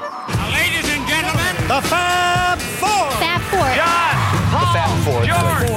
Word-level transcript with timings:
Ladies 0.00 0.88
and 0.94 1.06
gentlemen, 1.06 1.54
The 1.68 1.80
Fab 1.88 2.58
Four. 2.80 3.10
Fab 3.20 3.40
Four. 3.52 3.68
John, 3.76 4.14
Paul, 4.50 4.72
Fab 4.72 4.92
Four. 5.04 5.20
George, 5.28 5.68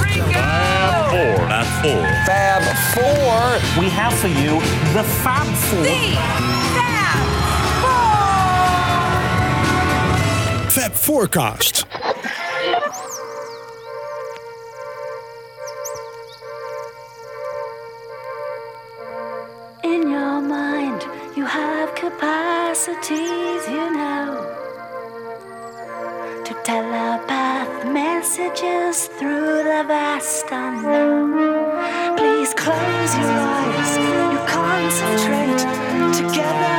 Ringo. 0.00 0.32
Fab 0.32 1.66
Four. 1.82 2.02
Fab 2.24 2.62
Four. 2.94 3.82
We 3.82 3.90
have 3.90 4.14
for 4.14 4.28
you 4.28 4.60
the 4.94 5.04
Fab 5.22 5.46
Four. 5.68 5.84
Fab 10.70 10.92
Forecast. 10.92 11.84
Capacities, 22.76 23.68
you 23.68 23.90
know, 23.90 24.44
to 26.44 26.54
telepath 26.62 27.86
messages 27.90 29.06
through 29.18 29.62
the 29.64 29.84
vast 29.88 30.46
unknown. 30.50 32.18
Please 32.18 32.52
close 32.52 33.16
your 33.16 33.32
eyes, 33.32 33.96
you 33.96 34.38
concentrate. 34.46 35.62
Together, 36.16 36.75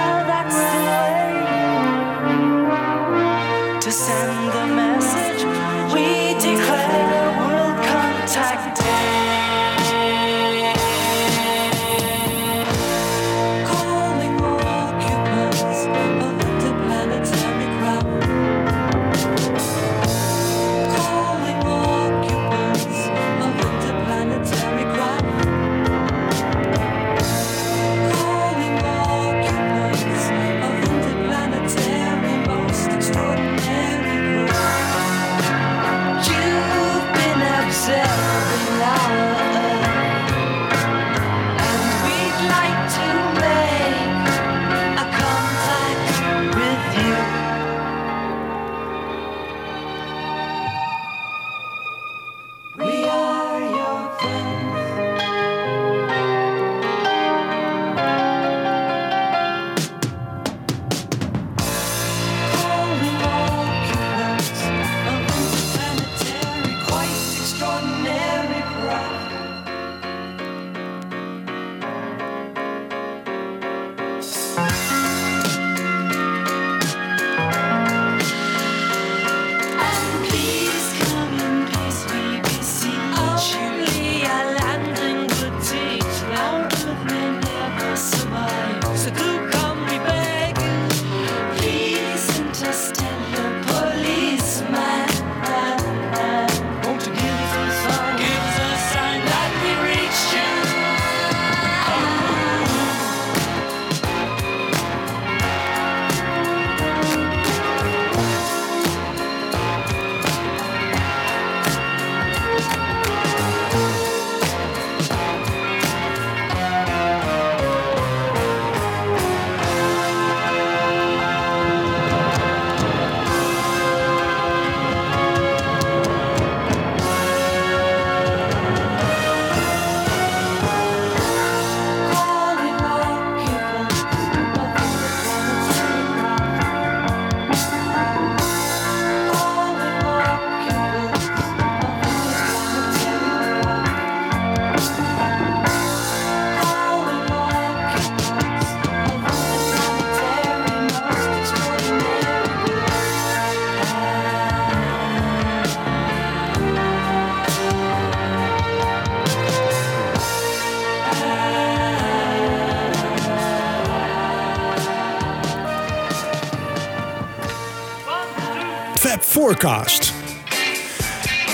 Forecast. 169.57 170.13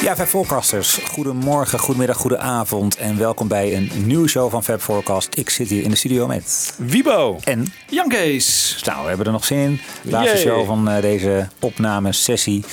Ja, 0.01 0.15
Fab 0.15 0.27
Forecasters. 0.27 0.93
Goedemorgen, 0.95 1.79
goedemiddag, 1.79 2.17
goedenavond 2.17 2.95
en 2.97 3.17
welkom 3.17 3.47
bij 3.47 3.75
een 3.75 3.91
nieuwe 4.05 4.27
show 4.27 4.51
van 4.51 4.63
Fab 4.63 4.81
Forecast. 4.81 5.37
Ik 5.37 5.49
zit 5.49 5.69
hier 5.69 5.83
in 5.83 5.89
de 5.89 5.95
studio 5.95 6.27
met 6.27 6.73
Wiebo. 6.77 7.39
en 7.43 7.73
Jan 7.89 8.07
Kees. 8.07 8.81
nou, 8.85 9.01
we 9.01 9.07
hebben 9.07 9.25
er 9.25 9.31
nog 9.31 9.45
zin 9.45 9.57
in. 9.57 9.79
Laatste 10.01 10.33
Yay. 10.33 10.41
show 10.41 10.65
van 10.65 10.89
eh, 10.89 11.01
deze 11.01 11.47
opnamesessie. 11.59 12.63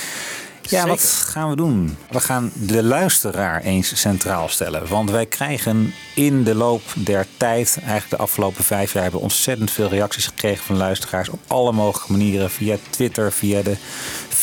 Ja, 0.71 0.87
wat 0.87 1.03
gaan 1.27 1.51
we 1.51 1.57
doen? 1.57 1.97
We 2.11 2.21
gaan 2.21 2.53
de 2.55 2.83
luisteraar 2.83 3.63
eens 3.63 4.01
centraal 4.01 4.49
stellen. 4.49 4.89
Want 4.89 5.11
wij 5.11 5.27
krijgen 5.27 5.95
in 6.15 6.45
de 6.45 6.55
loop 6.55 6.83
der 6.95 7.27
tijd, 7.37 7.77
eigenlijk 7.81 8.11
de 8.11 8.17
afgelopen 8.17 8.65
vijf 8.65 8.93
jaar, 8.93 9.03
hebben 9.03 9.21
we 9.21 9.27
ontzettend 9.27 9.71
veel 9.71 9.89
reacties 9.89 10.27
gekregen 10.27 10.65
van 10.65 10.77
luisteraars 10.77 11.29
op 11.29 11.41
alle 11.47 11.73
mogelijke 11.73 12.13
manieren. 12.13 12.51
Via 12.51 12.77
Twitter, 12.91 13.33
via 13.33 13.63
de 13.63 13.77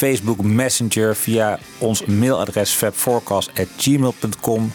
Facebook 0.02 0.42
Messenger, 0.44 1.16
via 1.16 1.60
ons 1.78 2.06
mailadres 2.06 2.72
fabforecast.gmail.com. 2.72 4.72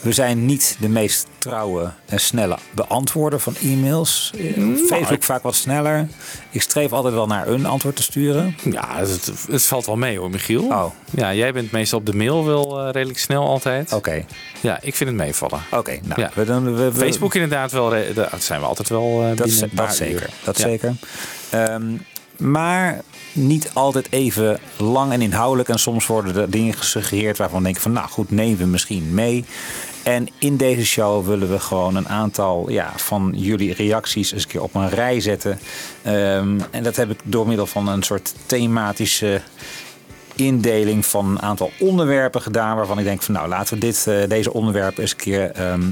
We 0.00 0.12
zijn 0.12 0.46
niet 0.46 0.76
de 0.80 0.88
meest 0.88 1.26
trouwe 1.38 1.90
en 2.06 2.20
snelle 2.20 2.56
beantwoorder 2.74 3.40
van 3.40 3.54
e-mails. 3.62 4.30
Nou, 4.54 4.72
Op 4.72 4.78
Facebook 4.88 5.22
vaak 5.22 5.42
wat 5.42 5.54
sneller. 5.54 6.08
Ik 6.50 6.62
streef 6.62 6.92
altijd 6.92 7.14
wel 7.14 7.26
naar 7.26 7.48
een 7.48 7.66
antwoord 7.66 7.96
te 7.96 8.02
sturen. 8.02 8.56
Ja, 8.70 8.96
het, 8.98 9.30
het 9.50 9.62
valt 9.64 9.86
wel 9.86 9.96
mee 9.96 10.18
hoor, 10.18 10.30
Michiel. 10.30 10.62
Oh. 10.64 10.84
Ja, 11.10 11.34
jij 11.34 11.52
bent 11.52 11.70
meestal 11.70 11.98
op 11.98 12.06
de 12.06 12.14
mail 12.14 12.44
wel 12.44 12.80
eh, 12.80 12.90
redelijk 12.92 13.18
snel 13.18 13.46
altijd. 13.46 13.92
Oké, 13.92 14.24
Ja, 14.60 14.78
ik 14.82 14.94
vind 14.94 15.10
het 15.10 15.18
meevallen. 15.18 15.60
oké. 15.70 15.98
nou, 16.02 16.20
Ja. 16.20 16.30
we 16.34 16.44
doen, 16.44 16.74
we, 16.76 16.92
we- 16.92 16.98
Facebook 17.00 17.34
inderdaad 17.34 17.72
wel, 17.72 17.90
daar 18.14 18.30
zijn 18.38 18.60
we 18.60 18.66
altijd 18.66 18.88
wel 18.88 19.20
eh 19.22 19.28
Dat, 19.28 19.36
binnen 19.36 19.54
is- 19.54 19.60
een 19.60 19.70
paar 19.74 19.86
dat 19.86 19.96
zeker. 19.96 20.22
uur. 20.22 20.28
Dat 20.44 20.58
Ja. 20.58 20.64
zeker. 20.64 20.94
Ehm, 21.50 21.82
maar 22.36 23.00
niet 23.34 23.70
altijd 23.72 24.06
even 24.10 24.58
lang 24.76 25.12
en 25.12 25.22
inhoudelijk. 25.22 25.68
En 25.68 25.78
soms 25.78 26.06
worden 26.06 26.36
er 26.36 26.50
dingen 26.50 26.74
gesuggereerd 26.74 27.38
waarvan 27.38 27.58
we 27.58 27.64
denken 27.64 27.82
van... 27.82 27.92
nou 27.92 28.08
goed, 28.08 28.30
nemen 28.30 28.58
we 28.58 28.64
misschien 28.64 29.14
mee. 29.14 29.44
En 30.02 30.28
in 30.38 30.56
deze 30.56 30.84
show 30.84 31.26
willen 31.26 31.50
we 31.50 31.60
gewoon 31.60 31.96
een 31.96 32.08
aantal 32.08 32.70
ja, 32.70 32.92
van 32.96 33.32
jullie 33.36 33.74
reacties 33.74 34.32
eens 34.32 34.42
een 34.42 34.48
keer 34.48 34.62
op 34.62 34.74
een 34.74 34.88
rij 34.88 35.20
zetten. 35.20 35.58
Ehm, 36.02 36.60
en 36.70 36.82
dat 36.82 36.96
heb 36.96 37.10
ik 37.10 37.20
door 37.24 37.46
middel 37.46 37.66
van 37.66 37.88
een 37.88 38.02
soort 38.02 38.34
thematische 38.46 39.40
indeling 40.34 41.06
van 41.06 41.26
een 41.26 41.42
aantal 41.42 41.70
onderwerpen 41.78 42.42
gedaan. 42.42 42.76
Waarvan 42.76 42.98
ik 42.98 43.04
denk 43.04 43.22
van 43.22 43.34
nou 43.34 43.48
laten 43.48 43.74
we 43.74 43.80
dit, 43.80 44.06
eh, 44.06 44.28
deze 44.28 44.52
onderwerpen 44.52 45.02
eens 45.02 45.10
een 45.10 45.16
keer 45.16 45.50
ehm, 45.50 45.82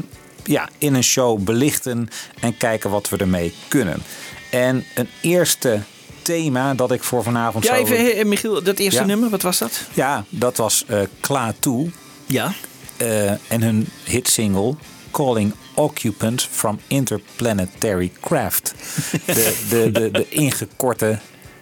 ja, 0.45 0.69
in 0.79 0.95
een 0.95 1.05
show 1.05 1.41
belichten. 1.41 2.09
En 2.41 2.57
kijken 2.57 2.91
wat 2.91 3.09
we 3.09 3.17
ermee 3.17 3.55
kunnen. 3.69 4.03
En 4.51 4.85
een 4.95 5.09
eerste 5.21 5.81
thema 6.23 6.75
dat 6.75 6.93
ik 6.93 7.03
voor 7.03 7.23
vanavond 7.23 7.65
Ja, 7.65 7.75
zou... 7.77 7.87
even, 7.93 8.15
eh, 8.19 8.25
Michiel, 8.25 8.63
dat 8.63 8.79
eerste 8.79 9.01
Ja. 9.01 9.07
nummer, 9.07 9.31
wat 9.31 9.43
was 9.43 9.59
dat? 9.59 9.81
Ja, 9.95 10.25
dat 10.29 10.57
was 10.57 10.85
eh 10.87 11.01
Kla 11.21 11.55
Toe. 11.59 11.91
Ja. 12.27 12.53
eh, 12.97 13.31
en 13.31 13.63
hun 13.63 13.89
hitsingle 14.05 14.75
Calling 15.11 15.53
Occupant 15.75 16.49
from 16.51 16.81
Interplanetary 16.87 18.13
Craft. 18.21 18.75
De, 19.27 19.57
de, 19.69 19.91
de, 19.93 20.11
de 20.11 20.27
ingekorte 20.29 21.19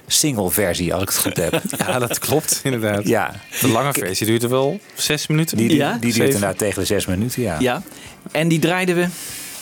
single-versie, 0.07 0.93
als 0.95 1.03
ik 1.03 1.09
het 1.09 1.19
goed 1.19 1.37
heb. 1.37 1.63
Ja, 1.87 1.99
dat 1.99 2.19
klopt 2.19 2.61
inderdaad. 2.63 3.07
Ja, 3.09 3.35
De 3.61 3.69
lange 3.69 3.93
versie 3.93 4.27
duurt 4.27 4.43
er 4.43 4.49
wel 4.49 4.81
zes 4.95 5.27
minuten. 5.27 5.57
die, 5.57 5.69
die, 5.69 5.77
Ja? 5.77 5.97
die 6.01 6.13
duurt 6.13 6.25
inderdaad 6.27 6.59
tegen 6.59 6.81
de 6.81 6.87
zes 6.87 7.07
minuten. 7.07 7.43
Ja. 7.43 7.57
Ja. 7.59 7.83
En 8.33 8.49
die 8.49 8.59
draaiden 8.59 8.95
we? 8.95 9.07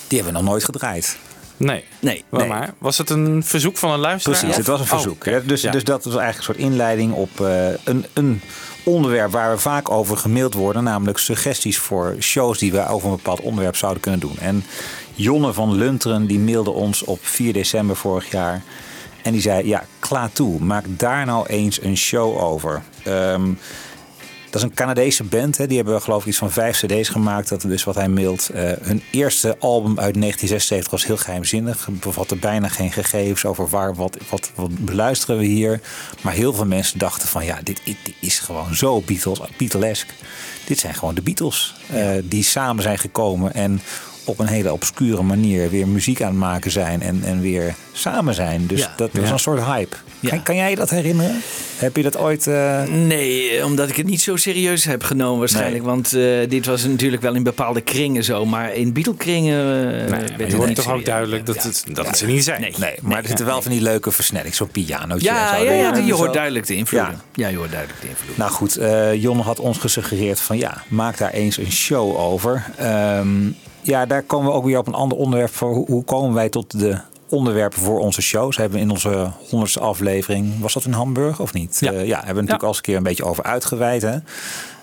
Die 0.06 0.18
hebben 0.18 0.32
we 0.36 0.40
nog 0.40 0.50
nooit 0.50 0.64
gedraaid. 0.64 1.16
Nee. 1.58 1.84
Nee. 2.00 2.24
Nee. 2.30 2.48
maar. 2.48 2.74
Was 2.78 2.98
het 2.98 3.10
een 3.10 3.42
verzoek 3.44 3.76
van 3.76 3.90
een 3.90 3.98
luisteraar? 3.98 4.38
Precies, 4.38 4.56
het 4.56 4.66
was 4.66 4.78
een 4.80 4.84
Oh, 4.86 4.92
verzoek. 4.92 5.24
Dus, 5.48 5.62
Ja. 5.62 5.70
dus 5.70 5.84
dat 5.84 6.04
was 6.04 6.16
eigenlijk 6.16 6.48
een 6.48 6.54
soort 6.54 6.70
inleiding 6.70 7.12
op 7.12 7.40
eh, 7.40 7.68
een, 7.84 8.06
een 8.12 8.40
onderwerp 8.84 9.30
waar 9.30 9.50
we 9.50 9.58
vaak 9.58 9.90
over 9.90 10.16
gemaild 10.16 10.54
worden. 10.54 10.84
Namelijk 10.84 11.18
suggesties 11.18 11.78
voor 11.78 12.16
shows 12.20 12.58
die 12.58 12.72
we 12.72 12.86
over 12.88 13.08
een 13.10 13.16
bepaald 13.16 13.40
onderwerp 13.40 13.76
zouden 13.76 14.02
kunnen 14.02 14.20
doen. 14.20 14.38
En 14.38 14.64
Jonne 15.14 15.52
van 15.52 15.74
Lunteren 15.74 16.26
die 16.26 16.38
mailde 16.38 16.70
ons 16.70 17.04
op 17.04 17.18
4 17.22 17.52
december 17.52 17.96
vorig 17.96 18.30
jaar. 18.30 18.62
En 19.22 19.32
die 19.32 19.40
zei, 19.42 19.66
ja, 19.66 19.84
klaar 19.98 20.32
toe. 20.32 20.60
Maak 20.60 20.84
daar 20.88 21.26
nou 21.26 21.46
eens 21.46 21.82
een 21.82 21.96
show 21.96 22.38
over. 22.42 22.82
Ehm, 23.02 23.50
dat 24.50 24.62
is 24.62 24.68
een 24.68 24.74
Canadese 24.74 25.24
band. 25.24 25.56
Hè. 25.56 25.66
Die 25.66 25.76
hebben 25.76 26.02
geloof 26.02 26.20
ik 26.22 26.28
iets 26.28 26.38
van 26.38 26.50
vijf 26.50 26.76
cd's 26.78 27.08
gemaakt. 27.08 27.48
Dat 27.48 27.64
is 27.64 27.70
dus 27.70 27.84
wat 27.84 27.94
hij 27.94 28.08
mailt. 28.08 28.48
Eh, 28.48 28.70
hun 28.80 29.02
eerste 29.10 29.48
album 29.58 29.88
uit 29.98 30.14
1976 30.14 30.90
was 30.90 31.06
heel 31.06 31.16
geheimzinnig. 31.16 31.88
Bevatte 31.92 32.36
bijna 32.36 32.68
geen 32.68 32.92
gegevens 32.92 33.44
over 33.44 33.68
waar, 33.68 33.94
wat, 33.94 34.16
wat, 34.30 34.50
wat 34.54 34.78
beluisteren 34.84 35.38
we 35.38 35.44
hier. 35.44 35.80
Maar 36.22 36.32
heel 36.32 36.52
veel 36.52 36.66
mensen 36.66 36.98
dachten 36.98 37.28
van 37.28 37.44
ja, 37.44 37.58
dit, 37.62 37.80
dit 37.84 37.98
is 38.20 38.38
gewoon 38.38 38.74
zo 38.74 39.00
Beatles, 39.00 39.38
Beatlesk. 39.56 40.06
Dit 40.66 40.78
zijn 40.78 40.94
gewoon 40.94 41.14
de 41.14 41.22
Beatles. 41.22 41.74
eh, 41.86 42.08
die 42.24 42.42
samen 42.42 42.82
zijn 42.82 42.98
gekomen 42.98 43.54
en 43.54 43.80
op 44.24 44.38
een 44.38 44.46
hele 44.46 44.72
obscure 44.72 45.22
manier 45.22 45.70
weer 45.70 45.88
muziek 45.88 46.22
aan 46.22 46.28
het 46.28 46.38
maken 46.38 46.70
zijn. 46.70 47.02
En, 47.02 47.22
en 47.24 47.40
weer 47.40 47.74
samen 47.92 48.34
zijn. 48.34 48.66
Dus 48.66 48.80
Ja. 48.80 48.92
dat 48.96 49.10
was 49.12 49.26
Ja. 49.26 49.32
een 49.32 49.38
soort 49.38 49.64
hype. 49.64 49.96
Ja. 50.20 50.28
Kan, 50.30 50.42
kan 50.42 50.56
jij 50.56 50.74
dat 50.74 50.90
herinneren? 50.90 51.40
Heb 51.76 51.96
je 51.96 52.02
dat 52.02 52.16
ooit... 52.18 52.46
eh, 52.46 52.82
Nee, 52.82 53.64
omdat 53.64 53.88
ik 53.88 53.96
het 53.96 54.06
niet 54.06 54.20
zo 54.20 54.36
serieus 54.36 54.84
heb 54.84 55.02
genomen 55.02 55.38
waarschijnlijk. 55.38 55.84
Want 55.84 56.12
eh, 56.12 56.22
dit 56.48 56.66
was 56.66 56.84
natuurlijk 56.84 57.22
wel 57.22 57.34
in 57.34 57.42
bepaalde 57.42 57.80
kringen 57.80 58.24
zo. 58.24 58.46
Maar 58.46 58.74
in 58.74 58.92
Beatle-kringen 58.92 59.58
eh, 60.04 60.10
Nee, 60.10 60.20
het 60.36 60.50
je 60.50 60.56
hoort 60.56 60.68
niet 60.68 60.76
toch 60.76 60.92
ook 60.92 61.04
duidelijk 61.04 61.46
dat, 61.46 61.54
Ja. 61.54 61.62
het, 61.62 61.84
dat 61.92 62.06
het 62.06 62.18
ze 62.18 62.26
niet 62.26 62.44
zijn. 62.44 62.60
Nee. 62.60 62.74
Nee, 62.78 62.94
maar 63.02 63.18
er 63.22 63.26
zitten 63.26 63.46
wel 63.46 63.62
van 63.62 63.70
die 63.70 63.80
leuke 63.80 64.10
versnelling, 64.10 64.54
zo'n 64.54 64.68
pianootje. 64.68 65.24
Ja, 65.26 65.56
en 65.58 65.66
zo. 65.66 65.72
ja, 65.72 65.96
je 65.96 66.14
hoort 66.14 66.32
duidelijk 66.32 66.66
de 66.66 66.74
invloeden. 66.74 67.20
Ja. 67.34 67.48
Je 67.48 67.56
hoort 67.56 67.70
duidelijk 67.70 68.00
de 68.00 68.08
invloeden. 68.08 68.38
Nou 68.38 68.50
goed, 68.50 68.78
Jon 69.22 69.40
had 69.40 69.58
ons 69.60 69.78
gesuggereerd 69.78 70.40
van 70.40 70.58
ja, 70.58 70.82
maak 70.88 71.18
daar 71.18 71.30
eens 71.32 71.56
een 71.58 71.72
show 71.72 72.16
over. 72.16 72.64
Ehm, 72.76 73.28
ja, 73.82 74.06
daar 74.06 74.22
komen 74.22 74.50
we 74.50 74.56
ook 74.56 74.64
weer 74.64 74.78
op 74.78 74.86
een 74.86 74.94
ander 74.94 75.18
onderwerp 75.18 75.54
voor. 75.54 75.74
Hoe 75.74 76.04
komen 76.04 76.34
wij 76.34 76.48
tot 76.48 76.78
de 76.80 76.98
onderwerpen 77.28 77.80
voor 77.82 77.98
onze 78.00 78.22
shows? 78.22 78.56
Hebben 78.56 78.78
we 78.78 78.84
in 78.84 78.90
onze 78.90 79.30
honderdste 79.48 79.80
aflevering, 79.80 80.60
was 80.60 80.72
dat 80.72 80.84
in 80.84 80.92
Hamburg 80.92 81.40
of 81.40 81.52
niet? 81.52 81.76
Ja. 81.80 81.92
Eh, 81.92 82.06
ja 82.06 82.16
hebben 82.16 82.34
we 82.34 82.40
natuurlijk 82.40 82.50
Ja. 82.60 82.66
al 82.66 82.68
eens 82.68 82.76
een 82.76 82.82
keer 82.82 82.96
een 82.96 83.02
beetje 83.02 83.24
over 83.24 83.44
uitgeweid. 83.44 84.02
Hè? 84.02 84.16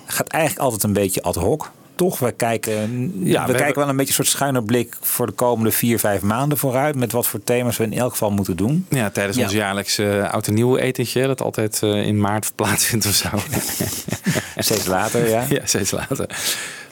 Gaat 0.05 0.27
eigenlijk 0.27 0.63
altijd 0.63 0.83
een 0.83 0.93
beetje 0.93 1.21
ad 1.23 1.35
hoc. 1.35 1.71
Toch? 1.95 2.19
We 2.19 2.31
kijken, 2.31 2.73
Ja, 2.73 2.81
we, 2.81 3.11
we 3.23 3.29
kijken 3.35 3.55
hebben- 3.57 3.75
wel 3.75 3.89
een 3.89 3.95
beetje 3.95 4.09
een 4.17 4.25
soort 4.25 4.27
schuine 4.27 4.63
blik 4.63 4.95
voor 5.01 5.25
de 5.25 5.31
komende 5.31 5.71
vier, 5.71 5.99
vijf 5.99 6.21
maanden 6.21 6.57
vooruit. 6.57 6.95
Met 6.95 7.11
wat 7.11 7.27
voor 7.27 7.43
thema's 7.43 7.77
we 7.77 7.83
in 7.83 7.93
elk 7.93 8.11
geval 8.11 8.31
moeten 8.31 8.55
doen. 8.57 8.85
Ja, 8.89 9.09
tijdens 9.09 9.37
ons 9.37 9.51
jaarlijkse 9.51 10.03
uh, 10.03 10.29
oud 10.33 10.47
en 10.47 10.53
nieuw 10.53 10.77
etentje, 10.77 11.27
dat 11.27 11.41
altijd 11.41 11.79
eh, 11.83 12.05
in 12.07 12.19
maart 12.19 12.51
plaatsvindt 12.55 13.05
of 13.05 13.13
zo. 13.13 13.27
Steeds 14.57 14.85
later, 14.85 15.29
ja. 15.29 15.43
ja, 15.49 15.59
steeds 15.63 15.91
later. 15.91 16.27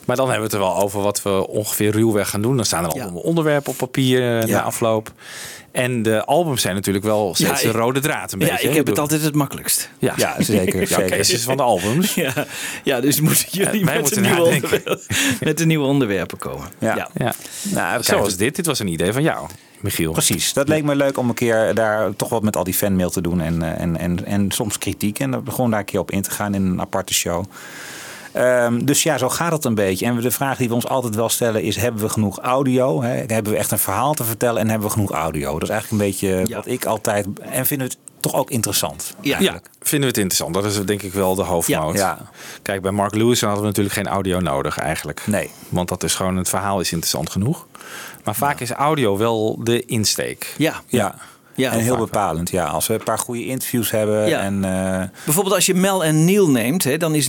Maar 0.06 0.16
dan 0.16 0.30
hebben 0.30 0.50
we 0.50 0.56
het 0.56 0.64
er 0.66 0.70
wel 0.74 0.82
over 0.84 1.02
wat 1.02 1.22
we 1.22 1.48
ongeveer 1.48 1.92
ruwweg 1.92 2.30
gaan 2.30 2.42
doen. 2.42 2.56
Dan 2.56 2.66
staan 2.66 2.84
er 2.84 2.90
al 2.90 2.96
Ja. 2.98 3.08
onderwerpen 3.12 3.72
op 3.72 3.78
papier 3.78 4.20
eh, 4.40 4.48
Ja. 4.48 4.56
na 4.56 4.62
afloop. 4.62 5.12
En 5.72 6.02
de 6.04 6.26
albums 6.26 6.62
zijn 6.62 6.76
natuurlijk 6.76 7.06
wel 7.06 7.36
steeds 7.36 7.50
Ja, 7.62 7.68
de 7.68 7.74
ik- 7.74 7.76
rode 7.84 8.00
draad 8.00 8.32
een 8.32 8.40
Ja, 8.40 8.46
beetje. 8.48 8.64
ik 8.64 8.70
hè? 8.70 8.78
heb 8.78 8.88
het 8.88 9.00
altijd 9.00 9.22
het 9.22 9.36
makkelijkst. 9.36 9.90
Ja, 10.00 10.14
Ja, 10.18 10.36
zeker. 10.42 10.80
Ja, 10.80 10.86
zeker. 10.86 11.04
oké, 11.06 11.18
dus 11.18 11.28
het 11.28 11.38
is 11.38 11.44
van 11.44 11.58
de 11.58 11.64
albums. 11.64 12.14
Ja, 12.24 12.34
ja 12.84 13.02
dus 13.02 13.22
moeten 13.22 13.46
jullie 13.52 13.84
met, 13.84 14.00
moeten 14.00 14.26
een 14.26 14.32
nieuwe 14.36 15.00
met 15.44 15.58
de 15.58 15.66
nieuwe 15.66 15.86
onderwerpen 15.86 16.38
komen. 16.38 16.68
Ja. 16.78 16.96
ja. 16.96 17.10
Ja. 17.14 17.34
Nou, 17.64 18.04
Zoals 18.04 18.36
dit. 18.38 18.56
Dit 18.56 18.66
was 18.66 18.80
een 18.80 18.88
idee 18.88 19.14
van 19.14 19.24
jou, 19.24 19.48
Michiel. 19.80 20.12
Precies, 20.12 20.54
dat 20.54 20.68
leek 20.68 20.84
me 20.84 20.96
leuk 20.96 21.18
om 21.18 21.30
een 21.30 21.36
keer 21.36 21.74
daar 21.76 22.16
toch 22.16 22.30
wat 22.30 22.44
met 22.44 22.56
al 22.56 22.64
die 22.64 22.74
fanmail 22.74 23.10
te 23.10 23.22
doen. 23.22 23.42
En, 23.42 23.62
eh, 23.62 23.82
en, 23.82 23.98
en, 23.98 24.26
en 24.26 24.52
soms 24.52 24.78
kritiek. 24.78 25.20
En 25.20 25.44
gewoon 25.50 25.70
daar 25.70 25.80
een 25.80 25.86
keer 25.86 26.00
op 26.00 26.12
in 26.12 26.22
te 26.22 26.32
gaan 26.32 26.54
in 26.54 26.66
een 26.66 26.82
aparte 26.82 27.14
show. 27.14 27.44
Ehm, 28.34 28.86
dus 28.86 29.04
ja, 29.04 29.18
zo 29.18 29.30
gaat 29.30 29.52
het 29.52 29.66
een 29.66 29.76
beetje. 29.76 30.06
En 30.06 30.20
de 30.20 30.32
vraag 30.32 30.58
die 30.58 30.68
we 30.68 30.74
ons 30.74 30.88
altijd 30.88 31.16
wel 31.16 31.30
stellen 31.30 31.62
is: 31.64 31.76
hebben 31.76 32.02
we 32.02 32.10
genoeg 32.10 32.40
audio? 32.40 33.02
Hè? 33.02 33.24
Hebben 33.28 33.52
we 33.52 33.58
echt 33.58 33.72
een 33.72 33.80
verhaal 33.80 34.14
te 34.14 34.24
vertellen 34.24 34.62
en 34.62 34.70
hebben 34.70 34.88
we 34.88 34.94
genoeg 34.94 35.12
audio? 35.12 35.52
Dat 35.54 35.62
is 35.64 35.70
eigenlijk 35.70 36.02
een 36.02 36.08
beetje 36.10 36.42
Ja. 36.48 36.56
wat 36.56 36.68
ik 36.68 36.86
altijd. 36.86 37.28
En 37.42 37.66
vinden 37.66 37.88
we 37.88 37.94
het 37.94 38.12
toch 38.20 38.34
ook 38.36 38.50
interessant. 38.52 39.14
Ja. 39.22 39.40
Ja, 39.40 39.52
vinden 39.80 40.00
we 40.00 40.06
het 40.08 40.18
interessant. 40.18 40.54
Dat 40.54 40.66
is 40.66 40.86
denk 40.86 41.02
ik 41.02 41.14
wel 41.14 41.36
de 41.36 41.42
hoofdmoot. 41.44 41.98
Ja. 41.98 42.18
Kijk, 42.62 42.82
bij 42.82 42.92
Mark 42.92 43.16
Lewis 43.16 43.42
hadden 43.42 43.60
we 43.62 43.66
natuurlijk 43.68 43.96
geen 43.96 44.08
audio 44.08 44.40
nodig 44.40 44.78
eigenlijk. 44.78 45.22
Nee. 45.28 45.50
Want 45.70 45.90
dat 45.90 46.04
is 46.04 46.16
gewoon, 46.16 46.36
het 46.38 46.50
verhaal 46.50 46.80
is 46.80 46.92
interessant 46.92 47.30
genoeg. 47.30 47.68
Maar 48.24 48.36
vaak 48.36 48.60
is 48.60 48.72
audio 48.72 49.18
wel 49.18 49.60
de 49.64 49.86
insteek. 49.86 50.54
Ja. 50.58 50.82
Ja. 50.88 51.16
Ja, 51.56 51.72
en 51.72 51.80
heel 51.80 51.96
wel. 51.96 52.06
bepalend, 52.06 52.50
ja. 52.50 52.66
Als 52.66 52.88
we 52.88 52.94
een 52.94 53.04
paar 53.04 53.20
goede 53.20 53.46
interviews 53.46 53.92
hebben 53.92 54.28
Ja. 54.28 54.40
en 54.40 54.64
eh, 54.64 55.04
Bijvoorbeeld 55.24 55.56
als 55.56 55.66
je 55.66 55.74
Mel 55.74 56.04
en 56.04 56.26
Neil 56.26 56.50
neemt, 56.50 56.84
hè, 56.84 56.98
dan 56.98 57.16
is 57.16 57.28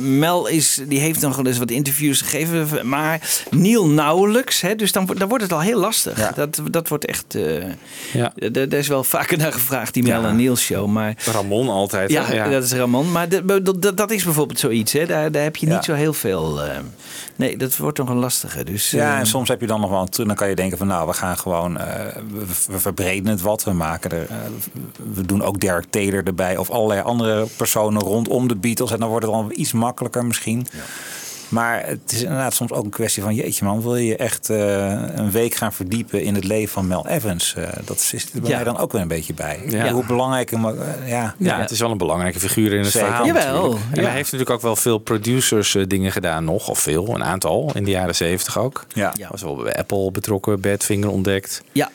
Mel 0.00 0.46
is, 0.46 0.80
die 0.88 0.98
heeft 0.98 1.20
nog 1.20 1.36
wel 1.36 1.46
eens 1.46 1.58
wat 1.58 1.70
interviews 1.70 2.20
gegeven, 2.20 2.88
maar 2.88 3.20
Neil 3.50 3.86
nauwelijks. 3.88 4.60
Hè, 4.60 4.74
dus 4.74 4.92
dan, 4.92 5.08
dan 5.18 5.28
wordt 5.28 5.44
het 5.44 5.52
al 5.52 5.60
heel 5.60 5.78
lastig. 5.80 6.18
Ja. 6.18 6.32
Dat, 6.34 6.60
dat 6.70 6.88
wordt 6.88 7.04
echt. 7.06 7.34
eh 7.34 7.64
Ja. 8.12 8.32
d- 8.50 8.54
Daar 8.54 8.72
is 8.72 8.88
wel 8.88 9.04
vaker 9.04 9.38
naar 9.38 9.52
gevraagd, 9.52 9.94
die 9.94 10.02
Mel 10.02 10.20
Ja. 10.22 10.28
en 10.28 10.36
Neil 10.36 10.56
show. 10.56 10.86
Maar 10.88 11.14
Ramon 11.32 11.68
altijd. 11.68 12.10
ja, 12.10 12.48
dat 12.48 12.64
is 12.64 12.72
Ramon. 12.72 13.12
Maar 13.12 13.28
dat, 13.28 13.64
dat, 13.82 13.96
dat 13.96 14.10
is 14.10 14.24
bijvoorbeeld 14.24 14.58
zoiets. 14.58 14.92
Hè. 14.92 15.06
Daar, 15.06 15.32
daar 15.32 15.42
heb 15.42 15.56
je 15.56 15.66
niet 15.66 15.74
Ja. 15.74 15.82
zo 15.82 15.92
heel 15.94 16.12
veel. 16.12 16.62
eh, 16.62 16.76
nee, 17.36 17.56
dat 17.56 17.76
wordt 17.76 17.98
nog 17.98 18.08
een 18.08 18.16
lastige. 18.16 18.64
Dus, 18.64 18.90
Ja, 18.90 19.12
eh, 19.12 19.18
en 19.18 19.26
soms 19.26 19.48
heb 19.48 19.60
je 19.60 19.66
dan 19.66 19.80
nog 19.80 19.90
wel 19.90 20.00
een 20.00 20.08
truc. 20.08 20.26
Dan 20.26 20.36
kan 20.36 20.48
je 20.48 20.54
denken 20.54 20.78
van 20.78 20.86
nou, 20.86 21.06
we 21.06 21.12
gaan 21.12 21.38
gewoon, 21.38 21.78
eh, 21.78 22.16
we, 22.30 22.44
we 22.72 22.78
verbreden 22.78 23.26
het 23.26 23.40
wat. 23.40 23.64
We 23.64 23.72
maken 23.72 24.10
er, 24.10 24.26
eh, 24.30 24.36
we 25.14 25.26
doen 25.26 25.42
ook 25.42 25.60
Derek 25.60 25.84
Taylor 25.90 26.24
erbij. 26.24 26.56
Of 26.56 26.70
allerlei 26.70 27.00
andere 27.00 27.46
personen 27.56 28.02
rondom 28.02 28.48
de 28.48 28.56
Beatles. 28.56 28.90
En 28.90 28.98
dan 28.98 29.08
wordt 29.08 29.26
het 29.26 29.34
dan 29.34 29.52
iets 29.54 29.72
makkelijker 29.72 30.24
misschien. 30.24 30.66
Maar 31.54 31.86
het 31.86 32.12
is 32.12 32.22
inderdaad 32.22 32.54
soms 32.54 32.72
ook 32.72 32.84
een 32.84 32.90
kwestie 32.90 33.22
van 33.22 33.34
jeetje 33.34 33.64
man, 33.64 33.82
wil 33.82 33.96
je 33.96 34.16
echt 34.16 34.50
eh, 34.50 34.56
een 35.14 35.30
week 35.30 35.54
gaan 35.54 35.72
verdiepen 35.72 36.22
in 36.22 36.34
het 36.34 36.44
leven 36.44 36.68
van 36.72 36.86
Mel 36.86 37.08
Evans? 37.08 37.54
Eh, 37.54 37.68
dat 37.84 38.00
zit 38.00 38.30
er 38.34 38.40
bij 38.40 38.50
Ja. 38.50 38.56
mij 38.56 38.64
dan 38.64 38.78
ook 38.78 38.92
weer 38.92 39.00
een 39.00 39.08
beetje 39.08 39.34
bij. 39.34 39.60
Ja. 39.68 39.90
Hoe 39.92 40.06
belangrijk 40.06 40.52
eh, 40.52 40.62
ja. 41.06 41.34
Ja, 41.38 41.60
het 41.60 41.70
is 41.70 41.80
wel 41.80 41.90
een 41.90 41.98
belangrijke 41.98 42.40
figuur 42.40 42.72
in 42.72 42.78
het 42.82 42.90
Zeker. 42.90 43.06
verhaal. 43.08 43.26
Jawel, 43.26 43.52
natuurlijk. 43.62 43.80
En 43.90 44.00
ja. 44.00 44.06
hij 44.06 44.16
heeft 44.16 44.32
natuurlijk 44.32 44.50
ook 44.50 44.62
wel 44.62 44.76
veel 44.76 44.98
producers 44.98 45.76
dingen 45.86 46.12
gedaan 46.12 46.44
nog. 46.44 46.68
Of 46.68 46.78
veel, 46.78 47.14
een 47.14 47.24
aantal. 47.24 47.70
In 47.74 47.84
de 47.84 47.90
jaren 47.90 48.14
zeventig 48.14 48.58
ook. 48.58 48.84
Ja. 48.92 49.12
Ja. 49.16 49.28
Was 49.30 49.42
wel 49.42 49.56
bij 49.56 49.74
Apple 49.74 50.10
betrokken, 50.10 50.60
Badfinger 50.60 51.10
ontdekt. 51.10 51.62
ja. 51.72 51.90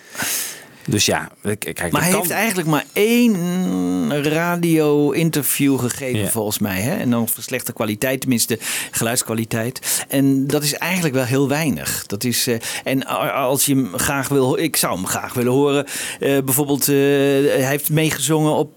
Dus 0.89 1.05
ja, 1.05 1.29
kijk, 1.60 1.91
Maar 1.91 2.01
hij 2.01 2.10
kan- 2.12 2.19
heeft 2.19 2.31
eigenlijk 2.31 2.67
maar 2.67 2.86
één 2.93 3.36
radio-interview 4.24 5.79
gegeven, 5.79 6.19
Ja. 6.19 6.27
volgens 6.29 6.60
mij. 6.60 6.79
Hè? 6.81 6.96
En 6.98 7.10
dan 7.10 7.27
voor 7.27 7.43
slechte 7.43 7.74
kwaliteit, 7.74 8.19
tenminste 8.22 8.60
geluidskwaliteit. 8.91 10.05
En 10.10 10.48
dat 10.48 10.63
is 10.63 10.74
eigenlijk 10.74 11.15
wel 11.15 11.24
heel 11.24 11.48
weinig. 11.48 12.03
Dat 12.08 12.24
is, 12.24 12.48
eh, 12.48 12.55
en 12.84 13.05
als 13.34 13.65
je 13.65 13.75
hem 13.75 13.89
graag 13.96 14.27
wil 14.27 14.58
ik 14.58 14.75
zou 14.75 14.96
hem 14.96 15.08
graag 15.08 15.34
willen 15.34 15.51
horen. 15.51 15.86
eh, 16.19 16.38
bijvoorbeeld, 16.46 16.81
eh, 16.88 16.96
hij 16.96 17.65
heeft 17.67 17.89
meegezongen 17.89 18.51
op, 18.55 18.67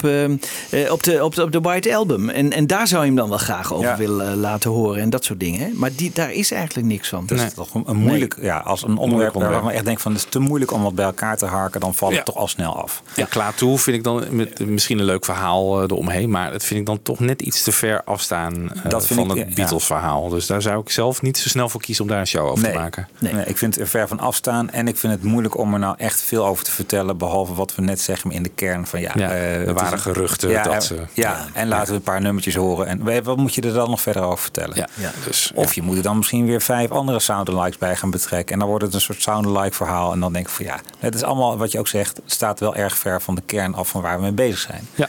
op, 0.91 1.03
de, 1.03 1.19
op, 1.23 1.35
de, 1.35 1.43
op 1.45 1.53
de 1.53 1.61
White 1.61 1.97
Album. 1.97 2.29
En, 2.29 2.53
en 2.53 2.67
daar 2.67 2.89
zou 2.89 3.01
je 3.01 3.07
hem 3.07 3.17
dan 3.17 3.29
wel 3.29 3.39
graag 3.39 3.73
over 3.73 3.87
Ja. 3.89 3.97
willen 3.97 4.37
laten 4.37 4.71
horen. 4.71 5.01
En 5.03 5.11
dat 5.11 5.25
soort 5.25 5.41
dingen. 5.41 5.61
Hè? 5.61 5.69
Maar 5.75 5.91
die, 5.97 6.11
daar 6.15 6.33
is 6.33 6.51
eigenlijk 6.51 6.87
niks 6.87 7.09
van. 7.09 7.27
Dat 7.27 7.39
Nee. 7.39 7.47
is 7.47 7.55
toch 7.55 7.75
een, 7.85 7.97
moeilijk, 7.97 8.37
ja, 8.41 8.57
als 8.59 8.83
een 8.83 8.97
onderwerp 8.97 9.35
we 9.35 9.73
echt 9.73 9.85
denken 9.85 10.03
van 10.03 10.13
het 10.13 10.21
is 10.25 10.27
te 10.31 10.39
moeilijk 10.39 10.73
om 10.73 10.83
wat 10.83 10.95
bij 10.95 11.05
elkaar 11.05 11.37
te 11.37 11.47
harken, 11.47 11.81
dan 11.81 11.95
valt 12.03 12.13
Ja. 12.13 12.17
het 12.19 12.27
toch 12.27 12.37
al 12.37 12.49
snel 12.49 12.83
af. 12.83 13.03
En 13.17 13.29
klaar 13.29 13.55
toe 13.55 13.79
vind 13.79 13.97
ik 13.97 14.05
dan 14.05 14.25
met, 14.31 14.59
misschien 14.67 14.99
een 14.99 15.05
leuk 15.05 15.25
verhaal 15.25 15.77
eh, 15.79 15.83
eromheen. 15.83 16.31
Maar 16.31 16.53
dat 16.53 16.65
vind 16.65 16.81
ik 16.81 16.87
dan 16.87 17.03
toch 17.03 17.21
net 17.21 17.43
iets 17.43 17.63
te 17.63 17.73
ver 17.73 18.03
afstaan 18.05 18.73
eh, 18.73 18.91
Dat 18.91 19.07
vind 19.07 19.21
van 19.21 19.31
ik, 19.31 19.37
het 19.39 19.49
ja. 19.49 19.55
Beatles 19.55 19.85
verhaal. 19.85 20.29
Dus 20.29 20.47
daar 20.47 20.63
zou 20.63 20.81
ik 20.81 20.91
zelf 20.91 21.23
niet 21.23 21.39
zo 21.39 21.49
snel 21.49 21.69
voor 21.69 21.81
kiezen 21.81 22.05
om 22.05 22.11
daar 22.11 22.21
een 22.21 22.27
show 22.27 22.47
over 22.47 22.63
Nee. 22.63 22.73
te 22.73 22.79
maken. 22.79 23.09
Nee. 23.19 23.33
Nee. 23.35 23.45
ik 23.45 23.59
vind 23.59 23.75
het 23.75 23.83
er 23.85 23.89
ver 23.91 24.09
van 24.09 24.19
afstaan. 24.21 24.71
En 24.71 24.89
ik 24.89 24.97
vind 24.97 25.13
het 25.13 25.23
moeilijk 25.23 25.59
om 25.59 25.73
er 25.73 25.79
nou 25.79 25.95
echt 25.99 26.21
veel 26.21 26.47
over 26.47 26.65
te 26.65 26.71
vertellen. 26.71 27.17
Behalve 27.19 27.55
wat 27.55 27.75
we 27.75 27.83
net 27.83 28.01
zeggen 28.01 28.31
in 28.31 28.43
de 28.43 28.49
kern 28.49 28.87
van 28.87 29.01
ja. 29.01 29.13
Ja, 29.15 29.31
eh, 29.31 29.55
er 29.61 29.67
het 29.67 29.81
waren 29.81 29.97
is- 29.97 30.03
geruchten 30.03 30.51
Ja, 30.51 30.63
dat 30.63 30.85
ze- 30.85 31.01
Ja, 31.15 31.47
en 31.53 31.69
laten 31.69 31.89
we 31.89 31.95
een 31.95 32.03
paar 32.03 32.21
nummertjes 32.21 32.55
horen. 32.55 32.87
En 32.87 33.05
we- 33.05 33.23
wat 33.23 33.37
moet 33.37 33.55
je 33.55 33.61
er 33.63 33.73
dan 33.73 33.91
nog 33.91 34.01
verder 34.01 34.23
over 34.23 34.39
vertellen? 34.39 34.77
Ja, 34.77 34.89
Ja. 34.95 35.11
Dus, 35.25 35.53
Of 35.55 35.75
je 35.75 35.83
moet 35.83 35.97
er 35.97 36.03
dan 36.03 36.17
misschien 36.17 36.47
weer 36.47 36.61
vijf 36.63 36.91
andere 36.91 37.21
sound-alikes 37.21 37.79
bij 37.79 37.97
gaan 37.97 38.11
betrekken. 38.11 38.53
En 38.53 38.59
dan 38.59 38.69
wordt 38.69 38.85
het 38.85 38.95
een 38.95 39.01
soort 39.01 39.23
sound-alike 39.23 39.75
verhaal. 39.75 40.13
En 40.13 40.21
dan 40.21 40.33
denk 40.33 40.47
ik 40.47 40.53
van 40.53 40.65
ja, 40.65 40.81
het 40.99 41.15
is 41.15 41.23
allemaal 41.23 41.57
wat 41.59 41.73
je 41.73 41.79
ook 41.79 41.89
zegt, 41.93 42.17
het 42.17 42.33
staat 42.33 42.61
wel 42.61 42.75
erg 42.75 42.99
ver 42.99 43.23
van 43.23 43.35
de 43.35 43.43
kern 43.47 43.75
af 43.75 43.89
van 43.89 44.03
waar 44.03 44.17
we 44.17 44.23
mee 44.23 44.33
bezig 44.33 44.59
zijn. 44.59 44.89
Ja. 44.95 45.09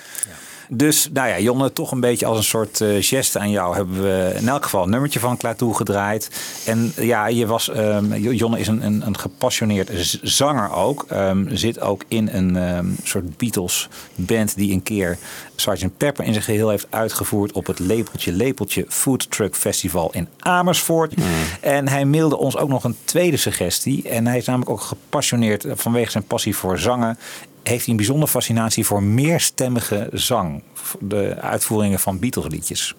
Dus 0.75 1.09
nou 1.13 1.27
ja, 1.27 1.39
Jonne, 1.39 1.73
toch 1.73 1.91
een 1.91 1.99
beetje 1.99 2.25
als 2.25 2.37
een 2.37 2.43
soort 2.43 2.81
eh, 2.81 2.89
geste 2.99 3.39
aan 3.39 3.49
jou 3.49 3.75
hebben 3.75 4.01
we 4.01 4.33
in 4.35 4.47
elk 4.47 4.63
geval 4.63 4.83
een 4.83 4.89
nummertje 4.89 5.19
van 5.19 5.37
Klaatu 5.37 5.73
gedraaid. 5.73 6.29
En 6.65 6.93
ja, 6.95 7.27
je 7.27 7.45
was, 7.45 7.69
ehm, 7.69 8.13
Jonne 8.15 8.59
is 8.59 8.67
een, 8.67 8.85
een, 8.85 9.05
een 9.05 9.17
gepassioneerd 9.17 10.17
zanger 10.21 10.71
ook. 10.71 11.05
Ehm, 11.07 11.55
zit 11.55 11.79
ook 11.79 12.03
in 12.07 12.29
een 12.31 12.55
ehm, 12.55 12.87
soort 13.03 13.37
Beatles 13.37 13.89
band 14.15 14.55
die 14.55 14.71
een 14.71 14.83
keer 14.83 15.17
Sgt. 15.55 15.97
Pepper 15.97 16.25
in 16.25 16.33
zijn 16.33 16.45
geheel 16.45 16.69
heeft 16.69 16.87
uitgevoerd 16.89 17.51
op 17.51 17.65
het 17.65 17.79
Lepeltje 17.79 18.31
Lepeltje 18.31 18.85
Food 18.87 19.31
Truck 19.31 19.55
Festival 19.55 20.11
in 20.13 20.27
Amersfoort. 20.39 21.13
En 21.61 21.87
hij 21.87 22.05
mailde 22.05 22.37
ons 22.37 22.57
ook 22.57 22.69
nog 22.69 22.83
een 22.83 22.95
tweede 23.05 23.37
suggestie. 23.37 24.09
En 24.09 24.27
hij 24.27 24.37
is 24.37 24.45
namelijk 24.45 24.71
ook 24.71 24.81
gepassioneerd 24.81 25.65
vanwege 25.69 26.11
zijn 26.11 26.23
passie 26.23 26.55
voor 26.55 26.79
zangen 26.79 27.17
heeft 27.63 27.81
hij 27.81 27.89
een 27.89 27.95
bijzondere 27.95 28.31
fascinatie 28.31 28.85
voor 28.85 29.03
meerstemmige 29.03 30.09
zang. 30.13 30.63
De 30.99 31.35
uitvoeringen 31.41 31.99
van 31.99 32.19
Beatles 32.19 32.47
liedjes. 32.47 32.95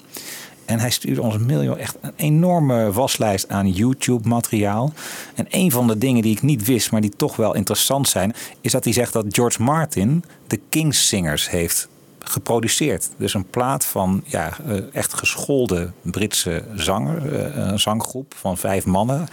En 0.64 0.78
hij 0.78 0.90
stuurde 0.90 1.22
ons 1.22 1.34
een 1.34 1.46
mail, 1.46 1.62
joh, 1.62 1.78
echt 1.78 1.96
een 2.00 2.12
enorme 2.16 2.92
waslijst 2.92 3.48
aan 3.48 3.70
YouTube-materiaal. 3.70 4.92
En 5.34 5.46
een 5.50 5.70
van 5.70 5.86
de 5.86 5.98
dingen 5.98 6.22
die 6.22 6.32
ik 6.32 6.42
niet 6.42 6.64
wist, 6.64 6.90
maar 6.90 7.00
die 7.00 7.16
toch 7.16 7.36
wel 7.36 7.54
interessant 7.54 8.08
zijn, 8.08 8.34
is 8.60 8.72
dat 8.72 8.84
hij 8.84 8.92
zegt 8.92 9.12
dat 9.12 9.24
George 9.28 9.62
Martin 9.62 10.24
de 10.46 10.60
Kings 10.68 11.08
Singers 11.08 11.50
heeft 11.50 11.88
geproduceerd. 12.24 13.10
Dus 13.16 13.34
een 13.34 13.50
plaat 13.50 13.84
van 13.84 14.22
ja, 14.24 14.56
eh, 14.66 14.76
echt 14.92 15.14
geschoolde 15.14 15.90
Britse 16.02 16.64
zanger, 16.74 17.34
eh, 17.34 17.70
een 17.70 17.78
zanggroep 17.78 18.34
van 18.36 18.56
vijf 18.56 18.84
mannen. 18.84 19.26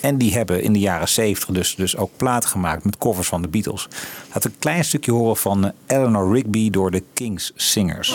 En 0.00 0.18
die 0.18 0.32
hebben 0.32 0.62
in 0.62 0.72
de 0.72 0.78
jaren 0.78 1.08
zeventig 1.08 1.54
dus, 1.54 1.74
dus 1.74 1.96
ook 1.96 2.10
plaat 2.16 2.44
gemaakt 2.44 2.84
met 2.84 2.98
covers 2.98 3.28
van 3.28 3.42
de 3.42 3.48
Beatles. 3.48 3.88
Laten 4.32 4.50
een 4.50 4.58
klein 4.58 4.84
stukje 4.84 5.12
horen 5.12 5.36
van 5.36 5.64
eh, 5.64 5.70
Eleanor 5.86 6.34
Rigby 6.34 6.70
door 6.70 6.90
de 6.90 7.02
Kings 7.14 7.52
Singers. 7.54 8.14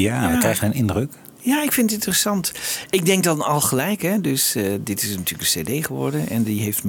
Ja, 0.00 0.30
we 0.32 0.38
krijgen 0.38 0.66
een 0.66 0.74
indruk. 0.74 1.12
Ja, 1.40 1.62
ik 1.62 1.72
vind 1.72 1.86
het 1.90 1.98
interessant. 1.98 2.52
Ik 2.90 3.06
denk 3.06 3.24
dan 3.24 3.42
al 3.42 3.60
gelijk, 3.60 4.02
hè. 4.02 4.20
Dus 4.20 4.54
eh, 4.54 4.64
dit 4.80 5.02
is 5.02 5.16
natuurlijk 5.16 5.54
een 5.54 5.62
cd 5.80 5.86
geworden. 5.86 6.28
En 6.28 6.42
die 6.42 6.60
heeft, 6.62 6.82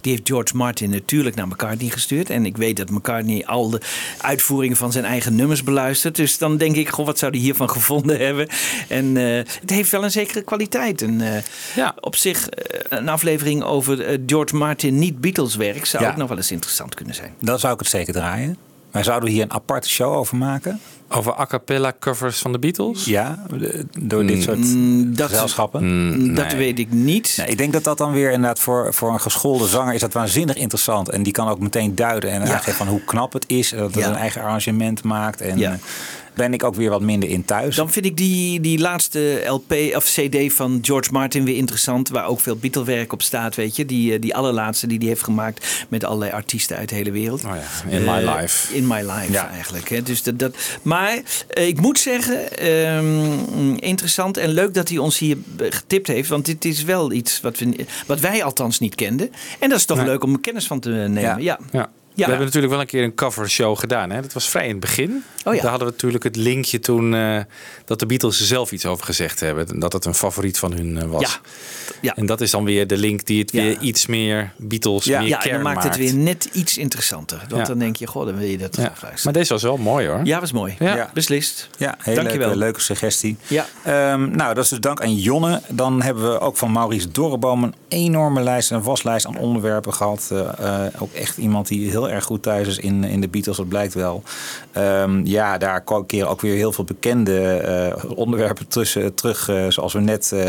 die 0.00 0.12
heeft 0.12 0.28
George 0.28 0.56
Martin 0.56 0.90
natuurlijk 0.90 1.36
naar 1.36 1.46
McCartney 1.48 1.90
gestuurd. 1.90 2.30
En 2.30 2.46
ik 2.46 2.56
weet 2.56 2.76
dat 2.76 2.90
McCartney 2.90 3.46
al 3.46 3.70
de 3.70 3.80
uitvoeringen 4.18 4.76
van 4.76 4.92
zijn 4.92 5.04
eigen 5.04 5.34
nummers 5.36 5.62
beluistert. 5.62 6.16
Dus 6.16 6.38
dan 6.38 6.56
denk 6.56 6.76
ik, 6.76 6.88
goh, 6.88 7.06
wat 7.06 7.18
zou 7.18 7.32
hij 7.32 7.40
hiervan 7.40 7.70
gevonden 7.78 8.18
hebben? 8.18 8.48
En 8.88 9.16
eh, 9.16 9.24
het 9.60 9.70
heeft 9.70 9.90
wel 9.90 10.04
een 10.04 10.10
zekere 10.10 10.42
kwaliteit. 10.42 11.02
En 11.02 11.20
eh, 11.34 11.42
Ja. 11.76 11.94
op 12.00 12.16
zich, 12.16 12.48
een 12.88 13.08
aflevering 13.08 13.62
over 13.62 14.18
George 14.26 14.56
Martin 14.56 14.98
niet 14.98 15.20
Beatles 15.20 15.54
werk... 15.56 15.84
zou 15.86 16.02
Ja. 16.04 16.10
ook 16.10 16.16
nog 16.16 16.28
wel 16.28 16.36
eens 16.36 16.50
interessant 16.50 16.94
kunnen 16.94 17.14
zijn. 17.14 17.34
Dan 17.40 17.58
zou 17.58 17.72
ik 17.72 17.78
het 17.78 17.88
zeker 17.88 18.12
draaien. 18.12 18.56
Maar 18.92 19.04
zouden 19.04 19.28
we 19.28 19.34
hier 19.34 19.42
een 19.42 19.52
aparte 19.52 19.88
show 19.88 20.12
over 20.14 20.36
maken? 20.36 20.80
Over 21.08 21.38
a 21.40 21.46
cappella 21.46 21.92
covers 22.00 22.38
van 22.38 22.52
de 22.52 22.58
Beatles? 22.58 23.04
Ja, 23.04 23.44
door 24.00 24.26
dit 24.26 24.42
soort 24.42 24.58
Mm, 24.58 25.16
dat- 25.16 25.28
gezelschappen? 25.28 25.84
Mm, 25.84 26.34
Dat 26.34 26.46
nee. 26.46 26.56
weet 26.56 26.78
ik 26.78 26.92
niet. 26.92 27.32
Ja, 27.36 27.44
ik 27.44 27.58
denk 27.58 27.72
dat 27.72 27.84
dat 27.84 27.98
dan 27.98 28.12
weer 28.12 28.30
inderdaad 28.30 28.58
voor, 28.58 28.94
voor 28.94 29.12
een 29.12 29.20
geschoolde 29.20 29.66
zanger 29.66 29.94
is 29.94 30.00
dat 30.00 30.12
waanzinnig 30.12 30.56
interessant. 30.56 31.08
En 31.08 31.22
die 31.22 31.32
kan 31.32 31.48
ook 31.48 31.58
meteen 31.58 31.94
duiden 31.94 32.30
en 32.30 32.40
aangeven 32.42 32.74
van 32.74 32.86
hoe 32.88 33.04
knap 33.04 33.32
het 33.32 33.44
is. 33.46 33.70
Dat 33.70 33.94
Ja. 33.94 34.08
een 34.08 34.14
eigen 34.16 34.42
arrangement 34.42 35.02
maakt. 35.04 35.40
En 35.40 35.58
Ja. 35.58 35.78
Ben 36.34 36.52
ik 36.52 36.64
ook 36.64 36.74
weer 36.74 36.90
wat 36.90 37.00
minder 37.00 37.28
in 37.28 37.44
thuis. 37.44 37.76
Dan 37.76 37.90
vind 37.90 38.06
ik 38.06 38.16
die, 38.16 38.60
die 38.60 38.78
laatste 38.78 39.42
LP 39.46 39.72
of 39.96 40.04
CD 40.04 40.52
van 40.52 40.78
George 40.82 41.12
Martin 41.12 41.44
weer 41.44 41.56
interessant. 41.56 42.08
Waar 42.08 42.26
ook 42.26 42.40
veel 42.40 42.56
Beatle-werk 42.56 43.12
op 43.12 43.22
staat, 43.22 43.54
weet 43.54 43.76
je. 43.76 43.86
Die, 43.86 44.12
eh, 44.14 44.20
die 44.20 44.34
allerlaatste 44.34 44.86
die 44.86 44.98
hij 44.98 45.06
heeft 45.06 45.22
gemaakt 45.24 45.86
met 45.88 46.04
allerlei 46.04 46.30
artiesten 46.32 46.76
uit 46.76 46.88
de 46.88 46.94
hele 46.94 47.10
wereld. 47.10 47.44
Oh 47.44 47.50
ja, 47.54 47.90
In 47.96 48.04
My 48.04 48.08
Eh, 48.26 48.36
Life. 48.40 48.74
In 48.74 48.86
My 48.86 49.00
Life 49.00 49.32
Ja. 49.32 49.48
eigenlijk. 49.50 49.88
Hè. 49.88 50.02
Dus 50.02 50.22
dat, 50.22 50.38
dat, 50.38 50.56
maar 50.82 51.22
eh, 51.48 51.66
ik 51.66 51.80
moet 51.80 51.98
zeggen, 51.98 52.56
ehm, 52.58 53.74
interessant 53.74 54.36
en 54.36 54.48
leuk 54.50 54.74
dat 54.74 54.88
hij 54.88 54.98
ons 54.98 55.18
hier 55.18 55.36
getipt 55.58 56.06
heeft. 56.06 56.28
Want 56.28 56.44
dit 56.46 56.64
is 56.64 56.82
wel 56.84 57.12
iets 57.12 57.40
wat, 57.40 57.58
we, 57.58 57.86
wat 58.06 58.20
wij 58.20 58.44
althans 58.44 58.78
niet 58.78 58.94
kenden. 58.94 59.30
En 59.58 59.68
dat 59.68 59.78
is 59.78 59.84
toch 59.84 59.96
Nee. 59.96 60.06
leuk 60.06 60.24
om 60.24 60.40
kennis 60.40 60.66
van 60.66 60.80
te 60.80 60.88
nemen. 60.88 61.20
Ja. 61.22 61.36
Ja. 61.38 61.58
Ja. 61.72 61.90
Ja. 62.14 62.24
We 62.24 62.30
hebben 62.30 62.44
natuurlijk 62.46 62.72
wel 62.72 62.80
een 62.82 62.86
keer 62.88 63.02
een 63.02 63.14
cover 63.14 63.50
show 63.50 63.78
gedaan. 63.78 64.10
Hè? 64.10 64.20
Dat 64.20 64.32
was 64.32 64.48
vrij 64.48 64.64
in 64.64 64.70
het 64.70 64.80
begin. 64.80 65.24
Oh 65.44 65.54
ja. 65.54 65.60
Daar 65.60 65.70
hadden 65.70 65.88
we 65.88 65.94
natuurlijk 65.94 66.24
het 66.24 66.36
linkje 66.36 66.80
toen 66.80 67.14
eh, 67.14 67.38
dat 67.84 67.98
de 67.98 68.06
Beatles 68.06 68.40
er 68.40 68.46
zelf 68.46 68.72
iets 68.72 68.86
over 68.86 69.04
gezegd 69.04 69.40
hebben. 69.40 69.80
Dat 69.80 69.92
het 69.92 70.04
een 70.04 70.14
favoriet 70.14 70.58
van 70.58 70.72
hun 70.72 70.98
eh, 70.98 71.04
was. 71.08 71.20
Ja. 71.22 71.40
Ja. 72.00 72.16
En 72.16 72.26
dat 72.26 72.40
is 72.40 72.50
dan 72.50 72.64
weer 72.64 72.86
de 72.86 72.96
link 72.96 73.26
die 73.26 73.40
het 73.40 73.52
Ja. 73.52 73.62
weer 73.62 73.78
iets 73.80 74.06
meer 74.06 74.52
Beatles, 74.56 75.04
Ja. 75.04 75.18
meer 75.20 75.28
Ja, 75.28 75.44
en 75.44 75.52
dan 75.52 75.62
maakt 75.62 75.84
het 75.84 75.96
weer 75.96 76.14
net 76.14 76.48
iets 76.52 76.78
interessanter. 76.78 77.38
Want 77.48 77.60
Ja. 77.60 77.64
dan 77.68 77.78
denk 77.78 77.96
je, 77.96 78.06
goh, 78.06 78.26
dan 78.26 78.36
wil 78.38 78.48
je 78.48 78.58
dat 78.58 78.76
Ja. 78.76 78.92
Maar 79.24 79.32
deze 79.32 79.52
was 79.52 79.62
wel 79.62 79.76
mooi 79.76 80.06
hoor. 80.08 80.20
Ja, 80.24 80.40
was 80.40 80.52
mooi. 80.52 80.74
Ja. 80.78 80.94
Ja. 80.96 81.10
Beslist. 81.14 81.68
Ja, 81.78 81.94
heel 81.98 82.14
Dankjewel. 82.14 82.46
leuke, 82.46 82.58
leuke 82.58 82.80
suggestie. 82.80 83.36
Ja. 83.46 83.66
Ehm, 83.84 84.30
nou, 84.30 84.54
dat 84.54 84.64
is 84.64 84.70
dus 84.70 84.80
dank 84.80 85.00
aan 85.00 85.14
Jonne. 85.14 85.60
Dan 85.68 86.02
hebben 86.02 86.32
we 86.32 86.38
ook 86.40 86.56
van 86.56 86.72
Maurice 86.72 87.10
Dorreboom 87.10 87.62
een 87.62 87.74
enorme 87.88 88.42
lijst, 88.42 88.70
een 88.70 88.82
waslijst 88.82 89.26
aan 89.26 89.36
onderwerpen 89.38 89.94
gehad. 89.94 90.28
Eh, 90.32 90.86
eh, 90.86 90.92
ook 90.98 91.12
echt 91.12 91.36
iemand 91.36 91.68
die 91.68 91.90
heel 91.90 92.01
erg 92.10 92.24
goed 92.24 92.42
thuis 92.42 92.68
is 92.68 92.78
in, 92.78 93.04
in 93.04 93.20
de 93.20 93.28
Beatles, 93.28 93.56
dat 93.56 93.68
blijkt 93.68 93.94
wel. 93.94 94.22
Ehm, 94.72 95.20
ja, 95.26 95.58
daar 95.58 95.84
keren 96.06 96.28
ook 96.28 96.40
weer 96.40 96.54
heel 96.54 96.72
veel 96.72 96.84
bekende 96.84 97.40
eh, 97.56 98.10
onderwerpen 98.14 98.68
tussen, 98.68 99.14
terug. 99.14 99.48
eh, 99.48 99.66
zoals 99.68 99.92
we 99.92 100.00
net 100.00 100.32
eh, 100.32 100.48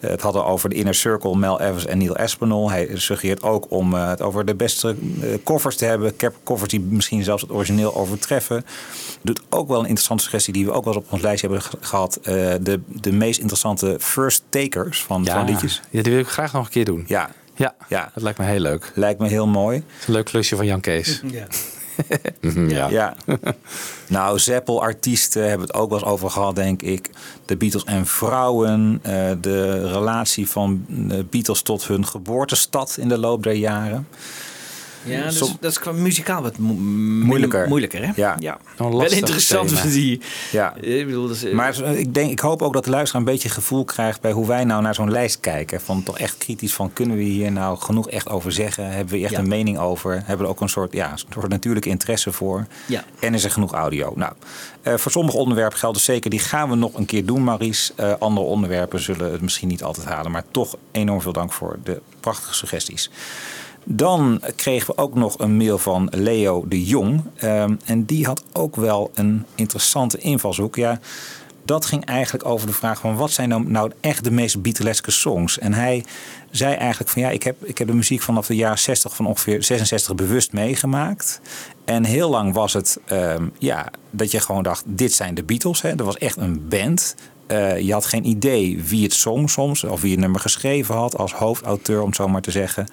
het 0.00 0.20
hadden 0.20 0.44
over 0.44 0.68
de 0.68 0.74
Inner 0.74 0.94
Circle, 0.94 1.36
Mel 1.36 1.60
Evans 1.60 1.86
en 1.86 1.98
Neil 1.98 2.16
Aspinall. 2.16 2.66
Hij 2.68 2.88
suggereert 2.94 3.42
ook 3.42 3.66
om 3.68 3.94
het 3.94 4.22
over 4.22 4.44
de 4.44 4.54
beste 4.54 4.96
covers 5.44 5.76
te 5.76 5.84
hebben. 5.84 6.12
Covers 6.44 6.70
die 6.70 6.80
misschien 6.80 7.24
zelfs 7.24 7.42
het 7.42 7.50
origineel 7.52 7.94
overtreffen. 7.96 8.64
Doet 9.22 9.40
ook 9.50 9.68
wel 9.68 9.76
een 9.78 9.84
interessante 9.86 10.22
suggestie 10.22 10.52
die 10.52 10.64
we 10.64 10.72
ook 10.72 10.84
wel 10.84 10.94
eens 10.94 11.04
op 11.04 11.12
ons 11.12 11.22
lijstje 11.22 11.48
hebben 11.48 11.66
ge- 11.66 11.76
gehad. 11.80 12.16
Eh, 12.22 12.34
de, 12.60 12.80
de 13.00 13.12
meest 13.12 13.38
interessante 13.40 13.96
first 14.00 14.42
takers 14.48 15.02
van, 15.02 15.24
van 15.26 15.44
liedjes. 15.44 15.82
Ja, 15.90 16.02
die 16.02 16.12
wil 16.12 16.20
ik 16.20 16.28
graag 16.28 16.52
nog 16.52 16.64
een 16.64 16.70
keer 16.70 16.84
doen. 16.84 17.04
Ja, 17.06 17.30
Ja, 17.56 17.74
Ja. 17.88 18.10
dat 18.14 18.22
lijkt 18.22 18.38
me 18.38 18.44
heel 18.44 18.60
leuk. 18.60 18.92
lijkt 18.94 19.20
me 19.20 19.28
heel 19.28 19.46
mooi. 19.46 19.76
Een 20.06 20.12
leuk 20.12 20.24
klusje 20.24 20.56
van 20.56 20.66
Jan 20.66 20.80
Kees. 20.80 21.20
Ja. 21.30 21.46
ja. 22.68 22.88
Ja. 22.88 23.16
nou, 24.08 24.38
Zeppel-artiesten 24.38 25.48
hebben 25.48 25.66
het 25.66 25.76
ook 25.76 25.90
wel 25.90 25.98
eens 25.98 26.08
over 26.08 26.30
gehad, 26.30 26.54
denk 26.56 26.82
ik. 26.82 27.10
De 27.46 27.56
Beatles 27.56 27.84
en 27.84 28.06
vrouwen. 28.06 28.98
eh, 29.02 29.30
de 29.40 29.88
relatie 29.92 30.48
van 30.50 30.84
de 30.88 31.24
Beatles 31.30 31.62
tot 31.62 31.86
hun 31.86 32.06
geboortestad 32.06 32.96
in 33.00 33.08
de 33.08 33.18
loop 33.18 33.42
der 33.42 33.52
jaren. 33.52 34.08
Ja, 35.04 35.22
dus, 35.24 35.36
Som- 35.38 35.56
dat 35.60 35.70
is 35.70 35.78
qua 35.78 35.92
muzikaal 35.92 36.42
wat 36.42 36.58
mo- 36.58 36.72
Moeilijker. 36.74 37.68
moeilijker 37.68 38.06
hè? 38.06 38.12
Ja. 38.16 38.36
ja. 38.38 38.58
Wel 38.76 39.02
interessant. 39.10 39.82
Die, 39.92 40.20
Ja. 40.52 40.74
ik 40.76 41.06
bedoel, 41.06 41.30
is, 41.30 41.44
eh, 41.44 41.52
Maar 41.54 41.78
ik, 41.82 42.14
denk, 42.14 42.30
ik 42.30 42.40
hoop 42.40 42.62
ook 42.62 42.72
dat 42.72 42.84
de 42.84 42.90
luisteraar 42.90 43.22
een 43.22 43.32
beetje 43.32 43.48
gevoel 43.48 43.84
krijgt 43.84 44.20
bij 44.20 44.32
hoe 44.32 44.46
wij 44.46 44.64
nou 44.64 44.82
naar 44.82 44.94
zo'n 44.94 45.10
lijst 45.10 45.40
kijken. 45.40 45.80
Van 45.80 46.02
toch 46.02 46.18
echt 46.18 46.38
kritisch 46.38 46.74
van 46.74 46.92
kunnen 46.92 47.16
we 47.16 47.22
hier 47.22 47.52
nou 47.52 47.78
genoeg 47.78 48.10
echt 48.10 48.28
over 48.28 48.52
zeggen? 48.52 48.86
Hebben 48.90 49.08
we 49.08 49.16
hier 49.16 49.24
echt 49.24 49.34
Ja. 49.34 49.40
een 49.40 49.48
mening 49.48 49.78
over? 49.78 50.12
Hebben 50.12 50.36
we 50.38 50.42
er 50.44 50.48
ook 50.48 50.60
een 50.60 50.68
soort, 50.68 50.92
ja, 50.92 51.12
een 51.12 51.18
soort 51.32 51.48
natuurlijke 51.48 51.88
interesse 51.88 52.32
voor? 52.32 52.66
Ja. 52.86 53.04
En 53.20 53.34
is 53.34 53.44
er 53.44 53.50
genoeg 53.50 53.72
audio? 53.72 54.12
Nou, 54.16 54.32
eh, 54.82 54.94
voor 54.96 55.10
sommige 55.12 55.36
onderwerpen 55.36 55.78
geldt 55.78 55.96
dus 55.96 56.04
zeker, 56.04 56.30
die 56.30 56.38
gaan 56.40 56.68
we 56.70 56.74
nog 56.76 56.94
een 56.94 57.06
keer 57.06 57.26
doen, 57.26 57.44
Maries. 57.44 57.92
Eh, 57.96 58.12
andere 58.18 58.46
onderwerpen 58.46 59.00
zullen 59.00 59.32
het 59.32 59.40
misschien 59.40 59.68
niet 59.68 59.82
altijd 59.82 60.06
halen. 60.06 60.30
Maar 60.30 60.44
toch 60.50 60.76
enorm 60.92 61.20
veel 61.20 61.32
dank 61.32 61.52
voor 61.52 61.78
de 61.84 62.00
prachtige 62.20 62.54
suggesties. 62.54 63.10
Dan 63.84 64.40
kregen 64.56 64.86
we 64.86 65.02
ook 65.02 65.14
nog 65.14 65.38
een 65.38 65.56
mail 65.56 65.78
van 65.78 66.08
Leo 66.10 66.68
de 66.68 66.84
Jong. 66.84 67.22
Ehm, 67.36 67.74
en 67.84 68.04
die 68.04 68.26
had 68.26 68.42
ook 68.52 68.76
wel 68.76 69.10
een 69.14 69.44
interessante 69.54 70.18
invalshoek. 70.18 70.76
Ja, 70.76 71.00
dat 71.64 71.86
ging 71.86 72.04
eigenlijk 72.04 72.46
over 72.46 72.66
de 72.66 72.72
vraag 72.72 73.00
van 73.00 73.16
wat 73.16 73.30
zijn 73.30 73.48
nou, 73.48 73.70
nou 73.70 73.90
echt 74.00 74.24
de 74.24 74.30
meest 74.30 74.62
Beatleske 74.62 75.10
songs? 75.10 75.58
En 75.58 75.74
hij 75.74 76.04
zei 76.50 76.74
eigenlijk 76.74 77.10
van 77.10 77.22
ja, 77.22 77.30
ik 77.30 77.42
heb, 77.42 77.64
ik 77.64 77.78
heb 77.78 77.86
de 77.86 77.94
muziek 77.94 78.22
vanaf 78.22 78.46
de 78.46 78.56
jaren 78.56 78.78
60 78.78 79.16
van 79.16 79.26
ongeveer 79.26 79.62
66 79.62 80.14
bewust 80.14 80.52
meegemaakt. 80.52 81.40
En 81.84 82.04
heel 82.04 82.30
lang 82.30 82.54
was 82.54 82.72
het 82.72 82.98
ehm, 83.04 83.46
ja, 83.58 83.90
dat 84.10 84.30
je 84.30 84.40
gewoon 84.40 84.62
dacht, 84.62 84.84
dit 84.86 85.12
zijn 85.12 85.34
de 85.34 85.42
Beatles. 85.42 85.82
Hè. 85.82 85.94
Was 85.94 86.18
echt 86.18 86.36
een 86.36 86.68
band. 86.68 87.14
Eh, 87.46 87.80
je 87.80 87.92
had 87.92 88.06
geen 88.06 88.26
idee 88.26 88.82
wie 88.82 89.02
het 89.02 89.12
zong 89.12 89.50
soms, 89.50 89.84
of 89.84 90.00
wie 90.00 90.10
het 90.10 90.20
nummer 90.20 90.40
geschreven 90.40 90.94
had 90.94 91.18
als 91.18 91.32
hoofdauteur, 91.32 92.00
om 92.00 92.06
het 92.06 92.16
zo 92.16 92.28
maar 92.28 92.40
te 92.40 92.50
zeggen. 92.50 92.86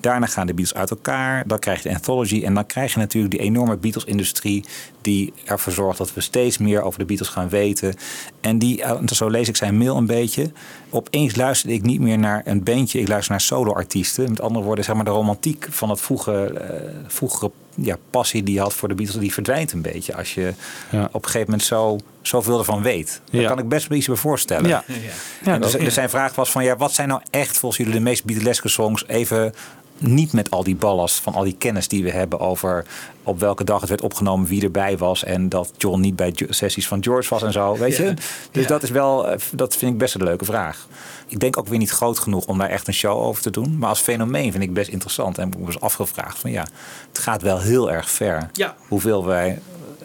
Daarna 0.00 0.26
gaan 0.26 0.46
de 0.46 0.54
Beatles 0.54 0.78
uit 0.78 0.90
elkaar. 0.90 1.46
Dan 1.46 1.58
krijg 1.58 1.82
je 1.82 1.88
de 1.88 1.94
anthology. 1.94 2.44
En 2.44 2.54
dan 2.54 2.66
krijg 2.66 2.92
je 2.92 2.98
natuurlijk 2.98 3.34
die 3.34 3.42
enorme 3.42 3.76
Beatles-industrie. 3.76 4.64
Die 5.06 5.32
ervoor 5.44 5.72
zorgt 5.72 5.98
dat 5.98 6.14
we 6.14 6.20
steeds 6.20 6.58
meer 6.58 6.82
over 6.82 6.98
de 6.98 7.04
Beatles 7.04 7.28
gaan 7.28 7.48
weten. 7.48 7.94
En 8.40 8.58
die, 8.58 8.82
eh, 8.82 9.06
zo 9.06 9.28
lees 9.28 9.48
ik 9.48 9.56
zijn 9.56 9.78
mail 9.78 9.96
een 9.96 10.06
beetje. 10.06 10.50
Opeens 10.90 11.36
luisterde 11.36 11.74
ik 11.74 11.82
niet 11.82 12.00
meer 12.00 12.18
naar 12.18 12.42
een 12.44 12.62
bandje. 12.62 13.00
Ik 13.00 13.08
luister 13.08 13.30
naar 13.30 13.40
solo-artiesten. 13.40 14.28
Met 14.30 14.40
andere 14.40 14.64
woorden, 14.64 14.84
zeg 14.84 14.94
maar 14.94 15.04
de 15.04 15.10
romantiek 15.10 15.66
van 15.70 15.90
het 15.90 16.00
vroege, 16.00 16.44
eh, 16.44 16.80
vroegere 17.06 17.50
ja, 17.74 17.96
passie 18.10 18.42
die 18.42 18.54
je 18.54 18.60
had 18.60 18.74
voor 18.74 18.88
de 18.88 18.94
Beatles. 18.94 19.20
die 19.20 19.32
verdwijnt 19.32 19.72
een 19.72 19.82
beetje. 19.82 20.16
Als 20.16 20.34
je 20.34 20.52
Ja. 20.90 21.04
op 21.04 21.14
een 21.24 21.30
gegeven 21.30 21.50
moment 21.50 21.62
zo, 21.68 21.98
zoveel 22.22 22.58
ervan 22.58 22.82
weet. 22.82 23.20
Daar 23.30 23.40
Ja. 23.40 23.48
kan 23.48 23.58
ik 23.58 23.68
best 23.68 23.86
wel 23.88 23.98
iets 23.98 24.06
bij 24.06 24.16
voorstellen. 24.16 24.68
Ja. 24.68 24.84
Ja, 25.44 25.52
En 25.54 25.60
dus, 25.60 25.72
dus 25.72 25.94
zijn 25.94 26.10
vraag 26.10 26.34
was 26.34 26.50
van 26.50 26.64
ja, 26.64 26.76
wat 26.76 26.92
zijn 26.92 27.08
nou 27.08 27.20
echt 27.30 27.58
volgens 27.58 27.76
jullie 27.80 27.98
de 27.98 28.04
meest 28.04 28.24
Beatleske 28.24 28.68
songs? 28.68 29.06
Even 29.06 29.54
niet 29.98 30.32
met 30.32 30.50
al 30.50 30.62
die 30.64 30.76
ballast 30.76 31.20
van 31.20 31.34
al 31.34 31.44
die 31.44 31.56
kennis 31.58 31.88
die 31.88 32.02
we 32.04 32.10
hebben 32.10 32.40
over 32.40 32.84
op 33.22 33.40
welke 33.40 33.64
dag 33.64 33.80
het 33.80 33.88
werd 33.88 34.00
opgenomen, 34.02 34.46
wie 34.48 34.62
erbij 34.62 34.96
was 34.98 35.24
en 35.24 35.48
dat 35.48 35.70
John 35.76 36.00
niet 36.00 36.16
bij 36.16 36.34
sessies 36.48 36.88
van 36.88 37.02
George 37.02 37.28
was 37.28 37.42
en 37.42 37.52
zo, 37.52 37.76
weet 37.76 37.96
Ja. 37.96 38.04
je? 38.04 38.14
Dus 38.50 38.62
Ja. 38.62 38.68
dat 38.68 38.82
is 38.82 38.90
wel, 38.90 39.28
eh, 39.28 39.38
dat 39.52 39.76
vind 39.76 39.92
ik 39.92 39.98
best 39.98 40.14
een 40.14 40.22
leuke 40.24 40.44
vraag. 40.44 40.86
Ik 41.26 41.40
denk 41.40 41.56
ook 41.58 41.68
weer 41.68 41.78
niet 41.78 41.90
groot 41.90 42.18
genoeg 42.18 42.44
om 42.46 42.58
daar 42.58 42.68
echt 42.70 42.88
een 42.88 42.94
show 42.94 43.18
over 43.22 43.42
te 43.42 43.50
doen, 43.50 43.78
maar 43.78 43.88
als 43.88 44.00
fenomeen 44.00 44.50
vind 44.52 44.62
ik 44.64 44.72
best 44.74 44.88
interessant 44.88 45.38
en 45.38 45.48
ik 45.48 45.58
me 45.58 45.66
eens 45.66 45.80
afgevraagd 45.80 46.38
van 46.38 46.50
ja, 46.50 46.66
het 47.08 47.18
gaat 47.18 47.42
wel 47.42 47.60
heel 47.60 47.90
erg 47.92 48.10
ver. 48.10 48.50
Ja. 48.52 48.74
Hoeveel 48.88 49.24
wij 49.26 49.58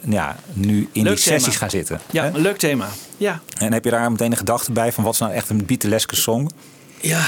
ja, 0.06 0.36
nu 0.54 0.90
in 0.92 1.04
Leuk 1.04 1.16
die 1.16 1.24
sessies 1.24 1.56
gaan 1.56 1.70
zitten. 1.70 2.00
Ja, 2.12 2.26
een 2.26 2.42
leuk 2.42 2.58
thema. 2.58 2.88
Ja. 3.18 3.40
En 3.58 3.74
heb 3.74 3.84
je 3.84 3.90
daar 3.90 4.12
meteen 4.12 4.32
een 4.32 4.38
gedachte 4.38 4.72
bij 4.72 4.92
van 4.92 5.04
wat 5.04 5.14
is 5.14 5.20
nou 5.20 5.32
echt 5.34 5.50
een 5.50 5.66
Beatleske 5.66 6.16
song? 6.16 6.50
Ja, 7.02 7.26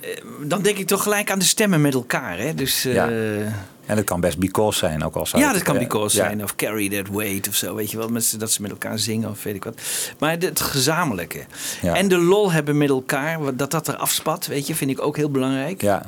eh, 0.00 0.08
dan 0.42 0.62
denk 0.62 0.76
ik 0.78 0.86
toch 0.86 1.02
gelijk 1.02 1.30
aan 1.30 1.38
de 1.38 1.44
stemmen 1.44 1.80
met 1.80 1.94
elkaar. 1.94 2.38
Hè? 2.38 2.54
Dus, 2.54 2.84
eh, 2.84 2.94
Ja. 2.94 3.08
ja. 3.08 3.66
En 3.86 3.96
dat 3.96 4.04
kan 4.04 4.20
best 4.20 4.38
Because 4.38 4.78
zijn 4.78 5.04
ook 5.04 5.14
al 5.14 5.22
het- 5.22 5.52
dat 5.52 5.62
kan 5.62 5.74
ja, 5.74 5.80
Because 5.80 6.16
ja. 6.16 6.24
zijn. 6.24 6.42
Of 6.42 6.56
Carry 6.56 6.88
That 6.88 7.08
Weight 7.14 7.48
of 7.48 7.54
zo. 7.54 7.74
Weet 7.74 7.90
je 7.90 7.96
wel, 7.96 8.08
met, 8.08 8.24
z'n- 8.24 8.38
dat 8.38 8.52
ze 8.52 8.62
met 8.62 8.70
elkaar 8.70 8.98
zingen 8.98 9.30
of 9.30 9.42
weet 9.42 9.54
ik 9.54 9.64
wat. 9.64 9.80
Maar 10.18 10.36
het 10.38 10.60
gezamenlijke. 10.60 11.44
Ja. 11.82 11.94
En 11.96 12.08
de 12.08 12.18
lol 12.18 12.52
hebben 12.52 12.76
met 12.78 12.88
elkaar. 12.88 13.40
wat- 13.42 13.58
Dat 13.58 13.70
dat 13.70 13.88
er 13.88 13.96
afspat, 13.96 14.46
weet 14.46 14.66
je, 14.66 14.74
vind 14.74 14.90
ik 14.90 15.00
ook 15.02 15.16
heel 15.16 15.30
belangrijk. 15.30 15.80
Ja, 15.82 16.06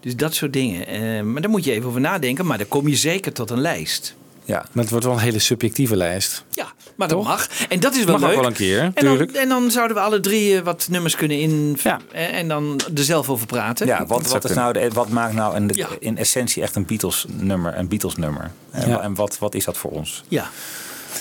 Dus 0.00 0.16
dat 0.16 0.34
soort 0.34 0.52
dingen. 0.52 0.86
Eh, 0.86 1.22
maar 1.22 1.42
daar 1.42 1.50
moet 1.50 1.64
je 1.64 1.72
even 1.72 1.88
over 1.88 2.00
nadenken. 2.00 2.46
Maar 2.46 2.58
dan 2.58 2.68
kom 2.68 2.88
je 2.88 2.96
zeker 2.96 3.32
tot 3.32 3.50
een 3.50 3.60
lijst. 3.60 4.14
ja. 4.44 4.64
Maar 4.72 4.82
het 4.82 4.90
wordt 4.90 5.04
wel 5.04 5.14
een 5.14 5.20
hele 5.20 5.38
subjectieve 5.38 5.96
lijst. 5.96 6.44
Ja, 6.50 6.72
maar 6.96 7.08
dat 7.08 7.22
mag. 7.24 7.48
En 7.68 7.80
dat 7.80 7.94
is 7.94 8.04
wel 8.04 8.14
Mag 8.18 8.22
ook 8.22 8.28
leuk. 8.28 8.36
wel 8.40 8.46
een 8.50 8.56
keer, 8.56 8.80
en, 8.80 8.94
tuurlijk. 8.94 9.32
dan, 9.32 9.42
en 9.42 9.48
dan 9.48 9.70
zouden 9.70 9.96
we 9.96 10.02
alle 10.02 10.20
drie 10.20 10.56
eh, 10.56 10.62
wat 10.64 10.86
nummers 10.90 11.16
kunnen 11.16 11.40
in... 11.40 11.78
Ja. 11.82 12.00
En 12.12 12.48
dan 12.48 12.80
er 12.96 13.04
zelf 13.04 13.28
over 13.28 13.46
praten. 13.46 13.86
ja 13.86 14.06
wat, 14.06 14.26
wat, 14.28 14.44
is 14.44 14.54
nou 14.56 14.72
de, 14.72 14.88
wat 14.92 15.08
maakt 15.08 15.34
nou 15.34 15.68
Ja. 15.72 15.88
in 15.98 16.18
essentie 16.18 16.62
echt 16.62 16.76
een 16.76 16.86
Beatles 16.86 17.24
nummer? 17.28 17.78
Een 17.78 17.88
Beatles 17.88 18.16
nummer? 18.16 18.50
En, 18.70 18.88
Ja. 18.88 18.96
wa- 18.96 19.02
en 19.02 19.14
wat, 19.14 19.38
wat 19.38 19.54
is 19.54 19.64
dat 19.64 19.76
voor 19.76 19.90
ons? 19.90 20.22
Ja. 20.28 20.50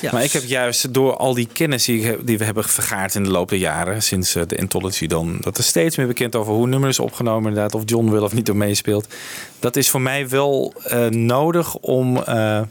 ja. 0.02 0.10
Maar 0.12 0.24
ik 0.24 0.32
heb 0.32 0.44
juist 0.44 0.94
door 0.94 1.18
al 1.18 1.34
die 1.34 1.48
kennis 1.54 1.86
die, 1.86 2.18
we 2.26 2.44
hebben 2.44 2.64
vergaard 2.64 3.16
in 3.16 3.24
de 3.24 3.30
loop 3.30 3.50
der 3.50 3.58
jaren, 3.60 4.04
sinds 4.04 4.36
eh, 4.36 4.44
de 4.48 4.60
Anthology 4.60 5.08
dan, 5.08 5.38
dat 5.42 5.58
er 5.58 5.64
steeds 5.64 5.98
meer 5.98 6.08
bekend 6.08 6.36
over 6.36 6.54
hoe 6.54 6.68
nummers 6.68 7.00
opgenomen 7.00 7.48
inderdaad, 7.50 7.76
of 7.76 7.82
John 7.86 8.10
wil 8.10 8.24
of 8.24 8.34
niet 8.34 8.48
er 8.48 8.56
meespeelt. 8.56 9.08
Dat 9.60 9.76
is 9.76 9.90
voor 9.90 10.02
mij 10.02 10.30
wel 10.30 10.74
eh, 10.84 11.06
nodig 11.08 11.76
om 11.76 12.18
eh, 12.24 12.62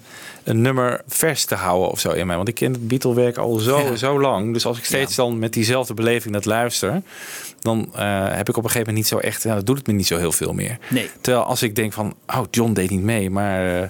een 0.45 0.61
nummer 0.61 1.03
vers 1.07 1.45
te 1.45 1.55
houden 1.55 1.91
of 1.91 2.01
zo 2.01 2.11
in 2.11 2.27
mij. 2.27 2.37
Want 2.37 2.49
ik 2.49 2.55
ken 2.55 2.73
het 2.73 2.89
Beatle-werk 2.89 3.37
al 3.37 3.59
zo, 3.59 3.79
Ja. 3.81 3.97
zo 3.97 4.21
lang. 4.21 4.53
Dus 4.53 4.67
als 4.67 4.79
ik 4.79 4.85
steeds 4.85 5.15
dan 5.15 5.39
met 5.39 5.53
diezelfde 5.53 5.95
beleving 5.95 6.35
dat 6.35 6.45
luister, 6.45 7.03
dan 7.61 7.91
eh, 7.95 8.25
heb 8.29 8.49
ik 8.49 8.57
op 8.57 8.65
een 8.65 8.71
gegeven 8.71 8.79
moment 8.79 8.97
niet 8.97 9.07
zo 9.07 9.19
echt, 9.19 9.43
ja, 9.43 9.55
dat 9.55 9.67
doet 9.67 9.79
het 9.79 9.87
me 9.87 9.93
niet 9.93 10.07
zo 10.07 10.17
heel 10.17 10.33
veel 10.33 10.53
meer. 10.53 10.79
Nee. 10.91 11.11
Terwijl 11.21 11.45
als 11.45 11.63
ik 11.63 11.77
denk 11.77 11.93
van, 11.93 12.15
oh, 12.27 12.41
John 12.51 12.73
deed 12.73 12.91
niet 12.91 13.03
mee, 13.03 13.31
maar 13.31 13.67
eh, 13.67 13.83
eh, 13.83 13.89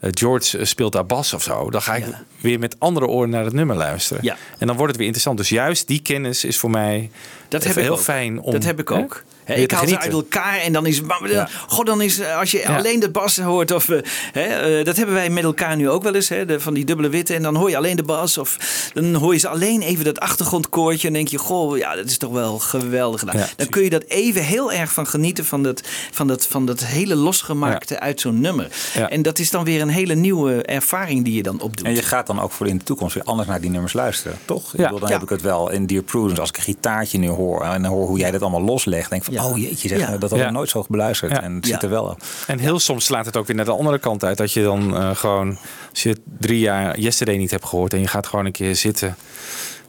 George 0.00 0.64
speelt 0.64 0.92
daar 0.92 1.06
bas 1.06 1.32
of 1.32 1.42
zo, 1.42 1.70
dan 1.70 1.82
ga 1.82 1.94
ik 1.96 2.04
weer 2.40 2.58
met 2.58 2.76
andere 2.78 3.06
oren 3.06 3.30
naar 3.30 3.44
het 3.44 3.52
nummer 3.54 3.76
luisteren. 3.76 4.24
Ja. 4.24 4.36
En 4.58 4.66
dan 4.66 4.76
wordt 4.76 4.86
het 4.88 4.96
weer 4.96 5.06
interessant. 5.06 5.38
Dus 5.38 5.48
juist 5.48 5.86
die 5.86 6.02
kennis 6.02 6.44
is 6.44 6.58
voor 6.58 6.70
mij 6.70 7.10
Dat 7.48 7.62
heb 7.62 7.70
even 7.70 7.82
ik 7.82 7.88
heel 7.88 7.96
ook. 7.96 8.02
fijn 8.04 8.40
om. 8.40 8.52
Dat 8.52 8.64
heb 8.64 8.80
ik 8.80 8.90
ook. 8.90 9.14
Hè, 9.14 9.34
ik 9.46 9.70
haal 9.70 9.88
ze 9.88 9.98
uit 9.98 10.12
elkaar 10.12 10.58
en 10.58 10.72
dan 10.72 10.86
is... 10.86 11.00
Ja. 11.24 11.48
God, 11.66 11.86
dan 11.86 12.00
is... 12.00 12.18
eh, 12.18 12.38
Als 12.38 12.50
je 12.50 12.58
Ja. 12.58 12.76
alleen 12.76 13.00
de 13.00 13.10
bas 13.10 13.38
hoort 13.38 13.70
of... 13.70 13.88
eh, 13.88 14.78
eh, 14.78 14.84
dat 14.84 14.96
hebben 14.96 15.14
wij 15.14 15.30
met 15.30 15.44
elkaar 15.44 15.76
nu 15.76 15.90
ook 15.90 16.02
wel 16.02 16.14
eens. 16.14 16.28
Hè, 16.28 16.44
de, 16.46 16.60
van 16.60 16.74
die 16.74 16.84
dubbele 16.84 17.08
witte. 17.08 17.34
En 17.34 17.42
dan 17.42 17.54
hoor 17.56 17.70
je 17.70 17.76
alleen 17.76 17.96
de 17.96 18.02
bas. 18.02 18.38
Of 18.38 18.56
dan 18.94 19.14
hoor 19.14 19.32
je 19.32 19.38
ze 19.38 19.48
alleen 19.48 19.80
even 19.82 20.04
dat 20.04 20.20
achtergrondkoortje. 20.20 21.06
En 21.06 21.12
denk 21.14 21.28
je... 21.28 21.38
Goh, 21.38 21.76
ja, 21.78 21.94
dat 21.94 22.04
is 22.06 22.18
toch 22.18 22.32
wel 22.32 22.58
geweldig 22.58 23.20
gedaan. 23.20 23.36
Ja. 23.38 23.46
dan 23.56 23.68
kun 23.68 23.82
je 23.82 23.90
dat 23.90 24.02
even 24.06 24.42
heel 24.44 24.72
erg 24.72 24.92
van 24.92 25.06
genieten. 25.06 25.44
Van 25.44 25.62
dat, 25.62 25.80
van 26.10 26.26
dat, 26.26 26.46
van 26.46 26.66
dat 26.66 26.84
hele 26.84 27.14
losgemaakte 27.14 28.00
uit 28.00 28.20
zo'n 28.20 28.40
nummer. 28.40 28.68
En 29.08 29.22
dat 29.22 29.38
is 29.38 29.50
dan 29.50 29.64
weer 29.64 29.80
een 29.80 29.88
hele 29.88 30.14
nieuwe 30.14 30.62
ervaring 30.62 31.24
die 31.24 31.34
je 31.34 31.42
dan 31.42 31.60
opdoet. 31.60 31.86
En 31.86 31.94
je 31.94 32.02
gaat 32.02 32.26
dan 32.26 32.40
ook 32.40 32.52
voor 32.52 32.66
in 32.66 32.78
de 32.78 32.84
toekomst 32.84 33.14
weer 33.14 33.24
anders 33.24 33.48
naar 33.48 33.60
die 33.60 33.70
nummers 33.70 33.92
luisteren, 33.92 34.38
toch? 34.44 34.72
Ik 34.72 34.78
Ja. 34.80 34.84
bedoel, 34.84 34.98
dan 35.00 35.10
heb 35.10 35.22
ik 35.22 35.28
het 35.28 35.42
wel 35.42 35.70
in 35.70 35.86
Dear 35.86 36.02
Prudence. 36.02 36.40
Als 36.40 36.50
ik 36.50 36.56
een 36.56 36.62
gitaartje 36.62 37.18
nu 37.18 37.28
hoor 37.28 37.62
en 37.64 37.84
hoor 37.84 38.06
hoe 38.06 38.18
jij 38.18 38.30
dat 38.30 38.40
allemaal 38.42 38.62
loslegt, 38.62 39.10
denk 39.10 39.24
van, 39.24 39.34
Ja. 39.36 39.46
oh 39.46 39.58
jeetje, 39.58 39.88
zeg, 39.88 39.98
Ja. 39.98 40.16
dat 40.18 40.30
had 40.30 40.38
Ja. 40.38 40.46
ik 40.46 40.52
nooit 40.52 40.68
zo 40.70 40.84
beluisterd. 40.88 41.30
Ja. 41.32 41.42
En 41.42 41.54
het 41.54 41.66
Ja. 41.66 41.72
zit 41.72 41.82
er 41.82 41.88
wel 41.90 42.04
op. 42.04 42.22
En 42.46 42.58
heel 42.58 42.78
soms 42.78 43.04
slaat 43.04 43.26
het 43.26 43.36
ook 43.36 43.46
weer 43.46 43.56
naar 43.56 43.64
de 43.64 43.70
andere 43.70 43.98
kant 43.98 44.24
uit. 44.24 44.36
Dat 44.38 44.52
je 44.52 44.62
dan 44.62 44.96
eh, 44.96 45.16
gewoon, 45.16 45.58
als 45.90 46.02
je 46.02 46.16
drie 46.38 46.58
jaar 46.58 46.98
Yesterday 46.98 47.36
niet 47.36 47.50
hebt 47.50 47.64
gehoord 47.64 47.92
en 47.92 48.00
je 48.00 48.06
gaat 48.06 48.26
gewoon 48.26 48.44
een 48.46 48.52
keer 48.52 48.76
zitten. 48.76 49.16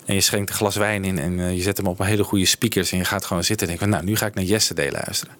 En 0.05 0.13
je 0.15 0.21
schenkt 0.21 0.49
een 0.49 0.55
glas 0.55 0.75
wijn 0.75 1.05
in 1.05 1.19
en 1.19 1.39
eh, 1.39 1.55
je 1.55 1.61
zet 1.61 1.77
hem 1.77 1.85
op 1.87 1.99
een 1.99 2.05
hele 2.05 2.23
goede 2.23 2.45
speakers. 2.45 2.91
En 2.91 2.97
je 2.97 3.03
gaat 3.05 3.25
gewoon 3.25 3.43
zitten 3.43 3.67
en 3.67 3.73
denkt 3.77 3.81
van, 3.91 3.91
nou, 4.01 4.11
nu 4.11 4.15
ga 4.17 4.25
ik 4.25 4.33
naar 4.35 4.43
Yesterday 4.43 4.91
luisteren. 4.91 5.35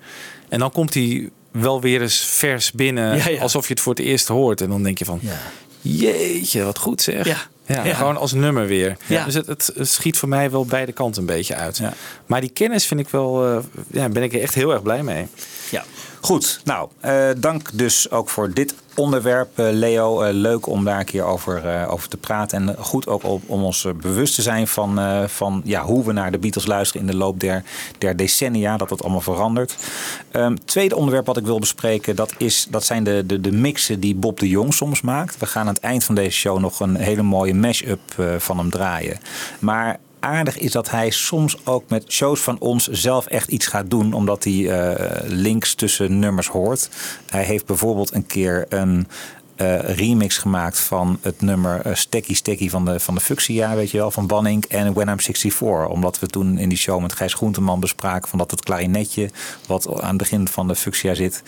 En 0.50 0.60
dan 0.60 0.72
komt 0.72 0.93
hij 0.93 1.30
wel 1.52 1.82
weer 1.82 2.02
eens 2.02 2.17
vers 2.26 2.72
binnen, 2.72 3.17
Ja, 3.17 3.30
ja. 3.30 3.41
alsof 3.41 3.67
je 3.67 3.74
het 3.74 3.82
voor 3.82 3.93
het 3.93 4.02
eerst 4.04 4.28
hoort. 4.28 4.62
En 4.62 4.70
dan 4.70 4.84
denk 4.84 4.98
je 4.98 5.06
van, 5.06 5.20
Ja. 5.22 5.38
jeetje, 5.82 6.63
wat 6.63 6.78
goed 6.78 7.02
zeg. 7.02 7.50
Ja. 7.67 7.93
Gewoon 7.93 8.17
als 8.17 8.34
nummer 8.34 8.65
weer. 8.65 8.97
Ja. 9.06 9.25
Dus 9.25 9.34
het, 9.34 9.47
het, 9.47 9.73
schiet 9.82 10.17
voor 10.17 10.30
mij 10.30 10.51
wel 10.51 10.65
beide 10.65 10.91
kanten 10.91 11.21
een 11.21 11.27
beetje 11.27 11.56
uit. 11.56 11.77
Ja. 11.77 11.93
Maar 12.25 12.41
die 12.41 12.49
kennis 12.49 12.86
vind 12.86 12.99
ik 12.99 13.10
wel, 13.10 13.45
eh, 13.45 13.58
ja, 13.91 14.10
ben 14.10 14.23
ik 14.23 14.34
er 14.34 14.41
echt 14.41 14.53
heel 14.53 14.71
erg 14.71 14.82
blij 14.82 15.03
mee. 15.03 15.27
Ja. 15.69 15.84
Goed, 16.21 16.60
nou, 16.63 16.89
eh, 16.99 17.30
dank 17.38 17.69
dus 17.73 18.12
ook 18.12 18.30
voor 18.30 18.53
dit 18.53 18.75
onderwerp, 18.95 19.60
eh, 19.60 19.65
Leo. 19.71 20.21
Eh, 20.21 20.34
leuk 20.34 20.67
om 20.67 20.84
daar 20.84 20.99
een 20.99 21.06
keer 21.06 21.23
over, 21.23 21.88
over 21.88 22.10
te 22.10 22.17
praten. 22.17 22.67
En 22.67 22.75
goed 22.80 23.08
ook 23.08 23.23
op, 23.23 23.41
om 23.45 23.63
ons 23.63 23.88
bewust 24.01 24.36
te 24.36 24.41
zijn 24.41 24.67
van, 24.67 24.99
van 25.30 25.62
ja, 25.63 25.84
hoe 25.84 26.06
we 26.06 26.12
naar 26.12 26.32
de 26.32 26.38
Beatles 26.38 26.65
luisteren 26.65 27.06
in 27.06 27.12
de 27.12 27.17
loop 27.17 27.39
der, 27.39 27.63
der 27.97 28.15
decennia. 28.15 28.77
Dat 28.77 28.89
dat 28.89 29.01
allemaal 29.01 29.21
verandert. 29.21 29.75
Ehm, 30.32 30.56
tweede 30.65 30.95
onderwerp 30.95 31.25
wat 31.25 31.38
ik 31.38 31.45
wil 31.45 31.60
bespreken, 31.60 32.15
dat, 32.15 32.34
is, 32.38 32.67
dat 32.69 32.86
zijn 32.86 33.03
de, 33.03 33.23
de, 33.25 33.41
de 33.41 33.51
mixen 33.51 33.99
die 33.99 34.15
Bob 34.15 34.39
de 34.39 34.49
Jong 34.49 34.73
soms 34.73 35.01
maakt. 35.01 35.38
We 35.38 35.45
gaan 35.45 35.67
aan 35.67 35.73
het 35.73 35.80
eind 35.80 36.03
van 36.03 36.15
deze 36.15 36.38
show 36.38 36.60
nog 36.60 36.80
een 36.80 36.95
hele 36.95 37.23
mooie 37.23 37.53
mash-up 37.53 38.01
van 38.38 38.58
hem 38.58 38.69
draaien. 38.69 39.19
Maar 39.60 39.99
aardig 40.19 40.58
is 40.58 40.71
dat 40.71 40.89
hij 40.89 41.10
soms 41.10 41.65
ook 41.65 41.89
met 41.89 42.12
shows 42.12 42.41
van 42.41 42.60
ons 42.60 42.88
zelf 42.88 43.25
echt 43.25 43.49
iets 43.49 43.67
gaat 43.67 43.89
doen, 43.89 44.13
omdat 44.13 44.43
hij 44.43 44.69
eh, 44.69 45.19
links 45.25 45.75
tussen 45.75 46.19
nummers 46.19 46.47
hoort. 46.47 46.89
Hij 47.30 47.43
heeft 47.43 47.65
bijvoorbeeld 47.65 48.13
een 48.13 48.25
keer 48.25 48.65
een 48.69 49.08
remix 49.82 50.38
gemaakt 50.38 50.80
van 50.80 51.20
het 51.22 51.41
nummer 51.41 51.82
eh, 51.82 51.93
Stekkie 51.96 52.36
Stekkie 52.36 52.70
van 52.70 52.86
de, 52.86 53.00
van 53.00 53.15
de 53.15 53.22
Fuxia, 53.22 53.76
weet 53.76 53.91
je 53.91 53.98
wel, 53.98 54.12
van 54.12 54.28
Banning 54.28 54.65
en 54.65 54.93
When 54.93 55.08
I'm 55.08 55.20
64. 55.20 55.88
Omdat 55.88 56.20
we 56.20 56.28
toen 56.28 56.58
in 56.58 56.70
die 56.70 56.78
show 56.78 57.02
met 57.02 57.13
Gijs 57.13 57.34
Groenteman 57.34 57.80
bespraken 57.80 58.30
van 58.30 58.38
dat 58.38 58.52
het 58.52 58.63
klarinetje 58.63 59.30
wat 59.67 60.02
aan 60.02 60.08
het 60.08 60.17
begin 60.17 60.48
van 60.48 60.67
de 60.67 60.76
Fuxia 60.76 61.13
zit, 61.13 61.43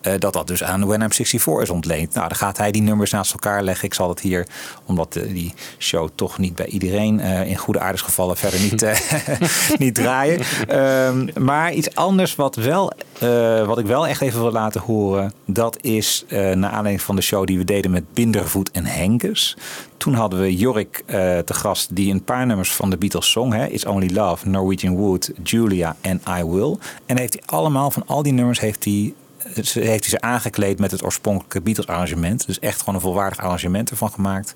eh, 0.00 0.12
dat 0.18 0.32
dat 0.32 0.46
dus 0.46 0.62
aan 0.62 0.86
When 0.86 1.02
I'm 1.02 1.12
64 1.12 1.62
is 1.62 1.70
ontleend. 1.70 2.14
Nou, 2.14 2.28
dan 2.28 2.36
gaat 2.36 2.56
hij 2.56 2.70
die 2.70 2.82
nummers 2.82 3.10
naast 3.10 3.32
elkaar 3.32 3.62
leggen. 3.62 3.84
Ik 3.84 3.94
zal 3.94 4.08
het 4.08 4.20
hier, 4.20 4.46
omdat 4.86 5.16
eh, 5.16 5.28
die 5.28 5.54
show 5.78 6.08
toch 6.14 6.38
niet 6.38 6.54
bij 6.54 6.66
iedereen 6.66 7.20
eh, 7.20 7.48
in 7.48 7.56
goede 7.56 7.80
aardesgevallen 7.80 8.36
verder 8.36 8.60
niet, 8.60 8.82
eh, 8.82 8.98
niet 9.78 9.94
draaien. 9.94 10.40
Ehm, 10.68 11.44
maar 11.44 11.72
iets 11.72 11.94
anders 11.94 12.34
wat, 12.34 12.56
wel, 12.56 12.92
eh, 13.18 13.66
wat 13.66 13.78
ik 13.78 13.86
wel 13.86 14.06
echt 14.06 14.20
even 14.20 14.40
wil 14.40 14.52
laten 14.52 14.80
horen, 14.80 15.32
dat 15.46 15.82
is 15.82 16.24
eh 16.28 16.52
naar 16.52 16.70
aanleiding 16.70 17.02
van 17.02 17.16
de 17.16 17.22
show 17.22 17.46
die 17.46 17.51
we 17.58 17.64
deden 17.64 17.90
met 17.90 18.12
Bindervoet 18.12 18.70
en 18.70 18.84
Henkes. 18.84 19.56
Toen 19.96 20.14
hadden 20.14 20.40
we 20.40 20.56
Jorik 20.56 21.02
eh, 21.06 21.38
te 21.38 21.54
gast 21.54 21.96
die 21.96 22.12
een 22.12 22.24
paar 22.24 22.46
nummers 22.46 22.72
van 22.72 22.90
de 22.90 22.96
Beatles 22.96 23.30
zong. 23.30 23.52
Hè? 23.52 23.66
It's 23.66 23.86
Only 23.86 24.10
Love, 24.12 24.48
Norwegian 24.48 24.96
Wood, 24.96 25.32
Julia 25.42 25.96
en 26.00 26.20
I 26.38 26.44
Will. 26.44 26.76
En 27.06 27.18
heeft 27.18 27.32
hij 27.32 27.42
allemaal 27.46 27.90
van 27.90 28.02
al 28.06 28.22
die 28.22 28.32
nummers 28.32 28.60
heeft 28.60 28.84
hij 28.84 29.14
ze 29.62 29.80
heeft 29.80 30.00
hij 30.00 30.10
ze 30.10 30.20
aangekleed 30.20 30.78
met 30.78 30.90
het 30.90 31.04
oorspronkelijke 31.04 31.60
Beatles 31.60 31.86
arrangement. 31.86 32.46
Dus 32.46 32.58
echt 32.58 32.78
gewoon 32.78 32.94
een 32.94 33.00
volwaardig 33.00 33.38
arrangement 33.38 33.90
ervan 33.90 34.10
gemaakt. 34.10 34.54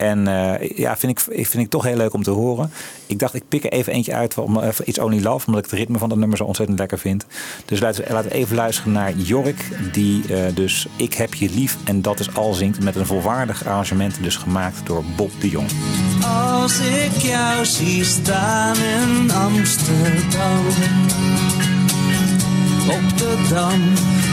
En 0.00 0.28
eh, 0.28 0.70
ja, 0.76 0.96
vind 0.96 1.12
ik, 1.12 1.46
vind 1.46 1.64
ik 1.64 1.70
toch 1.70 1.84
heel 1.84 1.96
leuk 1.96 2.12
om 2.12 2.22
te 2.22 2.30
horen. 2.30 2.72
Ik 3.06 3.18
dacht, 3.18 3.34
ik 3.34 3.48
pik 3.48 3.64
er 3.64 3.72
even 3.72 3.92
eentje 3.92 4.14
uit 4.14 4.38
om 4.38 4.58
even 4.58 4.86
It's 4.86 4.98
Only 4.98 5.22
Love, 5.22 5.46
omdat 5.46 5.64
ik 5.64 5.70
het 5.70 5.78
ritme 5.78 5.98
van 5.98 6.08
dat 6.08 6.18
nummer 6.18 6.36
zo 6.36 6.44
ontzettend 6.44 6.78
lekker 6.78 6.98
vind. 6.98 7.26
Dus 7.64 7.80
laten 7.80 8.04
we, 8.04 8.12
laten 8.12 8.30
even 8.30 8.56
luisteren 8.56 8.92
naar 8.92 9.12
Jorik, 9.12 9.68
die 9.92 10.34
eh, 10.34 10.54
dus 10.54 10.86
Ik 10.96 11.14
heb 11.14 11.34
je 11.34 11.50
lief 11.50 11.76
en 11.84 12.02
dat 12.02 12.20
is 12.20 12.34
al 12.34 12.52
zingt 12.52 12.82
met 12.82 12.96
een 12.96 13.06
volwaardig 13.06 13.66
arrangement, 13.66 14.22
dus 14.22 14.36
gemaakt 14.36 14.86
door 14.86 15.04
Bob 15.16 15.30
de 15.40 15.48
Jong. 15.48 15.68
Als 16.24 16.78
ik 16.78 17.16
jou 17.16 17.64
zie 17.64 18.04
staan 18.04 18.76
in 18.76 19.30
Amsterdam. 19.30 20.64
Op 22.90 23.18
de 23.18 23.46
dam 23.48 23.80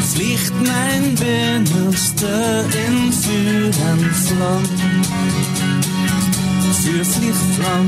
vliegt 0.08 0.54
mijn 0.62 1.13
binnenste 1.13 2.63
in 2.88 3.13
vuur 3.13 3.76
en 3.86 4.15
vlam. 4.15 4.62
Vuur 6.72 7.06
vliegt 7.06 7.43
vlam, 7.54 7.88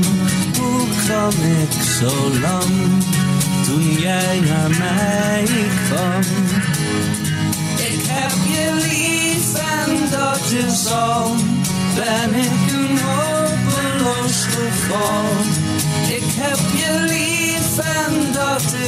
hoe 0.58 0.86
kan 1.08 1.32
ik 1.62 1.82
zo 1.98 2.40
lang? 2.40 3.04
Toen 3.64 3.92
jij 4.00 4.40
naar 4.40 4.70
mij 4.70 5.44
kwam. 5.88 6.20
Ik 7.76 8.02
heb 8.08 8.32
je 8.52 8.74
lief 8.74 9.54
en 9.54 10.10
dat 10.10 10.68
is 10.68 10.92
al. 10.92 11.34
Ben 11.94 12.34
ik 12.34 12.72
een 12.72 12.98
hopeloos 12.98 14.44
geval. 14.44 15.24
Ik 16.08 16.26
heb 16.36 16.58
je 16.74 17.04
lief 17.08 17.78
en 17.78 18.32
dat 18.32 18.62
is 18.62 18.79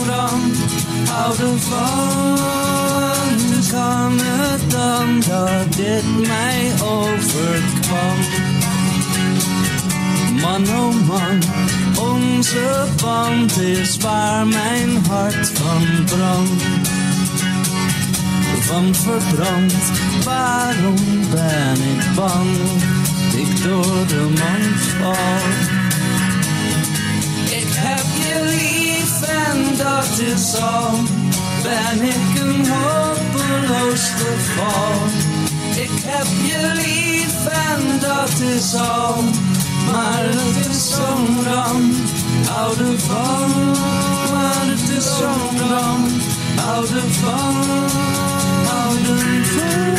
is 0.00 0.06
zo'n 0.06 0.14
ramp, 0.14 0.54
hou 1.08 1.32
ervan. 1.32 2.38
Kan 3.70 4.18
het 4.18 4.70
dan 4.70 5.20
dat 5.20 5.72
dit 5.76 6.26
mij 6.28 6.72
overkwam? 6.82 8.18
Man, 10.40 10.68
oh 10.68 11.06
man, 11.06 11.38
onze 11.98 12.86
band 13.02 13.58
is 13.58 13.96
waar 13.96 14.46
mijn 14.46 15.06
hart 15.08 15.52
van 15.54 16.04
brandt. 16.04 16.62
Van 18.60 18.94
verbrand, 18.94 19.74
waarom 20.24 21.28
ben 21.30 21.82
ik 21.98 22.14
bang? 22.14 22.56
Ik 23.36 23.62
door 23.62 24.06
de 24.06 24.28
mand 24.38 24.80
val. 24.98 25.79
En 29.50 29.76
dat 29.76 30.18
is 30.34 30.56
al. 30.60 30.90
Ben 31.62 32.02
ik 32.02 32.40
een 32.40 32.66
hopeloos 32.66 34.10
geval. 34.20 34.92
Ik 35.74 35.90
heb 36.04 36.26
je 36.50 36.72
lief 36.74 37.46
en 37.46 37.82
dat 38.00 38.40
is 38.40 38.74
al. 38.74 39.22
Maar 39.86 40.24
het 40.24 40.66
is 40.66 40.94
zo'n 40.94 41.44
ramp, 41.44 41.94
hou 42.48 42.72
ervan. 42.78 43.50
Maar 44.32 44.66
het 44.66 44.88
is 44.96 45.06
zo'n 45.18 45.68
ramp, 45.68 46.10
hou 46.56 46.86
ervan. 46.86 47.54
Hou 48.66 48.96
ervan. 48.96 49.90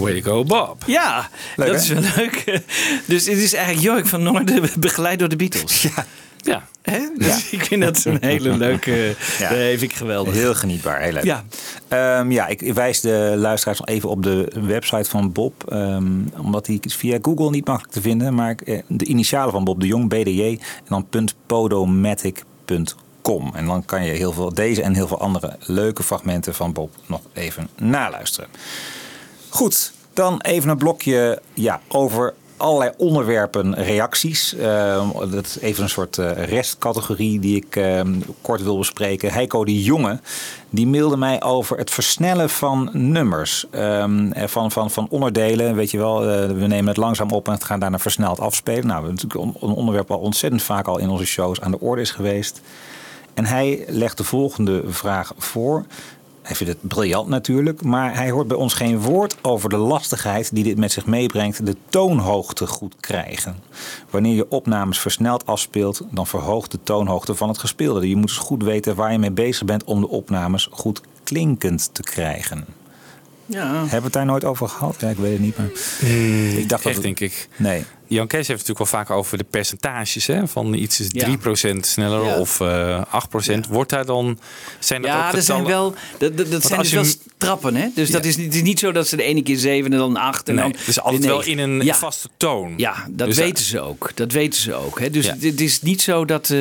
Way 0.00 0.20
to 0.20 0.30
go, 0.30 0.44
Bob. 0.44 0.82
Ja, 0.86 1.28
Leuk, 1.56 1.66
dat 1.66 1.76
hè? 1.76 1.82
is 1.82 1.88
wel 1.88 2.02
leuk. 2.16 2.60
Dus 3.06 3.26
het 3.26 3.38
is 3.38 3.52
eigenlijk 3.54 3.84
Jorik 3.86 4.06
van 4.06 4.22
Noorden 4.22 4.62
begeleid 4.78 5.18
door 5.18 5.28
de 5.28 5.36
Beatles. 5.36 5.82
Ja. 5.82 6.06
Ja. 6.42 6.66
Hè? 6.82 6.98
Dus 7.16 7.50
ik 7.50 7.64
vind 7.64 7.82
dat 7.82 8.04
een 8.04 8.18
hele 8.20 8.56
leuke... 8.56 9.14
Ja. 9.38 9.48
Dat 9.48 9.58
vind 9.58 9.82
ik 9.82 9.92
geweldig. 9.92 10.34
Heel 10.34 10.54
genietbaar, 10.54 11.00
heel 11.00 11.12
leuk. 11.12 11.24
Ja. 11.24 11.44
Ehm, 11.88 12.30
ja, 12.30 12.46
ik 12.46 12.72
wijs 12.74 13.00
de 13.00 13.34
luisteraars 13.36 13.78
nog 13.78 13.88
even 13.88 14.08
op 14.08 14.22
de 14.22 14.48
website 14.60 15.10
van 15.10 15.32
Bob. 15.32 15.72
ehm, 15.72 16.06
omdat 16.36 16.64
die 16.66 16.78
is 16.82 16.94
via 16.94 17.18
Google 17.22 17.50
niet 17.50 17.66
makkelijk 17.66 17.94
te 17.94 18.00
vinden. 18.00 18.34
Maar 18.34 18.50
ik, 18.50 18.60
eh, 18.60 18.78
de 18.86 19.04
initialen 19.04 19.52
van 19.52 19.64
Bob 19.64 19.80
de 19.80 19.86
Jong, 19.86 20.08
BDJ. 20.08 20.58
En 20.88 20.88
dan 20.88 21.06
.podomatic.com. 21.46 23.50
En 23.54 23.66
dan 23.66 23.84
kan 23.84 24.04
je 24.04 24.12
heel 24.12 24.32
veel, 24.32 24.54
deze 24.54 24.82
en 24.82 24.94
heel 24.94 25.06
veel 25.08 25.20
andere 25.20 25.56
leuke 25.60 26.02
fragmenten 26.02 26.54
van 26.54 26.72
Bob 26.72 26.90
nog 27.06 27.20
even 27.32 27.68
naluisteren. 27.78 28.48
Goed, 29.50 29.92
dan 30.12 30.40
even 30.40 30.70
een 30.70 30.76
blokje 30.76 31.42
ja, 31.54 31.80
over 31.88 32.34
allerlei 32.56 32.90
onderwerpen, 32.96 33.74
reacties. 33.74 34.54
Ehm, 34.54 35.08
dat 35.30 35.46
is 35.46 35.58
even 35.58 35.82
een 35.82 35.88
soort 35.88 36.18
eh, 36.18 36.44
restcategorie 36.44 37.40
die 37.40 37.56
ik 37.56 37.76
ehm, 37.76 38.20
kort 38.40 38.62
wil 38.62 38.78
bespreken. 38.78 39.32
Heiko 39.32 39.64
de 39.64 39.82
Jonge, 39.82 40.20
die 40.70 40.86
mailde 40.86 41.16
mij 41.16 41.42
over 41.42 41.78
het 41.78 41.90
versnellen 41.90 42.50
van 42.50 42.90
nummers. 42.92 43.66
eh, 43.70 44.04
van, 44.46 44.70
van, 44.70 44.90
van 44.90 45.06
onderdelen, 45.10 45.74
weet 45.74 45.90
je 45.90 45.98
wel. 45.98 46.22
eh, 46.30 46.46
we 46.46 46.66
nemen 46.66 46.86
het 46.88 46.96
langzaam 46.96 47.30
op 47.30 47.46
en 47.46 47.52
het 47.52 47.64
gaan 47.64 47.80
daarna 47.80 47.98
versneld 47.98 48.40
afspelen. 48.40 48.86
Nou, 48.86 49.12
natuurlijk 49.12 49.54
een 49.62 49.70
onderwerp 49.70 50.08
wat 50.08 50.20
ontzettend 50.20 50.62
vaak 50.62 50.86
al 50.86 50.98
in 50.98 51.08
onze 51.08 51.26
shows 51.26 51.60
aan 51.60 51.70
de 51.70 51.80
orde 51.80 52.02
is 52.02 52.10
geweest. 52.10 52.60
En 53.34 53.44
hij 53.44 53.84
legt 53.88 54.16
de 54.16 54.24
volgende 54.24 54.82
vraag 54.86 55.32
voor. 55.38 55.84
Hij 56.42 56.56
vindt 56.56 56.72
het 56.72 56.88
briljant 56.88 57.28
natuurlijk, 57.28 57.82
maar 57.82 58.14
hij 58.14 58.30
hoort 58.30 58.48
bij 58.48 58.56
ons 58.56 58.74
geen 58.74 59.00
woord 59.00 59.36
over 59.42 59.68
de 59.68 59.76
lastigheid 59.76 60.54
die 60.54 60.64
dit 60.64 60.76
met 60.78 60.92
zich 60.92 61.06
meebrengt, 61.06 61.66
de 61.66 61.76
toonhoogte 61.88 62.66
goed 62.66 62.94
krijgen. 63.00 63.56
Wanneer 64.10 64.34
je 64.34 64.48
opnames 64.50 64.98
versneld 65.00 65.46
afspeelt, 65.46 66.00
dan 66.10 66.26
verhoogt 66.26 66.70
de 66.70 66.78
toonhoogte 66.82 67.34
van 67.34 67.48
het 67.48 67.58
gespeelde. 67.58 68.08
Je 68.08 68.16
moet 68.16 68.26
dus 68.28 68.36
goed 68.36 68.62
weten 68.62 68.94
waar 68.94 69.12
je 69.12 69.18
mee 69.18 69.30
bezig 69.30 69.64
bent 69.64 69.84
om 69.84 70.00
de 70.00 70.08
opnames 70.08 70.68
goed 70.70 71.00
klinkend 71.24 71.90
te 71.92 72.02
krijgen. 72.02 72.64
Ja. 73.46 73.72
Hebben 73.74 73.88
we 73.98 74.04
het 74.04 74.12
daar 74.12 74.26
nooit 74.26 74.44
over 74.44 74.68
gehad? 74.68 74.96
Ja, 75.00 75.08
ik 75.08 75.16
weet 75.16 75.32
het 75.32 75.40
niet, 75.40 75.56
maar 75.56 75.70
ik 76.58 76.68
dacht 76.68 76.82
dat 76.82 76.92
het- 76.94 77.02
denk 77.02 77.20
ik. 77.20 77.48
Nee. 77.56 77.84
Jan 78.10 78.26
Kees 78.26 78.46
heeft 78.48 78.60
het 78.60 78.68
natuurlijk 78.68 78.90
wel 78.90 79.00
vaak 79.00 79.10
over 79.10 79.38
de 79.38 79.44
percentages. 79.50 80.26
Hè? 80.26 80.48
Van 80.48 80.74
iets 80.74 81.00
is 81.00 81.06
Ja. 81.10 81.24
3% 81.24 81.86
sneller 81.86 82.24
Ja. 82.24 82.38
of 82.38 82.60
eh 82.60 83.02
8%. 83.10 83.66
Wordt 83.68 83.90
daar 83.90 84.04
dan... 84.04 84.38
Zijn 84.78 85.02
dat 85.02 85.10
Ja, 85.10 85.28
ook 85.28 85.34
er 85.34 85.42
zijn 85.42 85.64
wel, 85.64 85.94
dat, 86.18 86.36
dat, 86.36 86.50
dat 86.50 86.64
zijn 86.64 86.80
dus 86.80 86.92
wel 86.92 87.04
je 87.04 87.16
trappen. 87.38 87.74
Hè? 87.76 87.88
Dus 87.94 88.10
dat 88.10 88.24
is, 88.24 88.36
niet- 88.36 88.46
het 88.46 88.54
is 88.54 88.62
niet 88.62 88.78
zo 88.78 88.92
dat 88.92 89.08
ze 89.08 89.16
de 89.16 89.22
ene 89.22 89.42
keer 89.42 89.56
zeven 89.56 89.92
en 89.92 89.98
dan 89.98 90.16
acht 90.16 90.48
en 90.48 90.54
Nee, 90.54 90.64
dan 90.72 90.74
is 90.86 91.00
altijd 91.00 91.24
wel 91.24 91.42
in 91.44 91.58
een 91.58 91.94
vaste 91.94 92.28
toon. 92.36 92.74
Ja, 92.76 93.06
dat 93.10 93.26
Dus, 93.26 93.36
weten 93.36 93.64
ze 93.64 93.80
ook. 93.80 94.10
Dat 94.14 94.32
weten 94.32 94.60
ze 94.60 94.74
ook. 94.74 95.00
Hè? 95.00 95.10
Dus 95.10 95.26
het, 95.26 95.42
het 95.42 95.60
is 95.60 95.82
niet 95.82 96.02
zo 96.02 96.24
dat, 96.24 96.50
eh, 96.50 96.58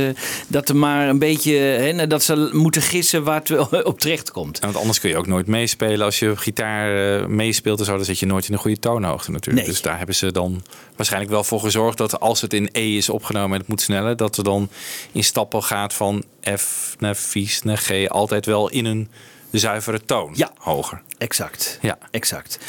dat 0.47 0.69
er 0.69 0.75
maar 0.75 1.09
een 1.09 1.19
beetje... 1.19 1.53
Hè, 1.53 2.07
dat 2.07 2.23
ze 2.23 2.49
moeten 2.53 2.81
gissen 2.81 3.23
waar 3.23 3.39
het 3.39 3.49
wel 3.49 3.65
op 3.83 3.99
terecht 3.99 4.31
komt. 4.31 4.59
Want 4.59 4.75
anders 4.75 4.99
kun 4.99 5.09
je 5.09 5.17
ook 5.17 5.27
nooit 5.27 5.47
meespelen. 5.47 6.05
Als 6.05 6.19
je 6.19 6.37
gitaar 6.37 7.19
eh, 7.19 7.25
meespeelt 7.25 7.79
en 7.79 7.85
zo, 7.85 7.95
dan 7.95 8.05
zit 8.05 8.19
je 8.19 8.25
nooit 8.25 8.47
in 8.47 8.53
een 8.53 8.59
goede 8.59 8.79
toonhoogte 8.79 9.31
natuurlijk. 9.31 9.65
Nee. 9.65 9.73
Dus 9.73 9.83
daar 9.83 9.97
hebben 9.97 10.15
ze 10.15 10.31
dan 10.31 10.63
waarschijnlijk 10.95 11.31
wel 11.31 11.38
voor 11.43 11.59
gezorgd 11.59 11.97
dat 11.97 12.19
als 12.19 12.41
het 12.41 12.53
in 12.53 12.69
E 12.71 12.97
is 12.97 13.09
opgenomen 13.09 13.53
en 13.53 13.59
het 13.59 13.67
moet 13.67 13.81
sneller, 13.81 14.17
dat 14.17 14.37
er 14.37 14.43
dan 14.43 14.69
in 15.11 15.23
stappen 15.23 15.63
gaat 15.63 15.93
van 15.93 16.23
F 16.57 16.95
naar 16.99 17.15
Vies 17.15 17.61
naar 17.61 17.77
G 17.77 18.07
altijd 18.07 18.45
wel 18.45 18.69
in 18.69 18.85
een 18.85 19.09
zuivere 19.51 20.05
toon. 20.05 20.33
Ja. 20.35 20.51
Hoger. 20.57 21.01
Exact. 21.17 21.79
Ja. 21.81 21.97
Exact. 22.11 22.59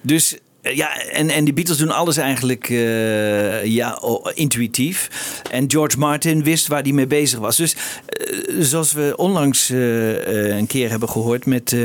Dus 0.00 0.38
ja, 0.74 1.00
en, 1.00 1.30
en 1.30 1.44
die 1.44 1.54
Beatles 1.54 1.78
doen 1.78 1.90
alles 1.90 2.16
eigenlijk 2.16 2.68
eh, 2.68 3.64
ja, 3.64 4.02
intuïtief. 4.34 5.08
En 5.50 5.70
George 5.70 5.98
Martin 5.98 6.42
wist 6.42 6.66
waar 6.66 6.82
hij 6.82 6.92
mee 6.92 7.06
bezig 7.06 7.38
was. 7.38 7.56
Dus 7.56 7.76
eh, 8.06 8.36
zoals 8.58 8.92
we 8.92 9.12
onlangs 9.16 9.70
eh, 9.70 10.56
een 10.56 10.66
keer 10.66 10.90
hebben 10.90 11.08
gehoord 11.08 11.46
met, 11.46 11.76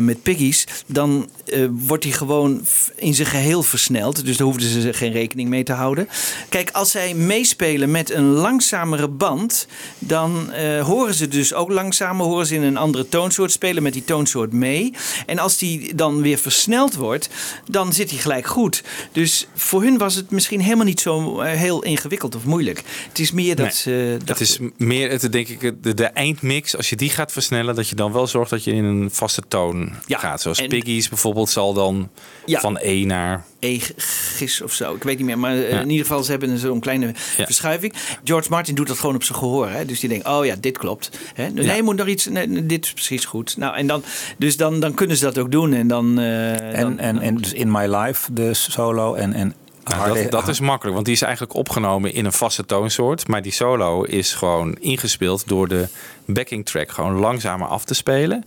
met 0.00 0.22
Piggies, 0.22 0.66
dan 0.86 1.28
wordt 1.70 2.04
hij 2.04 2.12
gewoon 2.12 2.66
in 2.96 3.14
zijn 3.14 3.28
geheel 3.28 3.62
versneld. 3.62 4.24
Dus 4.24 4.36
daar 4.36 4.46
hoefden 4.46 4.68
ze 4.68 4.92
geen 4.92 5.12
rekening 5.12 5.48
mee 5.48 5.62
te 5.62 5.72
houden. 5.72 6.08
Kijk, 6.48 6.70
als 6.70 6.90
zij 6.90 7.14
meespelen 7.14 7.90
met 7.90 8.10
een 8.10 8.24
langzamere 8.24 9.08
band, 9.08 9.66
dan 9.98 10.52
horen 10.82 11.14
ze 11.14 11.28
dus 11.28 11.54
ook 11.54 11.70
langzamer, 11.70 12.26
horen 12.26 12.46
ze 12.46 12.54
in 12.54 12.62
een 12.62 12.76
andere 12.76 13.08
toonsoort 13.08 13.52
spelen 13.52 13.82
met 13.82 13.92
die 13.92 14.04
toonsoort 14.04 14.52
mee. 14.52 14.94
En 15.26 15.38
als 15.38 15.58
die 15.58 15.94
dan 15.94 16.22
weer 16.22 16.38
versneld 16.38 16.94
wordt, 16.94 17.28
dan 17.66 17.92
zit 17.92 18.01
hij 18.10 18.18
gelijk 18.18 18.46
goed. 18.46 18.82
Dus 19.12 19.46
voor 19.54 19.82
hun 19.82 19.98
was 19.98 20.14
het 20.14 20.30
misschien 20.30 20.60
helemaal 20.60 20.84
niet 20.84 21.00
zo 21.00 21.40
eh, 21.40 21.52
heel 21.52 21.82
ingewikkeld 21.82 22.34
of 22.34 22.44
moeilijk. 22.44 22.82
Het 23.08 23.18
is 23.18 23.32
meer 23.32 23.56
dat 23.56 23.64
Nee, 23.66 23.74
ze. 23.74 23.90
Het 23.90 24.26
dachten- 24.26 24.46
is 24.46 24.58
meer, 24.76 25.10
het, 25.10 25.32
denk 25.32 25.48
ik, 25.48 25.60
de, 25.82 25.94
de 25.94 26.04
eindmix. 26.04 26.76
Als 26.76 26.90
je 26.90 26.96
die 26.96 27.10
gaat 27.10 27.32
versnellen, 27.32 27.74
dat 27.74 27.88
je 27.88 27.94
dan 27.94 28.12
wel 28.12 28.26
zorgt 28.26 28.50
dat 28.50 28.64
je 28.64 28.72
in 28.72 28.84
een 28.84 29.10
vaste 29.10 29.42
toon 29.48 29.92
Ja, 30.06 30.18
gaat. 30.18 30.40
Zoals 30.40 30.58
en- 30.58 30.68
Piggies 30.68 31.08
bijvoorbeeld 31.08 31.50
zal 31.50 31.72
dan 31.74 32.10
Ja. 32.46 32.60
van 32.60 32.78
E 32.82 33.04
naar 33.04 33.44
E-gis 33.62 34.60
of 34.62 34.72
zo. 34.72 34.94
Ik 34.94 35.02
weet 35.02 35.16
niet 35.16 35.26
meer, 35.26 35.38
maar 35.38 35.54
eh, 35.54 35.70
Ja. 35.70 35.80
in 35.80 35.90
ieder 35.90 36.06
geval, 36.06 36.22
ze 36.22 36.30
hebben 36.30 36.58
zo'n 36.58 36.80
kleine 36.80 37.06
Ja. 37.36 37.44
verschuiving. 37.44 37.92
George 38.24 38.50
Martin 38.50 38.74
doet 38.74 38.86
dat 38.88 38.98
gewoon 38.98 39.14
op 39.14 39.22
zijn 39.22 39.38
gehoor. 39.38 39.68
Hè? 39.68 39.84
Dus 39.84 40.00
die 40.00 40.08
denkt, 40.08 40.26
oh 40.28 40.44
ja, 40.44 40.54
dit 40.60 40.78
klopt. 40.78 41.10
Hè? 41.34 41.48
Nee, 41.48 41.64
Ja. 41.64 41.74
je 41.74 41.82
moet 41.82 41.96
nog 41.96 42.06
iets, 42.06 42.26
nee, 42.26 42.66
dit 42.66 42.84
is 42.84 42.92
precies 42.92 43.24
goed. 43.24 43.56
Nou, 43.56 43.76
en 43.76 43.86
dan, 43.86 44.02
dus 44.38 44.56
dan, 44.56 44.80
dan 44.80 44.94
kunnen 44.94 45.16
ze 45.16 45.24
dat 45.24 45.38
ook 45.38 45.50
doen. 45.50 45.72
En 45.72 45.86
dan, 45.88 46.18
eh, 46.18 46.78
En, 46.78 46.80
dan- 46.80 46.98
en, 46.98 47.18
en 47.20 47.36
dus 47.36 47.52
In 47.52 47.70
My 47.70 47.86
Life, 47.96 48.32
de 48.32 48.54
solo 48.54 49.14
en... 49.14 49.32
en 49.32 49.54
Nou, 49.84 50.22
dat, 50.22 50.30
dat 50.30 50.48
is 50.48 50.60
makkelijk, 50.60 50.94
want 50.94 51.06
die 51.06 51.14
is 51.14 51.22
eigenlijk 51.22 51.54
opgenomen 51.54 52.12
in 52.12 52.24
een 52.24 52.32
vaste 52.32 52.64
toonsoort. 52.66 53.28
Maar 53.28 53.42
die 53.42 53.52
solo 53.52 54.02
is 54.02 54.34
gewoon 54.34 54.76
ingespeeld 54.80 55.48
door 55.48 55.68
de 55.68 55.88
backing 56.26 56.66
track 56.66 56.90
gewoon 56.90 57.18
langzamer 57.18 57.66
af 57.68 57.84
te 57.84 57.94
spelen. 57.94 58.44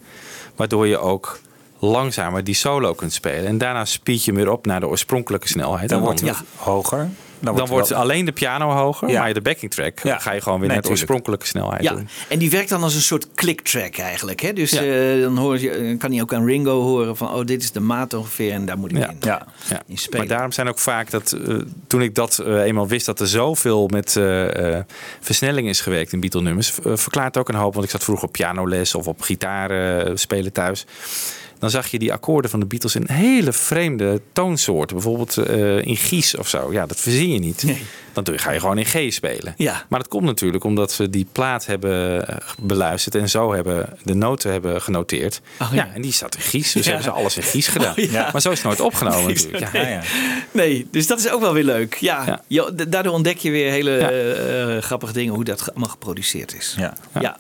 Waardoor 0.56 0.88
je 0.88 0.97
ook 0.97 1.39
langzamer 1.80 2.44
die 2.44 2.56
solo 2.56 2.94
kunt 2.94 3.14
spelen. 3.14 3.46
En 3.46 3.58
daarna 3.58 3.86
speed 3.86 4.24
je 4.26 4.32
hem 4.32 4.40
weer 4.44 4.52
op 4.52 4.66
naar 4.66 4.80
de 4.80 4.88
oorspronkelijke 4.88 5.48
snelheid. 5.48 5.90
Dan 5.90 6.02
wordt 6.02 6.20
dan, 6.20 6.30
het 6.30 6.38
hoger. 6.56 7.10
dan 7.40 7.68
wordt 7.68 7.90
wel- 7.90 8.00
alleen 8.00 8.26
de 8.26 8.32
piano 8.32 8.70
hoger, 8.72 9.10
Ja. 9.10 9.22
maar 9.22 9.34
de 9.34 9.42
backing 9.42 9.72
track 9.72 10.00
Ja. 10.04 10.18
ga 10.20 10.32
je 10.32 10.42
gewoon 10.42 10.60
weer 10.60 10.68
Nee, 10.68 10.78
naar 10.78 10.86
de 10.86 10.92
oorspronkelijke 10.92 11.46
snelheid 11.46 11.84
Ja, 11.84 11.94
doen. 11.94 12.08
en 12.30 12.40
die 12.40 12.50
werkt 12.50 12.70
dan 12.70 12.84
als 12.84 12.96
een 12.96 13.02
soort 13.02 13.28
click-track 13.36 13.98
eigenlijk. 13.98 14.40
Hè? 14.42 14.54
Dus 14.54 14.72
Ja. 14.72 14.82
eh, 14.82 15.22
dan 15.22 15.38
hoor 15.38 15.60
je, 15.60 15.70
eh, 15.70 15.98
kan 16.00 16.12
hij 16.12 16.22
ook 16.22 16.34
aan 16.34 16.46
Ringo 16.46 16.82
horen 16.82 17.18
van... 17.18 17.34
oh, 17.34 17.46
dit 17.46 17.64
is 17.64 17.72
de 17.72 17.80
maat 17.80 18.14
ongeveer 18.14 18.52
en 18.52 18.66
daar 18.66 18.78
moet 18.78 18.92
ik 18.92 18.98
Ja. 18.98 19.10
in, 19.10 19.18
Ja. 19.20 19.46
Ja. 19.70 19.82
in 19.88 19.98
spelen. 19.98 20.20
Maar 20.20 20.28
daarom 20.36 20.52
zijn 20.52 20.68
ook 20.68 20.80
vaak 20.80 21.12
dat 21.12 21.32
eh, 21.32 21.56
toen 21.88 22.02
ik 22.02 22.16
dat 22.16 22.40
eenmaal 22.46 22.88
wist 22.88 23.06
dat 23.06 23.20
er 23.20 23.28
zoveel 23.28 23.88
met 23.88 24.16
eh, 24.16 24.78
eh, 24.78 24.84
versnelling 25.20 25.68
is 25.70 25.82
gewerkt 25.82 26.14
in 26.14 26.20
Beatle 26.20 26.42
nummers, 26.42 26.74
verklaart 26.84 27.38
ook 27.38 27.50
een 27.50 27.56
hoop. 27.56 27.74
Want 27.74 27.86
ik 27.86 27.92
zat 27.92 28.04
vroeger 28.04 28.28
op 28.28 28.32
pianoles 28.34 28.96
of 28.96 29.08
op 29.08 29.22
gitaar 29.22 29.72
spelen 30.18 30.52
thuis. 30.52 30.86
Dan 31.60 31.70
zag 31.70 31.88
je 31.88 32.00
die 32.00 32.13
akkoorden 32.13 32.52
van 32.52 32.60
de 32.60 32.65
Beatles 32.65 32.96
in 32.96 33.08
hele 33.12 33.54
vreemde 33.54 34.22
toonsoorten. 34.34 34.96
Bijvoorbeeld 34.96 35.38
eh, 35.38 35.86
in 35.86 35.96
Gies 35.98 36.36
of 36.38 36.48
zo. 36.48 36.72
Ja, 36.72 36.86
dat 36.86 37.00
verzin 37.00 37.32
je 37.32 37.39
niet. 37.39 37.63
Nee. 37.63 37.84
Dan 38.13 38.39
ga 38.39 38.52
je 38.52 38.60
gewoon 38.60 38.78
in 38.78 38.86
G 38.86 39.13
spelen. 39.13 39.54
Ja. 39.58 39.86
Maar 39.89 40.00
dat 40.00 40.08
komt 40.08 40.24
natuurlijk 40.24 40.63
omdat 40.63 40.98
we 40.98 41.10
die 41.10 41.28
plaat 41.32 41.65
hebben 41.65 42.28
eh, 42.28 42.38
beluisterd 42.62 43.15
en 43.15 43.30
zo 43.30 43.54
hebben 43.54 43.89
de 44.04 44.13
noten 44.13 44.52
hebben 44.52 44.82
genoteerd. 44.82 45.41
Oh, 45.62 45.68
ja. 45.72 45.76
ja. 45.76 45.94
en 45.94 46.02
die 46.02 46.13
zat 46.13 46.36
in 46.36 46.41
Gies. 46.41 46.72
Dus 46.72 46.86
Ja. 46.86 46.91
hebben 46.91 47.04
ze 47.12 47.18
alles 47.20 47.38
in 47.38 47.44
Gies 47.44 47.68
gedaan. 47.68 47.96
Oh, 47.98 48.12
ja. 48.12 48.30
Maar 48.32 48.41
zo 48.41 48.52
is 48.52 48.58
het 48.58 48.68
nooit 48.68 48.80
opgenomen 48.82 49.28
natuurlijk. 49.34 49.74
Ja. 49.74 49.82
Ja, 49.82 49.88
ja. 49.88 50.02
Nee, 50.52 50.88
dus 50.91 51.08
dat 51.08 51.20
is 51.20 51.30
ook 51.30 51.41
wel 51.41 51.54
weer 51.54 51.63
leuk. 51.63 51.96
Ja, 51.96 52.41
daardoor 52.88 53.13
ontdek 53.13 53.38
je 53.38 53.52
weer 53.52 53.72
hele 53.72 53.98
eh, 53.98 54.82
grappige 54.84 55.13
dingen... 55.13 55.34
hoe 55.34 55.44
dat 55.44 55.70
allemaal 55.70 55.89
geproduceerd 55.89 56.56
is. 56.56 56.76
Ja. 56.78 56.94
ja. 57.20 57.38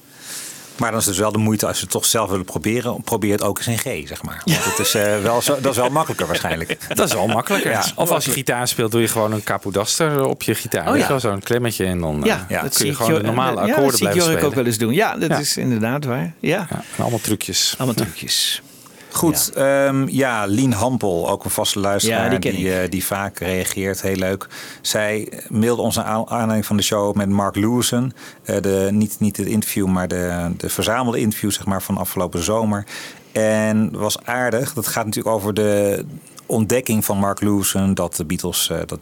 Maar 0.77 0.89
dan 0.91 0.99
is 0.99 1.05
het 1.05 1.13
dus 1.13 1.23
wel 1.23 1.31
de 1.31 1.37
moeite 1.37 1.67
als 1.67 1.75
je 1.75 1.81
het 1.83 1.91
toch 1.91 2.05
zelf 2.05 2.29
willen 2.29 2.45
proberen. 2.45 3.01
Probeer 3.01 3.31
het 3.31 3.41
ook 3.41 3.57
eens 3.57 3.67
in 3.67 3.77
G, 3.77 4.07
zeg 4.07 4.23
maar. 4.23 4.41
Want 4.45 4.63
het 4.65 4.79
is, 4.79 4.93
eh, 4.93 5.19
wel 5.21 5.41
zo, 5.41 5.55
dat 5.61 5.71
is 5.71 5.77
wel 5.77 5.89
makkelijker 5.89 6.27
waarschijnlijk. 6.27 6.77
Dat 6.95 7.07
is 7.07 7.13
wel 7.13 7.27
makkelijker. 7.27 7.71
Ja. 7.71 7.83
Of 7.95 8.09
als 8.11 8.25
je 8.25 8.31
gitaar 8.31 8.67
speelt, 8.67 8.91
doe 8.91 9.01
je 9.01 9.07
gewoon 9.07 9.31
een 9.31 9.43
capodaster 9.43 10.25
op 10.25 10.41
je 10.43 10.55
gitaar. 10.55 10.89
Oh, 10.91 10.97
ja. 10.97 11.13
je 11.13 11.19
Zo'n 11.19 11.39
klemmetje 11.39 11.85
en 11.85 11.99
dan 11.99 12.19
eh, 12.21 12.25
Ja, 12.25 12.45
ja, 12.49 12.61
dat 12.61 12.69
kun 12.69 12.77
zie 12.77 12.85
je 12.85 12.91
ik 12.91 12.97
gewoon 12.97 13.11
Jo- 13.11 13.17
de 13.19 13.25
normale 13.25 13.55
ja, 13.55 13.61
akkoorden 13.61 13.83
dat 13.85 13.95
zie 13.97 14.07
ik 14.07 14.13
blijven 14.13 14.17
Jorik 14.17 14.31
spelen. 14.37 14.49
ook 14.49 14.55
wel 14.55 14.65
eens 14.65 14.77
doen. 14.77 14.93
Ja, 14.93 15.15
dat 15.17 15.29
Ja. 15.29 15.37
is 15.37 15.57
inderdaad 15.57 16.05
waar. 16.05 16.33
Ja, 16.39 16.67
Ja, 16.69 16.81
allemaal 17.03 17.19
trucjes. 17.21 17.73
allemaal 17.77 17.95
trucjes. 17.95 18.61
Goed, 19.15 19.51
ja, 19.55 19.91
ja 20.07 20.45
Lien 20.45 20.71
Hampel, 20.73 21.29
ook 21.29 21.43
een 21.43 21.49
vaste 21.49 21.79
luisteraar 21.79 22.31
Ja, 22.33 22.37
die 22.39 22.73
eh, 22.73 22.89
die 22.89 23.05
vaak 23.05 23.39
reageert. 23.39 24.01
Heel 24.01 24.15
leuk. 24.15 24.47
Zij 24.81 25.31
mailde 25.49 25.81
ons 25.81 25.95
naar 25.95 26.05
aan- 26.05 26.29
aanleiding 26.29 26.65
van 26.65 26.77
de 26.77 26.83
show 26.83 27.15
met 27.15 27.29
Mark 27.29 27.55
Lewison. 27.55 28.13
Eh, 28.43 28.61
de, 28.61 28.87
niet, 28.91 29.15
niet 29.19 29.37
het 29.37 29.47
interview, 29.47 29.87
maar 29.87 30.07
de, 30.07 30.51
de 30.57 30.69
verzamelde 30.69 31.19
interview 31.19 31.51
zeg 31.51 31.65
maar, 31.65 31.81
van 31.81 31.97
afgelopen 31.97 32.43
zomer. 32.43 32.85
En 33.31 33.97
was 33.97 34.23
aardig. 34.25 34.73
Dat 34.73 34.87
gaat 34.87 35.05
natuurlijk 35.05 35.35
over 35.35 35.53
de 35.53 36.05
ontdekking 36.45 37.05
van 37.05 37.17
Mark 37.17 37.41
Lewison 37.41 37.93
dat 37.93 38.15
de 38.15 38.25
Beatles, 38.25 38.69
eh, 38.69 38.77
dat 38.85 38.99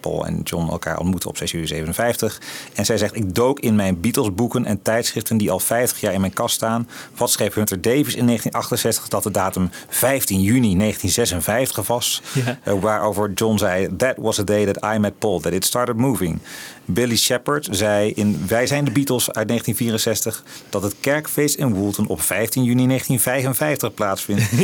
Paul 0.00 0.26
en 0.26 0.40
John 0.44 0.70
elkaar 0.70 0.98
ontmoeten 0.98 1.28
op 1.28 1.36
6 1.36 1.50
juli 1.50 1.66
57. 1.66 2.40
En 2.74 2.84
zij 2.84 2.98
zegt: 2.98 3.16
Ik 3.16 3.34
dook 3.34 3.60
in 3.60 3.74
mijn 3.74 4.00
Beatles 4.00 4.34
boeken 4.34 4.64
en 4.64 4.82
tijdschriften 4.82 5.36
die 5.36 5.50
al 5.50 5.60
50 5.60 6.00
jaar 6.00 6.12
in 6.12 6.20
mijn 6.20 6.32
kast 6.32 6.54
staan. 6.54 6.88
Wat 7.16 7.30
schreef 7.30 7.54
Hunter 7.54 7.80
Davis 7.80 8.14
in 8.14 8.26
1968 8.26 9.08
dat 9.08 9.22
de 9.22 9.30
datum 9.30 9.70
15 9.88 10.40
juni 10.40 10.76
1956 10.76 11.86
was? 11.86 12.22
Ja. 12.32 12.58
Eh, 12.62 12.74
waarover 12.80 13.32
John 13.32 13.58
zei: 13.58 13.96
That 13.96 14.14
was 14.16 14.36
the 14.36 14.44
day 14.44 14.72
that 14.72 14.94
I 14.94 14.98
met 14.98 15.18
Paul, 15.18 15.40
that 15.40 15.52
it 15.52 15.64
started 15.64 15.96
moving. 15.96 16.38
Billy 16.86 17.16
Shepard 17.16 17.68
zei 17.70 18.12
in 18.14 18.44
Wij 18.48 18.66
zijn 18.66 18.84
de 18.84 18.90
Beatles 18.90 19.32
uit 19.32 19.48
1964 19.48 20.42
dat 20.70 20.82
het 20.82 20.94
kerkfeest 21.00 21.54
in 21.54 21.74
Woolton 21.74 22.06
op 22.06 22.20
15 22.22 22.62
juni 22.64 22.86
1955 22.86 23.94
plaatsvindt. 23.94 24.42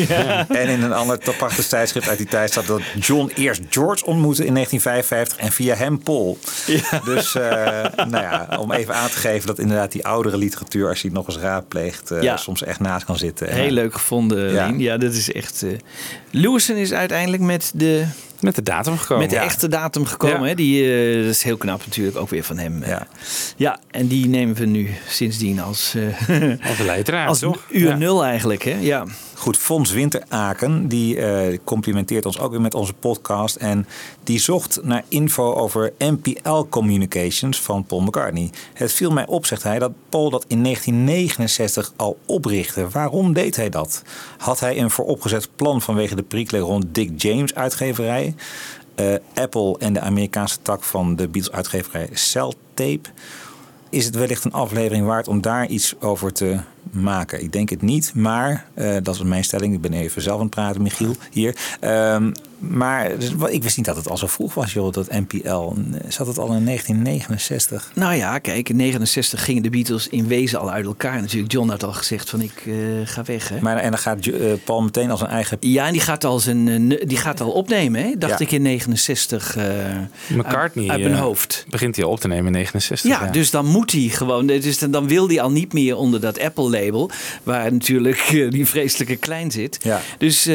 En 0.48 0.68
in 0.68 0.82
een 0.82 0.92
ander 0.92 1.18
prachtig 1.38 1.66
tijdschrift 1.66 2.08
uit 2.08 2.18
die 2.18 2.26
tijd 2.26 2.50
staat 2.50 2.66
dat 2.66 2.80
John 3.00 3.30
eerst 3.34 3.60
George 3.70 4.04
ontmoette 4.06 4.44
in 4.46 4.54
1955 4.54 5.38
en 5.38 5.52
via 5.52 5.74
hem 5.74 5.98
Paul. 6.02 6.38
Dus 7.04 7.34
eh, 7.34 7.42
nou 7.96 8.10
ja, 8.22 8.56
om 8.60 8.72
even 8.72 8.94
aan 8.94 9.08
te 9.10 9.16
geven 9.16 9.46
dat 9.46 9.58
inderdaad 9.58 9.92
die 9.92 10.06
oudere 10.06 10.36
literatuur, 10.36 10.88
als 10.88 11.02
je 11.02 11.08
die 11.08 11.16
nog 11.16 11.26
eens 11.26 11.36
raadpleegt, 11.38 12.10
eh, 12.10 12.22
Ja. 12.22 12.36
soms 12.36 12.62
echt 12.62 12.80
naast 12.80 13.04
kan 13.04 13.16
zitten. 13.16 13.48
Heel 13.52 13.70
leuk 13.70 13.92
gevonden, 13.92 14.52
Ja. 14.52 14.72
Ja, 14.76 14.96
dat 14.96 15.12
is 15.12 15.32
echt... 15.32 15.62
eh 15.62 15.70
Lewison 16.30 16.76
is 16.76 16.92
uiteindelijk 16.92 17.42
met 17.42 17.70
de, 17.74 18.04
Met 18.42 18.54
de 18.54 18.62
datum 18.62 18.98
gekomen. 18.98 19.22
met 19.22 19.30
de 19.30 19.36
ja. 19.36 19.42
echte 19.42 19.68
datum 19.68 20.06
gekomen. 20.06 20.48
Hè? 20.48 20.54
Die, 20.54 20.94
eh, 20.94 21.22
dat 21.22 21.30
is 21.30 21.42
heel 21.42 21.56
knap 21.56 21.84
natuurlijk 21.84 22.16
ook 22.16 22.28
weer 22.28 22.44
van 22.44 22.58
hem. 22.58 22.84
Ja. 22.84 23.06
ja, 23.56 23.78
en 23.90 24.06
die 24.06 24.26
nemen 24.28 24.54
we 24.54 24.64
nu 24.64 24.90
sindsdien 25.08 25.60
als, 25.60 25.94
eh, 26.28 26.68
Als 26.68 26.78
leidraad, 26.78 27.28
als 27.32 27.38
toch? 27.38 27.66
uur 27.70 27.96
nul 27.96 28.24
eigenlijk. 28.24 28.62
Hè? 28.62 28.76
Ja. 28.80 29.04
Goed, 29.42 29.56
Fons 29.56 29.90
Winteraken, 29.90 30.88
die 30.88 31.16
eh, 31.16 31.58
complimenteert 31.64 32.26
ons 32.26 32.38
ook 32.38 32.50
weer 32.50 32.60
met 32.60 32.74
onze 32.74 32.92
podcast. 32.92 33.56
En 33.56 33.86
die 34.22 34.38
zocht 34.38 34.80
naar 34.82 35.04
info 35.08 35.54
over 35.54 35.92
MPL 35.98 36.62
Communications 36.68 37.60
van 37.60 37.84
Paul 37.84 38.00
McCartney. 38.00 38.50
Het 38.72 38.92
viel 38.92 39.10
mij 39.10 39.26
op, 39.26 39.46
zegt 39.46 39.62
hij, 39.62 39.78
dat 39.78 39.92
Paul 40.08 40.30
dat 40.30 40.44
in 40.48 40.62
1969 40.62 41.92
al 41.96 42.18
oprichtte. 42.26 42.88
Waarom 42.88 43.32
deed 43.32 43.56
hij 43.56 43.68
dat? 43.68 44.02
Had 44.38 44.60
hij 44.60 44.78
een 44.78 44.90
vooropgezet 44.90 45.48
plan 45.56 45.80
vanwege 45.80 46.14
de 46.14 46.22
prikkel 46.22 46.58
rond 46.58 46.84
Dick 46.92 47.22
James 47.22 47.54
uitgeverij? 47.54 48.34
Eh, 48.94 49.14
Apple 49.34 49.76
en 49.78 49.92
de 49.92 50.00
Amerikaanse 50.00 50.62
tak 50.62 50.82
van 50.82 51.16
de 51.16 51.28
Beatles 51.28 51.54
uitgeverij 51.54 52.08
Cell 52.12 52.52
Tape? 52.74 53.08
Is 53.90 54.04
het 54.04 54.14
wellicht 54.14 54.44
een 54.44 54.52
aflevering 54.52 55.06
waard 55.06 55.28
om 55.28 55.40
daar 55.40 55.66
iets 55.66 55.94
over 56.00 56.32
te 56.32 56.60
maken? 56.92 57.42
Ik 57.42 57.52
denk 57.52 57.70
het 57.70 57.82
niet, 57.82 58.14
maar 58.14 58.66
eh, 58.74 58.96
dat 59.02 59.14
is 59.14 59.22
mijn 59.22 59.44
stelling. 59.44 59.74
Ik 59.74 59.80
ben 59.80 59.92
even 59.92 60.22
zelf 60.22 60.36
aan 60.36 60.46
het 60.46 60.54
praten, 60.54 60.82
Michiel, 60.82 61.14
hier. 61.30 61.76
Ehm, 61.80 62.32
maar 62.68 63.18
dus, 63.18 63.30
ik 63.50 63.62
wist 63.62 63.76
niet 63.76 63.86
dat 63.86 63.96
het 63.96 64.08
al 64.08 64.16
zo 64.16 64.26
vroeg 64.26 64.54
was, 64.54 64.72
joh, 64.72 64.92
dat 64.92 65.08
NPL. 65.10 65.72
Zat 66.08 66.26
het 66.26 66.38
al 66.38 66.52
in 66.52 66.64
1969? 66.64 67.90
Nou 67.94 68.14
ja, 68.14 68.38
kijk, 68.38 68.68
in 68.68 68.76
69 68.76 69.44
gingen 69.44 69.62
de 69.62 69.70
Beatles 69.70 70.08
in 70.08 70.26
wezen 70.26 70.60
al 70.60 70.70
uit 70.70 70.84
elkaar. 70.84 71.20
Natuurlijk, 71.20 71.52
John 71.52 71.68
had 71.68 71.82
al 71.84 71.92
gezegd 71.92 72.30
van 72.30 72.40
ik 72.40 72.62
eh, 72.66 72.72
ga 73.04 73.22
weg. 73.24 73.48
Hè? 73.48 73.60
Maar, 73.60 73.76
en 73.76 73.90
dan 73.90 73.98
gaat 73.98 74.26
eh, 74.26 74.52
Paul 74.64 74.82
meteen 74.82 75.10
als 75.10 75.20
een 75.20 75.26
eigen... 75.26 75.56
Ja, 75.60 75.86
en 75.86 75.92
die 75.92 76.00
gaat 76.00 76.24
al, 76.24 76.38
zijn, 76.38 76.68
eh, 76.92 77.06
die 77.06 77.16
gaat 77.16 77.40
al 77.40 77.50
opnemen, 77.50 78.02
hè? 78.02 78.14
dacht 78.18 78.38
Ja. 78.38 78.44
ik 78.44 78.50
in 78.52 78.62
69. 78.62 79.56
eh, 79.56 79.64
McCartney 80.28 80.84
Uit, 80.88 81.00
uit 81.00 81.10
mijn 81.10 81.22
hoofd. 81.22 81.64
begint 81.68 81.96
hij 81.96 82.04
al 82.04 82.10
op 82.10 82.20
te 82.20 82.28
nemen 82.28 82.46
in 82.46 82.52
69. 82.52 83.10
Ja, 83.10 83.26
dus 83.30 83.50
dan 83.50 83.66
moet 83.66 83.92
hij 83.92 84.00
gewoon. 84.08 84.46
Dus 84.46 84.78
dan- 84.78 84.90
dan 84.90 85.08
wil 85.08 85.28
hij 85.28 85.40
al 85.40 85.50
niet 85.50 85.72
meer 85.72 85.96
onder 85.96 86.20
dat 86.20 86.40
Apple-label. 86.40 87.10
Waar 87.42 87.72
natuurlijk 87.72 88.26
die 88.50 88.66
vreselijke 88.66 89.16
klein 89.16 89.50
zit. 89.50 89.78
Ja. 89.82 90.00
Dus. 90.18 90.46
eh, 90.46 90.54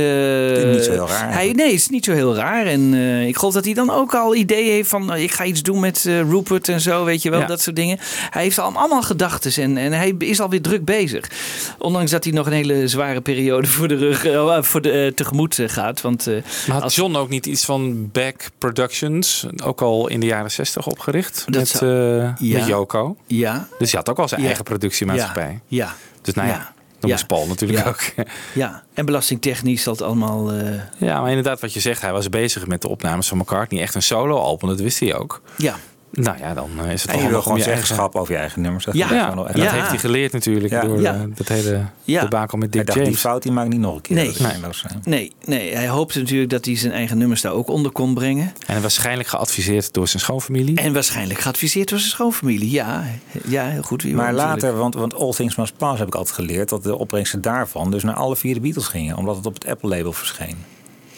Niet 0.71 0.83
zo 0.83 0.91
heel 0.91 1.07
raar 1.07 1.33
Hij, 1.33 1.51
nee, 1.51 1.65
het 1.65 1.75
is 1.75 1.89
niet 1.89 1.96
zo 2.05 2.11
heel 2.13 2.35
raar. 2.35 2.65
En 2.65 2.93
eh, 2.93 3.27
ik 3.27 3.37
geloof 3.37 3.53
dat 3.53 3.65
hij 3.65 3.73
dan 3.73 3.89
ook 3.89 4.15
al 4.15 4.35
ideeën 4.35 4.71
heeft 4.71 4.89
van. 4.89 5.05
nou, 5.05 5.19
ik 5.19 5.31
ga 5.31 5.43
iets 5.45 5.61
doen 5.61 5.79
met 5.79 6.05
eh, 6.05 6.19
Rupert 6.21 6.69
en 6.69 6.81
zo, 6.81 7.03
weet 7.05 7.21
je 7.21 7.29
wel, 7.29 7.39
Ja. 7.39 7.45
dat 7.45 7.61
soort 7.61 7.75
dingen. 7.75 7.97
Hij 8.29 8.43
heeft 8.43 8.59
al 8.59 8.71
allemaal 8.75 9.01
gedachten 9.01 9.63
en, 9.63 9.77
en 9.77 9.91
hij 9.91 10.15
is 10.17 10.39
alweer 10.39 10.61
druk 10.61 10.85
bezig. 10.85 11.29
Ondanks 11.77 12.11
dat 12.11 12.23
hij 12.23 12.33
nog 12.33 12.45
een 12.45 12.51
hele 12.51 12.87
zware 12.87 13.21
periode 13.21 13.67
voor 13.67 13.87
de 13.87 13.95
rug, 13.95 14.25
eh, 14.25 14.61
voor 14.61 14.81
de, 14.81 15.11
tegemoet 15.15 15.59
gaat. 15.65 16.01
Want, 16.01 16.25
Maar 16.25 16.41
had 16.67 16.81
als- 16.83 16.95
John 16.95 17.15
ook 17.15 17.29
niet 17.29 17.45
iets 17.45 17.65
van 17.65 18.11
Back 18.11 18.35
Productions, 18.57 19.45
ook 19.63 19.81
al 19.81 20.07
in 20.07 20.19
de 20.19 20.25
jaren 20.25 20.51
60 20.51 20.87
opgericht? 20.87 21.43
Dat 21.45 21.55
met, 21.55 21.67
zou- 21.67 22.33
Ja. 22.37 22.57
met 22.57 22.67
Yoko. 22.67 23.15
ja, 23.27 23.67
Dus 23.77 23.91
hij 23.91 23.99
had 23.99 24.09
ook 24.09 24.19
al 24.19 24.27
zijn 24.27 24.43
eigen 24.45 24.63
productiemaatschappij. 24.63 25.59
ja, 25.67 25.85
ja. 25.85 25.95
Dus 26.21 26.33
nou 26.33 26.47
ja, 26.47 26.53
Ja. 26.53 26.73
Ja. 27.07 27.25
Paul 27.27 27.47
natuurlijk 27.47 27.79
Ja. 27.79 27.87
ook. 27.89 28.01
Ja, 28.53 28.83
en 28.93 29.05
belastingtechnisch 29.05 29.85
het 29.85 30.01
allemaal. 30.01 30.51
eh, 30.51 30.81
Ja, 30.97 31.19
maar 31.21 31.29
inderdaad 31.29 31.59
wat 31.61 31.73
je 31.73 31.79
zegt, 31.79 32.01
hij 32.01 32.11
was 32.11 32.29
bezig 32.29 32.67
met 32.67 32.81
de 32.81 32.87
opnames 32.87 33.27
van 33.27 33.37
McCartney. 33.37 33.81
Echt 33.81 33.95
een 33.95 34.01
solo-album, 34.01 34.69
dat 34.69 34.79
wist 34.79 34.99
hij 34.99 35.15
ook. 35.15 35.41
ja, 35.57 35.75
Nou 36.11 36.37
ja, 36.37 36.53
dan 36.53 36.69
eh, 36.83 36.91
is 36.91 37.01
het 37.01 37.11
En 37.11 37.15
toch 37.17 37.25
je 37.25 37.29
wil 37.31 37.41
gewoon 37.41 37.57
je 37.57 37.63
eigen... 37.63 37.85
zeggenschap 37.87 38.15
over 38.15 38.33
je 38.33 38.39
eigen 38.39 38.61
nummers. 38.61 38.83
zeg 38.83 38.93
Ja. 38.93 39.07
maar. 39.07 39.15
Ja, 39.17 39.35
dat 39.35 39.55
Ja. 39.55 39.71
heeft 39.71 39.87
hij 39.87 39.97
geleerd 39.97 40.31
natuurlijk 40.31 40.73
Ja. 40.73 40.81
door 40.81 41.01
Ja. 41.01 41.13
eh, 41.13 41.21
dat 41.35 41.47
hele 41.47 41.85
Ja. 42.03 42.21
debakel 42.21 42.57
met 42.57 42.73
Hij 42.73 42.83
Dick 42.83 42.93
dacht, 42.95 43.07
die 43.07 43.17
fout 43.17 43.43
die 43.43 43.51
maak 43.51 43.65
ik 43.65 43.71
niet 43.71 43.79
nog 43.79 43.95
een 43.95 44.01
keer. 44.01 44.15
Nee. 44.15 44.31
Zijn. 44.71 45.01
Nee, 45.03 45.31
nee, 45.45 45.75
hij 45.75 45.87
hoopte 45.87 46.19
natuurlijk 46.19 46.49
dat 46.49 46.65
hij 46.65 46.77
zijn 46.77 46.93
eigen 46.93 47.17
nummers 47.17 47.41
daar 47.41 47.51
ook 47.51 47.67
onder 47.69 47.91
kon 47.91 48.13
brengen. 48.13 48.53
En 48.67 48.81
waarschijnlijk 48.81 49.29
geadviseerd 49.29 49.93
door 49.93 50.07
zijn 50.07 50.21
schoonfamilie. 50.21 50.75
En 50.75 50.93
waarschijnlijk 50.93 51.39
geadviseerd 51.39 51.89
door 51.89 51.99
zijn 51.99 52.11
schoonfamilie. 52.11 52.71
Ja, 52.71 53.03
ja 53.47 53.65
heel 53.65 53.81
goed. 53.81 54.03
Maar 54.03 54.33
natuurlijk. 54.33 54.61
later, 54.61 54.77
want, 54.77 54.95
want 54.95 55.13
All 55.15 55.31
Things 55.33 55.55
Must 55.55 55.77
Pass 55.77 55.99
heb 55.99 56.07
ik 56.07 56.15
altijd 56.15 56.35
geleerd... 56.35 56.69
dat 56.69 56.83
de 56.83 56.95
opbrengsten 56.97 57.41
daarvan 57.41 57.91
dus 57.91 58.03
naar 58.03 58.15
alle 58.15 58.35
vier 58.35 58.53
de 58.53 58.59
Beatles 58.59 58.87
gingen. 58.87 59.17
Omdat 59.17 59.35
het 59.35 59.45
op 59.45 59.53
het 59.53 59.65
Apple-label 59.67 60.13
verscheen. 60.13 60.57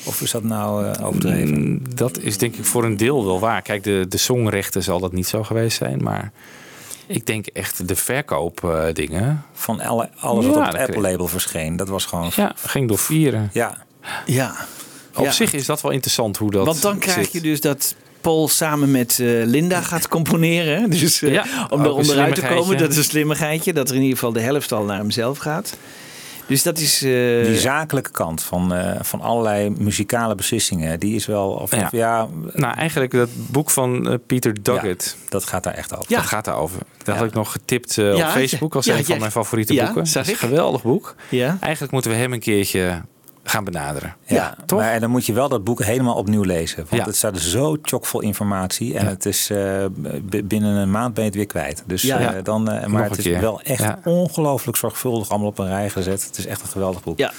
Of 0.10 0.22
is 0.22 0.32
dat 0.32 0.44
nou 0.44 0.86
eh, 0.86 1.06
overdreven? 1.08 1.60
Mm, 1.62 1.82
Dat 1.96 2.20
is 2.20 2.38
denk 2.38 2.56
ik 2.56 2.66
voor 2.66 2.84
een 2.84 2.98
deel 2.98 3.26
wel 3.26 3.40
waar. 3.40 3.62
Kijk, 3.62 3.84
de, 3.84 4.06
de 4.10 4.18
songrechten 4.18 4.84
zal 4.84 5.00
dat 5.00 5.12
niet 5.14 5.28
zo 5.28 5.44
geweest 5.44 5.78
zijn. 5.78 6.04
Maar 6.04 6.32
ik 7.08 7.26
denk 7.26 7.46
echt 7.48 7.88
de 7.88 7.96
verkoopdingen. 7.96 9.44
Van 9.54 9.80
alle, 9.82 10.10
alles 10.20 10.46
wat 10.46 10.56
op 10.56 10.66
het 10.66 10.76
Apple-label 10.78 11.28
verscheen. 11.28 11.76
Dat 11.76 11.88
was 11.90 12.06
gewoon... 12.06 12.32
ja, 12.36 12.54
ging 12.56 12.88
door 12.88 12.98
vieren. 13.00 13.50
Ja. 13.54 13.78
Ja. 14.26 14.56
Op 15.16 15.24
Ja. 15.26 15.32
zich 15.32 15.54
is 15.54 15.66
dat 15.66 15.82
wel 15.82 15.92
interessant 15.92 16.38
hoe 16.38 16.52
dat 16.52 16.66
Want 16.66 16.82
dan 16.82 16.98
krijg 17.00 17.18
zit. 17.24 17.32
je 17.32 17.42
dus 17.42 17.62
dat 17.62 17.96
Paul 18.22 18.48
samen 18.48 18.92
met 18.92 19.20
eh, 19.20 19.28
Linda 19.46 19.82
gaat 19.82 20.08
componeren. 20.08 20.90
Dus 21.00 21.22
eh, 21.22 21.32
Ja, 21.34 21.46
om 21.70 21.82
er 21.84 21.92
onderuit 21.92 22.36
te 22.36 22.42
komen, 22.42 22.78
dat 22.78 22.90
is 22.92 22.98
een 22.98 23.04
slimmigheidje. 23.04 23.74
Dat 23.74 23.90
er 23.90 23.96
in 23.96 24.02
ieder 24.02 24.18
geval 24.18 24.34
de 24.34 24.40
helft 24.42 24.72
al 24.72 24.84
naar 24.84 24.98
hemzelf 24.98 25.38
gaat. 25.38 25.78
Dus 26.50 26.64
dat 26.64 26.78
is... 26.78 27.02
eh, 27.04 27.10
Die 27.46 27.58
zakelijke 27.60 28.12
kant 28.12 28.44
van, 28.44 28.74
eh, 28.74 28.96
van 29.02 29.22
allerlei 29.22 29.70
muzikale 29.70 30.36
beslissingen, 30.36 31.00
die 31.00 31.16
is 31.16 31.26
wel. 31.26 31.50
Of, 31.52 31.76
Ja. 31.76 31.84
of 31.86 31.92
ja, 31.92 32.28
Nou, 32.54 32.76
eigenlijk 32.76 33.12
dat 33.12 33.30
boek 33.52 33.70
van 33.70 34.10
eh, 34.10 34.16
Peter 34.28 34.64
Doggett. 34.64 35.18
dat 35.30 35.44
gaat 35.46 35.64
daar 35.64 35.74
echt 35.74 35.94
over. 35.98 36.06
Ja. 36.12 36.18
Dat 36.18 36.26
gaat 36.26 36.46
daarover. 36.46 36.80
Dat 36.98 37.06
Ja. 37.08 37.14
had 37.22 37.26
ik 37.30 37.34
nog 37.34 37.52
getipt 37.52 37.98
eh, 37.98 38.16
Ja, 38.18 38.26
op 38.28 38.32
Facebook 38.32 38.76
als 38.76 38.86
ja, 38.86 38.98
een 38.98 39.06
van 39.06 39.20
mijn 39.20 39.32
favoriete 39.32 39.74
Ja, 39.74 39.84
boeken. 39.86 40.14
Dat 40.14 40.24
is 40.26 40.30
een 40.32 40.36
geweldig 40.38 40.82
boek. 40.84 41.16
ja. 41.30 41.58
Eigenlijk 41.60 41.94
moeten 41.94 42.12
we 42.12 42.18
hem 42.18 42.34
een 42.34 42.40
keertje 42.40 43.02
gaan 43.50 43.64
benaderen. 43.64 44.16
Ja, 44.26 44.56
toch? 44.66 44.80
Maar 44.80 45.00
dan 45.00 45.10
moet 45.10 45.26
je 45.26 45.34
wel 45.34 45.50
dat 45.50 45.64
boek 45.64 45.84
helemaal 45.84 46.16
opnieuw 46.16 46.44
lezen. 46.44 46.78
Want 46.90 47.02
Ja. 47.02 47.08
het 47.08 47.16
staat 47.16 47.40
zo 47.40 47.78
chockvol 47.82 48.22
informatie. 48.22 48.98
En 48.98 49.04
Ja. 49.06 49.10
het 49.10 49.26
is 49.26 49.50
eh, 49.50 49.86
binnen 50.44 50.76
een 50.76 50.92
maand 50.92 51.14
ben 51.14 51.24
je 51.24 51.30
het 51.30 51.38
weer 51.38 51.48
kwijt. 51.48 51.84
Dus 51.86 52.02
Ja. 52.02 52.18
eh, 52.18 52.24
Ja. 52.24 52.42
dan, 52.42 52.70
eh, 52.72 52.86
maar 52.88 53.04
het 53.10 53.18
is 53.18 53.24
keer. 53.24 53.40
wel 53.42 53.62
echt 53.62 53.82
Ja. 53.84 54.00
ongelooflijk 54.04 54.78
zorgvuldig 54.78 55.30
allemaal 55.30 55.48
op 55.48 55.60
een 55.60 55.68
rij 55.68 55.90
gezet. 55.90 56.24
Het 56.26 56.38
is 56.38 56.46
echt 56.46 56.62
een 56.62 56.68
geweldig 56.70 57.04
boek. 57.04 57.18
Ja, 57.18 57.32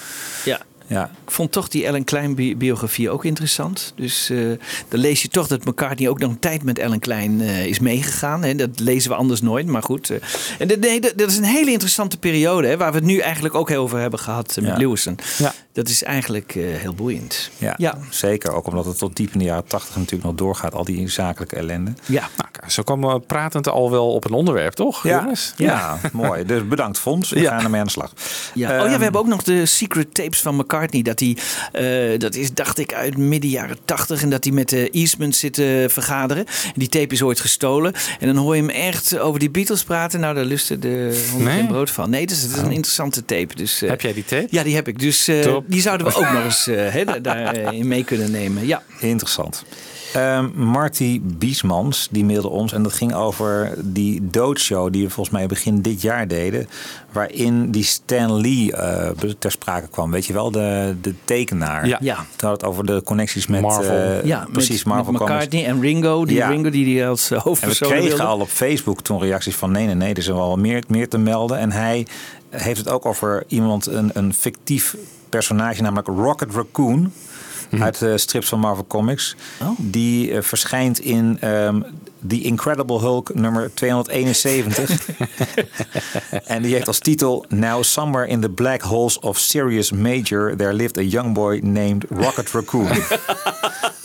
ja. 0.45 0.61
Ja. 0.87 1.05
Ik 1.25 1.31
vond 1.31 1.53
toch 1.53 1.69
die 1.69 1.87
Ellen 1.87 2.05
Klein 2.05 2.35
bi- 2.35 2.57
biografie 2.57 3.11
ook 3.11 3.25
interessant. 3.25 3.93
Dus 3.97 4.31
eh, 4.31 4.39
dan 4.89 5.01
lees 5.01 5.23
je 5.23 5.29
toch 5.29 5.47
dat 5.47 5.65
McCartney 5.65 6.09
ook 6.09 6.19
nog 6.19 6.31
een 6.31 6.39
tijd 6.39 6.63
met 6.63 6.79
Ellen 6.79 6.99
Klein 6.99 7.41
eh, 7.41 7.67
is 7.67 7.79
meegegaan. 7.79 8.43
Hè. 8.45 8.55
Dat 8.55 8.79
lezen 8.81 9.11
we 9.11 9.17
anders 9.17 9.41
nooit, 9.43 9.67
maar 9.67 9.83
goed. 9.83 10.11
en 10.59 10.69
dat, 10.69 10.79
nee, 10.79 11.01
dat, 11.01 11.13
dat 11.17 11.31
is 11.31 11.37
een 11.37 11.45
hele 11.45 11.71
interessante 11.71 12.19
periode, 12.19 12.67
hè, 12.69 12.77
waar 12.77 12.91
we 12.91 12.97
het 12.97 13.07
nu 13.07 13.19
eigenlijk 13.19 13.55
ook 13.55 13.69
heel 13.69 13.83
over 13.83 13.99
hebben 13.99 14.19
gehad 14.19 14.51
eh, 14.57 14.63
met 14.65 14.73
Ja. 14.73 14.79
Lewison. 14.79 15.19
Ja. 15.39 15.53
Dat 15.73 15.89
is 15.89 16.03
eigenlijk 16.03 16.55
eh, 16.55 16.63
heel 16.65 16.95
boeiend. 16.95 17.51
Ja, 17.59 17.75
Ja. 17.77 17.99
zeker. 18.11 18.53
Ook 18.53 18.67
omdat 18.67 18.85
het 18.85 18.99
tot 18.99 19.17
diep 19.17 19.33
in 19.33 19.39
de 19.39 19.45
jaren 19.45 19.65
tachtig 19.67 19.97
natuurlijk 19.97 20.23
nog 20.25 20.35
doorgaat. 20.35 20.75
Al 20.75 20.85
die 20.85 21.09
zakelijke 21.09 21.57
ellende. 21.57 21.93
Ja. 22.07 22.29
Nou, 22.37 22.71
zo 22.71 22.83
komen 22.83 23.15
we 23.15 23.21
pratend 23.21 23.69
al 23.69 23.91
wel 23.91 24.13
op 24.13 24.25
een 24.25 24.33
onderwerp, 24.33 24.73
toch? 24.75 25.03
jongens? 25.03 25.55
ja. 25.57 25.99
mooi. 26.13 26.45
Dus 26.45 26.69
bedankt 26.69 26.99
Fons. 26.99 27.31
We 27.31 27.41
Ja. 27.41 27.51
gaan 27.51 27.65
ermee 27.65 27.81
aan 27.81 27.87
de 27.87 27.93
slag. 27.93 28.13
Ja. 28.55 28.69
oh 28.71 28.75
ja, 28.77 28.85
Ehm, 28.85 28.97
we 28.97 29.03
hebben 29.03 29.21
ook 29.21 29.27
nog 29.27 29.43
de 29.43 29.67
secret 29.67 30.15
tapes 30.15 30.41
van 30.41 30.57
McCartney. 30.57 31.03
Dat 31.03 31.21
hij, 31.21 31.37
eh, 32.13 32.19
dat 32.19 32.35
is 32.35 32.55
dacht 32.55 32.79
ik 32.79 32.95
uit 32.95 33.17
midden 33.17 33.51
jaren 33.51 33.77
tachtig. 33.85 34.23
En 34.23 34.31
dat 34.31 34.45
hij 34.45 34.53
met 34.53 34.69
de 34.69 34.91
Eastman 34.91 35.33
zit 35.33 35.53
te 35.53 35.87
vergaderen. 35.89 36.47
En 36.47 36.73
die 36.75 36.89
tape 36.89 37.15
is 37.15 37.23
ooit 37.23 37.41
gestolen. 37.41 37.93
En 38.21 38.27
dan 38.27 38.37
hoor 38.37 38.55
je 38.57 38.61
hem 38.61 38.71
echt 38.71 39.19
over 39.19 39.41
die 39.41 39.51
Beatles 39.51 39.85
praten. 39.85 40.21
Nou, 40.21 40.35
daar 40.35 40.45
lusten 40.45 40.81
de 40.81 41.27
honden 41.31 41.49
Nee? 41.49 41.59
geen 41.59 41.67
brood 41.69 41.91
van. 41.91 42.11
Nee, 42.11 42.27
dus 42.27 42.41
het 42.43 42.51
is 42.51 42.57
een 42.59 42.71
interessante 42.73 43.25
tape. 43.25 43.55
Dus, 43.55 43.83
eh, 43.83 43.89
Heb 43.89 44.01
jij 44.01 44.13
die 44.13 44.25
tape? 44.25 44.47
Ja, 44.51 44.63
die 44.63 44.75
heb 44.75 44.89
ik. 44.89 44.99
Dus 44.99 45.29
eh, 45.29 45.41
Top. 45.41 45.59
Die 45.71 45.81
zouden 45.81 46.07
we 46.07 46.15
ook 46.17 46.33
nog 46.33 46.45
eens 46.45 46.67
eh, 46.67 46.89
hè, 46.93 47.05
da- 47.05 47.19
daarin 47.19 47.89
mee 47.89 48.05
kunnen 48.05 48.31
nemen. 48.31 48.67
Ja. 48.67 48.83
Interessant. 49.01 49.65
Ehm 50.15 50.49
Marty 50.55 51.21
Biesmans, 51.23 52.09
die 52.11 52.25
mailde 52.25 52.49
ons 52.49 52.73
en 52.73 52.83
dat 52.83 52.93
ging 52.93 53.15
over 53.15 53.75
die 53.79 54.29
doodshow 54.31 54.93
die 54.93 55.05
we 55.05 55.11
volgens 55.11 55.37
mij 55.37 55.47
begin 55.47 55.83
dit 55.83 56.03
jaar 56.03 56.29
deden. 56.29 56.69
Waarin 57.13 57.71
die 57.71 57.85
Stan 57.85 58.41
Lee 58.41 58.73
eh, 58.73 59.11
ter 59.39 59.51
sprake 59.51 59.89
kwam. 59.89 60.11
Weet 60.11 60.27
je 60.27 60.33
wel, 60.33 60.51
de, 60.51 60.95
de 61.01 61.15
tekenaar. 61.25 61.87
Ja. 61.87 61.99
Ja. 62.01 62.15
Toen 62.37 62.49
had 62.49 62.61
het 62.61 62.71
over 62.71 62.87
de 62.87 63.03
connecties 63.05 63.47
met 63.47 63.61
Marvel. 63.61 63.97
eh, 63.97 64.25
Ja, 64.25 64.47
precies, 64.53 64.85
met, 64.85 64.95
Marvel 64.95 65.13
met 65.13 65.21
Comics. 65.21 65.37
McCartney 65.37 65.67
en 65.67 65.81
Ringo. 65.81 66.25
Die 66.25 66.37
Ja. 66.37 66.49
Ringo 66.49 66.71
die 66.71 66.85
die 66.85 67.07
als 67.07 67.25
eh, 67.31 67.37
En 67.37 67.37
we 67.43 67.49
hoofdpersoon 67.49 67.89
kregen 67.89 68.09
wilde. 68.09 68.23
al 68.23 68.41
op 68.41 68.49
Facebook 68.49 69.01
toen 69.01 69.21
reacties 69.21 69.55
van 69.55 69.71
nee, 69.71 69.87
nee, 69.87 69.95
nee, 69.95 70.11
er 70.13 70.19
is 70.19 70.27
wel 70.27 70.57
meer, 70.57 70.83
meer 70.89 71.09
te 71.09 71.19
melden. 71.19 71.59
En 71.59 71.73
hij 71.73 72.07
heeft 72.51 72.79
het 72.79 72.89
ook 72.89 73.07
over 73.07 73.45
iemand, 73.47 73.87
een, 73.87 74.11
een 74.15 74.35
fictief 74.35 74.97
personage, 75.31 75.83
namelijk 75.83 76.09
Rocket 76.09 76.55
Raccoon. 76.55 77.13
Uit 77.81 77.99
de 77.99 78.19
strips 78.19 78.49
van 78.49 78.61
Marvel 78.61 78.87
Comics. 78.87 79.37
Oh. 79.63 79.69
Die 79.79 80.33
eh, 80.33 80.43
verschijnt 80.43 80.99
in 80.99 81.37
ehm 81.41 81.83
The 82.29 82.43
Incredible 82.43 82.99
Hulk 83.01 83.35
nummer 83.35 83.71
271. 83.75 85.09
en 86.45 86.63
die 86.63 86.75
heeft 86.75 86.87
als 86.87 86.99
titel 86.99 87.45
Now 87.49 87.83
somewhere 87.83 88.29
in 88.29 88.41
the 88.41 88.49
black 88.49 88.83
holes 88.83 89.19
of 89.19 89.39
Sirius 89.39 89.93
Major 89.93 90.57
there 90.57 90.73
lived 90.73 90.99
a 90.99 91.03
young 91.03 91.35
boy 91.35 91.61
named 91.63 92.05
Rocket 92.09 92.51
Raccoon. 92.53 92.89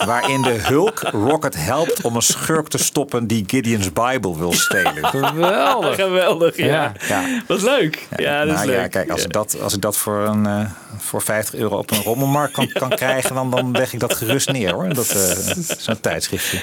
Waarin 0.06 0.42
de 0.42 0.50
Hulk 0.50 1.00
Rocket 1.00 1.56
helpt 1.56 2.00
om 2.00 2.16
een 2.16 2.22
schurk 2.22 2.68
te 2.68 2.78
stoppen 2.78 3.26
die 3.26 3.44
Gideon's 3.46 3.92
Bible 3.92 4.38
wil 4.38 4.52
stelen. 4.52 5.06
Geweldig. 5.06 5.94
Geweldig, 5.94 6.56
ja. 6.56 6.66
Ja. 6.66 6.92
Ja. 7.08 7.42
Wat 7.46 7.62
leuk. 7.62 8.06
Ja, 8.16 8.44
dat 8.44 8.48
is 8.48 8.54
nou 8.54 8.66
leuk. 8.66 8.76
ja, 8.76 8.88
kijk, 8.88 9.10
als 9.10 9.24
ik 9.24 9.32
dat, 9.32 9.60
als 9.60 9.74
ik 9.74 9.80
dat 9.80 9.96
voor, 9.96 10.18
een, 10.18 10.46
eh, 10.46 10.70
voor 10.98 11.22
50 11.22 11.54
euro 11.54 11.76
op 11.76 11.90
een 11.90 12.02
rommelmarkt 12.02 12.52
kan, 12.52 12.68
kan 12.82 12.88
krijgen, 12.88 13.34
dan, 13.34 13.50
dan 13.50 13.70
leg 13.70 13.92
ik 13.92 14.00
dat 14.00 14.14
gerust 14.14 14.52
neer 14.52 14.72
hoor. 14.72 14.94
Dat 14.94 15.10
eh, 15.10 15.76
zo'n 15.78 16.00
tijdschriftje. 16.00 16.62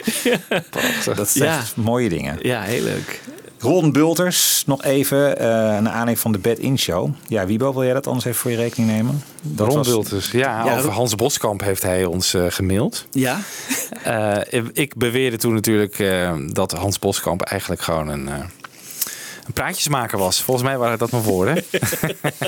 Dat 1.15 1.35
Ja. 1.45 1.61
mooie 1.75 2.09
dingen. 2.09 2.37
Ja, 2.41 2.61
heel 2.61 2.83
leuk. 2.83 3.21
Ron 3.59 3.91
Bulters, 3.91 4.63
nog 4.65 4.83
even, 4.83 5.37
eh 5.39 5.45
naar 5.47 5.87
aanleiding 5.87 6.19
van 6.19 6.31
de 6.31 6.37
Bed 6.39 6.59
In 6.59 6.77
Show. 6.79 7.09
Ja, 7.27 7.45
Wiebo, 7.45 7.73
wil 7.73 7.83
jij 7.83 7.93
dat 7.93 8.07
anders 8.07 8.25
even 8.25 8.39
voor 8.39 8.51
je 8.51 8.57
rekening 8.57 8.91
nemen? 8.91 9.23
Dat 9.41 9.67
Ron 9.67 9.75
was- 9.77 9.87
Bulters. 9.87 10.31
Ja, 10.31 10.65
Ja, 10.65 10.77
over 10.77 10.89
Hans 10.91 11.15
Boskamp 11.15 11.61
heeft 11.63 11.81
hij 11.83 12.05
ons 12.05 12.33
eh, 12.33 12.45
gemaild. 12.49 13.05
Ja? 13.11 13.39
Eh, 14.03 14.37
ik 14.73 14.95
beweerde 14.95 15.37
toen 15.37 15.53
natuurlijk 15.53 15.99
eh, 15.99 16.33
dat 16.47 16.71
Hans 16.71 16.99
Boskamp 16.99 17.41
eigenlijk 17.41 17.81
gewoon 17.81 18.07
een, 18.07 18.27
eh, 18.27 18.33
een 19.47 19.53
praatjesmaker 19.53 20.17
was. 20.17 20.41
Volgens 20.41 20.65
mij 20.67 20.77
waren 20.77 20.97
dat 20.97 21.11
mijn 21.11 21.23
woorden. 21.23 21.63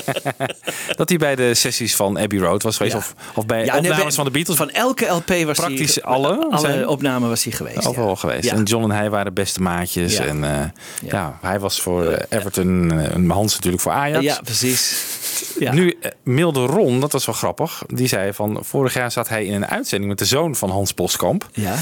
dat 0.96 1.08
hij 1.08 1.18
bij 1.18 1.36
de 1.36 1.54
sessies 1.54 1.96
van 1.96 2.18
Abbey 2.18 2.38
Road 2.38 2.62
was 2.62 2.76
geweest. 2.76 2.94
Ja. 2.94 2.98
Of, 3.00 3.14
of 3.34 3.46
bij 3.46 3.64
Ja, 3.64 3.76
opnames 3.78 4.14
van 4.14 4.24
de 4.24 4.30
Beatles. 4.30 4.56
Van 4.56 4.70
elke 4.70 5.06
LP 5.06 5.28
was 5.44 5.56
Praktisch 5.58 5.94
hij... 5.94 6.04
alle 6.04 6.46
Alle 6.50 6.58
zijn- 6.58 6.88
opnamen 6.88 7.28
was 7.28 7.44
hij 7.44 7.52
geweest. 7.52 7.86
Overal 7.86 8.08
ja. 8.08 8.14
geweest. 8.14 8.50
En 8.50 8.62
John 8.62 8.84
en 8.84 8.90
hij 8.96 9.10
waren 9.10 9.34
beste 9.34 9.60
maatjes. 9.62 10.16
En 10.16 10.44
eh, 10.44 10.64
ja. 11.10 11.38
Hij 11.42 11.60
was 11.60 11.80
voor 11.80 12.04
eh, 12.06 12.38
Everton. 12.38 12.92
eh, 12.92 13.14
En 13.14 13.30
Hans 13.30 13.54
natuurlijk 13.54 13.82
voor 13.82 13.92
Ajax. 13.92 14.24
Ja, 14.24 14.40
precies. 14.44 15.04
Nu 15.58 15.98
mailde 16.22 16.60
Ron, 16.66 17.00
dat 17.00 17.12
was 17.12 17.26
wel 17.26 17.34
grappig. 17.34 17.82
Die 17.86 18.08
zei 18.08 18.32
van 18.32 18.58
vorig 18.62 18.94
jaar 18.94 19.12
zat 19.12 19.28
hij 19.28 19.44
in 19.44 19.54
een 19.54 19.66
uitzending 19.66 20.10
met 20.10 20.18
de 20.18 20.24
zoon 20.24 20.54
van 20.54 20.70
Hans 20.70 20.94
Boskamp. 20.94 21.48
Ja. 21.52 21.74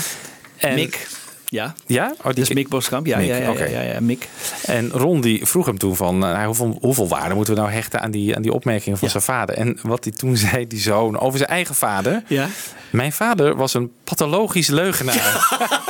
En, 0.57 0.75
Mick. 0.75 1.07
Ja. 1.55 1.75
Ja? 1.87 2.15
Oh, 2.23 2.33
die 2.33 2.43
is 2.43 2.53
Mick 2.53 2.69
Boskamp. 2.69 3.07
Ja, 3.07 3.19
Mick, 3.19 3.29
ja, 3.29 3.37
ja, 3.37 3.51
oké. 3.51 3.65
ja, 3.65 3.81
ja, 3.81 3.93
ja, 3.93 4.01
Mick. 4.01 4.29
En 4.65 4.91
Ron 4.91 5.21
die 5.21 5.47
vroeg 5.47 5.67
hem 5.67 5.79
toen 5.79 5.97
van 5.97 6.27
eh, 6.27 6.45
hoeveel, 6.45 6.79
hoeveel 6.81 7.09
waarde 7.09 7.35
moeten 7.35 7.55
we 7.55 7.61
nou 7.61 7.73
hechten 7.73 8.01
aan 8.01 8.11
die, 8.11 8.37
aan 8.37 8.43
die 8.43 8.53
opmerkingen 8.53 8.99
van 8.99 9.11
zijn 9.11 9.23
vader. 9.23 9.57
En 9.57 9.79
wat 9.83 10.05
hij 10.05 10.13
toen 10.13 10.37
zei, 10.47 10.67
die 10.67 10.81
zoon, 10.81 11.19
over 11.19 11.39
zijn 11.39 11.51
eigen 11.51 11.75
vader. 11.75 12.23
Ja. 12.27 12.49
Mijn 12.91 13.13
vader 13.13 13.57
was 13.57 13.75
een 13.75 13.93
pathologisch 14.05 14.69
leugenaar. 14.69 15.47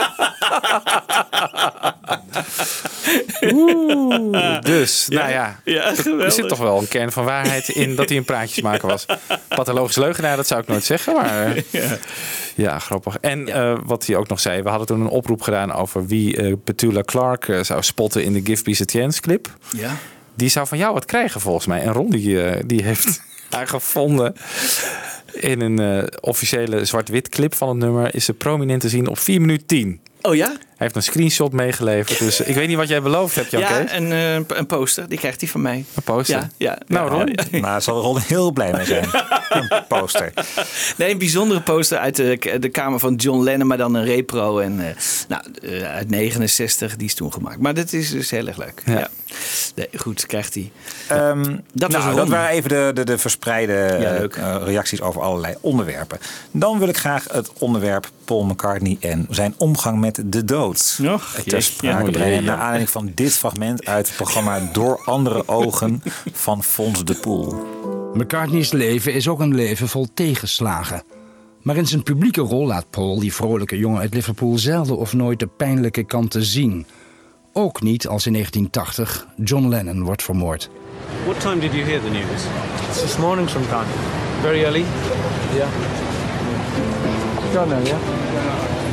Oeh, 3.52 4.60
dus, 4.60 5.06
nou 5.08 5.30
ja. 5.30 5.60
Ja, 5.64 5.92
Er 6.20 6.32
zit 6.32 6.48
toch 6.48 6.58
wel 6.58 6.78
een 6.78 6.88
kern 6.88 7.12
van 7.12 7.24
waarheid 7.24 7.68
in 7.68 7.94
dat 7.94 8.08
hij 8.08 8.18
een 8.18 8.24
praatjesmaker 8.24 8.88
was. 8.88 9.06
Pathologisch 9.48 9.96
leugenaar, 9.96 10.36
dat 10.36 10.46
zou 10.46 10.60
ik 10.60 10.66
nooit 10.66 10.84
zeggen. 10.84 11.14
Maar 11.14 11.54
ja, 11.70 11.98
ja 12.54 12.78
grappig. 12.78 13.16
En 13.20 13.48
eh, 13.48 13.78
wat 13.84 14.06
hij 14.06 14.16
ook 14.16 14.28
nog 14.28 14.40
zei, 14.40 14.62
we 14.62 14.68
hadden 14.68 14.86
toen 14.86 15.00
een 15.00 15.08
oproep 15.08 15.42
gedaan 15.42 15.72
over 15.72 16.06
wie 16.06 16.36
eh 16.36 16.52
Petula 16.64 17.02
Clark 17.02 17.48
eh, 17.48 17.62
zou 17.62 17.82
spotten 17.82 18.24
in 18.24 18.32
de 18.32 18.40
Give 18.44 18.62
Peace 18.62 18.82
a 18.82 18.86
Chance 18.86 19.20
clip. 19.20 19.56
Ja. 19.76 19.96
Die 20.34 20.48
zou 20.48 20.66
van 20.66 20.78
jou 20.78 20.94
wat 20.94 21.04
krijgen 21.04 21.40
volgens 21.40 21.66
mij. 21.66 21.80
En 21.80 21.92
Ron 21.92 22.10
die, 22.10 22.66
die 22.66 22.82
heeft 22.82 23.22
haar 23.50 23.68
gevonden. 23.68 24.34
In 25.32 25.60
een 25.60 26.08
officiële 26.20 26.84
zwart-wit 26.84 27.28
clip 27.28 27.54
van 27.54 27.68
het 27.68 27.78
nummer 27.78 28.14
is 28.14 28.24
ze 28.24 28.32
prominent 28.32 28.80
te 28.80 28.88
zien 28.88 29.08
op 29.08 29.18
4 29.18 29.40
minuten 29.40 29.66
10. 29.66 30.00
Oh 30.22 30.34
ja? 30.34 30.56
Hij 30.76 30.86
heeft 30.86 30.96
een 30.96 31.02
screenshot 31.02 31.52
meegeleverd. 31.52 32.18
Dus 32.18 32.40
ik 32.40 32.54
weet 32.54 32.68
niet 32.68 32.76
wat 32.76 32.88
jij 32.88 33.02
beloofd 33.02 33.34
hebt, 33.34 33.50
Jan 33.50 33.60
Ja, 33.60 33.94
een, 33.94 34.12
eh, 34.12 34.56
een 34.58 34.66
poster. 34.66 35.08
Die 35.08 35.18
krijgt 35.18 35.40
hij 35.40 35.50
van 35.50 35.62
mij. 35.62 35.84
Een 35.94 36.02
poster. 36.02 36.36
Ja, 36.36 36.48
ja. 36.56 36.78
Nou, 36.86 37.10
Ron. 37.10 37.26
ja, 37.26 37.44
ja. 37.50 37.60
Maar 37.60 37.70
daar 37.70 37.82
zal 37.82 38.00
Ron 38.00 38.18
heel 38.18 38.52
blij 38.52 38.72
mee 38.72 38.86
zijn. 38.86 39.08
Een 39.50 39.84
poster. 39.88 40.32
Nee, 40.96 41.10
een 41.10 41.18
bijzondere 41.18 41.60
poster 41.60 41.98
uit 41.98 42.16
de, 42.16 42.56
de 42.60 42.68
kamer 42.68 42.98
van 42.98 43.14
John 43.14 43.42
Lennon, 43.42 43.66
maar 43.66 43.76
dan 43.76 43.94
een 43.94 44.04
repro. 44.04 44.58
En, 44.58 44.88
eh, 44.88 44.94
nou, 45.28 45.42
eh, 45.62 45.94
uit 45.94 46.10
69, 46.10 46.96
die 46.96 47.06
is 47.06 47.14
toen 47.14 47.32
gemaakt. 47.32 47.58
Maar 47.58 47.74
dat 47.74 47.92
is 47.92 48.10
dus 48.10 48.30
heel 48.30 48.46
erg 48.46 48.56
leuk. 48.56 48.82
Ja. 48.84 48.98
Ja. 48.98 49.08
Nee, 49.74 49.88
goed, 49.96 50.26
krijgt 50.26 50.54
hij. 50.54 50.72
Ehm, 51.08 51.56
Dat 51.72 51.92
was 51.92 52.02
nou, 52.02 52.04
Ron. 52.04 52.16
dat 52.16 52.28
waren 52.28 52.50
even 52.50 52.68
de, 52.68 52.90
de, 52.94 53.04
de 53.04 53.18
verspreide 53.18 53.86
reacties 54.64 55.00
over 55.00 55.20
allerlei 55.20 55.54
onderwerpen. 55.60 56.18
Dan 56.50 56.78
wil 56.78 56.88
ik 56.88 56.96
graag 56.96 57.24
het 57.32 57.52
onderwerp 57.58 58.10
Paul 58.24 58.44
McCartney 58.44 58.96
en 59.00 59.26
zijn 59.30 59.54
omgang 59.56 60.00
met 60.00 60.22
de 60.24 60.44
dood 60.44 60.63
Och, 60.68 61.42
ter 61.46 61.60
sprake 61.62 62.04
Ja, 62.04 62.10
brengen. 62.10 62.28
jee, 62.28 62.34
ja. 62.34 62.40
Naar 62.40 62.58
aanleiding 62.58 62.90
van 62.90 63.10
dit 63.14 63.32
fragment 63.32 63.86
uit 63.86 64.06
het 64.06 64.16
programma 64.16 64.70
Door 64.72 65.02
andere 65.04 65.48
ogen 65.48 66.02
van 66.32 66.62
Fons 66.62 67.04
de 67.04 67.14
Poel. 67.14 67.66
McCartney's 68.14 68.72
leven 68.72 69.12
is 69.14 69.28
ook 69.28 69.40
een 69.40 69.54
leven 69.54 69.88
vol 69.88 70.06
tegenslagen. 70.14 71.02
Maar 71.62 71.76
in 71.76 71.86
zijn 71.86 72.02
publieke 72.02 72.40
rol 72.40 72.66
laat 72.66 72.90
Paul, 72.90 73.18
die 73.18 73.34
vrolijke 73.34 73.78
jongen 73.78 74.00
uit 74.00 74.14
Liverpool, 74.14 74.58
zelden 74.58 74.96
of 74.98 75.12
nooit 75.12 75.38
de 75.38 75.46
pijnlijke 75.46 76.04
kanten 76.04 76.42
zien. 76.44 76.86
Ook 77.52 77.82
niet 77.82 78.08
als 78.08 78.26
in 78.26 78.32
1980 78.32 79.26
John 79.44 79.68
Lennon 79.68 80.02
wordt 80.02 80.22
vermoord. 80.22 80.70
What 81.24 81.40
time 81.40 81.58
did 81.60 81.72
you 81.72 81.84
hear 81.84 82.00
the 82.00 82.08
news? 82.08 82.42
It's 82.90 83.00
this 83.00 83.16
morning 83.16 83.48
sometime. 83.48 83.84
Very 84.40 84.64
early? 84.64 84.84
Yeah. 85.54 85.68
Don't 87.52 87.68
know, 87.68 87.86
yeah? 87.86 87.98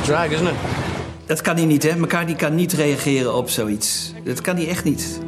Drag, 0.04 0.30
isn't 0.30 0.48
it? 0.48 0.54
Dat 1.32 1.40
kan 1.40 1.56
hij 1.56 1.64
niet, 1.64 1.82
hè? 1.82 1.96
McCartney 1.96 2.34
kan 2.34 2.54
niet 2.54 2.72
reageren 2.72 3.34
op 3.34 3.50
zoiets. 3.50 4.12
Dat 4.24 4.40
kan 4.40 4.56
hij 4.56 4.68
echt 4.68 4.84
niet. 4.84 5.20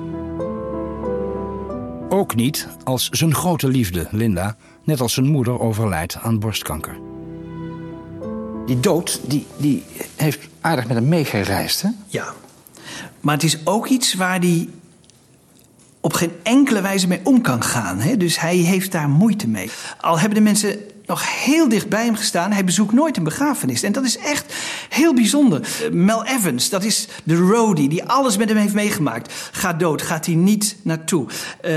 Ook 2.09 2.34
niet 2.34 2.68
als 2.82 3.09
zijn 3.09 3.34
grote 3.34 3.68
liefde, 3.68 4.07
Linda, 4.11 4.57
net 4.82 5.00
als 5.00 5.12
zijn 5.12 5.26
moeder, 5.26 5.61
overlijdt 5.61 6.16
aan 6.22 6.38
borstkanker. 6.38 6.96
Die 8.66 8.80
dood, 8.80 9.20
die, 9.26 9.46
die 9.57 9.84
heeft 10.16 10.48
aardig 10.61 10.86
met 10.86 10.96
hem 10.96 11.09
meegereisd, 11.09 11.82
hè? 11.82 11.88
Ja. 12.07 12.34
Maar 13.20 13.34
het 13.34 13.44
is 13.44 13.66
ook 13.66 13.86
iets 13.86 14.14
waar 14.14 14.38
hij 14.38 14.68
op 16.00 16.12
geen 16.12 16.32
enkele 16.42 16.80
wijze 16.80 17.09
mee 17.09 17.20
om 17.22 17.40
kan 17.40 17.62
gaan. 17.62 18.00
Hè? 18.00 18.16
Dus 18.16 18.40
hij 18.40 18.57
heeft 18.57 18.92
daar 18.92 19.09
moeite 19.09 19.48
mee. 19.48 19.70
Al 20.00 20.18
hebben 20.18 20.38
de 20.38 20.44
mensen 20.44 20.78
nog 21.07 21.44
heel 21.44 21.68
dicht 21.68 21.88
bij 21.88 22.05
hem 22.05 22.16
gestaan. 22.16 22.52
Hij 22.52 22.64
bezoekt 22.64 22.92
nooit 22.92 23.16
een 23.16 23.24
begrafenis. 23.24 23.82
En 23.82 23.92
dat 23.92 24.05
is 24.05 24.18
echt 24.18 24.55
heel 24.88 25.14
bijzonder. 25.14 25.68
Mel 25.92 26.24
Evans, 26.24 26.68
dat 26.68 26.84
is 26.84 27.09
de 27.24 27.36
roadie 27.36 27.88
die 27.88 28.05
alles 28.05 28.36
met 28.36 28.48
hem 28.48 28.59
heeft 28.59 28.74
meegemaakt. 28.74 29.32
Gaat 29.52 29.80
dood, 29.80 30.02
gaat 30.02 30.26
hij 30.26 30.34
niet 30.34 30.76
naartoe. 30.82 31.26
Eh, 31.61 31.72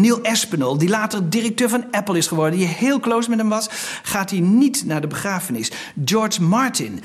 Neil 0.00 0.22
Aspinall, 0.22 0.78
die 0.78 0.88
later 0.88 1.30
directeur 1.30 1.68
van 1.68 1.84
Apple 1.90 2.18
is 2.18 2.26
geworden... 2.26 2.58
die 2.58 2.68
heel 2.68 3.00
close 3.00 3.28
met 3.28 3.38
hem 3.38 3.48
was, 3.48 3.68
gaat 4.02 4.30
hij 4.30 4.40
niet 4.40 4.84
naar 4.86 5.00
de 5.00 5.06
begrafenis. 5.06 5.70
George 6.04 6.42
Martin, 6.42 7.00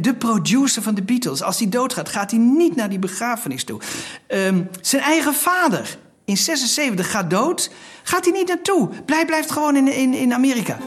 de 0.00 0.14
producer 0.14 0.82
van 0.82 0.94
de 0.94 1.02
Beatles... 1.02 1.42
als 1.42 1.58
hij 1.58 1.68
doodgaat, 1.68 2.08
gaat 2.08 2.30
hij 2.30 2.40
niet 2.40 2.76
naar 2.76 2.88
die 2.88 2.98
begrafenis 2.98 3.64
toe. 3.64 3.80
Ehm, 4.26 4.62
zijn 4.80 5.02
eigen 5.02 5.34
vader, 5.34 5.98
in 6.24 6.36
76, 6.36 7.10
gaat 7.10 7.30
dood... 7.30 7.70
gaat 8.02 8.24
hij 8.24 8.34
niet 8.34 8.48
naartoe. 8.48 8.88
Blijf, 9.04 9.26
blijft 9.26 9.50
gewoon 9.50 9.76
in, 9.76 9.92
in, 9.92 10.14
in 10.14 10.34
Amerika. 10.34 10.78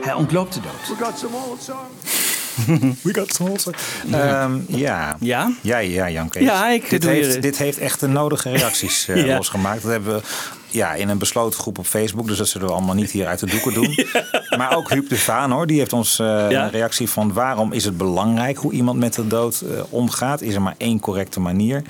Hij 0.00 0.12
ontloopt 0.14 0.54
de 0.54 0.60
dood. 0.60 0.98
We 0.98 1.04
got 1.04 1.18
some 1.18 1.36
old 1.36 1.62
songs. 1.62 2.22
We 3.02 3.14
got 3.14 3.34
some 3.34 3.50
old 3.50 3.70
Ehm, 4.12 4.58
ja. 4.68 5.16
Ja? 5.20 5.52
Ja, 5.60 5.78
ja, 5.78 6.10
Jan 6.10 6.28
Kees. 6.28 6.42
Ja, 6.42 6.68
ik 6.68 6.90
dit, 6.90 7.02
doe 7.02 7.10
heeft, 7.10 7.42
dit 7.42 7.58
heeft 7.58 7.78
echt 7.78 8.00
de 8.00 8.06
nodige 8.08 8.50
reacties 8.50 9.06
eh, 9.08 9.26
Ja. 9.26 9.36
losgemaakt. 9.36 9.82
Dat 9.82 9.90
hebben 9.90 10.14
we 10.14 10.20
ja, 10.68 10.92
in 10.94 11.08
een 11.08 11.18
besloten 11.18 11.60
groep 11.60 11.78
op 11.78 11.86
Facebook. 11.86 12.26
Dus 12.26 12.38
dat 12.38 12.48
zullen 12.48 12.66
we 12.66 12.72
allemaal 12.72 12.94
niet 12.94 13.10
hier 13.10 13.26
uit 13.26 13.38
de 13.38 13.46
doeken 13.46 13.72
doen. 13.74 13.94
Maar 14.58 14.76
ook 14.76 14.90
Huub 14.90 15.08
de 15.08 15.16
Vaan, 15.18 15.50
hoor, 15.50 15.66
die 15.66 15.78
heeft 15.78 15.92
ons 15.92 16.18
eh, 16.18 16.26
Ja. 16.50 16.64
een 16.64 16.70
reactie 16.70 17.10
van... 17.10 17.32
waarom 17.32 17.72
is 17.72 17.84
het 17.84 17.96
belangrijk 17.96 18.56
hoe 18.56 18.72
iemand 18.72 18.98
met 18.98 19.14
de 19.14 19.26
dood 19.26 19.60
eh, 19.60 19.82
omgaat? 19.88 20.40
Is 20.40 20.54
er 20.54 20.62
maar 20.62 20.74
één 20.78 21.00
correcte 21.00 21.40
manier? 21.40 21.82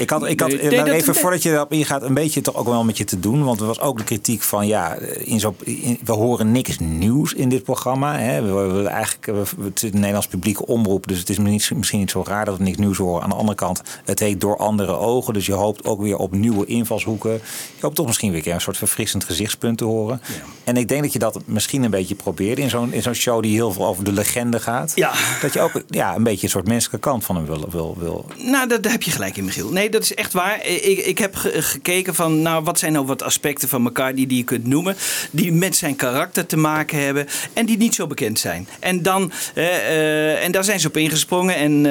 Ik 0.00 0.10
had, 0.10 0.26
ik 0.26 0.40
had 0.40 0.48
Nee, 0.48 0.58
eh, 0.58 0.70
nou, 0.70 0.84
dat- 0.84 0.94
even 0.94 1.14
voordat 1.14 1.42
je 1.42 1.50
erop 1.50 1.72
ingaat, 1.72 2.02
een 2.02 2.14
beetje 2.14 2.40
toch 2.40 2.54
ook 2.56 2.66
wel 2.66 2.84
met 2.84 2.98
je 2.98 3.04
te 3.04 3.20
doen. 3.20 3.44
Want 3.44 3.60
er 3.60 3.66
was 3.66 3.80
ook 3.80 3.98
de 3.98 4.04
kritiek 4.04 4.42
van, 4.42 4.66
ja, 4.66 4.94
in 5.24 5.40
zo, 5.40 5.54
in- 5.64 5.98
we 6.04 6.12
horen 6.12 6.52
niks 6.52 6.78
nieuws 6.78 7.32
in 7.32 7.48
dit 7.48 7.62
programma. 7.62 8.18
Hè. 8.18 8.42
We, 8.42 8.52
we, 8.52 8.86
eigenlijk, 8.88 9.26
we, 9.56 9.64
het 9.64 9.82
is 9.82 9.90
een 9.90 9.94
Nederlands 9.96 10.26
publieke 10.26 10.66
omroep, 10.66 11.06
dus 11.08 11.18
het 11.18 11.28
is 11.30 11.38
niet, 11.38 11.70
misschien 11.76 11.98
niet 11.98 12.10
zo 12.10 12.22
raar 12.26 12.44
dat 12.44 12.56
we 12.56 12.62
niks 12.62 12.76
nieuws 12.78 12.96
horen. 12.98 13.22
Aan 13.22 13.28
de 13.28 13.34
andere 13.34 13.56
kant, 13.56 13.82
het 14.04 14.18
heet 14.18 14.40
door 14.40 14.56
andere 14.56 14.92
ogen. 14.96 15.34
Dus 15.34 15.46
je 15.46 15.52
hoopt 15.52 15.84
ook 15.84 16.00
weer 16.02 16.16
op 16.16 16.32
nieuwe 16.32 16.66
invalshoeken. 16.66 17.30
Je 17.32 17.40
hoopt 17.80 17.94
toch 17.96 18.06
misschien 18.06 18.32
weer 18.32 18.48
een 18.48 18.60
soort 18.60 18.76
verfrissend 18.76 19.24
gezichtspunt 19.24 19.78
te 19.78 19.84
horen. 19.84 20.20
En 20.64 20.76
ik 20.76 20.88
denk 20.88 21.02
dat 21.02 21.12
je 21.12 21.18
dat 21.18 21.40
misschien 21.44 21.82
een 21.82 21.90
beetje 21.90 22.14
probeert 22.14 22.58
in 22.58 22.70
zo'n 22.70 22.92
in 22.92 23.02
zo'n 23.02 23.14
show 23.14 23.42
die 23.42 23.52
heel 23.54 23.72
veel 23.72 23.86
over 23.86 24.04
de 24.04 24.12
legende 24.12 24.60
gaat. 24.60 24.92
Ja. 24.94 25.12
Dat 25.40 25.52
je 25.52 25.60
ook 25.60 25.82
ja, 25.88 26.16
een 26.16 26.22
beetje 26.22 26.44
een 26.44 26.50
soort 26.52 26.66
menselijke 26.66 27.08
kant 27.08 27.24
van 27.24 27.36
hem 27.36 27.46
wil, 27.46 27.66
wil, 27.70 27.96
wil 27.98 28.24
Nou, 28.36 28.68
dat, 28.68 28.82
daar 28.82 28.92
heb 28.92 29.02
je 29.02 29.10
gelijk 29.10 29.36
in, 29.36 29.44
Michiel. 29.44 29.70
Nee, 29.70 29.89
dat 29.90 30.02
is 30.02 30.14
echt 30.14 30.32
waar. 30.32 30.66
Ik, 30.66 30.98
ik 30.98 31.18
heb 31.18 31.34
ge- 31.36 31.62
gekeken 31.62 32.14
van, 32.14 32.42
nou, 32.42 32.64
wat 32.64 32.78
zijn 32.78 32.92
nou 32.92 33.06
wat 33.06 33.22
aspecten 33.22 33.68
van 33.68 33.82
McCartney 33.82 34.26
die 34.26 34.36
je 34.36 34.44
kunt 34.44 34.66
noemen, 34.66 34.96
die 35.30 35.52
met 35.52 35.76
zijn 35.76 35.96
karakter 35.96 36.46
te 36.46 36.56
maken 36.56 36.98
hebben 37.04 37.26
en 37.52 37.66
die 37.66 37.76
niet 37.76 37.94
zo 37.94 38.06
bekend 38.06 38.38
zijn. 38.38 38.68
En 38.80 39.02
dan, 39.02 39.32
eh, 39.54 39.66
eh, 39.66 40.44
en 40.44 40.52
daar 40.52 40.64
zijn 40.64 40.80
ze 40.80 40.86
op 40.86 40.96
ingesprongen. 40.96 41.54
En, 41.54 41.86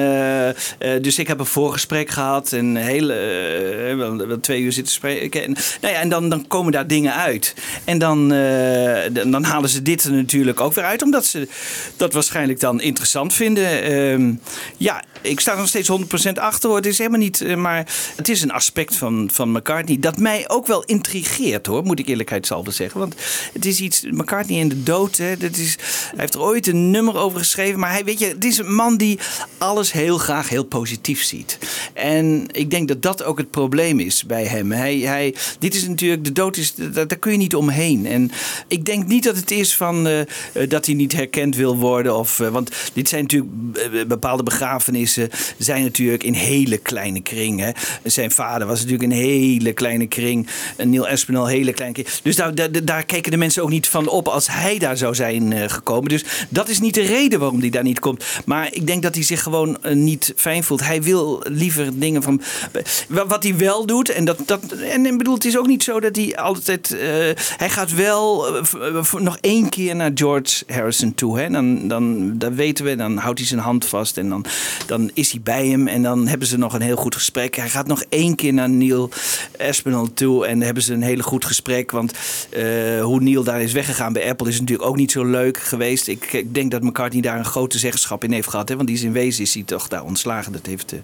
eh, 0.78 1.02
dus 1.02 1.18
ik 1.18 1.28
heb 1.28 1.38
een 1.40 1.46
voorgesprek 1.46 2.10
gehad 2.10 2.52
en 2.52 2.76
heel, 2.76 3.10
eh, 3.10 3.96
wel, 3.96 4.16
wel 4.26 4.40
twee 4.40 4.60
uur 4.60 4.72
zitten 4.72 4.92
spreken. 4.92 5.44
En, 5.44 5.56
nou 5.80 5.94
ja, 5.94 6.00
en 6.00 6.08
dan, 6.08 6.28
dan 6.28 6.46
komen 6.46 6.72
daar 6.72 6.86
dingen 6.86 7.14
uit. 7.14 7.54
En 7.84 7.98
dan, 7.98 8.28
dan 9.12 9.30
dan 9.30 9.44
halen 9.44 9.68
ze 9.70 9.82
dit 9.82 10.04
er 10.04 10.12
natuurlijk 10.12 10.60
ook 10.60 10.72
weer 10.74 10.84
uit, 10.84 11.02
omdat 11.02 11.26
ze 11.26 11.48
dat 11.96 12.12
waarschijnlijk 12.12 12.60
dan 12.60 12.80
interessant 12.80 13.32
vinden. 13.34 13.82
Ehm, 13.82 14.32
ja, 14.76 15.04
ik 15.22 15.40
sta 15.40 15.52
er 15.52 15.58
nog 15.58 15.68
steeds 15.68 15.88
100% 15.88 16.38
achter. 16.38 16.74
Het 16.74 16.86
is 16.86 16.98
helemaal 16.98 17.18
niet, 17.18 17.56
maar 17.56 17.86
het 18.16 18.28
is 18.28 18.42
een 18.42 18.52
aspect 18.52 18.96
van, 18.96 19.30
van 19.32 19.52
McCartney 19.52 19.98
dat 19.98 20.18
mij 20.18 20.48
ook 20.48 20.66
wel 20.66 20.84
intrigeert 20.84 21.66
hoor, 21.66 21.84
moet 21.84 21.98
ik 21.98 22.08
eerlijkheidshalve 22.08 22.70
zeggen. 22.70 23.00
Want 23.00 23.14
het 23.52 23.64
is 23.66 23.80
iets, 23.80 24.02
McCartney 24.10 24.58
in 24.58 24.68
de 24.68 24.82
dood, 24.82 25.16
hè, 25.16 25.36
dat 25.36 25.56
is, 25.56 25.76
hij 25.80 26.14
heeft 26.16 26.34
er 26.34 26.40
ooit 26.40 26.66
een 26.66 26.90
nummer 26.90 27.16
over 27.16 27.38
geschreven, 27.38 27.80
maar 27.80 27.90
hij, 27.90 28.04
weet 28.04 28.18
je, 28.18 28.26
het 28.26 28.44
is 28.44 28.58
een 28.58 28.74
man 28.74 28.96
die 28.96 29.18
alles 29.58 29.92
heel 29.92 30.18
graag 30.18 30.48
heel 30.48 30.64
positief 30.64 31.22
ziet. 31.22 31.58
En 31.92 32.44
ik 32.50 32.70
denk 32.70 32.88
dat 32.88 33.02
dat 33.02 33.22
ook 33.22 33.38
het 33.38 33.50
probleem 33.50 34.00
is 34.00 34.24
bij 34.24 34.44
hem. 34.44 34.72
Hij, 34.72 34.98
hij, 34.98 35.34
dit 35.58 35.74
is 35.74 35.88
natuurlijk, 35.88 36.24
de 36.24 36.32
dood 36.32 36.56
is, 36.56 36.74
daar, 36.74 37.08
daar 37.08 37.18
kun 37.18 37.32
je 37.32 37.38
niet 37.38 37.54
omheen. 37.54 38.06
En 38.06 38.30
ik 38.68 38.84
denk 38.84 39.06
niet 39.06 39.24
dat 39.24 39.36
het 39.36 39.50
is 39.50 39.76
van 39.76 40.06
eh, 40.06 40.20
eh, 40.20 40.26
dat 40.68 40.86
hij 40.86 40.94
niet 40.94 41.12
herkend 41.12 41.56
wil 41.56 41.76
worden. 41.76 42.16
Of, 42.16 42.40
eh, 42.40 42.48
want 42.48 42.70
dit 42.92 43.08
zijn 43.08 43.22
natuurlijk 43.22 44.08
bepaalde 44.08 44.42
begrafenissen, 44.42 45.30
zijn 45.58 45.82
natuurlijk 45.82 46.22
in 46.22 46.32
hele 46.32 46.78
kleine 46.78 47.20
kringen. 47.20 47.69
Zijn 48.04 48.30
vader 48.30 48.66
was 48.66 48.78
natuurlijk 48.78 49.12
een 49.12 49.18
hele 49.18 49.72
kleine 49.72 50.06
kring. 50.06 50.46
Neil 50.84 51.08
Aspinall, 51.08 51.42
een 51.42 51.48
hele 51.48 51.72
kleine 51.72 51.94
kring. 52.02 52.08
Dus 52.22 52.36
daar, 52.36 52.52
daar, 52.84 53.04
keken 53.04 53.30
de 53.30 53.36
mensen 53.36 53.62
ook 53.62 53.70
niet 53.70 53.88
van 53.88 54.08
op 54.08 54.28
als 54.28 54.46
hij 54.50 54.78
daar 54.78 54.96
zou 54.96 55.14
zijn 55.14 55.52
eh, 55.52 55.68
gekomen. 55.68 56.08
Dus 56.08 56.24
dat 56.48 56.68
is 56.68 56.80
niet 56.80 56.94
de 56.94 57.02
reden 57.02 57.38
waarom 57.40 57.60
hij 57.60 57.70
daar 57.70 57.82
niet 57.82 58.00
komt. 58.00 58.24
Maar 58.44 58.68
ik 58.72 58.86
denk 58.86 59.02
dat 59.02 59.14
hij 59.14 59.24
zich 59.24 59.42
gewoon 59.42 59.82
eh, 59.82 59.94
niet 59.94 60.32
fijn 60.36 60.64
voelt. 60.64 60.84
Hij 60.86 61.02
wil 61.02 61.42
liever 61.48 61.98
dingen 61.98 62.22
van. 62.22 62.40
Wa- 63.08 63.26
Wat 63.26 63.42
hij 63.42 63.56
wel 63.56 63.86
doet, 63.86 64.08
en 64.08 64.24
dat. 64.24 64.38
dat 64.46 64.60
en 64.72 65.06
ik 65.06 65.18
bedoel, 65.18 65.34
het 65.34 65.44
is 65.44 65.58
ook 65.58 65.66
niet 65.66 65.82
zo 65.82 66.00
dat 66.00 66.16
hij 66.16 66.36
altijd. 66.36 66.90
eh, 66.92 67.08
hij 67.56 67.70
gaat 67.70 67.94
wel 67.94 68.46
eh, 68.56 68.62
eh, 68.96 69.12
nog 69.14 69.38
één 69.40 69.68
keer 69.68 69.96
naar 69.96 70.10
George 70.14 70.62
Harrison 70.66 71.14
toe. 71.14 71.38
Hè? 71.38 71.48
Dan, 71.50 71.88
dan, 71.88 72.32
dan 72.38 72.54
weten 72.54 72.84
we, 72.84 72.96
dan 72.96 73.16
houdt 73.16 73.38
hij 73.38 73.48
zijn 73.48 73.60
hand 73.60 73.84
vast 73.86 74.16
en 74.18 74.28
dan, 74.28 74.44
dan 74.86 75.10
is 75.14 75.30
hij 75.30 75.40
bij 75.40 75.66
hem. 75.68 75.88
En 75.88 76.02
dan 76.02 76.26
hebben 76.26 76.48
ze 76.48 76.58
nog 76.58 76.74
een 76.74 76.80
heel 76.80 76.96
goed 76.96 77.14
gesprek. 77.14 77.56
Hij 77.60 77.70
gaat 77.70 77.86
nog 77.86 78.02
één 78.08 78.34
keer 78.34 78.52
naar 78.52 78.70
Neil 78.70 79.10
Aspinall 79.58 80.08
toe 80.14 80.46
en 80.46 80.60
hebben 80.60 80.82
ze 80.82 80.92
een 80.92 81.02
hele 81.02 81.22
goed 81.22 81.44
gesprek. 81.44 81.90
Want 81.90 82.12
eh, 82.50 82.62
hoe 83.02 83.20
Neil 83.20 83.42
daar 83.42 83.62
is 83.62 83.72
weggegaan 83.72 84.12
bij 84.12 84.28
Apple 84.28 84.48
is 84.48 84.60
natuurlijk 84.60 84.88
ook 84.88 84.96
niet 84.96 85.10
zo 85.10 85.24
leuk 85.24 85.58
geweest. 85.58 86.08
Ik, 86.08 86.32
ik 86.32 86.54
denk 86.54 86.70
dat 86.70 86.82
McCartney 86.82 87.22
daar 87.22 87.38
een 87.38 87.44
grote 87.44 87.78
zeggenschap 87.78 88.24
in 88.24 88.32
heeft 88.32 88.48
gehad. 88.48 88.68
Hè? 88.68 88.76
Want 88.76 88.88
die 88.88 88.96
is 88.96 89.02
in 89.02 89.12
wezen 89.12 89.42
is 89.42 89.54
hij 89.54 89.62
toch 89.62 89.88
daar 89.88 90.04
ontslagen. 90.04 90.52
Dat 90.52 90.66
heeft 90.66 90.92
uh, 90.92 91.00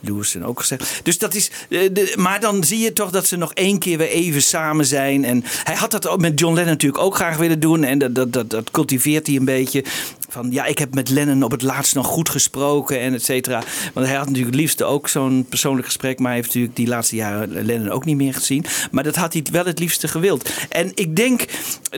Lewison 0.00 0.44
ook 0.44 0.60
gezegd. 0.60 1.00
Dus 1.02 1.18
dat 1.18 1.34
is. 1.34 1.50
eh, 1.68 1.80
de, 1.92 2.14
maar 2.16 2.40
dan 2.40 2.64
zie 2.64 2.78
je 2.78 2.92
toch 2.92 3.10
dat 3.10 3.26
ze 3.26 3.36
nog 3.36 3.54
één 3.54 3.78
keer 3.78 3.98
weer 3.98 4.08
even 4.08 4.42
samen 4.42 4.86
zijn. 4.86 5.24
En 5.24 5.44
hij 5.64 5.74
had 5.74 5.90
dat 5.90 6.08
ook 6.08 6.20
met 6.20 6.38
John 6.38 6.54
Lennon 6.54 6.72
natuurlijk 6.72 7.02
ook 7.02 7.14
graag 7.14 7.36
willen 7.36 7.60
doen. 7.60 7.84
En 7.84 7.98
dat, 7.98 8.14
dat, 8.14 8.32
dat, 8.32 8.50
dat 8.50 8.70
cultiveert 8.70 9.26
hij 9.26 9.36
een 9.36 9.44
beetje. 9.44 9.84
Van 10.32 10.50
ja, 10.50 10.64
ik 10.64 10.78
heb 10.78 10.94
met 10.94 11.08
Lennon 11.08 11.42
op 11.42 11.50
het 11.50 11.62
laatst 11.62 11.94
nog 11.94 12.06
goed 12.06 12.28
gesproken 12.28 13.00
en 13.00 13.14
et 13.14 13.24
cetera. 13.24 13.62
Want 13.94 14.06
hij 14.06 14.16
had 14.16 14.26
natuurlijk 14.26 14.52
het 14.54 14.60
liefste 14.60 14.84
ook 14.84 15.08
zo'n 15.08 15.46
persoonlijk 15.48 15.86
gesprek. 15.86 16.18
Maar 16.18 16.26
hij 16.26 16.36
heeft 16.36 16.46
natuurlijk 16.46 16.76
die 16.76 16.86
laatste 16.86 17.16
jaren 17.16 17.64
Lennon 17.64 17.90
ook 17.90 18.04
niet 18.04 18.16
meer 18.16 18.34
gezien. 18.34 18.64
Maar 18.90 19.04
dat 19.04 19.16
had 19.16 19.32
hij 19.32 19.44
wel 19.52 19.64
het 19.64 19.78
liefste 19.78 20.08
gewild. 20.08 20.50
En 20.68 20.92
ik 20.94 21.16
denk, 21.16 21.44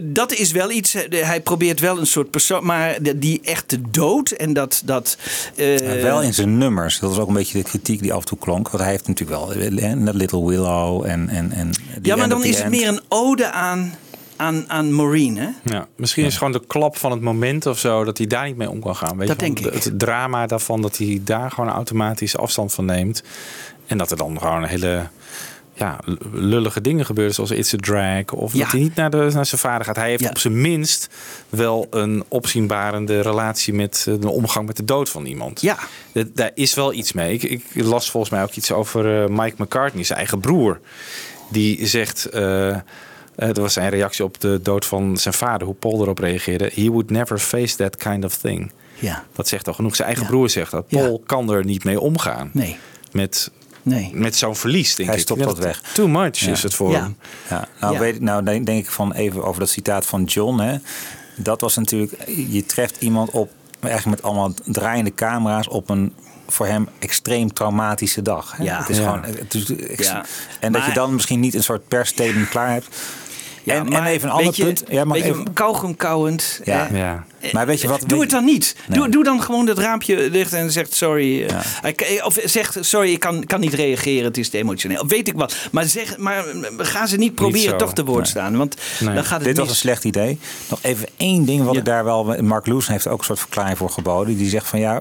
dat 0.03 0.33
is 0.33 0.53
wel 0.53 0.71
iets. 0.71 0.97
Hij 1.11 1.41
probeert 1.41 1.81
wel 1.81 1.99
een 1.99 2.07
soort 2.07 2.31
persoon. 2.31 2.65
Maar 2.65 2.99
die 3.17 3.41
echte 3.43 3.81
dood 3.91 4.31
en 4.31 4.53
dat. 4.53 4.83
dat 4.85 5.17
uh, 5.57 5.79
ja, 5.79 6.03
wel 6.03 6.23
in 6.23 6.35
zijn 6.35 6.59
nummers. 6.59 6.99
Dat 6.99 7.11
was 7.11 7.19
ook 7.19 7.29
een 7.29 7.35
beetje 7.35 7.59
de 7.59 7.65
kritiek 7.65 8.03
die 8.03 8.13
af 8.13 8.21
en 8.21 8.27
toe 8.27 8.39
klonk. 8.39 8.69
Want 8.69 8.83
hij 8.83 8.93
heeft 8.93 9.07
natuurlijk 9.07 9.39
wel 9.39 9.53
eh, 9.53 9.93
Little 10.13 10.47
Willow 10.47 11.05
en. 11.05 11.29
en, 11.29 11.53
en 11.53 11.71
ja, 12.03 12.17
maar 12.17 12.29
dan 12.29 12.45
is 12.45 12.59
het 12.59 12.71
meer 12.71 12.89
een 12.89 13.01
ode 13.09 13.51
aan 13.51 13.95
aan, 14.43 14.71
aan 14.71 14.95
Maureen. 14.95 15.37
Hè? 15.37 15.49
Ja, 15.65 15.87
misschien 15.97 16.25
is 16.25 16.37
gewoon 16.37 16.53
de 16.53 16.67
klap 16.67 16.97
van 16.97 17.11
het 17.11 17.21
moment 17.21 17.67
of 17.67 17.79
zo 17.79 18.05
dat 18.05 18.19
hij 18.19 18.27
daar 18.27 18.47
niet 18.47 18.57
mee 18.57 18.71
om 18.71 18.81
kan 18.81 18.97
gaan. 18.97 19.17
Weet 19.17 19.29
dat 19.29 19.41
je, 19.41 19.47
denk 19.47 19.59
ik. 19.59 19.85
Het 19.85 19.99
drama 19.99 20.47
daarvan 20.47 20.83
dat 20.83 20.97
hij 20.97 21.21
daar 21.25 21.51
gewoon 21.51 21.71
automatisch 21.71 22.37
afstand 22.37 22.73
van 22.73 22.85
neemt. 22.85 23.23
En 23.87 23.99
dat 23.99 24.11
er 24.11 24.17
dan 24.17 24.39
gewoon 24.39 24.65
hele 24.65 25.09
ja, 25.75 25.99
lullige 26.33 26.81
dingen 26.81 27.05
gebeuren, 27.05 27.35
zoals 27.35 27.51
It's 27.51 27.75
a 27.75 27.77
Drag. 27.77 28.33
Of 28.33 28.53
ja. 28.53 28.59
dat 28.59 28.71
hij 28.71 28.81
niet 28.81 28.95
naar, 28.95 29.11
de, 29.11 29.31
naar 29.33 29.47
zijn 29.47 29.61
vader 29.61 29.85
gaat. 29.85 29.97
Hij 29.97 30.09
heeft 30.09 30.23
ja. 30.23 30.29
op 30.29 30.39
zijn 30.39 30.61
minst 30.61 31.09
wel 31.49 31.87
een 31.91 32.25
opzienbarende 32.29 33.21
relatie 33.21 33.75
met 33.75 34.07
de 34.21 34.29
omgang 34.29 34.67
met 34.67 34.77
de 34.77 34.85
dood 34.85 35.09
van 35.09 35.25
iemand. 35.25 35.61
Ja. 35.61 35.79
Dat, 36.13 36.27
daar 36.37 36.51
is 36.55 36.75
wel 36.75 36.93
iets 36.93 37.13
mee. 37.13 37.33
Ik, 37.33 37.43
ik, 37.43 37.65
las 37.75 38.11
volgens 38.11 38.33
mij 38.33 38.43
ook 38.43 38.55
iets 38.55 38.73
over 38.73 39.23
uh, 39.23 39.29
Mike 39.29 39.63
McCartney, 39.63 40.05
zijn 40.05 40.19
eigen 40.19 40.41
broer. 40.41 40.81
Die 41.51 41.87
zegt. 41.87 42.29
Uh, 42.35 42.77
Eh, 43.35 43.47
dat 43.47 43.57
was 43.57 43.73
zijn 43.73 43.91
reactie 43.91 44.25
op 44.25 44.41
de 44.41 44.61
dood 44.63 44.85
van 44.87 45.17
zijn 45.17 45.35
vader, 45.35 45.67
hoe 45.67 45.75
Paul 45.77 46.01
erop 46.03 46.19
reageerde. 46.19 46.71
He 46.75 46.89
would 46.89 47.11
never 47.11 47.39
face 47.39 47.77
that 47.77 47.97
kind 47.97 48.25
of 48.25 48.37
thing. 48.37 48.73
Ja. 48.99 49.25
Dat 49.33 49.49
zegt 49.49 49.67
al 49.69 49.75
genoeg. 49.75 49.97
Zijn 49.97 50.09
eigen 50.09 50.27
broer 50.27 50.51
zegt 50.51 50.71
dat. 50.71 50.87
Paul 50.89 51.23
kan 51.27 51.51
er 51.51 51.65
niet 51.65 51.85
mee 51.85 52.01
omgaan. 52.01 52.51
Nee. 52.53 52.77
Met, 53.13 53.51
nee. 53.83 54.11
met 54.15 54.37
zo'n 54.37 54.57
verlies, 54.57 54.95
denk 54.95 55.09
Hij 55.09 55.19
ik. 55.19 55.25
stopt 55.25 55.41
Ja, 55.41 55.47
dat 55.47 55.59
weg. 55.59 55.81
Too 55.95 56.09
much 56.09 56.39
Ja. 56.39 56.51
is 56.51 56.63
het 56.63 56.75
voor 56.75 56.91
Ja. 56.91 57.01
hem. 57.01 57.17
Ja, 57.51 57.69
nou, 57.81 57.93
Ja. 57.93 57.99
Weet, 58.01 58.21
nou 58.21 58.45
denk, 58.45 58.67
denk 58.67 58.85
ik 58.85 58.91
van 58.91 59.13
even 59.13 59.45
over 59.45 59.61
dat 59.61 59.69
citaat 59.71 60.07
van 60.07 60.25
John. 60.25 60.59
Hè. 60.61 60.77
Dat 61.37 61.61
was 61.61 61.77
natuurlijk, 61.77 62.15
je 62.49 62.67
treft 62.67 62.97
iemand 63.01 63.31
op, 63.31 63.51
eigenlijk 63.81 64.17
met 64.17 64.31
allemaal 64.31 64.55
draaiende 64.65 65.15
camera's 65.15 65.69
op 65.69 65.91
een 65.91 66.13
voor 66.49 66.67
hem 66.67 66.89
extreem 66.99 67.53
traumatische 67.53 68.23
dag. 68.23 68.57
Hè. 68.57 68.65
Ja. 68.65 68.79
Het 68.79 68.89
is 68.89 68.97
Ja. 68.99 69.03
gewoon, 69.05 69.25
het 69.39 69.55
is 69.55 70.07
Ja. 70.07 70.25
En 70.61 70.73
dat 70.73 70.85
je 70.85 70.93
dan 70.93 71.15
misschien 71.15 71.41
niet 71.41 71.55
een 71.55 71.63
soort 71.63 71.89
persstatement 71.89 72.49
klaar 72.49 72.71
hebt. 72.73 72.89
Ja, 73.65 73.75
en, 73.75 73.85
en 73.87 73.93
maar 73.93 74.07
even 74.07 74.29
een 74.29 74.35
ander 74.35 74.53
je- 74.57 74.65
punt. 74.65 74.83
Ja, 74.89 75.05
mag 75.05 75.17
je, 75.17 75.25
even, 75.25 75.53
kauwgom 75.53 75.97
kauwend. 75.97 76.61
Ja. 76.65 76.89
eh, 76.89 76.97
Ja. 76.99 77.25
maar 77.53 77.67
weet 77.67 77.81
je 77.81 77.89
wat? 77.89 78.05
Doe 78.07 78.21
het 78.21 78.31
dan 78.31 78.45
niet. 78.45 78.77
Nee. 78.89 78.99
Doe, 78.99 79.09
doe 79.09 79.25
dan 79.25 79.43
gewoon 79.43 79.67
dat 79.67 79.79
raampje 79.79 80.31
dicht 80.31 80.53
en 80.53 80.73
zegt 80.73 80.95
sorry. 80.95 81.45
eh, 81.83 82.25
Of 82.25 82.39
zegt 82.45 82.77
sorry, 82.81 83.13
ik 83.13 83.21
kan, 83.21 83.45
kan 83.45 83.61
niet 83.61 83.75
reageren, 83.75 84.25
het 84.25 84.39
is 84.39 84.49
te 84.49 84.59
emotioneel. 84.59 85.01
Of 85.03 85.09
weet 85.11 85.29
ik 85.29 85.35
wat. 85.35 85.55
Maar, 85.73 85.85
zeg, 85.85 86.19
maar 86.19 86.45
ga 86.79 87.07
ze 87.07 87.17
niet 87.17 87.35
proberen 87.35 87.79
toch 87.79 87.93
te 87.95 88.05
woord 88.05 88.19
Nee. 88.21 88.27
staan. 88.31 88.57
Want 88.57 88.77
Nee. 89.01 89.15
dan 89.15 89.25
gaat 89.25 89.39
het 89.39 89.49
Dit 89.49 89.57
was 89.59 89.69
een 89.69 89.75
slecht 89.75 90.05
idee. 90.05 90.39
Nog 90.71 90.79
even 90.83 91.09
één 91.17 91.45
ding 91.45 91.65
wat 91.65 91.73
Ja. 91.75 91.79
ik 91.81 91.85
daar 91.87 92.05
wel... 92.05 92.25
Mark 92.43 92.67
Lewis 92.67 92.87
heeft 92.87 93.07
ook 93.09 93.19
een 93.19 93.25
soort 93.25 93.39
verklaring 93.41 93.79
voor 93.79 93.91
geboden. 93.91 94.37
Die 94.37 94.49
zegt 94.49 94.67
van 94.67 94.81
ja... 94.81 95.01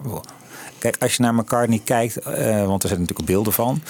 Kijk, 0.77 0.95
als 0.99 1.15
je 1.15 1.21
naar 1.21 1.33
McCartney 1.35 1.81
kijkt... 1.83 2.17
eh, 2.17 2.65
want 2.65 2.83
er 2.83 2.89
zitten 2.89 2.99
natuurlijk 2.99 3.25
beelden 3.27 3.53
van. 3.53 3.81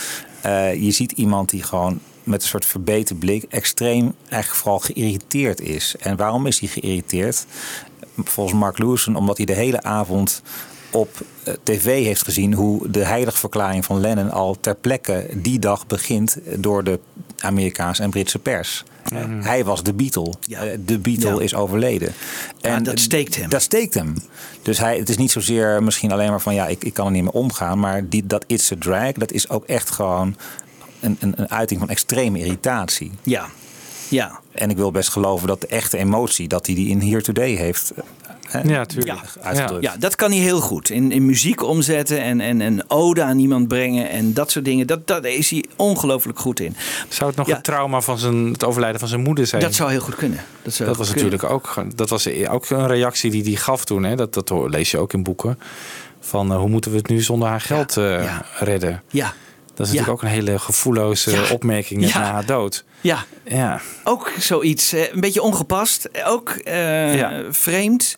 eh, 0.42 0.74
je 0.84 0.92
ziet 0.92 1.12
iemand 1.12 1.50
die 1.50 1.64
gewoon 1.64 2.00
met 2.24 2.42
een 2.42 2.48
soort 2.48 2.66
verbeten 2.66 3.18
blik... 3.18 3.44
extreem 3.50 4.14
eigenlijk 4.30 4.62
vooral 4.62 4.80
geïrriteerd 4.80 5.62
is. 5.62 5.96
En 6.00 6.16
waarom 6.18 6.46
is 6.46 6.60
hij 6.60 6.70
geïrriteerd? 6.70 7.46
Volgens 8.24 8.60
Mark 8.60 8.78
Lewis 8.78 9.08
omdat 9.08 9.38
hij 9.38 9.46
de 9.46 9.54
hele 9.54 9.84
avond 9.84 10.42
op 10.92 11.10
eh, 11.44 11.54
tv 11.64 12.04
heeft 12.04 12.24
gezien 12.24 12.54
hoe 12.54 12.90
de 12.90 13.04
heiligverklaring 13.06 13.86
van 13.86 14.00
Lennon 14.00 14.32
al 14.32 14.58
ter 14.60 14.76
plekke 14.76 15.30
die 15.34 15.60
dag 15.60 15.88
begint 15.88 16.38
door 16.58 16.84
de 16.84 17.00
Amerikaanse 17.40 18.04
en 18.04 18.10
Britse 18.10 18.40
pers. 18.40 18.84
Eh, 19.04 19.24
Hij 19.40 19.64
was 19.66 19.84
de 19.84 19.94
Beatle. 19.94 20.34
Eh, 20.50 20.62
De 20.86 21.00
Beatle 21.00 21.36
Ja. 21.36 21.42
is 21.42 21.56
overleden. 21.56 22.14
Ja, 22.58 22.80
dat 22.80 23.00
steekt 23.00 23.36
hem. 23.36 23.50
Dat 23.50 23.62
steekt 23.62 23.94
hem. 23.94 24.16
Dus 24.62 24.78
hij, 24.78 24.98
het 24.98 25.10
is 25.10 25.18
niet 25.18 25.32
zozeer 25.32 25.84
misschien 25.84 26.12
alleen 26.12 26.30
maar 26.30 26.42
van 26.42 26.54
ja, 26.54 26.68
ik, 26.68 26.84
ik 26.84 26.94
kan 26.94 27.06
er 27.06 27.12
niet 27.12 27.24
mee 27.24 27.32
omgaan. 27.34 27.80
Maar 27.80 28.10
die, 28.10 28.26
dat 28.28 28.44
It's 28.48 28.72
a 28.72 28.76
Drag, 28.80 29.12
dat 29.12 29.32
is 29.32 29.50
ook 29.50 29.66
echt 29.66 29.90
gewoon 29.90 30.36
een, 31.02 31.18
een, 31.20 31.34
een 31.36 31.50
uiting 31.50 31.80
van 31.80 31.90
extreme 31.90 32.40
irritatie. 32.40 33.12
Ja. 33.24 33.46
Ja. 34.08 34.40
En 34.52 34.70
ik 34.70 34.78
wil 34.78 34.92
best 34.92 35.10
geloven 35.10 35.48
dat 35.48 35.62
de 35.62 35.68
echte 35.68 35.98
emotie, 35.98 36.48
dat 36.48 36.66
hij 36.66 36.76
die 36.76 36.88
in 36.90 37.02
Here 37.02 37.22
Today 37.22 37.52
heeft 37.52 37.92
eh, 38.52 38.64
Ja, 38.64 38.86
tuurlijk. 38.86 39.20
uitgedrukt. 39.42 39.84
Ja, 39.84 39.96
dat 40.00 40.16
kan 40.16 40.32
hij 40.32 40.40
heel 40.40 40.60
goed. 40.62 40.90
In, 40.90 41.12
in 41.12 41.26
muziek 41.26 41.64
omzetten 41.64 42.22
en, 42.22 42.42
en 42.42 42.60
een 42.60 42.84
ode 42.88 43.24
aan 43.24 43.40
iemand 43.40 43.68
brengen 43.68 44.10
en 44.10 44.34
dat 44.34 44.52
soort 44.52 44.66
dingen. 44.66 44.88
Dat, 44.88 45.08
dat 45.08 45.26
is 45.26 45.50
hij 45.50 45.66
ongelooflijk 45.76 46.40
goed 46.40 46.60
in. 46.60 46.76
Zou 47.10 47.30
het 47.30 47.38
nog 47.38 47.48
Ja. 47.48 47.54
het 47.54 47.64
trauma 47.64 48.02
van 48.02 48.18
zijn, 48.18 48.46
het 48.52 48.64
overlijden 48.64 49.00
van 49.00 49.10
zijn 49.10 49.22
moeder 49.22 49.48
zijn? 49.48 49.62
Dat 49.62 49.74
zou 49.76 49.92
heel 49.92 50.00
goed 50.00 50.16
kunnen. 50.16 50.40
Dat, 50.62 50.74
zou 50.74 50.90
Dat 50.90 50.98
was 50.98 51.14
natuurlijk 51.14 51.44
ook, 51.44 51.74
dat 51.96 52.10
was 52.10 52.28
ook 52.50 52.70
een 52.70 52.88
reactie 52.88 53.32
die 53.32 53.44
hij 53.44 53.56
gaf 53.56 53.86
toen. 53.86 54.04
Hè? 54.04 54.16
Dat, 54.16 54.34
dat 54.34 54.52
lees 54.68 54.92
je 54.92 54.98
ook 54.98 55.14
in 55.14 55.24
boeken. 55.24 55.60
Van 56.20 56.52
eh, 56.52 56.58
hoe 56.58 56.70
moeten 56.70 56.92
we 56.92 56.98
het 56.98 57.08
nu 57.08 57.22
zonder 57.22 57.48
haar 57.48 57.62
geld 57.62 57.98
eh, 57.98 58.40
redden? 58.60 59.04
Ja. 59.10 59.34
Dat 59.74 59.88
is 59.88 59.94
Ja. 59.94 60.00
natuurlijk 60.00 60.10
ook 60.10 60.22
een 60.22 60.36
hele 60.46 60.60
gevoelloze 60.60 61.32
Ja. 61.32 61.44
opmerking 61.52 62.08
Ja. 62.08 62.20
na 62.20 62.32
haar 62.32 62.46
dood. 62.46 62.84
Ja. 63.02 63.26
Ja. 63.44 63.82
Ook 64.04 64.32
zoiets, 64.40 64.94
eh, 64.94 65.14
een 65.14 65.20
beetje 65.20 65.42
ongepast, 65.42 66.10
ook 66.26 66.50
eh, 66.50 67.16
Ja. 67.16 67.44
vreemd. 67.50 68.18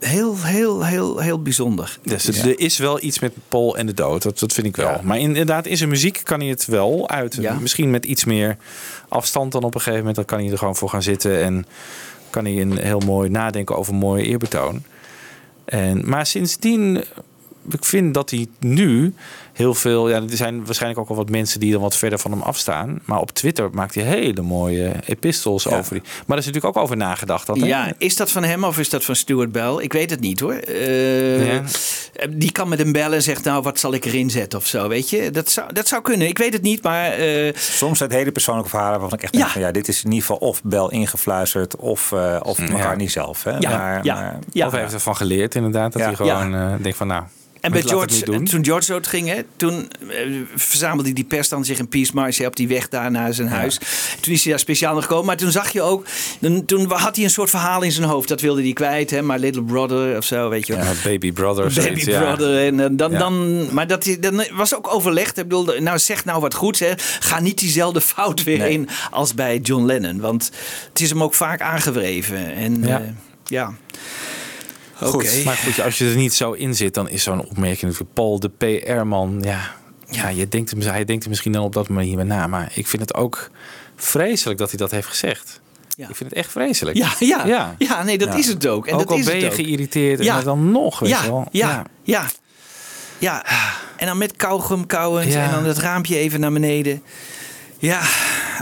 Heel, 0.00 0.36
heel, 0.38 0.84
heel, 0.86 1.18
heel 1.18 1.42
bijzonder. 1.42 1.98
Dus 2.02 2.26
er 2.26 2.58
is 2.60 2.78
wel 2.78 3.02
iets 3.02 3.18
met 3.18 3.32
Paul 3.48 3.76
en 3.76 3.86
de 3.86 3.94
dood. 3.94 4.22
Dat, 4.22 4.38
dat 4.38 4.52
vind 4.52 4.66
ik 4.66 4.76
wel. 4.76 5.00
Maar 5.02 5.18
inderdaad, 5.18 5.66
in 5.66 5.76
zijn 5.76 5.88
muziek 5.88 6.20
kan 6.24 6.40
hij 6.40 6.48
het 6.48 6.64
wel 6.66 7.08
uiten. 7.08 7.42
Ja. 7.42 7.54
Misschien 7.60 7.90
met 7.90 8.04
iets 8.04 8.24
meer 8.24 8.56
afstand 9.08 9.52
dan 9.52 9.62
op 9.62 9.74
een 9.74 9.80
gegeven 9.80 9.98
moment. 9.98 10.16
Dan 10.16 10.24
kan 10.24 10.38
hij 10.40 10.50
er 10.50 10.58
gewoon 10.58 10.76
voor 10.76 10.88
gaan 10.88 11.02
zitten. 11.02 11.42
En 11.42 11.66
kan 12.30 12.44
hij 12.44 12.60
een 12.60 12.78
heel 12.78 12.98
mooi 13.00 13.28
nadenken 13.30 13.76
over 13.76 13.92
een 13.92 13.98
mooie 13.98 14.24
eerbetoon. 14.24 14.82
En, 15.64 16.08
maar 16.08 16.26
sindsdien, 16.26 17.04
ik 17.70 17.84
vind 17.84 18.14
dat 18.14 18.30
hij 18.30 18.46
nu 18.58 19.14
heel 19.52 19.74
veel... 19.74 20.08
Ja, 20.08 20.16
er 20.16 20.36
zijn 20.36 20.64
waarschijnlijk 20.64 21.00
ook 21.00 21.08
al 21.08 21.16
wat 21.16 21.28
mensen 21.30 21.60
die 21.60 21.72
dan 21.72 21.80
wat 21.80 21.96
verder 21.96 22.18
van 22.18 22.30
hem 22.30 22.42
afstaan. 22.42 23.00
Maar 23.04 23.20
op 23.20 23.30
Twitter 23.30 23.68
maakt 23.72 23.94
hij 23.94 24.04
hele 24.04 24.42
mooie 24.42 24.92
epistels 25.04 25.66
over 25.66 25.92
die. 25.92 26.02
Maar 26.02 26.24
daar 26.26 26.38
is 26.38 26.46
natuurlijk 26.46 26.76
ook 26.76 26.82
over 26.82 26.96
nagedacht. 26.96 27.46
Dat, 27.46 27.56
hè? 27.60 27.66
Ja, 27.66 27.92
is 27.98 28.16
dat 28.16 28.30
van 28.30 28.44
hem 28.44 28.64
of 28.64 28.78
is 28.78 28.88
dat 28.90 29.04
van 29.04 29.16
Stuart 29.16 29.52
Bell? 29.52 29.76
Ik 29.78 29.92
weet 29.92 30.10
het 30.10 30.20
niet 30.20 30.40
hoor. 30.40 30.52
Eh, 30.54 31.54
Ja. 31.54 31.62
Die 32.30 32.52
kan 32.52 32.68
met 32.68 32.78
hem 32.78 32.92
bellen 32.92 33.16
en 33.16 33.22
zegt 33.22 33.44
nou 33.44 33.62
wat 33.62 33.78
zal 33.78 33.92
ik 33.94 34.04
erin 34.04 34.30
zetten 34.30 34.58
of 34.58 34.66
zo, 34.66 34.88
weet 34.88 35.10
je. 35.10 35.30
Dat 35.30 35.50
zou, 35.50 35.72
dat 35.72 35.88
zou 35.88 36.02
kunnen. 36.02 36.28
Ik 36.28 36.38
weet 36.38 36.52
het 36.52 36.62
niet, 36.62 36.82
maar... 36.82 37.10
eh, 37.12 37.54
Soms 37.56 37.98
zijn 37.98 38.10
het 38.10 38.18
hele 38.18 38.32
persoonlijke 38.32 38.70
verhalen 38.70 39.00
waarvan 39.00 39.18
ik 39.18 39.24
echt 39.24 39.32
denk 39.32 39.46
van 39.48 39.60
ja, 39.60 39.70
dit 39.70 39.88
is 39.88 39.98
in 40.04 40.10
ieder 40.12 40.20
geval 40.26 40.48
of 40.48 40.62
Bel 40.64 40.90
ingefluisterd 40.90 41.76
of, 41.76 42.12
eh 42.12 42.40
of 42.42 42.58
McCartney 42.58 43.08
zelf. 43.08 43.44
Hè? 43.44 43.50
Ja, 43.58 43.70
maar, 43.76 44.04
ja, 44.04 44.14
maar- 44.14 44.38
ja. 44.52 44.66
Of 44.66 44.72
hij 44.72 44.80
heeft 44.80 44.92
ervan 44.92 45.16
geleerd 45.16 45.54
inderdaad. 45.54 45.92
Dat 45.92 46.00
Ja. 46.02 46.06
hij 46.06 46.16
gewoon 46.16 46.54
eh, 46.54 46.72
denkt 46.82 46.96
van 46.98 47.06
nou... 47.06 47.22
En 47.60 47.72
bij 47.72 47.82
George, 47.82 48.22
toen 48.44 48.64
George 48.64 48.92
dood 48.92 49.06
ging, 49.06 49.28
hè, 49.28 49.40
toen 49.56 49.88
eh, 50.08 50.16
verzamelde 50.54 51.12
die 51.12 51.24
pers 51.24 51.48
dan 51.48 51.64
zich 51.64 51.78
een 51.78 51.88
Peace 51.88 52.10
March 52.14 52.46
op 52.46 52.56
die 52.56 52.68
weg 52.68 52.88
daar 52.88 53.10
naar 53.10 53.34
zijn 53.34 53.48
huis. 53.48 53.78
Toen 54.20 54.32
is 54.32 54.42
hij 54.42 54.50
daar 54.50 54.60
speciaal 54.60 54.92
naar 54.92 55.02
gekomen. 55.02 55.24
Maar 55.26 55.36
toen 55.36 55.50
zag 55.50 55.70
je 55.72 55.82
ook, 55.82 56.06
dan, 56.38 56.64
toen 56.64 56.90
had 56.92 57.14
hij 57.16 57.24
een 57.24 57.30
soort 57.30 57.50
verhaal 57.50 57.82
in 57.82 57.92
zijn 57.92 58.08
hoofd. 58.08 58.28
Dat 58.28 58.40
wilde 58.40 58.62
hij 58.62 58.72
kwijt, 58.72 59.10
hè, 59.10 59.22
My 59.22 59.36
Little 59.36 59.62
Brother 59.62 60.16
of 60.16 60.24
zo, 60.24 60.48
weet 60.48 60.66
je 60.66 60.74
wel. 60.76 60.84
Ja, 60.84 60.90
baby 61.04 61.32
brother 61.32 61.64
Baby 61.64 61.80
zoiets, 61.80 62.04
ja. 62.04 62.20
Brother. 62.22 62.66
En 62.66 62.80
eh, 62.80 62.86
dan, 62.92 63.12
dan, 63.12 63.66
maar 63.74 63.86
dat, 63.86 64.04
hij- 64.04 64.18
dan 64.20 64.44
was 64.52 64.74
ook 64.76 64.94
overlegd. 64.94 65.38
Ik 65.38 65.48
bedoel, 65.48 65.74
nou 65.80 65.98
zeg 65.98 66.24
nou 66.24 66.40
wat 66.40 66.54
goeds. 66.54 66.80
Hè. 66.80 66.92
Ga 67.20 67.40
niet 67.40 67.58
diezelfde 67.58 68.00
fout 68.00 68.42
weer 68.42 68.58
Nee. 68.58 68.70
in 68.72 68.88
als 69.10 69.34
bij 69.34 69.58
John 69.58 69.84
Lennon. 69.84 70.20
Want 70.20 70.50
het 70.88 71.00
is 71.00 71.10
hem 71.10 71.22
ook 71.22 71.34
vaak 71.34 71.60
aangewreven. 71.60 72.54
En 72.54 72.82
Ja. 72.86 73.02
ja. 73.46 73.74
Maar 75.44 75.56
goed, 75.56 75.80
als 75.80 75.98
je 75.98 76.08
er 76.10 76.16
niet 76.16 76.34
zo 76.34 76.52
in 76.52 76.74
zit, 76.74 76.94
dan 76.94 77.08
is 77.08 77.22
zo'n 77.22 77.40
opmerking 77.40 77.82
natuurlijk 77.82 78.14
Paul 78.14 78.40
de 78.40 78.48
PR-man. 78.48 79.38
Ja, 79.42 79.60
ja. 80.10 80.28
je 80.28 80.48
denkt, 80.48 80.70
hem- 80.70 80.80
hij 80.80 81.04
denkt 81.04 81.22
er 81.22 81.28
misschien 81.28 81.52
dan 81.52 81.62
op 81.64 81.72
dat 81.72 81.88
moment 81.88 82.06
niet 82.06 82.16
meer 82.16 82.26
na. 82.26 82.46
Maar 82.46 82.72
ik 82.74 82.86
vind 82.86 83.02
het 83.02 83.14
ook 83.14 83.50
vreselijk 83.96 84.58
dat 84.58 84.68
hij 84.68 84.78
dat 84.78 84.90
heeft 84.90 85.06
gezegd. 85.06 85.60
Ik 85.96 86.06
vind 86.16 86.18
het 86.30 86.32
echt 86.32 86.50
vreselijk. 86.50 86.96
Ja, 86.96 87.10
ja. 87.18 87.74
Ja, 87.78 88.02
nee, 88.02 88.18
dat 88.18 88.34
is 88.34 88.46
het 88.46 88.66
ook. 88.66 88.86
En 88.86 88.92
ook 88.92 88.98
dat 88.98 89.08
al 89.10 89.16
is 89.18 89.24
ben 89.24 89.40
je 89.40 89.50
geïrriteerd 89.50 90.24
Ja. 90.24 90.38
en 90.38 90.44
dan 90.44 90.70
nog, 90.70 90.98
weet 90.98 91.10
ja, 91.10 91.22
je 91.22 91.28
wel. 91.28 91.48
Ja, 91.50 91.84
ja, 92.02 92.24
ja. 93.18 93.44
En 93.96 94.06
dan 94.06 94.18
met 94.18 94.36
kauwgum 94.36 94.86
kauwend 94.86 95.32
Ja. 95.32 95.44
en 95.44 95.50
dan 95.50 95.64
het 95.64 95.78
raampje 95.78 96.16
even 96.16 96.40
naar 96.40 96.52
beneden. 96.52 97.02
Ja, 97.78 98.02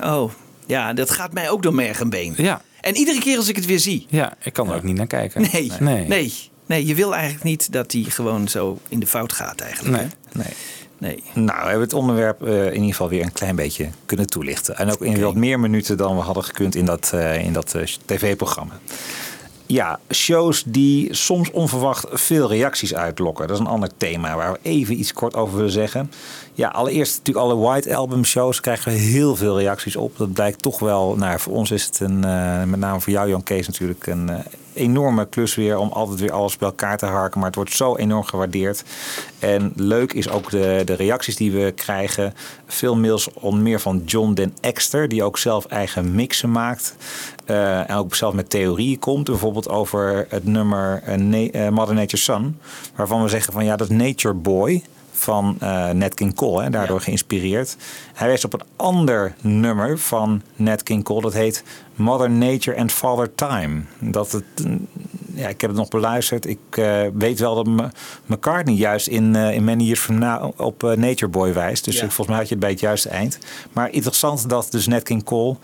oh. 0.03 0.30
Ja, 0.66 0.93
dat 0.93 1.11
gaat 1.11 1.32
mij 1.32 1.51
ook 1.51 1.62
door 1.62 1.74
merg 1.74 2.01
en 2.01 2.11
been. 2.11 2.34
Ja. 2.36 2.62
En 2.80 2.96
iedere 2.96 3.20
keer 3.20 3.36
als 3.36 3.48
ik 3.48 3.56
het 3.56 3.66
weer 3.66 3.78
zie. 3.78 4.06
Ja, 4.08 4.36
ik 4.42 4.52
kan 4.52 4.68
er 4.68 4.76
ook 4.76 4.82
niet 4.82 4.96
naar 4.96 5.06
kijken. 5.06 5.40
Nee, 5.52 5.72
nee. 5.80 6.06
nee. 6.06 6.32
nee. 6.66 6.86
je 6.86 6.94
wil 6.94 7.14
eigenlijk 7.14 7.44
niet 7.44 7.72
dat 7.72 7.92
hij 7.92 8.02
gewoon 8.02 8.48
zo 8.48 8.78
in 8.88 9.00
de 9.00 9.06
fout 9.06 9.32
gaat 9.32 9.60
eigenlijk. 9.60 9.96
Nee. 9.96 10.06
hè? 10.06 10.38
nee. 10.38 10.52
Nee. 10.98 11.22
Nou, 11.34 11.58
we 11.58 11.68
hebben 11.68 11.80
het 11.80 11.92
onderwerp 11.92 12.42
eh, 12.42 12.66
in 12.66 12.72
ieder 12.72 12.88
geval 12.88 13.08
weer 13.08 13.22
een 13.22 13.32
klein 13.32 13.56
beetje 13.56 13.88
kunnen 14.06 14.26
toelichten. 14.26 14.76
En 14.76 14.90
ook 14.90 15.00
in 15.00 15.20
wat 15.20 15.34
meer 15.34 15.60
minuten 15.60 15.96
dan 15.96 16.16
we 16.16 16.22
hadden 16.22 16.44
gekund 16.44 16.74
in 16.74 16.84
dat, 16.84 17.10
eh, 17.14 17.44
in 17.44 17.52
dat 17.52 17.74
eh, 17.74 17.82
tv-programma. 18.04 18.78
Ja, 19.66 20.00
shows 20.10 20.62
die 20.66 21.14
soms 21.14 21.50
onverwacht 21.50 22.06
veel 22.10 22.48
reacties 22.48 22.94
uitlokken. 22.94 23.46
Dat 23.46 23.56
is 23.56 23.62
een 23.62 23.70
ander 23.70 23.90
thema 23.96 24.36
waar 24.36 24.52
we 24.52 24.58
even 24.62 24.98
iets 24.98 25.12
kort 25.12 25.34
over 25.34 25.56
willen 25.56 25.70
zeggen. 25.70 26.10
Ja, 26.59 26.68
allereerst 26.68 27.18
natuurlijk 27.18 27.46
alle 27.46 27.56
White 27.56 27.96
Album 27.96 28.24
shows 28.24 28.61
krijgen 28.61 28.92
we 28.92 28.98
heel 28.98 29.36
veel 29.36 29.59
reacties 29.59 29.96
op. 29.96 30.16
Dat 30.16 30.32
blijkt 30.32 30.62
toch 30.62 30.78
wel, 30.78 31.16
nou 31.16 31.38
voor 31.38 31.52
ons 31.52 31.70
is 31.70 31.84
het 31.84 32.00
een, 32.00 32.24
eh, 32.24 32.62
met 32.62 32.80
name 32.80 33.00
voor 33.00 33.12
jou 33.12 33.28
Jan 33.28 33.42
Kees 33.42 33.66
natuurlijk 33.66 34.06
een 34.06 34.28
eh, 34.28 34.38
enorme 34.72 35.26
klus 35.26 35.54
weer 35.54 35.78
om 35.78 35.88
altijd 35.88 36.20
weer 36.20 36.32
alles 36.32 36.56
bij 36.56 36.68
elkaar 36.68 36.98
te 36.98 37.06
harken. 37.06 37.38
Maar 37.38 37.46
het 37.46 37.56
wordt 37.56 37.72
zo 37.72 37.96
enorm 37.96 38.24
gewaardeerd. 38.24 38.84
En 39.38 39.72
leuk 39.76 40.12
is 40.12 40.28
ook 40.28 40.50
de, 40.50 40.82
de 40.84 40.94
reacties 40.94 41.36
die 41.36 41.52
we 41.52 41.72
krijgen. 41.76 42.34
Veel 42.66 42.96
mails 42.96 43.32
onder 43.32 43.62
meer 43.62 43.80
van 43.80 44.02
John 44.06 44.32
den 44.32 44.54
Exter, 44.61 45.09
die 45.09 45.22
ook 45.22 45.38
zelf 45.38 45.64
eigen 45.64 46.14
mixen 46.14 46.50
maakt. 46.50 46.96
Eh, 47.44 47.90
en 47.90 47.96
ook 47.96 48.14
zelf 48.14 48.34
met 48.34 48.50
theorieën 48.50 48.98
komt. 48.98 49.24
Bijvoorbeeld 49.24 49.68
over 49.68 50.26
het 50.28 50.44
nummer 50.44 51.02
Mother 51.70 51.94
Nature's 51.94 52.24
Son. 52.24 52.59
Waarvan 52.94 53.22
we 53.22 53.28
zeggen 53.28 53.52
van 53.52 53.64
ja, 53.64 53.76
dat 53.76 53.90
is 53.90 53.96
Nature 53.96 54.34
Boy 54.34 54.82
van 55.18 55.56
eh 55.60 55.90
Nat 55.90 56.14
King 56.14 56.34
Cole. 56.34 56.62
Hè, 56.62 56.70
daardoor 56.70 57.00
geïnspireerd. 57.00 57.76
Hij 58.14 58.28
wees 58.28 58.44
op 58.44 58.52
een 58.54 58.62
ander 58.76 59.34
nummer 59.40 59.98
van 59.98 60.42
Nat 60.56 60.82
King 60.82 61.04
Cole. 61.04 61.20
Dat 61.20 61.32
heet 61.32 61.64
Mother 61.94 62.30
Nature 62.30 62.76
and 62.76 62.92
Father 62.92 63.34
Time. 63.34 63.80
Dat 63.98 64.32
het, 64.32 64.44
mm, 64.66 64.86
ja, 65.34 65.48
ik 65.48 65.60
heb 65.60 65.70
het 65.70 65.78
nog 65.78 65.88
beluisterd. 65.88 66.46
Ik 66.46 66.58
eh, 66.70 67.00
weet 67.14 67.38
wel 67.38 67.64
dat 67.64 67.90
McCartney 68.26 68.74
juist 68.74 69.06
in, 69.06 69.36
eh 69.36 69.54
in 69.54 69.64
Many 69.64 69.82
Years 69.84 70.00
From 70.00 70.18
Now 70.18 70.60
op 70.60 70.82
Nature 70.82 71.28
Boy 71.28 71.52
wijst. 71.52 71.84
Dus 71.84 71.94
Ja. 71.94 72.00
volgens 72.00 72.26
mij 72.28 72.36
had 72.36 72.46
je 72.48 72.52
het 72.54 72.62
bij 72.62 72.70
het 72.70 72.80
juiste 72.80 73.08
eind. 73.08 73.38
Maar 73.72 73.90
interessant 73.90 74.48
dat 74.48 74.68
dus 74.70 74.86
Nat 74.86 75.02
King 75.02 75.24
Cole 75.24 75.56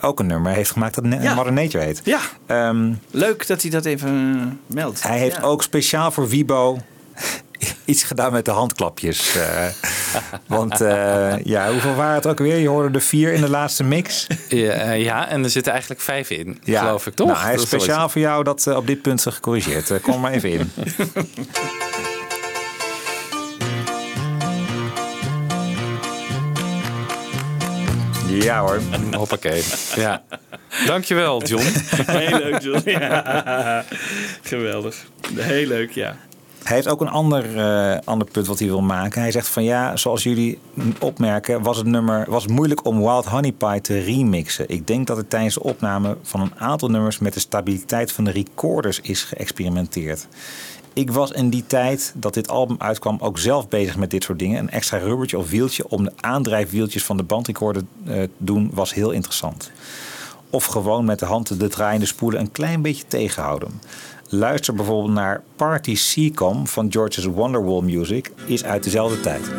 ook 0.00 0.18
een 0.20 0.26
nummer 0.26 0.52
heeft 0.52 0.70
gemaakt 0.70 0.94
dat 0.94 1.22
Ja. 1.22 1.34
Mother 1.34 1.52
Nature 1.52 1.84
heet. 1.84 2.00
Ja. 2.04 2.20
Ehm, 2.46 2.92
Leuk 3.10 3.46
dat 3.46 3.62
hij 3.62 3.70
dat 3.70 3.84
even 3.84 4.60
meldt. 4.66 5.02
hij 5.02 5.18
heeft 5.18 5.36
Ja. 5.36 5.42
ook 5.42 5.62
speciaal 5.62 6.10
voor 6.10 6.28
Wibo 6.28 6.78
iets 7.84 8.02
gedaan 8.02 8.32
met 8.32 8.44
de 8.44 8.50
handklapjes. 8.50 9.36
eh. 9.36 9.66
want 10.46 10.80
eh, 10.80 11.32
ja, 11.44 11.70
hoeveel 11.70 11.94
waren 11.94 12.14
het 12.14 12.26
ook 12.26 12.38
weer? 12.38 12.56
Je 12.56 12.68
hoorde 12.68 12.98
er 12.98 13.04
vier 13.04 13.32
in 13.32 13.40
de 13.40 13.50
laatste 13.50 13.84
mix. 13.84 14.26
Ja, 14.48 14.70
eh, 14.72 15.02
ja, 15.02 15.28
en 15.28 15.44
er 15.44 15.50
zitten 15.50 15.72
eigenlijk 15.72 16.02
vijf 16.02 16.30
in, 16.30 16.58
Ja, 16.64 16.80
geloof 16.80 17.06
ik 17.06 17.14
toch? 17.14 17.26
Nou, 17.26 17.38
hij 17.38 17.54
is 17.54 17.62
speciaal 17.62 18.08
voor 18.08 18.20
jou 18.20 18.44
dat 18.44 18.66
op 18.66 18.86
dit 18.86 19.02
punt 19.02 19.22
gecorrigeerd. 19.22 19.90
Eh, 19.90 20.00
kom 20.02 20.20
maar 20.20 20.32
even 20.32 20.50
in. 20.50 20.70
Ja 28.28 28.60
hoor. 28.60 28.80
Hoppakee. 29.16 29.62
Ja. 29.96 30.22
Dankjewel, 30.86 31.42
John. 31.42 31.64
Heel 32.06 32.38
leuk, 32.38 32.60
John. 32.62 32.90
Ja. 32.90 33.84
Geweldig. 34.42 34.96
Heel 35.34 35.66
leuk, 35.66 35.90
ja. 35.90 36.16
Hij 36.62 36.76
heeft 36.76 36.88
ook 36.88 37.00
een 37.00 37.08
ander, 37.08 37.58
eh, 37.58 37.98
ander 38.04 38.28
punt 38.30 38.46
wat 38.46 38.58
hij 38.58 38.68
wil 38.68 38.82
maken. 38.82 39.20
Hij 39.20 39.30
zegt 39.30 39.48
van 39.48 39.64
ja, 39.64 39.96
zoals 39.96 40.22
jullie 40.22 40.58
opmerken, 41.00 41.62
was 41.62 41.76
het 41.76 41.86
nummer 41.86 42.24
was 42.28 42.42
het 42.42 42.52
moeilijk 42.52 42.86
om 42.86 42.98
Wild 42.98 43.26
Honey 43.26 43.52
Pie 43.52 43.80
te 43.80 43.98
remixen. 43.98 44.68
Ik 44.68 44.86
denk 44.86 45.06
dat 45.06 45.16
er 45.16 45.28
tijdens 45.28 45.54
de 45.54 45.62
opname 45.62 46.16
van 46.22 46.40
een 46.40 46.52
aantal 46.56 46.88
nummers 46.88 47.18
met 47.18 47.34
de 47.34 47.40
stabiliteit 47.40 48.12
van 48.12 48.24
de 48.24 48.30
recorders 48.30 49.00
is 49.00 49.24
geëxperimenteerd. 49.24 50.26
Ik 50.92 51.10
was 51.10 51.30
in 51.30 51.50
die 51.50 51.66
tijd 51.66 52.12
dat 52.16 52.34
dit 52.34 52.48
album 52.48 52.76
uitkwam 52.78 53.16
ook 53.20 53.38
zelf 53.38 53.68
bezig 53.68 53.96
met 53.96 54.10
dit 54.10 54.24
soort 54.24 54.38
dingen. 54.38 54.58
Een 54.58 54.70
extra 54.70 54.98
rubbertje 54.98 55.38
of 55.38 55.50
wieltje 55.50 55.88
om 55.88 56.04
de 56.04 56.12
aandrijfwieltjes 56.20 57.04
van 57.04 57.16
de 57.16 57.22
bandrecorder 57.22 57.82
eh, 58.04 58.22
te 58.22 58.28
doen 58.38 58.70
was 58.74 58.94
heel 58.94 59.10
interessant. 59.10 59.70
Of 60.50 60.64
gewoon 60.64 61.04
met 61.04 61.18
de 61.18 61.24
hand 61.24 61.60
de 61.60 61.68
draaiende 61.68 62.06
spoelen 62.06 62.40
een 62.40 62.52
klein 62.52 62.82
beetje 62.82 63.06
tegenhouden. 63.06 63.80
Luister 64.32 64.74
bijvoorbeeld 64.74 65.14
naar 65.14 65.42
Party 65.56 65.94
Seacom 65.94 66.66
van 66.66 66.92
George's 66.92 67.24
Wonderwall 67.24 67.82
Music, 67.82 68.30
is 68.46 68.64
uit 68.64 68.84
dezelfde 68.84 69.20
tijd. 69.20 69.50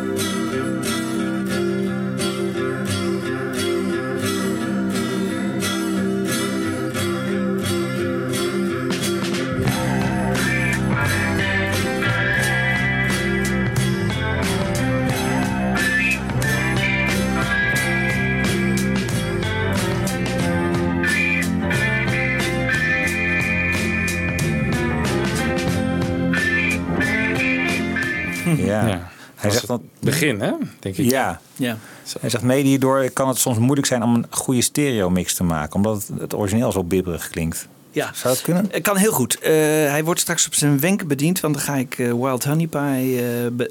Begin, 30.04 30.40
hè? 30.40 30.52
Denk 30.78 30.96
ik. 30.96 31.10
Ja. 31.10 31.40
Ja. 31.56 31.78
Hij 32.20 32.30
zegt 32.30 32.44
mede 32.44 32.68
hierdoor 32.68 33.10
kan 33.10 33.28
het 33.28 33.38
soms 33.38 33.58
moeilijk 33.58 33.86
zijn 33.86 34.02
om 34.02 34.14
een 34.14 34.26
goede 34.30 34.62
stereo 34.62 35.10
mix 35.10 35.34
te 35.34 35.44
maken, 35.44 35.74
omdat 35.74 36.06
het, 36.06 36.20
het 36.20 36.34
origineel 36.34 36.72
zo 36.72 36.84
bibberig 36.84 37.28
klinkt. 37.28 37.68
Ja. 37.92 38.10
Zou 38.14 38.34
het 38.34 38.42
kunnen? 38.42 38.68
Het 38.70 38.82
kan 38.82 38.96
heel 38.96 39.12
goed. 39.12 39.38
Eh, 39.38 39.50
hij 39.90 40.04
wordt 40.04 40.20
straks 40.20 40.46
op 40.46 40.54
zijn 40.54 40.80
wenk 40.80 41.06
bediend, 41.06 41.40
want 41.40 41.54
dan 41.54 41.62
ga 41.62 41.74
ik 41.76 41.98
eh, 41.98 42.06
Wild 42.12 42.44
Honey 42.44 42.66
Pie 42.66 42.80
eh, 43.18 43.24
be- 43.52 43.68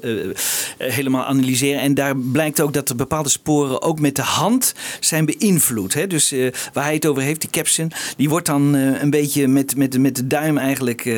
eh, 0.78 0.86
eh, 0.88 0.92
helemaal 0.94 1.24
analyseren. 1.24 1.80
En 1.80 1.94
daar 1.94 2.16
blijkt 2.16 2.60
ook 2.60 2.72
dat 2.72 2.88
er 2.88 2.96
bepaalde 2.96 3.28
sporen 3.28 3.82
ook 3.82 4.00
met 4.00 4.16
de 4.16 4.22
hand 4.22 4.74
zijn 5.00 5.24
beïnvloed. 5.24 5.94
Hè? 5.94 6.06
Dus 6.06 6.32
eh, 6.32 6.52
waar 6.72 6.84
hij 6.84 6.94
het 6.94 7.06
over 7.06 7.22
heeft, 7.22 7.40
die 7.40 7.50
caption, 7.50 7.90
die 8.16 8.28
wordt 8.28 8.46
dan 8.46 8.74
eh, 8.74 9.02
een 9.02 9.10
beetje 9.10 9.48
met, 9.48 9.76
met, 9.76 9.98
met 9.98 10.16
de 10.16 10.26
duim 10.26 10.58
eigenlijk 10.58 11.04
eh, 11.04 11.16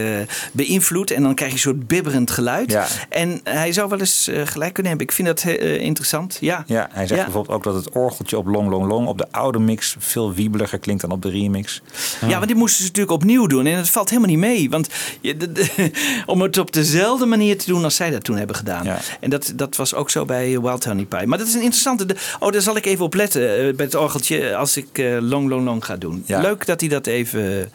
beïnvloed. 0.53 1.11
En 1.11 1.23
dan 1.23 1.35
krijg 1.35 1.51
je 1.51 1.57
een 1.57 1.63
soort 1.63 1.87
bibberend 1.89 2.31
geluid. 2.31 2.71
Ja. 2.71 2.87
En 3.09 3.41
hij 3.45 3.73
zou 3.73 3.89
wel 3.89 3.99
eens 4.01 4.29
eh, 4.29 4.47
gelijk 4.47 4.73
kunnen 4.73 4.93
hebben. 4.93 5.09
Ik 5.09 5.15
vind 5.15 5.29
dat 5.29 5.43
eh, 5.43 5.81
interessant. 5.81 6.37
Ja. 6.41 6.65
Ja, 6.67 6.89
hij 6.93 7.07
zegt 7.07 7.19
Ja. 7.21 7.25
bijvoorbeeld 7.27 7.57
ook 7.57 7.65
dat 7.65 7.75
het 7.75 7.91
orgeltje 7.91 8.39
op 8.39 8.47
Long 8.47 8.71
Long 8.71 8.87
Long 8.87 9.07
op 9.07 9.19
de 9.19 9.27
oude 9.31 9.59
mix 9.59 9.97
veel 9.99 10.33
wiebeliger 10.35 10.79
klinkt 10.79 11.03
dan 11.03 11.11
op 11.11 11.23
de 11.23 11.31
remix. 11.31 11.83
Ja, 12.21 12.29
want 12.35 12.47
die 12.47 12.57
moesten 12.57 12.85
ze 12.85 12.93
natuurlijk 12.97 13.23
opnieuw 13.23 13.47
doen. 13.47 13.67
En 13.67 13.77
het 13.77 13.91
valt 13.91 14.09
helemaal 14.09 14.31
niet 14.31 14.39
mee. 14.39 14.71
Want 14.71 14.89
je, 15.21 15.37
de- 15.37 15.53
de- 15.53 15.91
om 16.27 16.41
het 16.43 16.59
op 16.59 16.73
dezelfde 16.73 17.27
manier 17.27 17.59
te 17.59 17.67
doen 17.67 17.85
als 17.85 17.97
zij 17.97 18.11
dat 18.11 18.25
toen 18.25 18.37
hebben 18.37 18.57
gedaan. 18.57 18.85
Ja. 18.85 18.99
En 19.21 19.31
dat, 19.31 19.53
dat 19.57 19.77
was 19.77 19.95
ook 19.95 20.11
zo 20.11 20.25
bij 20.25 20.61
Wild 20.61 20.85
Honey 20.85 21.05
Pie. 21.05 21.27
Maar 21.27 21.39
dat 21.39 21.47
is 21.47 21.55
een 21.55 21.61
interessante... 21.63 22.07
de- 22.07 22.17
Oh, 22.41 22.53
daar 22.53 22.63
zal 22.63 22.77
ik 22.77 22.87
even 22.87 23.05
op 23.05 23.15
letten 23.15 23.43
eh, 23.69 23.75
bij 23.75 23.85
het 23.85 23.95
orgeltje 23.95 24.57
als 24.57 24.77
ik 24.77 24.99
eh, 24.99 25.17
Long 25.21 25.49
Long 25.49 25.65
Long 25.65 25.85
ga 25.85 25.97
doen. 25.97 26.23
Ja. 26.27 26.41
Leuk 26.41 26.67
dat 26.67 26.81
hij 26.81 26.89
dat 26.89 27.07
even 27.07 27.61
eh, 27.61 27.67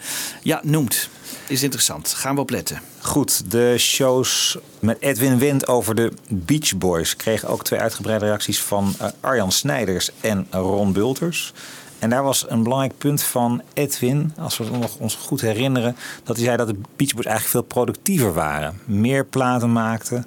ja, 0.44 0.60
noemt. 0.64 1.10
Is 1.48 1.64
interessant. 1.64 2.14
Gaan 2.18 2.36
we 2.36 2.42
op 2.42 2.50
letten. 2.50 2.82
Goed, 3.02 3.52
de 3.52 3.76
shows 3.78 4.58
met 4.80 4.98
Edwin 5.00 5.38
Wind 5.38 5.68
over 5.68 5.96
de 5.96 6.12
Beach 6.30 6.78
Boys 6.78 7.16
kregen 7.16 7.48
ook 7.50 7.64
twee 7.64 7.80
uitgebreide 7.80 8.26
reacties 8.26 8.60
van 8.62 8.94
eh, 9.00 9.08
Arjan 9.20 9.52
Snijders 9.52 10.10
en 10.22 10.48
Ron 10.52 10.94
Bulters. 10.94 11.54
En 12.00 12.10
daar 12.10 12.24
was 12.24 12.46
een 12.50 12.64
belangrijk 12.64 12.98
punt 12.98 13.24
van 13.24 13.62
Edwin, 13.74 14.34
als 14.38 14.58
we 14.58 14.66
nog 14.72 14.98
ons 14.98 15.16
goed 15.16 15.42
herinneren, 15.42 15.96
dat 16.24 16.36
hij 16.36 16.46
zei 16.46 16.58
dat 16.58 16.68
de 16.68 16.80
Beach 16.96 17.14
Boys 17.14 17.26
eigenlijk 17.26 17.48
veel 17.48 17.62
productiever 17.84 18.34
waren. 18.34 18.80
Meer 18.86 19.26
platen 19.26 19.72
maakten. 19.72 20.26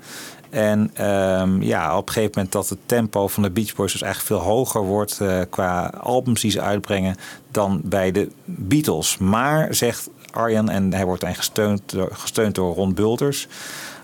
En 0.50 0.90
ehm, 0.94 1.62
ja, 1.62 1.96
op 1.96 2.06
een 2.06 2.12
gegeven 2.12 2.32
moment 2.34 2.52
dat 2.52 2.68
het 2.68 2.78
tempo 2.86 3.28
van 3.28 3.42
de 3.42 3.50
Beach 3.50 3.74
Boys 3.74 3.92
dus 3.92 4.02
eigenlijk 4.02 4.32
veel 4.32 4.52
hoger 4.52 4.82
wordt 4.82 5.20
eh, 5.20 5.40
qua 5.50 5.86
albums 5.86 6.40
die 6.40 6.50
ze 6.50 6.60
uitbrengen 6.60 7.16
dan 7.50 7.80
bij 7.84 8.12
de 8.12 8.30
Beatles. 8.44 9.18
Maar, 9.18 9.74
zegt 9.74 10.10
Arjan, 10.30 10.68
en 10.68 10.92
hij 10.92 11.04
wordt 11.04 11.20
daarin 11.20 11.38
gesteund, 11.38 11.94
gesteund 12.12 12.54
door 12.54 12.74
Ron 12.74 12.94
Bulters. 12.94 13.48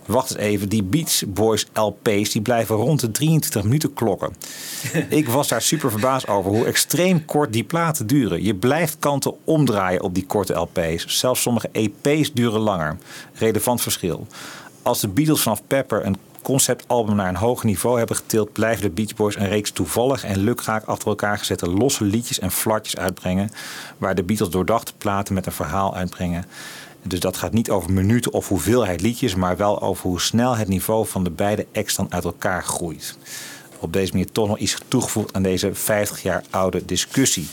Wacht 0.09 0.31
eens 0.31 0.39
even, 0.39 0.69
die 0.69 0.83
Beach 0.83 1.23
Boys 1.27 1.67
LP's 1.75 2.31
die 2.31 2.43
blijven 2.43 2.77
rond 2.77 3.01
de 3.01 3.11
23 3.11 3.63
minuten 3.63 3.95
klokken. 3.95 4.33
Ik 5.09 5.29
was 5.29 5.49
daar 5.49 5.63
super 5.63 5.91
verbaasd 5.91 6.29
over 6.29 6.51
hoe 6.51 6.65
extreem 6.65 7.25
kort 7.25 7.53
die 7.53 7.65
platen 7.65 8.07
duren. 8.07 8.43
Je 8.43 8.55
blijft 8.55 8.97
kanten 8.99 9.35
omdraaien 9.45 10.03
op 10.03 10.15
die 10.15 10.27
korte 10.27 10.55
LP's. 10.55 11.19
Zelfs 11.19 11.43
sommige 11.43 11.69
EP's 11.73 12.33
duren 12.33 12.61
langer. 12.61 12.97
Relevant 13.35 13.83
verschil. 13.83 14.27
Als 14.83 15.01
de 15.01 15.09
Beatles 15.09 15.41
vanaf 15.41 15.63
Pepper 15.67 16.07
een 16.07 16.17
conceptalbum 16.43 17.17
naar 17.17 17.29
een 17.29 17.37
hoger 17.37 17.67
niveau 17.67 17.99
hebben 17.99 18.17
getild, 18.17 18.53
blijven 18.53 18.83
de 18.83 18.91
Beach 18.91 19.15
Boys 19.15 19.37
een 19.37 19.49
reeks 19.49 19.71
toevallig 19.71 20.25
en 20.25 20.39
lukraak 20.39 20.85
achter 20.85 21.09
elkaar 21.09 21.39
gezette 21.39 21.71
losse 21.71 22.05
liedjes 22.05 22.39
en 22.39 22.51
flartjes 22.51 22.97
uitbrengen, 22.97 23.51
waar 23.99 24.15
de 24.15 24.23
Beatles 24.23 24.51
doordachte 24.51 24.93
platen 24.99 25.35
met 25.35 25.47
een 25.47 25.53
verhaal 25.53 25.95
uitbrengen. 25.95 26.45
Dus 27.03 27.20
dat 27.20 27.36
gaat 27.36 27.53
niet 27.53 27.70
over 27.70 27.92
minuten 27.92 28.32
of 28.32 28.49
hoeveelheid 28.49 29.01
liedjes, 29.01 29.34
maar 29.34 29.57
wel 29.57 29.82
over 29.82 30.09
hoe 30.09 30.20
snel 30.20 30.57
het 30.57 30.68
niveau 30.68 31.07
van 31.07 31.24
de 31.24 31.30
beide 31.30 31.66
acts 31.74 31.94
dan 31.94 32.12
uit 32.12 32.24
elkaar 32.24 32.64
groeit. 32.64 33.18
Op 33.78 33.92
deze 33.92 34.12
manier 34.12 34.32
toch 34.32 34.49
nog 34.49 34.59
iets 34.59 34.78
toegevoegd 34.88 35.32
aan 35.32 35.42
deze 35.42 35.74
50 35.74 36.22
jaar 36.22 36.44
oude 36.51 36.84
discussie. 36.84 37.49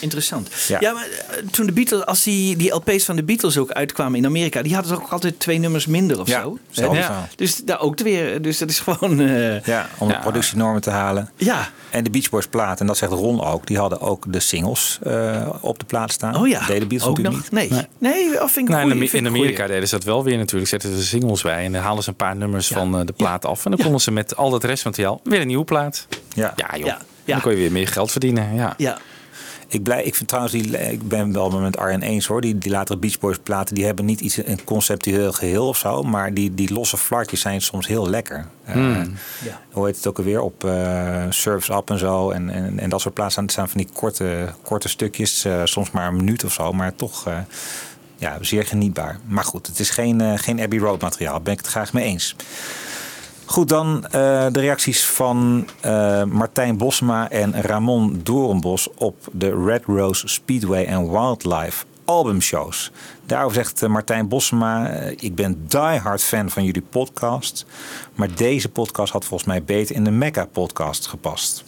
Interessant. 0.00 0.48
Ja. 0.68 0.76
Ja, 0.80 0.92
maar 0.92 1.06
eh, 1.30 1.36
toen 1.50 1.66
de 1.66 1.72
Beatles, 1.72 2.04
als 2.06 2.22
die, 2.22 2.56
die 2.56 2.74
LP's 2.74 3.04
van 3.04 3.16
de 3.16 3.22
Beatles 3.22 3.58
ook 3.58 3.70
uitkwamen 3.70 4.18
in 4.18 4.26
Amerika, 4.26 4.62
die 4.62 4.74
hadden 4.74 4.92
toch 4.92 5.02
ook 5.02 5.10
altijd 5.12 5.40
twee 5.40 5.58
nummers 5.58 5.86
minder 5.86 6.20
of 6.20 6.28
Ja, 6.28 6.42
zo? 6.70 6.94
Ja. 6.94 7.28
Dus 7.36 7.56
daar 7.56 7.80
ook 7.80 7.98
weer. 7.98 8.42
Dus 8.42 8.58
dat 8.58 8.70
is 8.70 8.80
gewoon. 8.80 9.20
eh, 9.20 9.60
Ja, 9.60 9.88
om 9.98 10.08
de 10.08 10.18
productienormen 10.18 10.80
te 10.82 10.90
halen. 10.90 11.30
Ja. 11.36 11.68
En 11.90 12.04
de 12.04 12.10
Beach 12.10 12.28
Boys 12.30 12.46
plaat, 12.46 12.80
en 12.80 12.86
dat 12.86 12.96
zegt 12.96 13.12
Ron 13.12 13.44
ook, 13.44 13.66
die 13.66 13.78
hadden 13.78 14.00
ook 14.00 14.24
de 14.32 14.40
singles 14.40 14.98
eh, 15.02 15.48
op 15.60 15.78
de 15.78 15.84
plaat 15.84 16.12
staan. 16.12 16.36
Oh 16.36 16.48
ja, 16.48 16.66
Deden 16.66 16.88
Beatles 16.88 17.10
ook 17.10 17.18
natuurlijk 17.18 17.50
nog? 17.52 17.62
niet. 17.62 17.70
Nee. 18.00 18.12
Nee, 18.12 18.42
of 18.42 18.52
vind 18.52 18.68
ik 18.68 18.74
Nou, 18.74 18.84
in, 18.84 18.90
goeie, 18.90 19.02
in 19.04 19.08
vind 19.10 19.22
ik 19.26 19.30
een 19.30 19.36
Amerika 19.36 19.56
goeie. 19.56 19.72
deden 19.72 19.88
ze 19.88 19.94
dat 19.94 20.04
wel 20.04 20.24
weer 20.24 20.36
natuurlijk. 20.38 20.68
Zetten 20.70 20.96
ze 20.96 21.04
singles 21.06 21.42
bij 21.42 21.64
en 21.64 21.72
dan 21.72 21.82
halen 21.82 22.02
ze 22.02 22.08
een 22.08 22.16
paar 22.16 22.36
nummers 22.36 22.66
van 22.68 22.98
eh, 22.98 23.06
de 23.06 23.12
plaat 23.12 23.44
af. 23.44 23.64
En 23.64 23.70
dan 23.70 23.80
konden 23.80 24.00
ze 24.00 24.10
met 24.10 24.36
al 24.36 24.50
dat 24.50 24.64
restmateriaal 24.64 25.20
weer 25.24 25.40
een 25.40 25.46
nieuwe 25.46 25.64
plaat. 25.64 26.06
Ja, 26.34 26.52
Ja, 26.56 26.76
joh. 26.78 26.86
Ja, 26.86 26.98
Dan 27.34 27.40
kon 27.40 27.52
je 27.52 27.58
weer 27.58 27.72
meer 27.72 27.88
geld 27.88 28.10
verdienen. 28.10 28.54
Ja. 28.54 28.74
Ja. 28.76 28.98
Ik, 29.70 29.82
blij, 29.82 30.02
ik 30.04 30.14
vind 30.14 30.28
trouwens, 30.28 30.54
die, 30.54 30.90
ik 30.90 31.08
ben 31.08 31.32
wel 31.32 31.50
met 31.60 31.76
Arjen 31.76 32.02
eens 32.02 32.26
hoor. 32.26 32.40
Die, 32.40 32.58
die 32.58 32.70
latere 32.70 32.98
Beach 32.98 33.18
Boys 33.18 33.38
platen, 33.42 33.74
die 33.74 33.84
hebben 33.84 34.04
niet 34.04 34.20
iets, 34.20 34.36
een 34.36 34.64
conceptueel 34.64 35.32
geheel 35.32 35.68
of 35.68 35.76
zo. 35.78 36.02
Maar 36.02 36.34
die, 36.34 36.54
die 36.54 36.72
losse 36.72 36.96
flartjes 36.96 37.40
zijn 37.40 37.60
soms 37.60 37.86
heel 37.86 38.08
lekker. 38.08 38.46
Eh, 38.64 38.72
Hmm. 38.74 39.14
Ja. 39.44 39.60
hoe 39.70 39.86
heet 39.86 39.96
het 39.96 40.06
ook 40.06 40.18
alweer? 40.18 40.40
Op 40.40 40.64
eh 40.64 41.24
Surf's 41.30 41.68
Up 41.68 41.90
en 41.90 41.98
zo. 41.98 42.30
En, 42.30 42.50
en, 42.50 42.78
en 42.78 42.90
dat 42.90 43.00
soort 43.00 43.14
plaatsen 43.14 43.32
staan, 43.42 43.48
staan 43.48 43.68
van 43.68 43.80
die 43.80 43.88
korte, 43.92 44.48
korte 44.62 44.88
stukjes. 44.88 45.44
eh, 45.44 45.60
soms 45.64 45.90
maar 45.90 46.08
een 46.08 46.16
minuut 46.16 46.44
of 46.44 46.52
zo. 46.52 46.72
Maar 46.72 46.94
toch 46.94 47.26
eh, 47.26 47.38
ja, 48.16 48.38
zeer 48.40 48.64
genietbaar. 48.66 49.18
Maar 49.26 49.44
goed, 49.44 49.66
het 49.66 49.78
is 49.78 49.90
geen, 49.90 50.38
geen 50.38 50.60
Abbey 50.60 50.78
Road 50.78 51.00
materiaal. 51.00 51.32
Daar 51.34 51.42
ben 51.42 51.52
ik 51.52 51.58
het 51.58 51.68
graag 51.68 51.92
mee 51.92 52.04
eens. 52.04 52.36
Goed, 53.48 53.68
dan 53.68 54.04
eh, 54.04 54.10
de 54.52 54.60
reacties 54.60 55.06
van 55.06 55.68
eh, 55.80 56.24
Martijn 56.24 56.76
Bosma 56.76 57.30
en 57.30 57.62
Ramon 57.62 58.20
Doornbos 58.22 58.88
op 58.94 59.28
de 59.32 59.64
Red 59.64 59.84
Rose 59.84 60.28
Speedway 60.28 60.84
en 60.84 61.10
Wildlife 61.10 61.84
albumshows. 62.04 62.90
Daarover 63.26 63.54
zegt 63.54 63.82
eh, 63.82 63.88
Martijn 63.88 64.28
Bosma, 64.28 64.88
ik 65.16 65.34
ben 65.34 65.64
diehard 65.68 66.22
fan 66.22 66.50
van 66.50 66.64
jullie 66.64 66.82
podcast, 66.90 67.66
maar 68.14 68.34
deze 68.34 68.68
podcast 68.68 69.12
had 69.12 69.24
volgens 69.24 69.48
mij 69.48 69.64
beter 69.64 69.94
in 69.94 70.04
de 70.04 70.10
Mecca 70.10 70.44
podcast 70.44 71.06
gepast. 71.06 71.64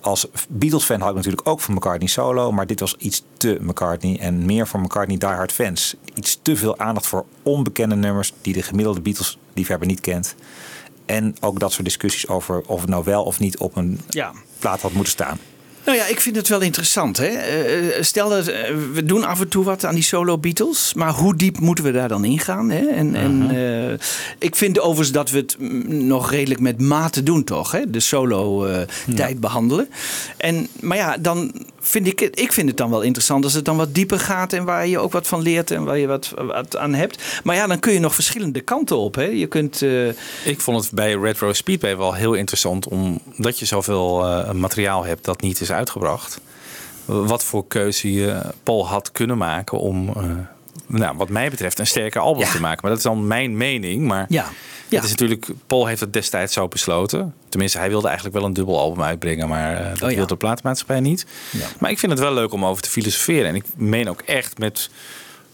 als 0.00 0.26
Beatles-fan 0.48 1.00
had 1.00 1.10
ik 1.10 1.16
natuurlijk 1.16 1.48
ook 1.48 1.60
van 1.60 1.74
McCartney 1.74 2.08
solo. 2.08 2.52
Maar 2.52 2.66
dit 2.66 2.80
was 2.80 2.94
iets 2.98 3.24
te 3.36 3.58
McCartney. 3.60 4.18
En 4.18 4.44
meer 4.44 4.66
voor 4.66 4.80
McCartney 4.80 5.18
diehard 5.18 5.52
fans. 5.52 5.94
Iets 6.14 6.38
te 6.42 6.56
veel 6.56 6.78
aandacht 6.78 7.06
voor 7.06 7.24
onbekende 7.42 7.94
nummers 7.94 8.32
die 8.40 8.52
de 8.52 8.62
gemiddelde 8.62 9.00
Beatles-liefhebber 9.00 9.88
niet 9.88 10.00
kent. 10.00 10.34
En 11.06 11.36
ook 11.40 11.58
dat 11.60 11.72
soort 11.72 11.84
discussies 11.84 12.28
over 12.28 12.62
of 12.66 12.80
het 12.80 12.90
nou 12.90 13.04
wel 13.04 13.22
of 13.24 13.38
niet 13.38 13.58
op 13.58 13.76
een 13.76 14.00
Ja. 14.08 14.32
plaat 14.58 14.80
had 14.80 14.92
moeten 14.92 15.12
staan. 15.12 15.38
Nou 15.84 15.96
ja, 15.98 16.06
ik 16.06 16.20
vind 16.20 16.36
het 16.36 16.48
wel 16.48 16.60
interessant. 16.60 17.16
Hè? 17.16 17.26
Eh, 17.26 18.02
stel 18.02 18.28
dat 18.28 18.46
eh, 18.46 18.74
we 18.92 19.04
doen 19.04 19.24
af 19.24 19.40
en 19.40 19.48
toe 19.48 19.64
wat 19.64 19.84
aan 19.84 19.94
die 19.94 20.02
solo 20.02 20.38
Beatles, 20.38 20.94
maar 20.94 21.12
hoe 21.12 21.36
diep 21.36 21.58
moeten 21.60 21.84
we 21.84 21.92
daar 21.92 22.08
dan 22.08 22.24
ingaan? 22.24 22.70
Hè? 22.70 22.86
En, 22.86 23.14
en 23.14 23.50
eh, 23.50 23.98
ik 24.38 24.56
vind 24.56 24.80
overigens 24.80 25.12
dat 25.12 25.30
we 25.30 25.38
het 25.38 25.56
nog 25.88 26.30
redelijk 26.30 26.60
met 26.60 26.80
mate 26.80 27.22
doen, 27.22 27.44
toch? 27.44 27.70
Hè? 27.72 27.90
De 27.90 28.00
solo 28.00 28.64
eh, 28.64 28.80
tijd 29.14 29.40
behandelen. 29.40 29.88
En, 30.36 30.68
maar 30.80 30.96
ja, 30.96 31.16
dan 31.20 31.52
vind 31.80 32.06
ik 32.06 32.18
het, 32.18 32.40
ik 32.40 32.52
vind 32.52 32.68
het 32.68 32.76
dan 32.76 32.90
wel 32.90 33.02
interessant 33.02 33.44
als 33.44 33.54
het 33.54 33.64
dan 33.64 33.76
wat 33.76 33.94
dieper 33.94 34.18
gaat 34.18 34.52
en 34.52 34.64
waar 34.64 34.86
je 34.86 34.98
ook 34.98 35.12
wat 35.12 35.26
van 35.26 35.42
leert 35.42 35.70
en 35.70 35.84
waar 35.84 35.98
je 35.98 36.06
wat, 36.06 36.32
wat 36.36 36.76
aan 36.76 36.94
hebt. 36.94 37.22
Maar 37.44 37.56
ja, 37.56 37.66
dan 37.66 37.78
kun 37.78 37.92
je 37.92 37.98
nog 38.00 38.14
verschillende 38.14 38.60
kanten 38.60 38.96
op. 38.96 39.14
Hè? 39.14 39.24
Je 39.24 39.46
kunt. 39.46 39.82
eh, 39.82 40.08
Ik 40.44 40.60
vond 40.60 40.82
het 40.84 40.92
bij 40.92 41.14
Retro 41.14 41.52
Speedway 41.52 41.96
wel 41.96 42.14
heel 42.14 42.34
interessant, 42.34 42.88
omdat 42.88 43.58
je 43.58 43.64
zoveel 43.64 44.24
eh, 44.26 44.50
materiaal 44.50 45.04
hebt 45.04 45.24
dat 45.24 45.40
niet 45.40 45.60
is 45.60 45.70
uitgebracht. 45.74 46.40
Wat 47.04 47.44
voor 47.44 47.66
keuze 47.66 48.12
je 48.12 48.40
Paul 48.62 48.88
had 48.88 49.12
kunnen 49.12 49.38
maken 49.38 49.78
om, 49.78 50.08
eh, 50.08 50.22
nou, 50.86 51.16
wat 51.16 51.28
mij 51.28 51.50
betreft, 51.50 51.78
een 51.78 51.86
sterker 51.86 52.20
album 52.20 52.46
te 52.48 52.60
maken. 52.60 52.78
Maar 52.82 52.90
dat 52.90 52.98
is 52.98 53.04
dan 53.06 53.26
mijn 53.26 53.56
mening. 53.56 54.06
Maar 54.06 54.26
Ja. 54.28 54.44
het 54.88 55.04
is 55.04 55.10
natuurlijk, 55.10 55.46
Paul 55.66 55.86
heeft 55.86 56.00
het 56.00 56.12
destijds 56.12 56.52
zo 56.52 56.68
besloten. 56.68 57.34
Tenminste, 57.48 57.78
hij 57.78 57.88
wilde 57.88 58.06
eigenlijk 58.06 58.36
wel 58.36 58.46
een 58.46 58.52
dubbel 58.52 58.78
album 58.78 59.02
uitbrengen, 59.02 59.48
maar 59.48 59.76
eh, 59.76 59.88
dat 59.88 60.02
Oh 60.02 60.08
ja. 60.10 60.16
wilde 60.16 60.26
de 60.26 60.36
platenmaatschappij 60.36 61.00
niet. 61.00 61.26
Maar 61.78 61.90
ik 61.90 61.98
vind 61.98 62.12
het 62.12 62.20
wel 62.20 62.32
leuk 62.34 62.52
om 62.52 62.64
over 62.64 62.82
te 62.82 62.90
filosoferen. 62.90 63.48
En 63.48 63.54
ik 63.54 63.64
meen 63.76 64.08
ook 64.08 64.20
echt 64.20 64.58
met 64.58 64.90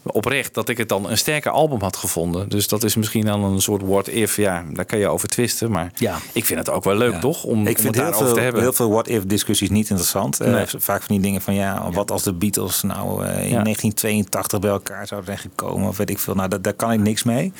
oprecht 0.03 0.53
dat 0.53 0.69
ik 0.69 0.77
het 0.77 0.89
dan 0.89 1.09
een 1.09 1.17
sterker 1.17 1.51
album 1.51 1.81
had 1.81 1.95
gevonden. 1.95 2.49
Dus 2.49 2.67
dat 2.67 2.83
is 2.83 2.95
misschien 2.95 3.25
dan 3.25 3.43
een 3.43 3.61
soort 3.61 3.81
what 3.85 4.07
if. 4.07 4.35
Ja, 4.35 4.63
daar 4.73 4.85
kan 4.85 4.99
je 4.99 5.07
over 5.07 5.27
twisten. 5.27 5.71
Maar 5.71 5.91
Ja. 5.95 6.17
ik 6.33 6.45
vind 6.45 6.59
het 6.59 6.69
ook 6.69 6.83
wel 6.83 6.95
leuk, 6.95 7.15
toch? 7.19 7.43
Om, 7.43 7.61
ik 7.67 7.75
om 7.77 7.81
vind 7.83 7.83
het 7.83 7.95
heel 7.95 8.03
daarover 8.03 8.25
veel, 8.25 8.35
te 8.35 8.41
hebben. 8.41 8.61
heel 8.61 8.73
veel 8.73 8.89
what-if 8.91 9.23
discussies 9.25 9.69
niet 9.69 9.89
interessant. 9.89 10.39
Eh, 10.39 10.51
Nee. 10.51 10.65
vaak 10.77 11.01
van 11.03 11.15
die 11.15 11.19
dingen 11.23 11.41
van 11.41 11.53
ja, 11.53 11.91
wat 11.91 12.11
als 12.11 12.23
de 12.23 12.33
Beatles 12.33 12.81
nou 12.81 13.25
eh, 13.25 13.29
in 13.29 13.63
1982 13.63 14.59
bij 14.59 14.69
elkaar 14.69 15.07
zouden 15.07 15.29
zijn 15.37 15.49
gekomen 15.51 15.87
of 15.87 15.97
weet 15.97 16.09
ik 16.09 16.19
veel. 16.19 16.35
Nou, 16.35 16.49
dat, 16.49 16.63
daar 16.63 16.73
kan 16.73 16.91
ik 16.91 16.99
niks 16.99 17.23
mee. 17.23 17.53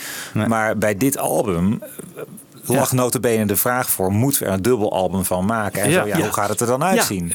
Maar 0.47 0.77
bij 0.77 0.97
dit 0.97 1.17
album 1.17 1.81
eh, 2.15 2.23
lag 2.65 2.91
notabene 2.91 3.45
de 3.45 3.55
vraag 3.55 3.89
voor, 3.89 4.11
moeten 4.11 4.41
we 4.41 4.47
er 4.47 4.53
een 4.53 4.61
dubbel 4.61 4.91
album 4.93 5.25
van 5.25 5.45
maken? 5.45 5.81
En 5.81 5.89
Ja. 5.89 6.01
zo, 6.01 6.07
ja, 6.07 6.17
Ja. 6.17 6.23
hoe 6.23 6.33
gaat 6.33 6.49
het 6.49 6.59
er 6.61 6.67
dan 6.67 6.83
uitzien? 6.83 7.31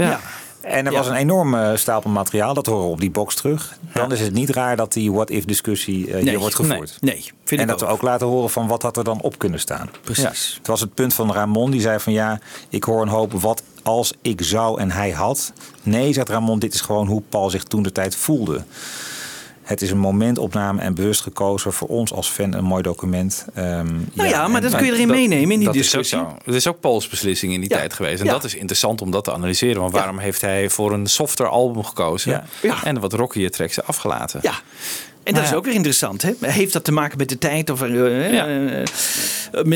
En 0.67 0.87
er 0.87 0.93
Ja. 0.93 0.99
was 0.99 1.09
een 1.09 1.15
enorme 1.15 1.77
stapel 1.77 2.11
materiaal, 2.11 2.55
dat 2.55 2.67
horen 2.67 2.85
we 2.85 2.91
op 2.91 3.01
die 3.01 3.11
box 3.11 3.35
terug. 3.35 3.79
Dan 3.93 4.13
is 4.13 4.21
het 4.21 4.33
niet 4.33 4.51
raar 4.51 4.77
dat 4.77 4.93
die 4.93 5.13
what-if 5.13 5.45
discussie 5.45 6.13
eh, 6.13 6.23
hier 6.23 6.39
wordt 6.39 6.55
gevoerd. 6.55 6.99
Nee, 7.01 7.15
nee 7.15 7.23
vind 7.45 7.61
en 7.61 7.67
ik 7.67 7.67
dat 7.79 7.81
we 7.81 7.87
ook 7.87 8.03
laten 8.03 8.27
horen 8.27 8.51
van 8.51 8.67
wat 8.67 8.83
had 8.83 8.97
er 8.97 9.05
dan 9.05 9.21
op 9.21 9.39
kunnen 9.39 9.61
staan. 9.61 9.91
Precies. 10.05 10.55
Het 10.59 10.67
was 10.67 10.81
het 10.81 10.95
punt 10.95 11.15
van 11.15 11.33
Ramon, 11.33 11.71
die 11.71 11.81
zei 11.81 12.01
van 12.01 12.13
ja, 12.13 12.39
ik 12.69 12.85
hoor 12.85 13.03
een 13.03 13.09
hoop 13.09 13.33
wat 13.33 13.63
als 13.83 14.13
ik 14.23 14.41
zou 14.43 14.81
en 14.81 14.91
hij 14.91 15.11
had. 15.11 15.53
Nee, 15.83 16.13
zegt 16.13 16.29
Ramon, 16.29 16.59
dit 16.59 16.75
is 16.75 16.81
gewoon 16.81 17.07
hoe 17.07 17.23
Paul 17.29 17.51
zich 17.51 17.63
toen 17.65 17.83
de 17.83 17.93
tijd 17.93 18.17
voelde. 18.17 18.65
Het 19.67 19.83
is 19.83 19.91
een 19.91 19.99
momentopname 19.99 20.81
en 20.81 20.95
bewust 20.95 21.21
gekozen 21.21 21.73
voor 21.73 21.89
ons 21.89 22.13
als 22.13 22.29
fan 22.29 22.53
een 22.55 22.65
mooi 22.65 22.83
document. 22.83 23.47
Ehm, 23.55 23.87
Nou 24.13 24.29
ja, 24.29 24.49
maar 24.49 24.61
dat 24.61 24.77
kun 24.77 24.87
je 24.87 24.93
erin 24.93 25.09
meenemen 25.09 25.51
in 25.51 25.57
die 25.59 25.65
dat 25.65 25.75
discussie. 25.75 26.19
Is 26.19 26.25
ook 26.25 26.31
zo. 26.31 26.39
Het 26.45 26.55
is 26.55 26.67
ook 26.67 26.81
Pauls 26.81 27.09
beslissing 27.09 27.53
in 27.53 27.61
die 27.61 27.71
Ja. 27.71 27.77
tijd 27.77 27.93
geweest. 27.93 28.21
En 28.21 28.27
Ja. 28.27 28.33
dat 28.33 28.45
is 28.45 28.55
interessant 28.55 29.01
om 29.03 29.11
dat 29.11 29.25
te 29.25 29.33
analyseren. 29.33 29.81
Want 29.81 29.93
waarom 29.93 30.19
heeft 30.19 30.41
hij 30.41 30.71
voor 30.71 30.93
een 30.93 31.07
softer 31.07 31.49
album 31.49 31.85
gekozen? 31.85 32.31
Ja. 32.31 32.45
Ja. 32.63 32.85
En 32.85 33.01
wat 33.01 33.13
rockier 33.13 33.51
tracks 33.51 33.83
afgelaten? 33.83 34.41
Ja. 34.43 34.55
En 35.27 35.33
dat 35.33 35.43
Nou 35.43 35.45
is 35.45 35.51
ja. 35.51 35.57
ook 35.57 35.65
weer 35.65 35.75
interessant. 35.75 36.23
Hè? 36.23 36.33
Heeft 36.41 36.73
dat 36.73 36.85
te 36.85 36.93
maken 36.93 37.19
met 37.19 37.29
de 37.29 37.39
tijd? 37.39 37.71
Of 37.71 37.83
eh, 37.83 38.33
Ja. 38.33 38.47
eh, 38.47 38.81
eh, 38.81 38.87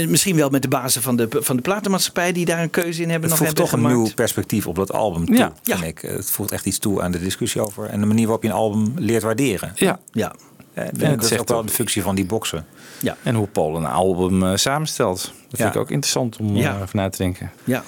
misschien 0.08 0.36
wel 0.36 0.48
met 0.50 0.62
de 0.62 0.68
bazen 0.68 1.02
van 1.02 1.16
de, 1.16 1.28
van 1.30 1.56
de 1.56 1.62
platenmaatschappij 1.62 2.32
die 2.32 2.44
daar 2.44 2.62
een 2.62 2.70
keuze 2.70 3.02
in 3.02 3.10
hebben 3.10 3.30
Het 3.30 3.38
nog 3.40 3.48
voegt 3.48 3.58
hebben 3.58 3.80
toch 3.80 3.90
een 3.92 3.96
nieuw 4.02 4.14
perspectief 4.14 4.66
op 4.66 4.74
dat 4.76 4.92
album 4.92 5.26
toe, 5.26 5.36
Ja. 5.36 5.52
vind 5.62 5.82
ik. 5.84 5.98
Het 6.10 6.30
voegt 6.30 6.52
echt 6.52 6.66
iets 6.66 6.78
toe 6.78 7.02
aan 7.02 7.10
de 7.12 7.20
discussie 7.20 7.60
over 7.60 7.86
en 7.86 8.00
de 8.00 8.06
manier 8.06 8.22
waarop 8.24 8.42
je 8.42 8.48
een 8.48 8.54
album 8.54 8.92
leert 8.96 9.22
waarderen. 9.22 9.72
Ja. 9.74 9.98
Ja. 10.12 10.32
Eh, 10.74 10.84
het 10.84 10.98
dat 11.00 11.22
is 11.22 11.28
zegt 11.28 11.40
ook 11.40 11.48
wel 11.48 11.64
de 11.64 11.72
functie 11.72 12.02
van 12.02 12.14
die 12.14 12.24
boxen. 12.26 12.66
Ja. 13.00 13.16
En 13.22 13.34
hoe 13.34 13.46
Paul 13.46 13.76
een 13.76 13.86
album 13.86 14.56
samenstelt. 14.56 15.20
Dat 15.22 15.32
vind 15.48 15.58
Ja. 15.58 15.68
ik 15.68 15.76
ook 15.76 15.90
interessant 15.90 16.36
om 16.36 16.56
Ja. 16.56 16.74
over 16.82 16.96
na 16.96 17.08
te 17.08 17.18
denken. 17.18 17.50
Ja. 17.64 17.82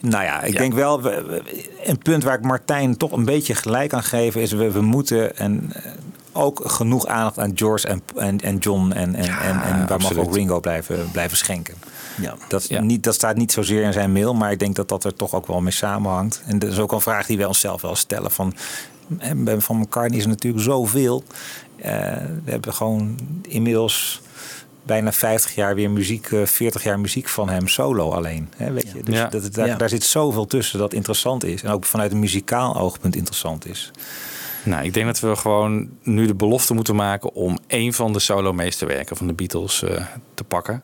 Nou 0.00 0.24
ja, 0.24 0.42
ik 0.42 0.52
Ja. 0.52 0.58
denk 0.58 0.74
wel, 0.74 1.02
we- 1.02 1.24
we- 1.26 1.64
een 1.84 1.98
punt 1.98 2.22
waar 2.22 2.34
ik 2.38 2.44
Martijn 2.44 2.96
toch 2.96 3.12
een 3.12 3.24
beetje 3.24 3.54
gelijk 3.54 3.92
aan 3.92 4.02
geven 4.02 4.40
is, 4.40 4.52
we, 4.52 4.70
we 4.70 4.80
moeten 4.80 5.36
en 5.36 5.72
ook 6.32 6.60
genoeg 6.70 7.06
aandacht 7.06 7.38
aan 7.38 7.52
George 7.54 7.88
en, 7.88 8.02
en, 8.16 8.40
en 8.40 8.56
John 8.58 8.90
en, 8.92 9.14
en, 9.14 9.38
en, 9.38 9.62
en 9.62 9.86
waar 9.86 10.00
mag 10.00 10.16
ook 10.16 10.34
Ringo 10.34 10.60
blijven, 10.60 11.10
blijven 11.12 11.36
schenken. 11.36 11.74
Ja. 12.20 12.34
Dat, 12.48 12.68
Ja. 12.68 12.80
niet, 12.80 13.02
dat 13.04 13.14
staat 13.14 13.36
niet 13.36 13.52
zozeer 13.52 13.82
in 13.82 13.92
zijn 13.92 14.12
mail, 14.12 14.34
maar 14.34 14.50
ik 14.52 14.58
denk 14.58 14.76
dat 14.76 14.88
dat 14.88 15.04
er 15.04 15.14
toch 15.14 15.34
ook 15.34 15.46
wel 15.46 15.60
mee 15.60 15.72
samenhangt. 15.72 16.42
En 16.46 16.58
dat 16.58 16.70
is 16.70 16.78
ook 16.78 16.92
een 16.92 17.00
vraag 17.00 17.26
die 17.26 17.36
wij 17.36 17.46
onszelf 17.46 17.82
wel 17.82 17.94
stellen. 17.96 18.30
Van, 18.30 18.54
eh, 19.18 19.30
van 19.58 19.76
McCartney 19.78 20.16
is 20.18 20.24
er 20.24 20.30
natuurlijk 20.30 20.64
zoveel. 20.64 21.24
Eh, 21.76 21.90
we 22.44 22.50
hebben 22.50 22.74
gewoon 22.74 23.18
inmiddels 23.42 24.20
bijna 24.82 25.12
50 25.12 25.54
jaar 25.54 25.74
weer 25.74 25.90
muziek, 25.90 26.26
eh, 26.32 26.44
40 26.44 26.82
jaar 26.82 27.00
muziek 27.00 27.28
van 27.28 27.48
hem 27.48 27.68
solo 27.68 28.10
alleen. 28.10 28.48
Hè, 28.56 28.72
weet 28.72 28.90
je? 28.94 29.02
Dus 29.02 29.14
Ja. 29.14 29.26
dat, 29.28 29.54
daar, 29.54 29.66
Ja. 29.66 29.76
daar 29.76 29.88
zit 29.88 30.04
zoveel 30.04 30.46
tussen 30.46 30.78
dat 30.78 30.92
interessant 30.92 31.44
is. 31.44 31.62
En 31.62 31.70
ook 31.70 31.84
vanuit 31.84 32.12
een 32.12 32.18
muzikaal 32.18 32.76
oogpunt 32.76 33.16
interessant 33.16 33.66
is. 33.66 33.90
Nou, 34.68 34.84
ik 34.84 34.94
denk 34.94 35.06
dat 35.06 35.20
we 35.20 35.36
gewoon 35.36 35.88
nu 36.02 36.26
de 36.26 36.34
belofte 36.34 36.74
moeten 36.74 36.96
maken 36.96 37.32
om 37.34 37.58
één 37.66 37.92
van 37.92 38.12
de 38.12 38.18
solo 38.18 38.52
meesterwerken 38.52 39.16
van 39.16 39.26
de 39.26 39.32
Beatles 39.32 39.82
eh, 39.82 40.04
te 40.34 40.44
pakken. 40.44 40.82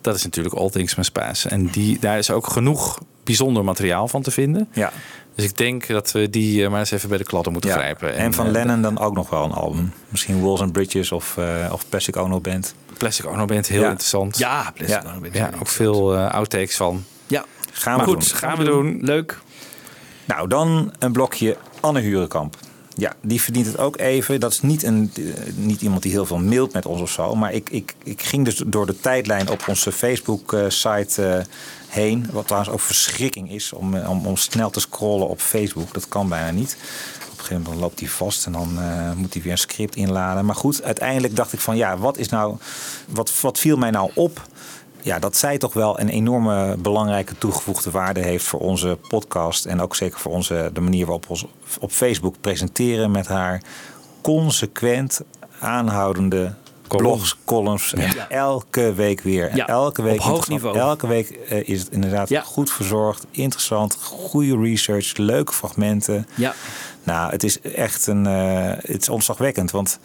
Dat 0.00 0.14
is 0.14 0.24
natuurlijk 0.24 0.54
All 0.54 0.70
Things 0.70 0.94
Must 0.94 1.12
Pass. 1.12 1.46
En 1.46 1.66
die, 1.66 1.98
daar 1.98 2.18
is 2.18 2.30
ook 2.30 2.46
genoeg 2.46 3.00
bijzonder 3.24 3.64
materiaal 3.64 4.08
van 4.08 4.22
te 4.22 4.30
vinden. 4.30 4.68
Ja. 4.72 4.92
Dus 5.34 5.44
ik 5.44 5.56
denk 5.56 5.86
dat 5.86 6.12
we 6.12 6.30
die 6.30 6.64
eh, 6.64 6.70
maar 6.70 6.78
eens 6.78 6.90
even 6.90 7.08
bij 7.08 7.18
de 7.18 7.24
kladden 7.24 7.52
moeten 7.52 7.70
Ja. 7.70 7.76
grijpen. 7.76 8.14
En, 8.16 8.32
van 8.32 8.46
eh, 8.46 8.52
Lennon 8.52 8.82
dan 8.82 8.98
ook 8.98 9.14
nog 9.14 9.30
wel 9.30 9.44
een 9.44 9.52
album. 9.52 9.92
Misschien 10.08 10.40
Walls 10.42 10.60
and 10.60 10.72
Bridges 10.72 11.12
of, 11.12 11.38
of 11.70 11.88
Plastic 11.88 12.16
Ono 12.16 12.40
Band. 12.40 12.74
Plastic 12.98 13.26
Ono 13.26 13.44
Band, 13.44 13.66
heel 13.68 13.80
Ja. 13.82 13.88
interessant. 13.88 14.38
Ja, 14.38 14.70
Plastic 14.74 15.02
Ja. 15.02 15.10
Ono 15.10 15.20
Band. 15.20 15.34
Ja, 15.34 15.50
ook 15.60 15.68
veel 15.68 16.16
outtakes 16.18 16.76
van. 16.76 17.04
Ja. 17.26 17.44
Gaan 17.72 17.92
we 17.92 17.98
Maar 17.98 18.06
doen. 18.14 18.22
goed, 18.22 18.32
gaan 18.32 18.56
we 18.58 18.64
doen. 18.64 18.98
Leuk. 19.00 19.38
Nou, 20.24 20.48
dan 20.48 20.92
een 20.98 21.12
blokje 21.12 21.56
Anne 21.80 22.00
Hurenkamp. 22.00 22.56
Ja, 22.98 23.14
die 23.22 23.40
verdient 23.40 23.66
het 23.66 23.78
ook 23.78 23.98
even. 23.98 24.40
Dat 24.40 24.52
is 24.52 24.62
niet, 24.62 24.82
een, 24.82 25.10
eh, 25.14 25.22
niet 25.54 25.80
iemand 25.82 26.02
die 26.02 26.12
heel 26.12 26.26
veel 26.26 26.38
mailt 26.38 26.72
met 26.72 26.86
ons 26.86 27.00
of 27.00 27.10
zo. 27.10 27.34
Maar 27.34 27.52
ik, 27.52 27.70
ik, 27.70 27.94
ik 28.04 28.22
ging 28.22 28.44
dus 28.44 28.62
door 28.66 28.86
de 28.86 29.00
tijdlijn 29.00 29.50
op 29.50 29.64
onze 29.68 29.92
Facebook-site 29.92 31.46
heen. 31.88 32.26
Wat 32.32 32.46
trouwens 32.46 32.72
ook 32.72 32.80
verschrikking 32.80 33.50
is 33.50 33.72
om, 33.72 33.94
eh, 33.94 34.26
om, 34.26 34.36
snel 34.36 34.70
te 34.70 34.80
scrollen 34.80 35.28
op 35.28 35.40
Facebook. 35.40 35.94
Dat 35.94 36.08
kan 36.08 36.28
bijna 36.28 36.50
niet. 36.50 36.76
Op 37.24 37.38
een 37.38 37.38
gegeven 37.38 37.62
moment 37.62 37.80
loopt 37.80 38.00
hij 38.00 38.08
vast 38.08 38.46
en 38.46 38.52
dan 38.52 38.78
eh, 38.78 39.12
moet 39.12 39.32
hij 39.32 39.42
weer 39.42 39.52
een 39.52 39.58
script 39.58 39.96
inladen. 39.96 40.44
Maar 40.44 40.54
goed, 40.54 40.82
uiteindelijk 40.82 41.36
dacht 41.36 41.52
ik 41.52 41.60
van 41.60 41.76
ja, 41.76 41.98
wat 41.98 42.18
is 42.18 42.28
nou. 42.28 42.56
Wat, 43.08 43.40
wat 43.40 43.58
viel 43.58 43.76
mij 43.76 43.90
nou 43.90 44.10
op? 44.14 44.46
Ja, 45.06 45.18
dat 45.18 45.36
zij 45.36 45.58
toch 45.58 45.72
wel 45.72 46.00
een 46.00 46.08
enorme 46.08 46.76
belangrijke 46.78 47.38
toegevoegde 47.38 47.90
waarde 47.90 48.20
heeft 48.20 48.44
voor 48.44 48.60
onze 48.60 48.98
podcast. 49.08 49.64
En 49.64 49.80
ook 49.80 49.96
zeker 49.96 50.18
voor 50.20 50.32
onze, 50.32 50.70
de 50.72 50.80
manier 50.80 51.04
waarop 51.04 51.22
we 51.22 51.28
ons 51.30 51.46
op 51.80 51.90
Facebook 51.90 52.34
presenteren 52.40 53.10
met 53.10 53.26
haar 53.26 53.62
consequent 54.20 55.20
aanhoudende 55.60 56.54
blogs, 56.88 57.36
columns. 57.44 57.92
En 57.92 58.28
elke 58.30 58.94
week 58.94 59.20
weer. 59.20 59.48
En 59.48 59.56
Ja, 59.56 59.66
elke 59.66 60.02
week 60.02 60.20
op 60.20 60.26
hoog 60.26 60.48
niveau. 60.48 60.78
Elke 60.78 61.06
week 61.06 61.28
eh, 61.30 61.68
is 61.68 61.80
het 61.80 61.90
inderdaad 61.90 62.28
Ja. 62.28 62.40
goed 62.40 62.72
verzorgd, 62.72 63.26
interessant, 63.30 63.94
goede 64.02 64.56
research, 64.58 65.16
leuke 65.16 65.52
fragmenten. 65.52 66.26
Ja. 66.34 66.54
Nou, 67.02 67.30
het 67.30 67.44
is 67.44 67.60
echt 67.60 68.06
een, 68.06 68.26
eh, 68.26 68.90
het 68.90 69.02
is 69.02 69.08
ontzagwekkend. 69.08 69.70
Want 69.70 69.98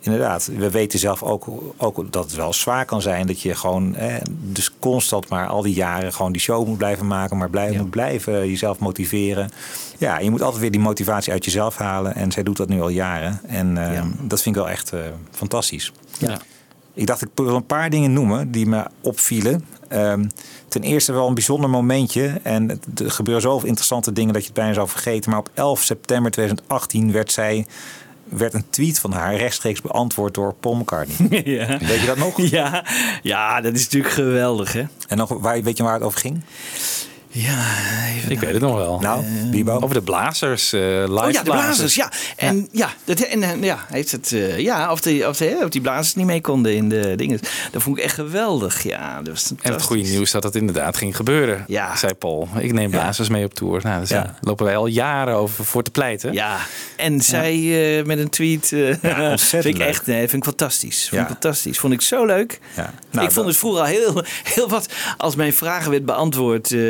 inderdaad, 0.00 0.46
we 0.56 0.70
weten 0.70 0.98
zelf 0.98 1.22
ook, 1.22 1.46
ook 1.76 2.12
dat 2.12 2.24
het 2.24 2.34
wel 2.34 2.52
zwaar 2.52 2.84
kan 2.84 3.02
zijn. 3.02 3.26
Dat 3.26 3.40
je 3.40 3.54
gewoon, 3.54 3.94
eh, 3.94 4.14
dus 4.28 4.72
constant 4.78 5.28
maar 5.28 5.46
al 5.46 5.62
die 5.62 5.74
jaren 5.74 6.12
gewoon 6.12 6.32
die 6.32 6.40
show 6.40 6.66
moet 6.66 6.78
blijven 6.78 7.06
maken. 7.06 7.36
Maar 7.36 7.50
blijven, 7.50 7.74
Ja. 7.74 7.80
moet 7.80 7.90
blijven 7.90 8.48
jezelf 8.48 8.78
motiveren. 8.78 9.50
Ja, 9.98 10.18
je 10.18 10.30
moet 10.30 10.42
altijd 10.42 10.60
weer 10.60 10.70
die 10.70 10.80
motivatie 10.80 11.32
uit 11.32 11.44
jezelf 11.44 11.76
halen. 11.76 12.14
En 12.14 12.32
zij 12.32 12.42
doet 12.42 12.56
dat 12.56 12.68
nu 12.68 12.80
al 12.80 12.88
jaren. 12.88 13.40
En 13.46 13.76
eh, 13.86 13.94
Ja. 13.94 14.04
dat 14.20 14.42
vind 14.42 14.56
ik 14.56 14.62
wel 14.62 14.70
echt 14.70 14.92
eh, 14.92 15.00
fantastisch. 15.30 15.92
Ja. 16.18 16.38
Ik 16.94 17.06
dacht, 17.06 17.22
ik 17.22 17.28
wil 17.34 17.54
een 17.54 17.66
paar 17.66 17.90
dingen 17.90 18.12
noemen 18.12 18.50
die 18.50 18.66
me 18.66 18.84
opvielen. 19.00 19.64
Ehm, 19.88 20.24
ten 20.68 20.82
eerste 20.82 21.12
wel 21.12 21.28
een 21.28 21.34
bijzonder 21.34 21.70
momentje. 21.70 22.40
En 22.42 22.80
er 22.96 23.10
gebeuren 23.10 23.42
zoveel 23.42 23.66
interessante 23.68 24.12
dingen 24.12 24.32
dat 24.32 24.42
je 24.42 24.48
het 24.48 24.56
bijna 24.58 24.72
zou 24.72 24.88
vergeten. 24.88 25.30
Maar 25.30 25.38
op 25.40 25.50
11 25.54 25.82
september 25.82 26.30
2018 26.30 27.12
werd 27.12 27.32
zij 27.32 27.66
werd 28.30 28.54
een 28.54 28.70
tweet 28.70 28.98
van 28.98 29.12
haar 29.12 29.36
rechtstreeks 29.36 29.80
beantwoord 29.80 30.34
door 30.34 30.54
Paul 30.54 30.74
McCartney. 30.74 31.42
ja. 31.58 31.78
Weet 31.78 32.00
je 32.00 32.06
dat 32.06 32.16
nog? 32.16 32.40
Ja. 32.40 32.84
ja, 33.22 33.60
dat 33.60 33.74
is 33.74 33.84
natuurlijk 33.84 34.14
geweldig, 34.14 34.72
hè? 34.72 34.84
En 35.08 35.16
nog, 35.16 35.28
waar, 35.28 35.62
weet 35.62 35.76
je 35.76 35.82
waar 35.82 35.94
het 35.94 36.02
over 36.02 36.20
ging? 36.20 36.40
Ja, 37.30 37.64
Ik 38.28 38.40
weet 38.40 38.52
het 38.52 38.62
nog 38.62 38.76
wel. 38.76 38.98
Nou, 39.00 39.24
Bibo? 39.50 39.74
Over 39.80 39.94
de 39.94 40.02
blazers. 40.02 40.72
eh 40.72 40.80
live 40.80 41.14
Oh 41.14 41.30
ja, 41.30 41.42
de 41.42 41.50
blazers, 41.50 41.94
ja. 41.94 42.12
En 42.36 42.68
ja, 42.72 42.90
dat, 43.04 43.20
en, 43.20 43.42
en, 43.42 43.62
ja, 43.62 43.78
heeft 43.88 44.10
het, 44.12 44.32
eh, 44.32 44.58
ja 44.58 44.92
of, 44.92 45.00
die, 45.00 45.28
of, 45.28 45.36
die, 45.36 45.56
of 45.64 45.68
die 45.68 45.80
blazers 45.80 46.14
niet 46.14 46.26
mee 46.26 46.40
konden 46.40 46.74
in 46.74 46.88
de 46.88 47.12
dingen. 47.16 47.40
Dat 47.72 47.82
vond 47.82 47.98
ik 47.98 48.04
echt 48.04 48.14
geweldig. 48.14 48.82
Ja, 48.82 49.16
dat 49.22 49.28
was 49.34 49.52
En 49.62 49.72
het 49.72 49.82
goede 49.82 50.02
nieuws 50.02 50.30
dat 50.30 50.42
dat 50.42 50.54
inderdaad 50.54 50.96
ging 50.96 51.16
gebeuren, 51.16 51.64
Ja. 51.66 51.96
zei 51.96 52.14
Paul. 52.14 52.48
Ik 52.58 52.72
neem 52.72 52.90
blazers 52.90 53.28
mee 53.28 53.44
op 53.44 53.54
tour. 53.54 53.80
Nou, 53.82 54.06
daar 54.06 54.24
Ja. 54.24 54.34
lopen 54.40 54.64
wij 54.64 54.76
al 54.76 54.86
jaren 54.86 55.34
over 55.34 55.64
voor 55.64 55.82
te 55.82 55.90
pleiten. 55.90 56.32
Ja, 56.32 56.56
en 56.96 57.20
zij 57.20 57.54
eh, 57.98 58.04
met 58.04 58.18
een 58.18 58.30
tweet. 58.30 58.72
eh 58.72 58.80
ontzettend 59.30 59.40
vind 59.40 59.64
ik 59.64 59.78
echt 59.78 60.06
nee, 60.06 60.18
vind 60.18 60.32
ik 60.32 60.44
fantastisch. 60.44 61.08
Vond 61.08 61.20
ik 61.22 61.28
fantastisch. 61.28 61.78
Vond 61.78 61.92
ik 61.92 62.00
zo 62.00 62.24
leuk. 62.26 62.60
Ja. 62.76 62.92
Nou, 63.10 63.26
ik 63.26 63.32
vond 63.32 63.46
het 63.46 63.56
vroeger 63.56 63.80
al 63.80 63.86
heel, 63.86 64.22
heel 64.54 64.68
wat 64.68 64.88
als 65.16 65.34
mijn 65.36 65.52
vragen 65.52 65.90
werd 65.90 66.04
beantwoord 66.04 66.72
eh, 66.72 66.80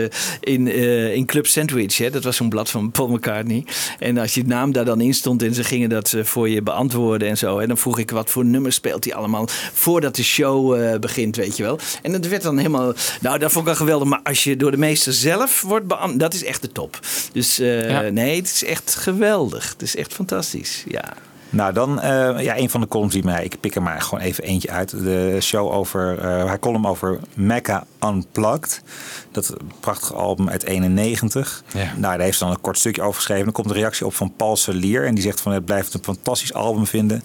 in, 0.40 0.68
eh, 0.68 1.14
in 1.14 1.26
Club 1.26 1.46
Sandwich. 1.46 1.96
Hè. 1.96 2.10
Dat 2.10 2.24
was 2.24 2.36
zo'n 2.36 2.48
blad 2.48 2.70
van 2.70 2.90
Paul 2.90 3.08
McCartney. 3.08 3.64
En 3.98 4.18
als 4.18 4.34
je 4.34 4.44
naam 4.46 4.72
daar 4.72 4.84
dan 4.84 5.00
in 5.00 5.14
stond 5.14 5.42
en 5.42 5.54
ze 5.54 5.64
gingen 5.64 5.88
dat 5.88 6.12
eh, 6.12 6.24
voor 6.24 6.48
je 6.48 6.62
beantwoorden 6.62 7.28
en 7.28 7.38
zo. 7.38 7.58
En 7.58 7.68
dan 7.68 7.78
vroeg 7.78 7.98
ik 7.98 8.10
wat 8.10 8.30
voor 8.30 8.44
nummers 8.44 8.74
speelt 8.74 9.04
hij 9.04 9.14
allemaal 9.14 9.46
voordat 9.72 10.16
de 10.16 10.24
show 10.24 10.74
eh, 10.74 10.98
begint, 10.98 11.36
weet 11.36 11.56
je 11.56 11.62
wel. 11.62 11.78
En 12.02 12.12
dat 12.12 12.26
werd 12.26 12.42
dan 12.42 12.56
helemaal. 12.56 12.92
Nou, 13.20 13.38
dat 13.38 13.50
vond 13.52 13.60
ik 13.64 13.70
wel 13.70 13.80
geweldig. 13.80 14.08
Maar 14.08 14.20
als 14.22 14.44
je 14.44 14.56
door 14.56 14.70
de 14.70 14.76
meester 14.76 15.12
zelf 15.12 15.62
wordt 15.62 15.86
beantwoord, 15.86 16.20
dat 16.20 16.34
is 16.34 16.44
echt 16.44 16.62
de 16.62 16.72
top. 16.72 16.98
Dus 17.32 17.56
Ja. 17.56 18.00
nee, 18.00 18.36
het 18.36 18.46
is 18.46 18.64
echt 18.64 18.94
geweldig. 18.94 19.68
Het 19.72 19.82
is 19.82 19.96
echt 19.96 20.12
fantastisch. 20.12 20.84
Ja. 20.88 21.14
Nou, 21.50 21.72
dan 21.72 22.00
eh, 22.00 22.40
ja, 22.40 22.58
een 22.58 22.70
van 22.70 22.80
de 22.80 22.88
columns 22.88 23.12
die 23.12 23.24
mij... 23.24 23.44
Ik 23.44 23.60
pik 23.60 23.74
er 23.74 23.82
maar 23.82 24.00
gewoon 24.00 24.24
even 24.24 24.44
eentje 24.44 24.70
uit. 24.70 24.90
De 24.90 25.36
show 25.40 25.72
over... 25.72 26.18
eh 26.18 26.44
haar 26.44 26.58
column 26.58 26.86
over 26.86 27.18
Mecca 27.34 27.86
Unplugged. 28.04 28.82
Dat 29.30 29.56
prachtige 29.80 30.14
album 30.14 30.48
uit 30.48 30.64
91. 30.64 31.64
Ja. 31.72 31.78
Nou, 31.78 32.00
daar 32.00 32.20
heeft 32.20 32.38
ze 32.38 32.44
dan 32.44 32.52
een 32.52 32.60
kort 32.60 32.78
stukje 32.78 33.02
over 33.02 33.14
geschreven. 33.14 33.44
Dan 33.44 33.52
komt 33.52 33.70
een 33.70 33.76
reactie 33.76 34.06
op 34.06 34.14
van 34.14 34.32
Paul 34.36 34.56
Salier. 34.56 35.06
En 35.06 35.14
die 35.14 35.22
zegt 35.22 35.40
van 35.40 35.52
het 35.52 35.64
blijft 35.64 35.94
een 35.94 36.04
fantastisch 36.04 36.54
album 36.54 36.86
vinden. 36.86 37.22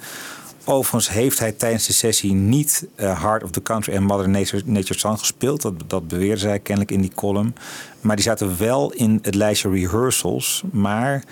Overigens 0.65 1.09
heeft 1.09 1.39
hij 1.39 1.51
tijdens 1.51 1.87
de 1.87 1.93
sessie 1.93 2.33
niet 2.33 2.87
eh, 2.95 3.21
Heart 3.21 3.43
of 3.43 3.51
the 3.51 3.61
Country 3.61 3.93
en 3.93 4.03
Mother 4.03 4.29
Nature, 4.29 4.63
Nature 4.65 4.99
Song 4.99 5.17
gespeeld. 5.17 5.61
Dat, 5.61 5.73
dat 5.87 6.07
beweerde 6.07 6.37
zij 6.39 6.59
kennelijk 6.59 6.91
in 6.91 7.01
die 7.01 7.11
column. 7.15 7.55
Maar 8.01 8.15
die 8.15 8.25
zaten 8.25 8.57
wel 8.57 8.91
in 8.91 9.19
het 9.21 9.35
lijstje 9.35 9.69
rehearsals. 9.69 10.63
Maar, 10.71 11.23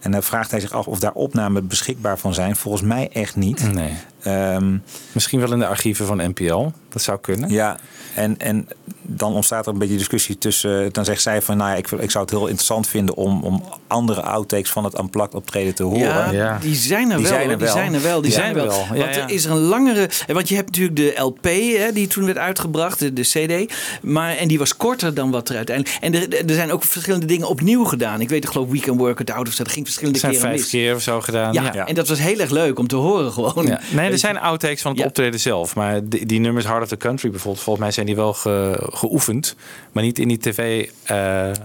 en 0.00 0.10
dan 0.10 0.22
vraagt 0.22 0.50
hij 0.50 0.60
zich 0.60 0.72
af 0.72 0.86
of 0.86 0.98
daar 0.98 1.12
opnamen 1.12 1.66
beschikbaar 1.66 2.18
van 2.18 2.34
zijn. 2.34 2.56
Volgens 2.56 2.82
mij 2.82 3.08
echt 3.12 3.36
niet. 3.36 3.72
Nee. 3.72 3.92
Ehm, 4.22 4.76
Misschien 5.12 5.40
wel 5.40 5.52
in 5.52 5.58
de 5.58 5.66
archieven 5.66 6.06
van 6.06 6.16
NPL. 6.16 6.66
Dat 6.88 7.02
zou 7.02 7.18
kunnen. 7.20 7.50
ja, 7.50 7.76
en, 8.14 8.38
en 8.38 8.68
dan 9.02 9.32
ontstaat 9.34 9.66
er 9.66 9.72
een 9.72 9.78
beetje 9.78 9.96
discussie 9.96 10.38
tussen. 10.38 10.92
Dan 10.92 11.04
zegt 11.04 11.22
zij 11.22 11.42
van, 11.42 11.56
nou 11.56 11.70
ja, 11.70 11.76
ik, 11.76 11.90
ik 11.90 12.10
zou 12.10 12.24
het 12.24 12.32
heel 12.32 12.46
interessant 12.46 12.86
vinden 12.88 13.14
om, 13.16 13.42
om 13.42 13.64
andere 13.86 14.22
outtakes 14.22 14.70
van 14.70 14.84
het 14.84 14.98
unplugged 14.98 15.34
optreden 15.34 15.74
te 15.74 15.82
horen. 15.82 16.00
Ja, 16.00 16.30
Ja. 16.30 16.58
die 16.60 16.74
zijn 16.74 17.10
er 17.10 17.16
Die 17.16 17.26
wel. 17.26 17.34
zijn 17.34 17.50
er. 17.50 17.56
Die 17.58 17.66
wel. 17.66 17.74
zijn 17.76 17.94
er 17.94 18.02
wel. 18.02 18.20
Die, 18.20 18.32
zijn 18.32 18.48
er 18.48 18.54
wel. 18.54 18.66
wel. 18.66 18.78
Ja, 18.96 19.02
Want 19.02 19.14
ja. 19.14 19.22
er 19.22 19.30
is 19.30 19.44
er 19.44 19.50
een 19.50 19.58
langere. 19.58 20.08
Want 20.26 20.48
je 20.48 20.54
hebt 20.54 20.66
natuurlijk 20.66 20.96
de 20.96 21.14
LP 21.22 21.44
hè, 21.78 21.92
die 21.92 22.06
toen 22.06 22.24
werd 22.24 22.38
uitgebracht, 22.38 22.98
de, 22.98 23.12
de 23.12 23.22
CD. 23.22 23.72
Maar, 24.02 24.36
en 24.36 24.48
die 24.48 24.58
was 24.58 24.76
korter 24.76 25.14
dan 25.14 25.30
wat 25.30 25.48
er 25.48 25.56
uiteindelijk. 25.56 25.98
En 26.00 26.14
er, 26.14 26.46
er 26.48 26.54
zijn 26.54 26.72
ook 26.72 26.84
verschillende 26.84 27.26
dingen 27.26 27.48
opnieuw 27.48 27.84
gedaan. 27.84 28.20
Ik 28.20 28.28
weet, 28.28 28.44
ik 28.44 28.50
geloof 28.50 28.68
We 28.68 28.78
Can 28.78 28.96
Work 28.96 29.20
It 29.20 29.30
Out 29.30 29.48
of 29.48 29.54
zo. 29.54 29.62
Dat 29.62 29.72
ging 29.72 29.84
verschillende 29.84 30.18
Er 30.18 30.24
zijn 30.24 30.32
keren 30.40 30.48
vijf 30.50 30.60
mis. 30.62 30.70
keer 30.70 30.94
of 30.94 31.02
zo 31.02 31.20
gedaan. 31.20 31.52
Ja, 31.52 31.70
Ja. 31.74 31.86
en 31.86 31.94
dat 31.94 32.08
was 32.08 32.18
heel 32.18 32.38
erg 32.38 32.50
leuk 32.50 32.78
om 32.78 32.86
te 32.86 32.96
horen 32.96 33.32
gewoon. 33.32 33.66
Ja. 33.66 33.80
Nee, 33.90 34.09
er 34.12 34.18
zijn 34.18 34.38
outtakes 34.38 34.82
van 34.82 34.90
het 34.90 35.00
Ja. 35.00 35.06
optreden 35.06 35.40
zelf. 35.40 35.74
Maar 35.74 36.00
die, 36.08 36.26
die 36.26 36.40
nummers 36.40 36.66
Heart 36.66 36.82
of 36.82 36.88
the 36.88 36.96
Country 36.96 37.30
bijvoorbeeld, 37.30 37.62
volgens 37.64 37.84
mij 37.84 37.94
zijn 37.94 38.06
die 38.06 38.16
wel 38.16 38.32
ge- 38.32 38.88
geoefend. 38.92 39.56
Maar 39.92 40.02
niet 40.02 40.18
in 40.18 40.28
die 40.28 40.38
tv, 40.38 40.88
eh 41.04 41.16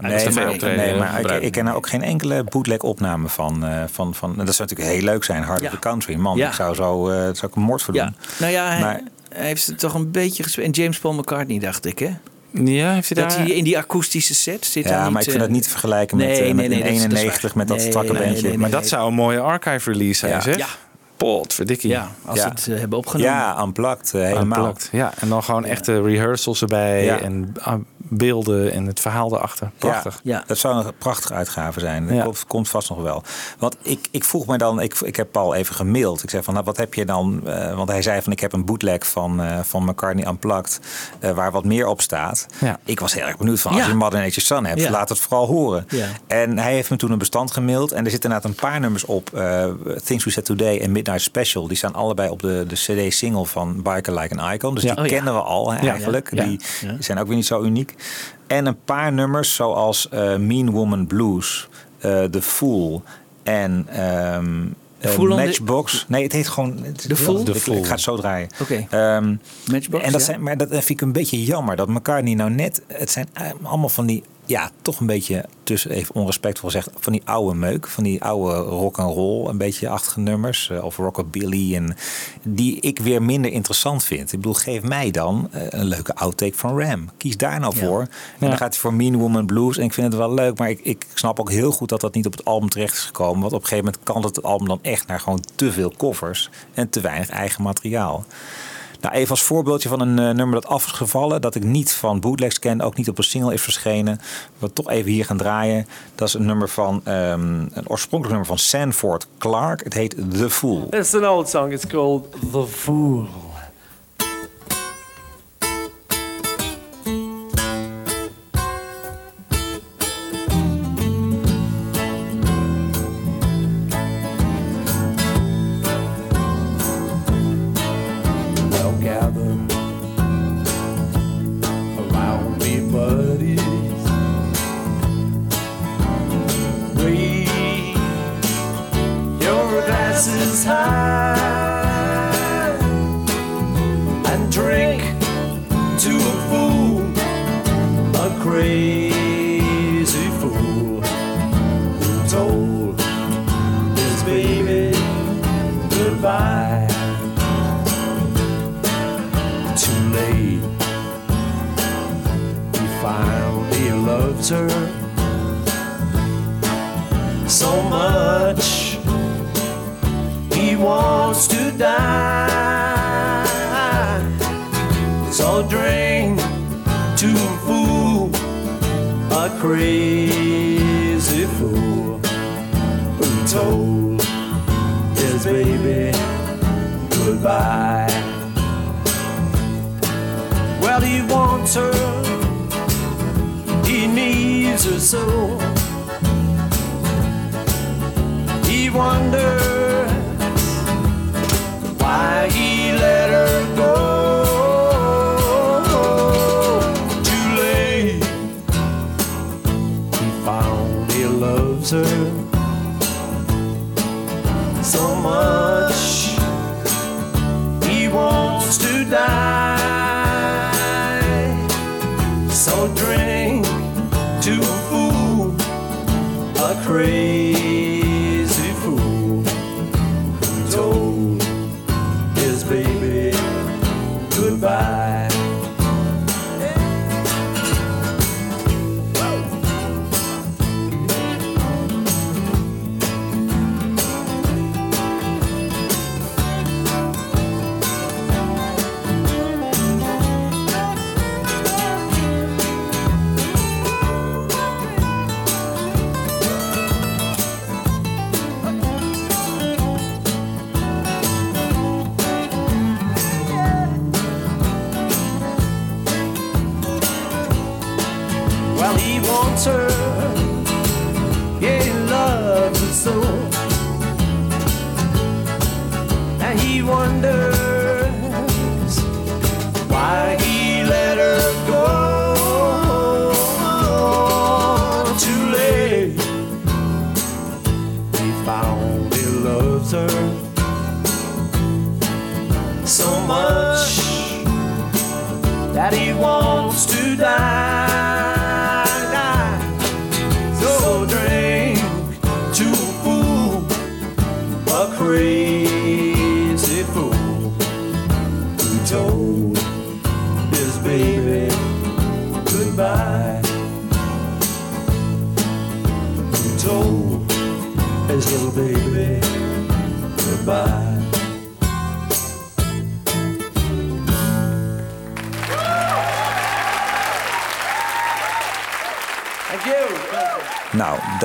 Nee, 0.01 0.17
tv 0.17 0.35
maar, 0.35 0.49
optreden. 0.49 0.77
nee, 0.77 0.95
maar 0.95 1.19
ik, 1.35 1.41
ik 1.43 1.51
ken 1.51 1.63
nou 1.63 1.77
ook 1.77 1.87
geen 1.89 2.01
enkele 2.03 2.43
bootleg 2.43 2.79
opname 2.79 3.27
van. 3.29 3.65
eh, 3.65 3.83
van, 3.91 4.15
van 4.15 4.39
en 4.39 4.45
dat 4.45 4.55
zou 4.55 4.69
natuurlijk 4.69 4.97
heel 4.97 5.05
leuk 5.07 5.23
zijn, 5.23 5.43
Heart 5.43 5.59
Ja. 5.61 5.65
of 5.67 5.73
the 5.73 5.79
Country. 5.79 6.15
Man, 6.15 6.37
Ja. 6.37 6.47
ik 6.47 6.53
zou 6.53 6.75
zo 6.75 7.09
eh, 7.09 7.15
daar 7.15 7.35
zou 7.35 7.51
ik 7.51 7.55
een 7.57 7.61
moord 7.63 7.81
voor 7.83 7.93
doen. 7.93 8.03
Ja, 8.03 8.13
nou 8.39 8.51
ja, 8.51 8.67
hij, 8.69 8.79
Maar- 8.79 9.01
hij 9.33 9.45
heeft 9.45 9.67
het 9.67 9.79
toch 9.79 9.93
een 9.93 10.11
beetje 10.11 10.43
gespeeld. 10.43 10.65
En 10.67 10.81
James 10.83 10.99
Paul 10.99 11.13
McCartney, 11.13 11.59
dacht 11.59 11.85
ik, 11.85 11.99
hè? 11.99 12.09
Ja, 12.63 12.93
heeft 12.93 13.09
hij 13.13 13.21
Dat 13.23 13.29
daar... 13.35 13.39
hij 13.45 13.55
in 13.55 13.63
die 13.63 13.77
akoestische 13.77 14.35
set 14.35 14.65
zit. 14.65 14.83
Ja, 14.83 14.99
maar 14.99 15.09
niet, 15.11 15.21
ik 15.21 15.29
vind 15.29 15.39
dat 15.39 15.49
niet 15.49 15.63
te 15.63 15.69
vergelijken 15.69 16.17
met, 16.17 16.27
nee, 16.27 16.39
eh, 16.39 16.45
met 16.45 16.55
nee, 16.55 16.67
nee, 16.67 16.77
in 16.77 16.83
dat 16.83 16.93
is- 16.93 17.01
dat 17.01 17.11
is 17.11 17.17
91 17.17 17.41
waar. 17.41 17.57
met 17.57 17.67
dat 17.67 17.77
Nee, 17.77 17.87
strakke 17.87 18.11
nee, 18.11 18.21
bandje. 18.21 18.41
nee, 18.41 18.49
nee, 18.51 18.59
maar 18.59 18.69
dat 18.69 18.87
zou 18.87 19.07
een 19.07 19.13
mooie 19.13 19.39
archive 19.39 19.91
release 19.91 20.19
zijn, 20.19 20.31
Ja. 20.31 20.41
zeg. 20.41 20.57
Ja. 20.57 20.65
Potverdikkie. 21.17 21.89
Ja, 21.89 22.07
als 22.25 22.37
Ja. 22.37 22.41
ze 22.43 22.49
het 22.49 22.67
eh, 22.67 22.79
hebben 22.79 22.97
opgenomen. 22.97 23.31
Ja, 23.33 23.61
unplugged, 23.63 24.13
eh, 24.13 24.21
helemaal. 24.21 24.57
Unplugged. 24.57 24.89
Ja, 24.91 25.13
en 25.19 25.29
dan 25.29 25.43
gewoon 25.43 25.65
echte 25.65 26.01
rehearsals 26.01 26.61
erbij 26.61 27.19
en 27.21 27.53
ah, 27.61 27.79
beelden 28.09 28.71
en 28.71 28.85
het 28.85 28.99
verhaal 28.99 29.35
erachter. 29.35 29.71
Prachtig. 29.77 30.19
Ja. 30.23 30.43
Dat 30.47 30.57
zou 30.57 30.85
een 30.85 30.93
prachtige 30.97 31.33
uitgave 31.33 31.79
zijn. 31.79 32.07
Dat 32.07 32.15
Ja. 32.15 32.23
komt, 32.23 32.45
komt 32.47 32.69
vast 32.69 32.89
nog 32.89 33.01
wel. 33.01 33.23
Want 33.59 33.77
ik, 33.81 34.07
ik 34.11 34.23
vroeg 34.23 34.45
me 34.47 34.57
dan, 34.57 34.79
ik, 34.81 34.93
ik 34.99 35.15
heb 35.15 35.31
Paul 35.31 35.53
even 35.55 35.75
gemaild. 35.75 36.23
Ik 36.23 36.29
zei 36.29 36.43
van, 36.43 36.53
nou, 36.53 36.65
wat 36.65 36.77
heb 36.77 36.93
je 36.93 37.05
dan? 37.05 37.41
eh, 37.47 37.75
want 37.75 37.89
hij 37.89 38.01
zei 38.01 38.21
van, 38.21 38.31
ik 38.31 38.39
heb 38.39 38.53
een 38.53 38.65
bootleg 38.65 39.07
van, 39.07 39.41
eh, 39.41 39.59
van 39.63 39.83
McCartney 39.85 40.27
Unplugged. 40.27 40.79
eh, 41.19 41.31
waar 41.31 41.51
wat 41.51 41.65
meer 41.65 41.87
op 41.87 42.01
staat. 42.01 42.45
Ja. 42.59 42.79
Ik 42.83 42.99
was 42.99 43.13
heel 43.13 43.23
erg 43.25 43.37
benieuwd 43.37 43.59
van, 43.59 43.71
als 43.71 43.81
Ja. 43.81 43.87
je 43.87 43.93
Mother 43.93 44.19
Nature's 44.19 44.45
Son 44.45 44.65
hebt, 44.65 44.81
Ja. 44.81 44.89
laat 44.91 45.09
het 45.09 45.19
vooral 45.19 45.47
horen. 45.47 45.85
Ja. 45.89 46.07
En 46.27 46.57
hij 46.57 46.73
heeft 46.73 46.89
me 46.89 46.95
toen 46.97 47.11
een 47.11 47.17
bestand 47.17 47.51
gemaild. 47.51 47.91
En 47.91 48.03
er 48.05 48.11
zitten 48.11 48.29
inderdaad 48.29 48.51
een 48.51 48.59
paar 48.69 48.79
nummers 48.79 49.05
op. 49.05 49.33
eh, 49.33 49.65
Things 50.03 50.23
We 50.23 50.29
Said 50.31 50.45
Today 50.45 50.79
en 50.79 50.91
Midnight 50.91 51.21
Special. 51.21 51.67
Die 51.67 51.77
staan 51.77 51.93
allebei 51.93 52.29
op 52.29 52.41
de, 52.41 52.65
de 52.67 52.75
CD-single 52.75 53.45
van 53.45 53.81
Biker 53.81 54.13
Like 54.19 54.35
an 54.37 54.53
Icon. 54.53 54.73
Dus 54.73 54.83
Ja. 54.83 54.89
die 54.93 55.03
Oh, 55.03 55.09
ja. 55.09 55.15
kennen 55.15 55.33
we 55.33 55.39
al 55.41 55.71
hè, 55.71 55.81
Ja. 55.81 55.91
eigenlijk. 55.91 56.29
Ja. 56.33 56.43
Die 56.43 56.59
Ja. 56.81 56.95
zijn 56.99 57.17
ook 57.19 57.27
weer 57.27 57.35
niet 57.35 57.45
zo 57.45 57.61
uniek. 57.63 57.94
En 58.47 58.65
een 58.65 58.77
paar 58.85 59.13
nummers 59.13 59.55
zoals 59.55 60.09
eh, 60.09 60.35
Mean 60.37 60.69
Woman 60.71 61.07
Blues, 61.07 61.67
eh 61.99 62.23
The 62.23 62.41
Fool 62.41 63.03
en 63.43 63.85
ehm, 63.89 64.65
eh, 64.99 65.17
Matchbox. 65.17 66.05
Nee, 66.07 66.23
het 66.23 66.31
heet 66.31 66.47
gewoon... 66.47 66.77
Het 66.83 67.05
The 67.07 67.15
Fool? 67.15 67.39
Ik- 67.39 67.45
The 67.45 67.51
Ik, 67.51 67.57
Fool. 67.61 67.83
ga 67.83 67.91
het 67.91 68.01
zo 68.01 68.15
draaien. 68.15 68.47
Oké. 68.61 68.87
Ehm, 68.89 69.35
Matchbox, 69.71 70.03
en 70.03 70.11
dat 70.11 70.19
ja. 70.19 70.25
zijn, 70.25 70.43
maar 70.43 70.57
dat 70.57 70.69
vind 70.69 70.89
ik 70.89 71.01
een 71.01 71.11
beetje 71.11 71.43
jammer. 71.43 71.75
Dat 71.75 71.87
McCartney 71.87 72.33
nou 72.33 72.49
net... 72.49 72.81
Het 72.87 73.11
zijn 73.11 73.27
allemaal 73.61 73.89
van 73.89 74.05
die... 74.05 74.23
Ja, 74.47 74.71
toch 74.81 74.99
een 74.99 75.05
beetje, 75.05 75.45
tussen 75.63 75.91
even 75.91 76.15
onrespectvol 76.15 76.69
gezegd... 76.69 76.89
van 76.99 77.13
die 77.13 77.21
oude 77.25 77.55
meuk. 77.55 77.87
Van 77.87 78.03
die 78.03 78.23
oude 78.23 78.55
rock 78.57 78.97
and 78.99 79.15
roll. 79.15 79.47
Een 79.49 79.57
beetje 79.57 79.89
achtige 79.89 80.19
nummers. 80.19 80.69
eh, 80.69 80.83
of 80.83 80.97
rockabilly. 80.97 81.75
En 81.75 81.95
die 82.43 82.79
ik 82.79 82.99
weer 82.99 83.21
minder 83.23 83.51
interessant 83.51 84.03
vind. 84.03 84.31
Ik 84.31 84.39
bedoel, 84.39 84.53
geef 84.53 84.81
mij 84.81 85.11
dan 85.11 85.47
eh, 85.51 85.61
een 85.69 85.85
leuke 85.85 86.15
outtake 86.15 86.55
van 86.55 86.79
Ram. 86.81 87.09
Kies 87.17 87.37
daar 87.37 87.59
nou 87.59 87.75
voor. 87.77 87.99
En 88.01 88.07
Ja. 88.39 88.47
dan 88.47 88.57
gaat 88.57 88.71
hij 88.71 88.79
voor 88.79 88.93
Mean 88.93 89.17
Woman 89.17 89.45
Blues. 89.45 89.77
En 89.77 89.83
ik 89.83 89.93
vind 89.93 90.07
het 90.07 90.15
wel 90.15 90.33
leuk. 90.33 90.57
Maar 90.57 90.69
ik, 90.69 90.79
ik 90.83 91.05
snap 91.13 91.39
ook 91.39 91.51
heel 91.51 91.71
goed 91.71 91.89
dat 91.89 92.01
dat 92.01 92.13
niet 92.15 92.25
op 92.25 92.31
het 92.31 92.45
album 92.45 92.69
terecht 92.69 92.93
is 92.93 93.03
gekomen. 93.03 93.41
Want 93.41 93.53
op 93.53 93.61
een 93.61 93.67
gegeven 93.67 93.85
moment 93.85 94.03
kan 94.03 94.23
het 94.23 94.43
album 94.43 94.67
dan 94.67 94.79
echt 94.81 95.07
naar 95.07 95.19
gewoon 95.19 95.43
te 95.55 95.71
veel 95.71 95.93
covers. 95.97 96.49
En 96.73 96.89
te 96.89 97.01
weinig 97.01 97.29
eigen 97.29 97.63
materiaal. 97.63 98.25
Nou, 99.05 99.17
even 99.17 99.29
als 99.29 99.43
voorbeeldje 99.43 99.89
van 99.89 99.99
een 99.99 100.19
eh, 100.19 100.35
nummer 100.35 100.61
dat 100.61 100.65
af 100.65 100.85
is 100.85 100.91
gevallen. 100.91 101.41
Dat 101.41 101.55
ik 101.55 101.63
niet 101.63 101.93
van 101.93 102.19
bootlegs 102.19 102.59
ken. 102.59 102.81
Ook 102.81 102.95
niet 102.95 103.09
op 103.09 103.17
een 103.17 103.23
single 103.23 103.53
is 103.53 103.61
verschenen. 103.61 104.19
Wat 104.59 104.75
toch 104.75 104.89
even 104.89 105.11
hier 105.11 105.25
gaan 105.25 105.37
draaien. 105.37 105.87
Dat 106.15 106.27
is 106.27 106.33
een 106.33 106.45
nummer 106.45 106.69
van... 106.69 107.01
ehm, 107.03 107.59
een 107.59 107.87
oorspronkelijk 107.89 108.29
nummer 108.29 108.45
van 108.45 108.57
Sanford 108.57 109.27
Clark. 109.37 109.83
Het 109.83 109.93
heet 109.93 110.15
The 110.33 110.49
Fool. 110.49 110.87
It's 110.89 111.13
an 111.13 111.27
old 111.27 111.49
song. 111.49 111.71
It's 111.71 111.87
called 111.87 112.23
The 112.51 112.65
Fool. 112.67 113.27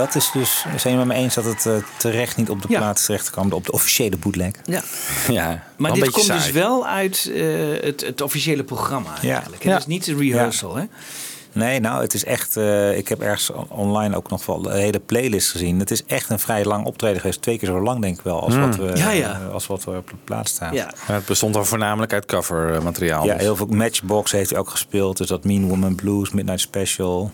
Dat 0.06 0.14
is 0.14 0.30
dus. 0.32 0.60
Zijn 0.60 0.78
jullie 0.94 0.98
met 0.98 1.06
me 1.06 1.14
eens 1.22 1.34
dat 1.34 1.44
het 1.44 1.66
eh, 1.66 1.72
terecht 1.96 2.36
niet 2.36 2.50
op 2.50 2.62
de 2.62 2.68
Ja. 2.70 2.78
plaats 2.78 3.04
terecht 3.04 3.30
kwam, 3.30 3.52
op 3.52 3.64
de 3.66 3.72
officiële 3.72 4.16
bootleg? 4.16 4.52
Ja. 4.64 4.82
Ja, 5.28 5.62
Maar 5.76 5.92
dit 5.92 6.10
komt 6.10 6.26
dus 6.26 6.50
wel 6.50 6.86
uit 6.86 7.30
eh, 7.34 7.44
het, 7.80 8.00
het 8.00 8.20
officiële 8.20 8.64
programma 8.64 9.10
eigenlijk. 9.22 9.62
Het 9.62 9.78
is 9.78 9.86
niet 9.86 10.04
de 10.04 10.14
rehearsal, 10.16 10.74
hè? 10.76 10.84
Nee, 11.52 11.80
nou, 11.80 12.02
het 12.02 12.14
is 12.14 12.24
echt. 12.24 12.56
eh, 12.56 12.96
ik 12.96 13.08
heb 13.08 13.20
ergens 13.20 13.50
on- 13.50 13.68
online 13.68 14.16
ook 14.16 14.30
nog 14.30 14.46
wel 14.46 14.70
een 14.70 14.76
hele 14.78 14.98
playlist 15.00 15.50
gezien. 15.50 15.78
Het 15.78 15.90
is 15.90 16.04
echt 16.04 16.30
een 16.30 16.38
vrij 16.38 16.64
lang 16.64 16.86
optreden 16.86 17.20
geweest. 17.20 17.42
Twee 17.42 17.58
keer 17.58 17.68
zo 17.68 17.80
lang, 17.82 18.00
denk 18.00 18.18
ik 18.18 18.24
wel, 18.24 18.40
als, 18.40 18.54
Mm. 18.54 18.60
wat, 18.60 18.76
we, 18.76 18.92
Ja, 18.96 19.10
ja. 19.10 19.40
als 19.52 19.66
wat 19.66 19.84
we 19.84 19.90
op 19.90 20.08
de 20.10 20.16
plaats 20.24 20.50
staan. 20.50 20.74
Ja. 20.74 20.92
Ja, 21.08 21.14
het 21.14 21.24
bestond 21.24 21.56
al 21.56 21.64
voornamelijk 21.64 22.12
uit 22.12 22.26
covermateriaal. 22.26 23.24
Ja, 23.24 23.32
dus. 23.32 23.42
heel 23.42 23.56
veel 23.56 23.66
Matchbox 23.66 24.32
heeft 24.32 24.50
hij 24.50 24.58
ook 24.58 24.70
gespeeld. 24.70 25.16
Dus 25.16 25.26
dat 25.28 25.44
Mean 25.44 25.68
Woman 25.68 25.94
Blues, 25.94 26.30
Midnight 26.30 26.60
Special. 26.60 27.30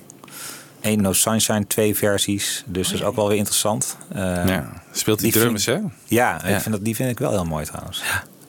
Ain't 0.86 1.00
No 1.00 1.12
Sunshine, 1.12 1.66
twee 1.66 1.96
versies. 1.96 2.62
Dus 2.66 2.86
dat 2.88 2.96
is 3.00 3.04
ook 3.04 3.16
wel 3.16 3.28
weer 3.28 3.36
interessant. 3.36 3.96
Eh, 4.12 4.20
Ja, 4.22 4.82
speelt 4.92 5.18
die 5.20 5.32
die 5.32 5.40
drums, 5.40 5.64
vind- 5.64 5.82
hè? 5.82 5.88
Ja, 6.14 6.40
Ja. 6.44 6.54
Ik 6.56 6.60
vind 6.60 6.74
dat, 6.74 6.84
die 6.84 6.94
vind 6.96 7.10
ik 7.10 7.18
wel 7.18 7.30
heel 7.30 7.44
mooi 7.44 7.64
trouwens. 7.64 8.02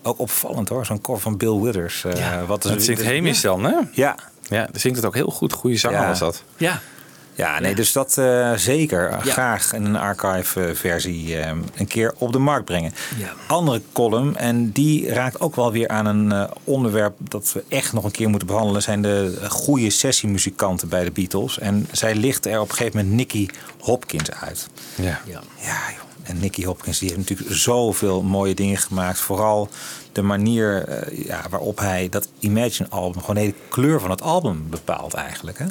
Ook 0.03 0.19
opvallend 0.19 0.69
hoor, 0.69 0.85
zo'n 0.85 1.01
cover 1.01 1.21
van 1.21 1.37
Bill 1.37 1.59
Withers. 1.59 2.03
eh, 2.03 2.17
Ja. 2.17 2.45
wat 2.45 2.65
is 2.65 2.71
Het 2.71 2.83
zingt 2.83 3.01
dus- 3.01 3.09
Hamish 3.11 3.41
dan, 3.41 3.63
hè? 3.63 3.75
Ja. 3.91 4.15
Ja, 4.49 4.65
dan 4.65 4.79
zingt 4.79 4.97
het 4.97 5.05
ook 5.05 5.13
heel 5.15 5.29
goed. 5.31 5.53
Goede 5.53 5.77
zanger 5.77 5.99
Ja. 5.99 6.07
was 6.07 6.19
dat. 6.19 6.43
Ja. 6.57 6.79
Ja, 7.37 7.59
nee, 7.59 7.75
dus 7.75 7.91
dat 7.91 8.17
eh, 8.17 8.53
zeker. 8.53 9.09
Ja. 9.09 9.31
Graag 9.31 9.73
in 9.73 9.85
een 9.85 9.95
archive-versie 9.95 11.37
eh, 11.37 11.51
een 11.75 11.87
keer 11.87 12.13
op 12.17 12.31
de 12.31 12.39
markt 12.39 12.65
brengen. 12.65 12.93
Ja. 13.17 13.33
Andere 13.47 13.81
column, 13.91 14.35
en 14.35 14.71
die 14.71 15.09
raakt 15.13 15.39
ook 15.39 15.55
wel 15.55 15.71
weer 15.71 15.87
aan 15.87 16.05
een 16.05 16.31
eh, 16.31 16.51
onderwerp 16.63 17.15
dat 17.19 17.51
we 17.53 17.63
echt 17.67 17.93
nog 17.93 18.03
een 18.03 18.11
keer 18.11 18.29
moeten 18.29 18.47
behandelen, 18.47 18.81
zijn 18.81 19.01
de 19.01 19.37
goede 19.49 19.89
sessiemuzikanten 19.89 20.89
bij 20.89 21.03
de 21.03 21.11
Beatles. 21.11 21.59
En 21.59 21.87
zij 21.91 22.15
lichten 22.15 22.51
er 22.51 22.59
op 22.59 22.69
een 22.69 22.75
gegeven 22.75 22.99
moment 22.99 23.15
Nicky 23.15 23.47
Hopkins 23.79 24.31
uit. 24.31 24.69
Ja. 24.95 25.21
Ja. 25.25 25.41
Ja, 25.59 25.91
joh. 25.91 26.05
En 26.23 26.39
Nicky 26.39 26.65
Hopkins 26.65 26.99
die 26.99 27.09
heeft 27.09 27.29
natuurlijk 27.29 27.55
zoveel 27.55 28.21
mooie 28.23 28.53
dingen 28.53 28.77
gemaakt. 28.77 29.19
Vooral 29.19 29.69
de 30.11 30.21
manier 30.21 30.87
eh, 30.87 31.25
ja, 31.25 31.45
waarop 31.49 31.79
hij 31.79 32.09
dat 32.09 32.29
Imagine-album, 32.39 33.19
gewoon 33.19 33.35
de 33.35 33.41
hele 33.41 33.53
kleur 33.69 33.99
van 33.99 34.09
het 34.09 34.21
album 34.21 34.65
bepaalt 34.69 35.13
eigenlijk. 35.13 35.57
Hè? 35.57 35.65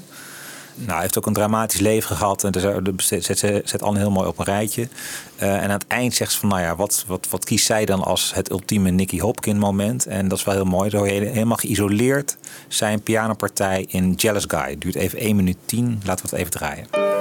Nou, 0.77 0.91
hij 0.91 1.01
heeft 1.01 1.18
ook 1.18 1.27
een 1.27 1.33
dramatisch 1.33 1.81
leven 1.81 2.16
gehad. 2.16 2.45
En 2.45 2.53
dus, 2.53 2.64
eh, 2.64 2.77
zet, 2.97 3.39
zet, 3.39 3.68
zet 3.68 3.83
Anne 3.83 3.99
heel 3.99 4.11
mooi 4.11 4.29
op 4.29 4.39
een 4.39 4.45
rijtje. 4.45 4.89
Eh, 5.37 5.55
en 5.55 5.62
aan 5.62 5.70
het 5.70 5.87
eind 5.87 6.14
zegt 6.14 6.33
ze 6.33 6.39
van, 6.39 6.49
nou 6.49 6.61
ja, 6.61 6.77
wat, 6.77 7.05
wat, 7.07 7.27
wat 7.31 7.45
kiest 7.45 7.66
zij 7.66 7.85
dan 7.85 8.03
als 8.03 8.35
het 8.35 8.51
ultieme 8.51 8.91
Nicky 8.91 9.18
Hopkins 9.18 9.59
moment? 9.59 10.07
En 10.07 10.29
dat 10.29 10.39
is 10.39 10.45
wel 10.45 10.55
heel 10.55 10.64
mooi. 10.64 10.91
Zo 10.91 11.03
helemaal 11.03 11.57
geïsoleerd 11.57 12.37
zijn 12.68 13.03
pianopartij 13.03 13.87
in 13.89 14.12
Jealous 14.12 14.45
Guy. 14.49 14.79
Duurt 14.79 14.95
even 14.95 15.18
1 15.18 15.37
minuut 15.37 15.59
10. 15.64 16.01
Laten 16.05 16.24
we 16.24 16.31
het 16.31 16.41
even 16.41 16.51
draaien. 16.51 17.16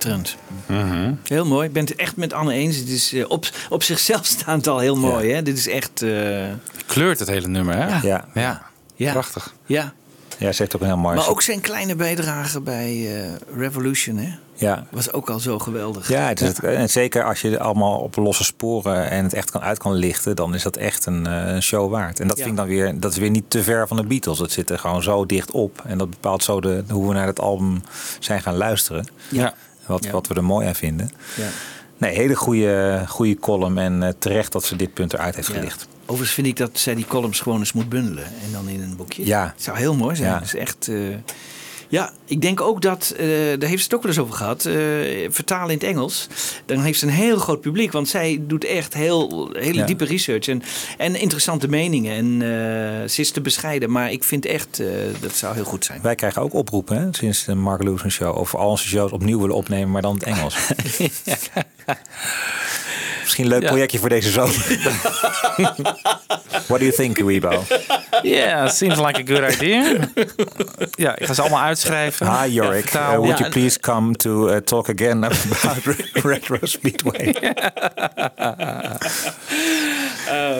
Schitterend. 0.00 0.36
Heel 1.28 1.44
mooi. 1.46 1.66
Ik 1.66 1.72
ben 1.72 1.84
het 1.84 1.94
echt 1.94 2.16
met 2.16 2.32
Anne 2.32 2.52
eens. 2.52 2.76
Het 2.76 2.88
is 2.88 3.12
eh, 3.12 3.24
op, 3.28 3.46
op 3.70 3.82
zichzelf 3.82 4.26
staand 4.36 4.66
al 4.66 4.78
heel 4.78 4.96
mooi. 4.96 5.32
Hè? 5.32 5.42
Dit 5.42 5.58
is 5.58 5.68
echt... 5.68 6.02
eh, 6.02 6.44
Kleurt 6.86 7.18
het 7.18 7.28
hele 7.28 7.48
nummer, 7.48 7.74
hè? 7.76 8.08
Ja. 8.08 8.24
Ja. 8.34 8.62
ja. 8.94 9.12
Prachtig. 9.12 9.54
Ja. 9.66 9.92
Ja, 10.38 10.52
ze 10.52 10.62
heeft 10.62 10.74
ook 10.74 10.80
een 10.80 10.86
heel 10.86 10.96
mooi... 10.96 11.16
Maar 11.16 11.28
ook 11.28 11.42
zijn 11.42 11.60
kleine 11.60 11.94
bijdrage 11.94 12.60
bij 12.60 13.16
eh, 13.22 13.30
Revolution, 13.58 14.16
hè? 14.16 14.28
Ja. 14.54 14.86
Was 14.90 15.12
ook 15.12 15.30
al 15.30 15.38
zo 15.40 15.58
geweldig. 15.58 16.08
Ja, 16.08 16.28
het 16.28 16.40
is 16.40 16.48
het- 16.48 16.58
en 16.62 16.88
zeker 16.90 17.24
als 17.24 17.40
je 17.40 17.58
allemaal 17.60 17.98
op 17.98 18.16
losse 18.16 18.44
sporen 18.44 19.10
en 19.10 19.22
het 19.24 19.34
echt 19.34 19.50
kan 19.50 19.60
uit 19.60 19.78
kan 19.78 19.92
lichten, 19.94 20.36
dan 20.36 20.54
is 20.54 20.62
dat 20.62 20.76
echt 20.76 21.06
een, 21.06 21.26
eh, 21.26 21.46
een 21.54 21.62
show 21.62 21.90
waard. 21.90 22.20
En 22.20 22.28
dat 22.28 22.36
Ja. 22.36 22.42
vind 22.44 22.54
ik 22.58 22.64
dan 22.64 22.70
weer, 22.74 23.00
dat 23.00 23.12
is 23.12 23.18
weer 23.18 23.30
niet 23.30 23.50
te 23.50 23.62
ver 23.62 23.88
van 23.88 23.96
de 23.96 24.02
Beatles. 24.04 24.38
Het 24.38 24.52
zit 24.52 24.70
er 24.70 24.78
gewoon 24.78 25.02
zo 25.02 25.26
dicht 25.26 25.50
op 25.50 25.82
en 25.86 25.98
dat 25.98 26.10
bepaalt 26.10 26.42
zo 26.44 26.60
de, 26.60 26.84
hoe 26.90 27.08
we 27.08 27.14
naar 27.14 27.26
het 27.26 27.40
album 27.40 27.82
zijn 28.18 28.42
gaan 28.42 28.56
luisteren. 28.56 29.06
Ja. 29.28 29.54
Wat, 29.86 30.04
Ja. 30.04 30.10
wat 30.10 30.26
we 30.26 30.34
er 30.34 30.44
mooi 30.44 30.66
aan 30.66 30.74
vinden. 30.74 31.10
Ja. 31.36 31.48
Nee, 31.98 32.14
hele 32.16 32.34
goede, 32.34 33.04
goede 33.08 33.38
column 33.38 33.78
en 33.78 34.02
eh, 34.02 34.12
terecht 34.18 34.52
dat 34.52 34.64
ze 34.64 34.76
dit 34.76 34.94
punt 34.94 35.12
eruit 35.12 35.34
heeft 35.34 35.48
gelicht. 35.48 35.88
Overigens 36.02 36.30
vind 36.34 36.46
ik 36.46 36.56
dat 36.56 36.70
zij 36.78 36.94
die 36.94 37.06
columns 37.06 37.40
gewoon 37.40 37.58
eens 37.58 37.72
moet 37.72 37.88
bundelen. 37.88 38.24
En 38.24 38.52
dan 38.52 38.68
in 38.68 38.82
een 38.82 38.96
boekje. 38.96 39.26
Ja. 39.26 39.52
Het 39.54 39.62
zou 39.62 39.76
heel 39.78 39.94
mooi 39.94 40.16
zijn. 40.16 40.34
Het 40.34 40.42
is 40.44 40.54
echt... 40.54 40.88
eh, 40.88 40.96
ja, 41.88 42.12
ik 42.24 42.40
denk 42.40 42.60
ook 42.60 42.82
dat, 42.82 43.14
eh, 43.16 43.26
daar 43.58 43.68
heeft 43.68 43.78
ze 43.82 43.84
het 43.84 43.94
ook 43.94 44.02
wel 44.02 44.10
eens 44.10 44.20
over 44.20 44.34
gehad, 44.34 44.64
eh, 44.64 44.74
vertalen 45.28 45.68
in 45.70 45.74
het 45.78 45.86
Engels. 45.86 46.26
Dan 46.66 46.80
heeft 46.80 46.98
ze 46.98 47.06
een 47.06 47.12
heel 47.12 47.36
groot 47.38 47.60
publiek, 47.60 47.92
want 47.92 48.08
zij 48.08 48.38
doet 48.46 48.64
echt 48.64 48.94
heel, 48.94 49.50
hele 49.52 49.74
Ja. 49.78 49.86
diepe 49.86 50.04
research 50.04 50.48
en, 50.48 50.62
en 50.98 51.14
interessante 51.20 51.68
meningen. 51.68 52.14
En 52.16 52.42
eh, 52.42 53.08
ze 53.08 53.20
is 53.20 53.30
te 53.30 53.40
bescheiden, 53.40 53.90
maar 53.90 54.12
ik 54.12 54.24
vind 54.24 54.46
echt, 54.46 54.82
dat 55.20 55.32
zou 55.32 55.54
heel 55.54 55.64
goed 55.64 55.84
zijn. 55.84 56.00
Wij 56.02 56.14
krijgen 56.14 56.42
ook 56.42 56.54
oproepen 56.54 56.96
hè, 56.98 57.08
sinds 57.10 57.44
de 57.44 57.54
Mark 57.54 57.82
Lewis 57.82 58.14
show 58.14 58.36
over 58.38 58.58
al 58.58 58.70
onze 58.70 58.88
shows 58.88 59.12
opnieuw 59.12 59.40
willen 59.40 59.56
opnemen, 59.56 59.90
maar 59.90 60.02
dan 60.02 60.18
in 60.24 60.32
het 60.32 60.38
Engels. 60.38 60.56
Misschien 63.26 63.44
een 63.44 63.50
leuk 63.50 63.62
Ja. 63.62 63.68
projectje 63.68 63.98
voor 63.98 64.08
deze 64.08 64.30
zomer. 64.30 64.54
What 66.68 66.78
do 66.80 66.84
you 66.84 66.92
think, 66.92 67.18
Weibo? 67.18 67.62
Yeah, 68.22 68.68
seems 68.68 68.98
like 68.98 69.18
a 69.20 69.22
good 69.34 69.54
idea. 69.54 69.96
ja, 70.90 71.16
ik 71.18 71.26
ga 71.26 71.32
ze 71.34 71.40
allemaal 71.40 71.60
uitschrijven. 71.62 72.40
Hi, 72.42 72.48
Yorick. 72.52 72.94
Uh, 72.94 73.08
would 73.08 73.28
Ja, 73.28 73.36
you 73.38 73.50
please 73.50 73.80
come 73.80 74.14
to 74.16 74.48
uh, 74.48 74.56
talk 74.56 74.88
again 74.90 75.24
about 75.24 75.84
Retro 76.32 76.58
Speedway? 76.62 77.34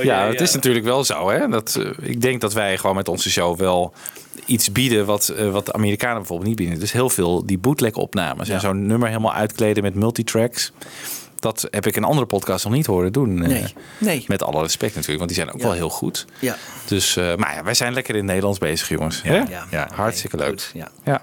ja, 0.02 0.26
het 0.26 0.40
is 0.40 0.54
natuurlijk 0.54 0.84
wel 0.84 1.04
zo. 1.04 1.30
Hè? 1.30 1.48
Dat, 1.48 1.76
eh, 1.80 2.08
ik 2.08 2.20
denk 2.20 2.40
dat 2.40 2.52
wij 2.52 2.78
gewoon 2.78 2.96
met 2.96 3.08
onze 3.08 3.30
show 3.30 3.58
wel 3.58 3.92
iets 4.46 4.72
bieden 4.72 5.06
wat, 5.06 5.28
eh, 5.28 5.50
wat 5.50 5.66
de 5.66 5.72
Amerikanen 5.72 6.16
bijvoorbeeld 6.16 6.48
niet 6.48 6.58
bieden. 6.58 6.78
Dus 6.78 6.92
heel 6.92 7.10
veel 7.10 7.46
die 7.46 7.58
bootleg 7.58 7.92
opnames. 7.92 8.48
En 8.48 8.60
zo'n 8.60 8.86
nummer 8.86 9.08
helemaal 9.08 9.32
uitkleden 9.34 9.82
met 9.82 9.94
multitracks. 9.94 10.72
Dat 11.46 11.66
heb 11.70 11.86
ik 11.86 11.96
in 11.96 12.04
andere 12.04 12.26
podcasts 12.26 12.64
nog 12.64 12.72
niet 12.72 12.86
horen 12.86 13.12
doen. 13.12 13.42
eh, 13.42 13.48
Nee, 13.48 13.74
nee. 13.98 14.24
Met 14.28 14.42
alle 14.42 14.62
respect 14.62 14.94
natuurlijk, 14.94 15.18
want 15.18 15.28
die 15.30 15.38
zijn 15.42 15.52
ook 15.54 15.60
Ja. 15.60 15.66
wel 15.66 15.76
heel 15.76 15.88
goed. 15.90 16.26
Ja. 16.40 16.56
Dus, 16.86 17.16
eh, 17.16 17.34
maar 17.36 17.54
ja, 17.54 17.64
wij 17.64 17.74
zijn 17.74 17.92
lekker 17.92 18.12
in 18.14 18.20
het 18.20 18.26
Nederlands 18.28 18.58
bezig, 18.58 18.88
jongens. 18.88 19.22
Hè? 19.22 19.36
Ja. 19.36 19.66
Ja. 19.70 19.88
Hartstikke 19.94 20.36
leuk. 20.36 20.48
Goed, 20.48 20.70
ja. 20.74 20.88
Ja. 21.04 21.22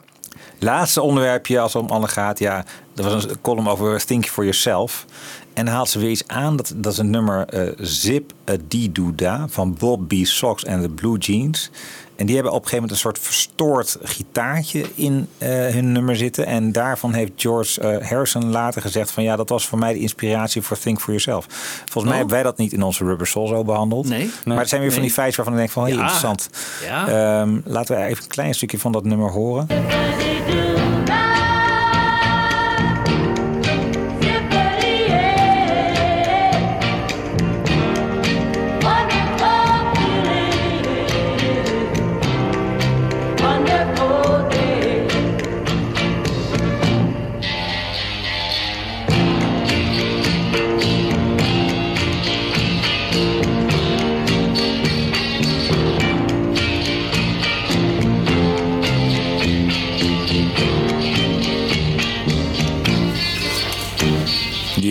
Laatste 0.59 1.01
onderwerpje 1.01 1.59
als 1.59 1.73
het 1.73 1.81
om 1.81 1.89
Anne 1.89 2.07
gaat. 2.07 2.39
Ja, 2.39 2.65
er 2.95 3.03
was 3.03 3.23
een 3.23 3.41
column 3.41 3.67
over 3.67 4.05
Think 4.05 4.25
for 4.25 4.43
Yourself. 4.43 5.05
En 5.53 5.67
haalt 5.67 5.89
ze 5.89 5.99
weer 5.99 6.09
iets 6.09 6.27
aan. 6.27 6.55
Dat, 6.55 6.73
dat 6.75 6.91
is 6.91 6.97
een 6.97 7.09
nummer 7.09 7.45
eh, 7.47 7.71
Zip 7.77 8.31
a 8.49 8.55
Dee 8.67 8.91
Doo 8.91 9.15
Da 9.15 9.45
van 9.49 9.75
Bob 9.79 10.07
B. 10.07 10.13
Sox 10.21 10.63
en 10.63 10.81
de 10.81 10.89
Blue 10.89 11.17
Jeans. 11.17 11.69
En 12.15 12.25
die 12.25 12.35
hebben 12.35 12.53
op 12.53 12.61
een 12.63 12.67
gegeven 12.69 12.87
moment 12.87 12.91
een 12.91 13.11
soort 13.11 13.19
verstoord 13.19 13.97
gitaartje 14.03 14.85
in 14.95 15.27
eh, 15.37 15.49
hun 15.49 15.91
nummer 15.91 16.15
zitten. 16.15 16.45
En 16.45 16.71
daarvan 16.71 17.13
heeft 17.13 17.31
George 17.35 17.81
eh, 17.81 18.09
Harrison 18.09 18.45
later 18.45 18.81
gezegd 18.81 19.11
van 19.11 19.23
ja, 19.23 19.35
dat 19.35 19.49
was 19.49 19.67
voor 19.67 19.79
mij 19.79 19.93
de 19.93 19.99
inspiratie 19.99 20.61
voor 20.61 20.77
Think 20.79 20.97
for 20.99 21.07
Yourself. 21.09 21.45
Volgens 21.49 22.03
mij 22.03 22.11
Oh. 22.13 22.17
hebben 22.17 22.33
wij 22.35 22.43
dat 22.43 22.57
niet 22.57 22.73
in 22.73 22.83
onze 22.83 23.03
Rubber 23.03 23.27
Soul 23.27 23.47
zo 23.47 23.63
behandeld. 23.63 24.07
Nee. 24.07 24.31
Maar 24.45 24.57
het 24.57 24.69
zijn 24.69 24.81
weer 24.81 24.89
van 24.91 24.99
die 25.01 25.07
Nee. 25.09 25.17
feitjes 25.17 25.35
waarvan 25.35 25.53
ik 25.53 25.59
denk 25.59 25.71
van 25.71 25.83
hey, 25.83 25.91
Ja. 25.91 25.97
interessant. 25.99 26.49
Ja. 26.85 27.07
Ehm, 27.41 27.59
laten 27.65 27.95
we 27.95 28.03
even 28.03 28.23
een 28.23 28.29
klein 28.29 28.53
stukje 28.53 28.79
van 28.79 28.91
dat 28.91 29.03
nummer 29.03 29.31
horen. 29.31 29.67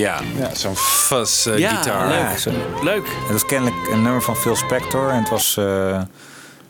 Ja. 0.02 0.20
Ja, 0.38 0.54
zo'n 0.54 0.76
fuzz 0.76 1.46
eh, 1.46 1.58
Ja, 1.58 1.74
gitaar. 1.76 2.08
leuk. 2.08 2.18
Ja, 2.18 2.36
zo- 2.36 2.50
Leuk. 2.82 3.06
Het 3.22 3.32
was 3.32 3.46
kennelijk 3.46 3.76
een 3.92 4.02
nummer 4.02 4.22
van 4.22 4.36
Phil 4.36 4.56
Spector. 4.56 5.08
En 5.10 5.18
het 5.18 5.28
was, 5.28 5.56
eh, 5.56 6.00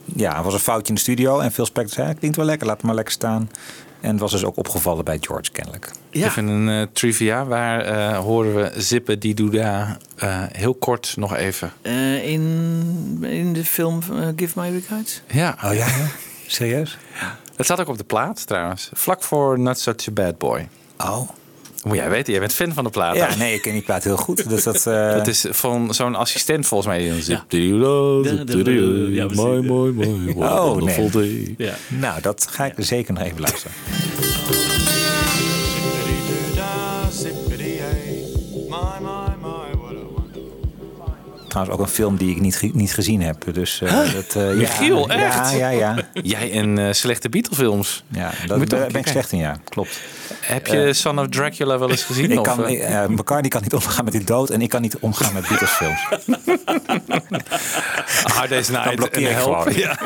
ja, 0.05 0.35
het 0.35 0.43
was 0.43 0.53
een 0.53 0.59
foutje 0.59 0.87
in 0.87 0.93
de 0.95 0.99
studio. 1.01 1.39
En 1.39 1.51
Phil 1.51 1.65
Spector 1.65 1.93
zei, 1.93 2.07
"Ja, 2.07 2.13
klinkt 2.13 2.37
wel 2.37 2.45
lekker, 2.45 2.67
laat 2.67 2.75
het 2.77 2.85
maar 2.85 2.95
lekker 2.95 3.13
staan. 3.13 3.49
En 4.01 4.09
het 4.11 4.19
was 4.19 4.31
dus 4.31 4.43
ook 4.43 4.57
opgevallen 4.57 5.05
bij 5.05 5.17
George 5.21 5.51
kennelijk. 5.51 5.91
Ja. 6.11 6.25
Even 6.27 6.47
een 6.47 6.69
eh, 6.81 6.87
trivia. 6.93 7.45
Waar 7.45 7.81
eh, 7.81 8.17
horen 8.17 8.55
we 8.55 8.71
Zippen 8.81 9.19
die 9.19 9.33
Douda 9.33 9.97
eh, 10.15 10.43
heel 10.51 10.73
kort 10.73 11.13
nog 11.17 11.35
even? 11.35 11.71
Eh, 11.81 12.27
in, 12.27 13.17
in 13.21 13.53
de 13.53 13.65
film 13.65 14.01
Give 14.35 14.59
My 14.59 14.69
Regards? 14.69 15.21
Ja. 15.27 15.55
Oh 15.63 15.73
ja, 15.73 15.85
ja? 15.87 16.05
serieus? 16.47 16.97
Het 17.55 17.65
staat 17.65 17.79
ook 17.79 17.87
op 17.87 17.97
de 17.97 18.03
plaat 18.03 18.47
trouwens. 18.47 18.89
Vlak 18.93 19.23
voor 19.23 19.59
Not 19.59 19.79
Such 19.79 20.07
a 20.07 20.11
Bad 20.11 20.37
Boy. 20.37 20.67
Oh. 20.97 21.29
Moet 21.83 21.97
jij 21.97 22.09
weten, 22.09 22.31
jij 22.31 22.41
bent 22.41 22.53
fan 22.53 22.73
van 22.73 22.83
de 22.83 22.89
plaat. 22.89 23.15
Ja, 23.15 23.35
nee, 23.35 23.53
ik 23.53 23.61
ken 23.61 23.71
die 23.73 23.81
plaat 23.81 24.03
heel 24.03 24.17
goed. 24.17 24.49
Dus 24.49 24.63
dat, 24.63 24.87
eh, 24.87 25.11
Dat 25.11 25.27
is 25.27 25.45
van 25.49 25.93
zo'n 25.93 26.15
assistent 26.15 26.67
volgens 26.67 26.89
mij. 26.89 26.99
Die 27.47 27.73
Ja. 29.13 29.27
Mooi, 29.33 29.61
mooi, 29.61 29.91
mooi. 29.91 30.33
Oh, 30.35 30.65
wonderful 30.65 31.09
nee. 31.13 31.55
day. 31.57 31.65
Ja. 31.67 31.75
Nou, 31.87 32.21
dat 32.21 32.47
ga 32.49 32.65
ik 32.65 32.73
zeker 32.77 33.13
nog 33.13 33.23
even 33.23 33.39
luisteren. 33.39 33.71
Trouwens 41.53 41.79
ook 41.79 41.85
een 41.87 41.93
film 41.93 42.17
die 42.17 42.31
ik 42.35 42.41
niet, 42.41 42.73
niet 42.73 42.93
gezien 42.93 43.21
heb. 43.21 43.53
Dus, 43.53 43.81
eh, 43.81 44.13
dat, 44.13 44.35
eh, 44.35 44.53
Michiel, 44.53 45.11
ja, 45.11 45.15
echt? 45.15 45.51
Ja, 45.51 45.69
ja, 45.69 45.69
ja. 45.69 45.95
Jij 46.23 46.51
en 46.51 46.77
eh, 46.77 46.93
slechte 46.93 47.29
Beatle-films. 47.29 48.03
ja 48.07 48.31
daar 48.47 48.59
ben 48.59 48.95
ik 48.95 49.07
slecht 49.07 49.31
in, 49.31 49.37
ja. 49.37 49.57
Klopt. 49.69 49.99
Heb 50.39 50.67
je 50.67 50.93
Son 50.93 51.19
of 51.19 51.27
Dracula 51.27 51.79
wel 51.79 51.89
eens 51.89 52.03
gezien? 52.03 52.31
Ik 52.37 52.43
kan, 52.43 52.59
McCartney 53.13 53.49
kan 53.49 53.61
niet 53.61 53.73
omgaan 53.73 54.03
met 54.03 54.13
die 54.13 54.23
dood 54.23 54.49
en 54.49 54.61
ik 54.61 54.69
kan 54.69 54.81
niet 54.81 54.97
omgaan 54.99 55.33
met 55.33 55.47
Beatles-films. 55.47 56.07
Hard 58.23 58.49
Day's 58.53 58.69
Night 58.69 58.95
blokkeer 58.95 59.25
en 59.25 59.31
ik 59.31 59.37
Help. 59.37 59.61
gewoon. 59.61 59.77
Ja. 59.77 59.97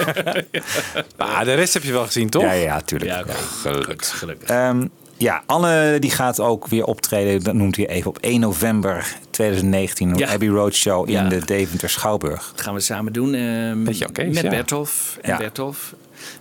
maar 1.18 1.46
de 1.50 1.54
rest 1.54 1.74
heb 1.74 1.84
je 1.84 1.92
wel 1.92 2.06
gezien, 2.06 2.30
toch? 2.30 2.42
Ja, 2.42 2.52
ja, 2.52 2.82
tuurlijk. 2.82 3.12
Ja, 3.12 3.24
gelukkig. 3.62 4.18
gelukkig. 4.20 4.50
Ehm, 4.50 4.88
ja, 5.18 5.44
Anne 5.46 6.00
die 6.00 6.10
gaat 6.12 6.40
ook 6.40 6.68
weer 6.68 6.84
optreden, 6.86 7.44
dat 7.44 7.54
noemt 7.54 7.76
hij 7.76 7.88
even, 7.88 8.10
op 8.10 8.18
1 8.18 8.40
november 8.40 9.16
2019 9.30 10.14
op 10.14 10.20
Ja. 10.20 10.28
Abbey 10.32 10.48
Road 10.48 10.74
Show 10.74 11.06
in 11.08 11.14
Ja. 11.14 11.28
de 11.30 11.46
Deventer 11.46 11.90
Schouwburg. 11.90 12.52
Dat 12.56 12.62
gaan 12.62 12.74
we 12.74 12.80
samen 12.80 13.14
doen. 13.14 13.34
ehm, 13.34 13.84
Beetje 13.84 14.06
orkest, 14.06 14.34
met 14.34 14.44
ja. 14.44 14.50
Bertolf 14.50 15.18
en 15.22 15.30
Ja. 15.32 15.38
Bertolf. 15.38 15.94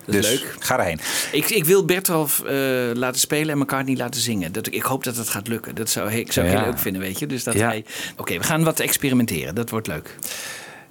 Dat 0.05 0.15
is 0.15 0.21
Dus 0.31 0.41
leuk. 0.41 0.57
ga 0.59 0.79
erheen. 0.79 1.01
Ik, 1.33 1.51
ik 1.51 1.65
wil 1.65 1.85
Bertolf 1.85 2.41
eh, 2.45 2.55
laten 2.95 3.21
spelen 3.21 3.49
en 3.55 3.59
elkaar 3.59 3.85
niet 3.85 3.99
laten 3.99 4.21
zingen. 4.21 4.53
Dat, 4.53 4.67
ik 4.73 4.83
hoop 4.83 5.05
dat 5.05 5.17
het 5.17 5.29
gaat 5.29 5.49
lukken. 5.49 5.75
Dat 5.75 5.91
zou 5.91 6.13
ik 6.13 6.33
zou 6.33 6.47
heel 6.47 6.61
leuk 6.61 6.79
vinden, 6.79 7.03
weet 7.03 7.19
je. 7.19 7.27
Dus 7.27 7.45
dat 7.45 7.55
Ja. 7.55 7.67
wij... 7.67 7.85
Oké, 8.17 8.39
we 8.39 8.45
gaan 8.45 8.65
wat 8.65 8.81
experimenteren. 8.81 9.55
Dat 9.55 9.71
wordt 9.71 9.87
leuk. 9.87 10.17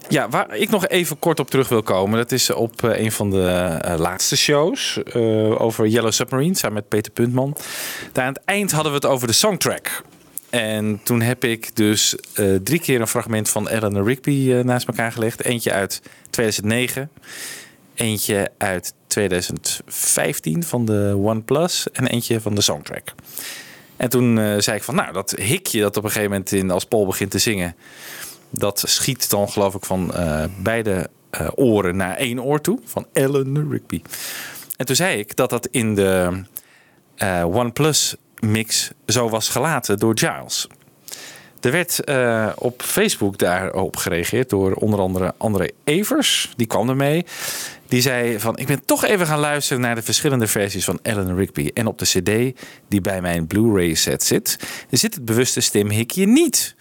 Ja, 0.10 0.30
waar 0.30 0.56
ik 0.56 0.69
nog 0.69 0.88
even 0.88 1.19
kort 1.19 1.40
op 1.40 1.49
terug 1.49 1.69
wil 1.69 1.84
komen, 1.84 2.18
dat 2.18 2.32
is 2.32 2.49
op 2.49 2.84
eh, 2.84 2.99
een 2.99 3.11
van 3.11 3.30
de 3.30 3.48
eh, 3.82 3.99
laatste 3.99 4.38
shows 4.38 5.03
eh, 5.03 5.61
over 5.61 5.88
Yellow 5.88 6.11
Submarine, 6.11 6.56
samen 6.56 6.76
met 6.76 6.88
Peter 6.88 7.11
Puntman. 7.11 7.57
Daar 8.11 8.26
aan 8.26 8.34
het 8.34 8.41
eind 8.45 8.72
hadden 8.72 8.91
we 8.91 8.98
het 8.98 9.07
over 9.07 9.27
de 9.27 9.34
songtrack. 9.34 10.02
En 10.49 10.99
toen 11.03 11.22
heb 11.22 11.44
ik 11.44 11.76
dus 11.76 12.15
drie 12.64 12.80
keer 12.80 13.02
een 13.02 13.07
fragment 13.07 13.49
van 13.49 13.68
Eleanor 13.68 14.07
Rigby 14.07 14.52
naast 14.64 14.88
elkaar 14.88 15.11
gelegd. 15.11 15.44
Eentje 15.44 15.72
uit 15.72 16.02
2009, 16.30 17.10
eentje 17.94 18.52
uit 18.57 18.94
2015 19.07 20.64
van 20.64 20.86
de 20.86 21.14
OnePlus 21.18 21.91
en 21.91 22.07
eentje 22.07 22.41
van 22.41 22.56
de 22.56 22.61
soundtrack. 22.61 23.14
En 23.98 24.10
toen 24.10 24.61
zei 24.61 24.77
ik 24.77 24.84
van, 24.84 24.95
nou, 24.95 25.14
dat 25.14 25.32
hikje 25.32 25.82
dat 25.82 25.98
op 25.98 26.03
een 26.03 26.10
gegeven 26.10 26.32
moment 26.32 26.52
in, 26.52 26.72
als 26.72 26.86
Paul 26.86 27.06
begint 27.06 27.32
te 27.32 27.40
zingen, 27.40 27.76
dat 28.57 28.84
schiet 28.86 29.30
dan 29.30 29.49
geloof 29.49 29.76
ik 29.76 29.86
van 29.86 30.14
eh, 30.14 30.44
beide 30.57 31.10
eh, 31.30 31.48
oren 31.56 31.95
naar 31.95 32.15
één 32.15 32.44
oor 32.44 32.61
toe. 32.61 32.80
Van 32.86 33.07
Eleanor 33.14 33.72
Rigby. 33.72 34.02
En 34.77 34.86
toen 34.86 34.95
zei 34.95 35.19
ik 35.19 35.36
dat 35.36 35.49
dat 35.49 35.68
in 35.72 35.95
de 35.95 36.44
eh, 37.15 37.56
OnePlus 37.56 38.15
remix 38.36 38.91
zo 39.07 39.30
was 39.30 39.49
gelaten 39.49 39.99
door 39.99 40.18
Giles. 40.18 40.68
Er 41.61 41.72
werd 41.72 41.99
op 42.56 42.82
Facebook 42.82 43.38
daarop 43.38 43.95
gereageerd 43.95 44.49
door 44.49 44.73
onder 44.73 44.99
andere 44.99 45.34
André 45.38 45.68
Evers. 45.84 46.53
Die 46.56 46.68
kwam 46.68 46.90
ermee. 46.90 47.26
Die 47.88 48.02
zei 48.02 48.40
van, 48.40 48.57
ik 48.57 48.68
ben 48.68 48.86
toch 48.86 49.06
even 49.06 49.27
gaan 49.27 49.40
luisteren 49.40 49.82
naar 49.82 49.95
de 49.95 50.02
verschillende 50.02 50.48
versies 50.48 50.86
van 50.86 50.99
Eleanor 51.02 51.38
Rigby. 51.38 51.72
En 51.73 51.88
op 51.88 51.99
de 51.99 52.06
cd 52.06 52.60
die 52.88 53.02
bij 53.02 53.22
mijn 53.22 53.48
Blu-ray 53.48 53.94
set 53.94 54.23
zit, 54.23 54.60
zit 54.90 55.15
het 55.15 55.26
bewuste 55.26 55.61
stemhikje 55.61 56.26
niet. 56.26 56.76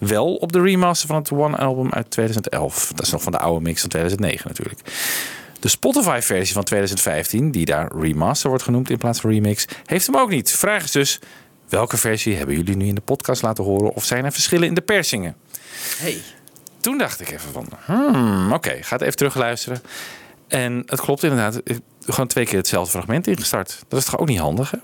Wel 0.00 0.34
op 0.34 0.52
de 0.52 0.60
remaster 0.60 1.08
van 1.08 1.16
het 1.16 1.30
One 1.30 1.56
album 1.56 1.92
uit 1.92 2.10
2011. 2.10 2.92
Dat 2.94 3.06
is 3.06 3.12
nog 3.12 3.22
van 3.22 3.32
de 3.32 3.38
oude 3.38 3.60
mix 3.60 3.80
van 3.80 3.88
2009 3.88 4.48
natuurlijk. 4.48 4.80
De 5.60 5.68
Spotify-versie 5.68 6.54
van 6.54 6.64
2015, 6.64 7.50
die 7.50 7.64
daar 7.64 7.96
remaster 7.96 8.48
wordt 8.48 8.64
genoemd 8.64 8.90
in 8.90 8.98
plaats 8.98 9.20
van 9.20 9.30
remix, 9.30 9.64
heeft 9.84 10.06
hem 10.06 10.16
ook 10.16 10.30
niet. 10.30 10.50
Vraag 10.50 10.84
is 10.84 10.90
dus, 10.90 11.18
welke 11.68 11.96
versie 11.96 12.36
hebben 12.36 12.56
jullie 12.56 12.76
nu 12.76 12.86
in 12.86 12.94
de 12.94 13.00
podcast 13.00 13.42
laten 13.42 13.64
horen? 13.64 13.94
Of 13.94 14.04
zijn 14.04 14.24
er 14.24 14.32
verschillen 14.32 14.68
in 14.68 14.74
de 14.74 14.80
persingen? 14.80 15.36
Hey. 15.98 16.20
Toen 16.80 16.98
dacht 16.98 17.20
ik 17.20 17.30
even 17.30 17.52
van, 17.52 17.68
hmm, 17.84 18.52
oké, 18.52 18.78
ga 18.80 18.94
het 18.94 19.02
even 19.02 19.16
terugluisteren. 19.16 19.82
En 20.48 20.82
het 20.86 21.00
klopt 21.00 21.22
inderdaad, 21.22 21.60
gewoon 22.06 22.26
twee 22.26 22.44
keer 22.44 22.58
hetzelfde 22.58 22.90
fragment 22.90 23.26
ingestart. 23.26 23.84
Dat 23.88 23.98
is 23.98 24.04
toch 24.04 24.18
ook 24.18 24.28
niet 24.28 24.38
handig, 24.38 24.70
hè? 24.70 24.78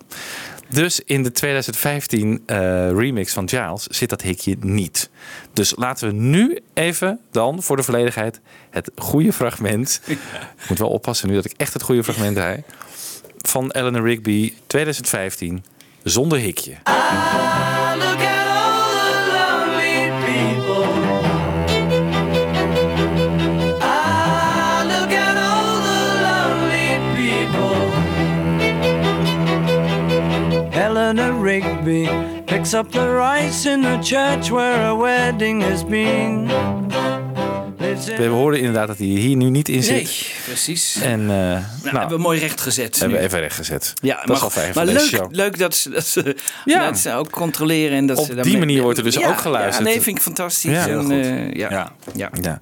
Dus 0.69 1.01
in 1.01 1.23
de 1.23 1.33
2015 1.33 2.43
eh, 2.47 2.57
remix 2.91 3.33
van 3.33 3.49
Giles 3.49 3.87
zit 3.87 4.09
dat 4.09 4.23
hikje 4.23 4.57
niet. 4.61 5.11
Dus 5.53 5.73
laten 5.77 6.09
we 6.09 6.15
nu 6.15 6.59
even 6.75 7.21
dan, 7.31 7.63
voor 7.63 7.77
de 7.77 7.83
volledigheid, 7.83 8.41
het 8.71 8.91
goede 8.97 9.33
fragment... 9.33 10.01
Ik 10.63 10.69
moet 10.69 10.79
wel 10.79 10.91
oppassen 10.91 11.29
nu 11.29 11.35
dat 11.35 11.45
ik 11.45 11.55
echt 11.57 11.73
het 11.73 11.83
goede 11.83 12.05
fragment 12.05 12.37
draai... 12.37 12.63
van 13.37 13.71
Eleanor 13.71 14.03
Rigby 14.03 14.53
2015, 14.67 15.65
zonder 16.03 16.39
hikje. 16.39 16.77
Look 17.99 18.36
Picks 31.87 32.75
up 32.75 32.91
the 32.91 33.17
rice 33.17 33.71
in 33.71 33.83
the 33.83 33.99
church 34.03 34.49
where 34.49 34.85
a 34.85 34.97
wedding 34.97 35.63
has 35.63 35.85
been. 35.85 36.49
We 38.17 38.25
hoorden 38.27 38.61
inderdaad 38.61 38.87
dat 38.87 38.99
hij 38.99 39.07
hier 39.07 39.37
nu 39.37 39.51
niet 39.51 39.69
in 39.69 39.83
zit. 39.83 39.95
Nee, 39.95 40.27
precies. 40.45 40.99
En 41.03 41.21
uh, 41.21 41.27
nou, 41.27 41.63
hebben 41.83 42.09
we 42.09 42.19
mooi 42.19 42.41
recht 42.41 42.61
gezet. 42.61 42.99
Hebben 42.99 43.19
we 43.19 43.25
even 43.25 43.41
recht 43.41 43.57
gezet. 43.57 43.93
Ja, 44.03 44.17
dat 44.17 44.27
maar, 44.27 44.37
is 44.37 44.43
al 44.43 44.51
fijn 44.51 44.73
maar 44.75 44.87
leuk, 44.87 44.99
show. 45.01 45.29
leuk 45.31 45.59
dat 45.59 45.75
ze, 45.75 45.91
dat, 45.91 46.07
ze, 46.07 46.37
Ja. 46.65 46.87
dat 46.87 46.99
ze 46.99 47.13
ook 47.13 47.31
controleren. 47.31 47.97
En 47.97 48.07
dat 48.07 48.19
Op 48.19 48.27
ze 48.27 48.35
die 48.41 48.59
manier 48.59 48.83
wordt 48.83 48.99
er 48.99 49.05
dus 49.05 49.15
Ja, 49.15 49.29
ook 49.29 49.41
geluisterd. 49.41 49.87
Ja, 49.87 49.93
nee, 49.95 50.03
vind 50.03 50.17
ik 50.17 50.23
fantastisch. 50.23 50.71
Ja, 50.71 50.89
En, 50.89 51.11
eh, 51.11 51.53
ja. 51.53 51.71
Ja. 51.71 51.93
Ja. 52.15 52.31
Ja. 52.43 52.61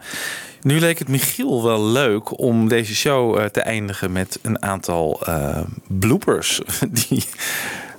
Nu 0.63 0.81
leek 0.81 0.99
het 0.99 1.09
Michiel 1.09 1.65
wel 1.65 1.85
leuk 1.85 2.39
om 2.39 2.69
deze 2.69 2.95
show 2.95 3.39
eh, 3.39 3.45
te 3.45 3.61
eindigen 3.61 4.13
met 4.13 4.39
een 4.43 4.63
aantal 4.63 5.21
eh, 5.27 5.61
bloopers 5.87 6.61
die, 7.09 7.25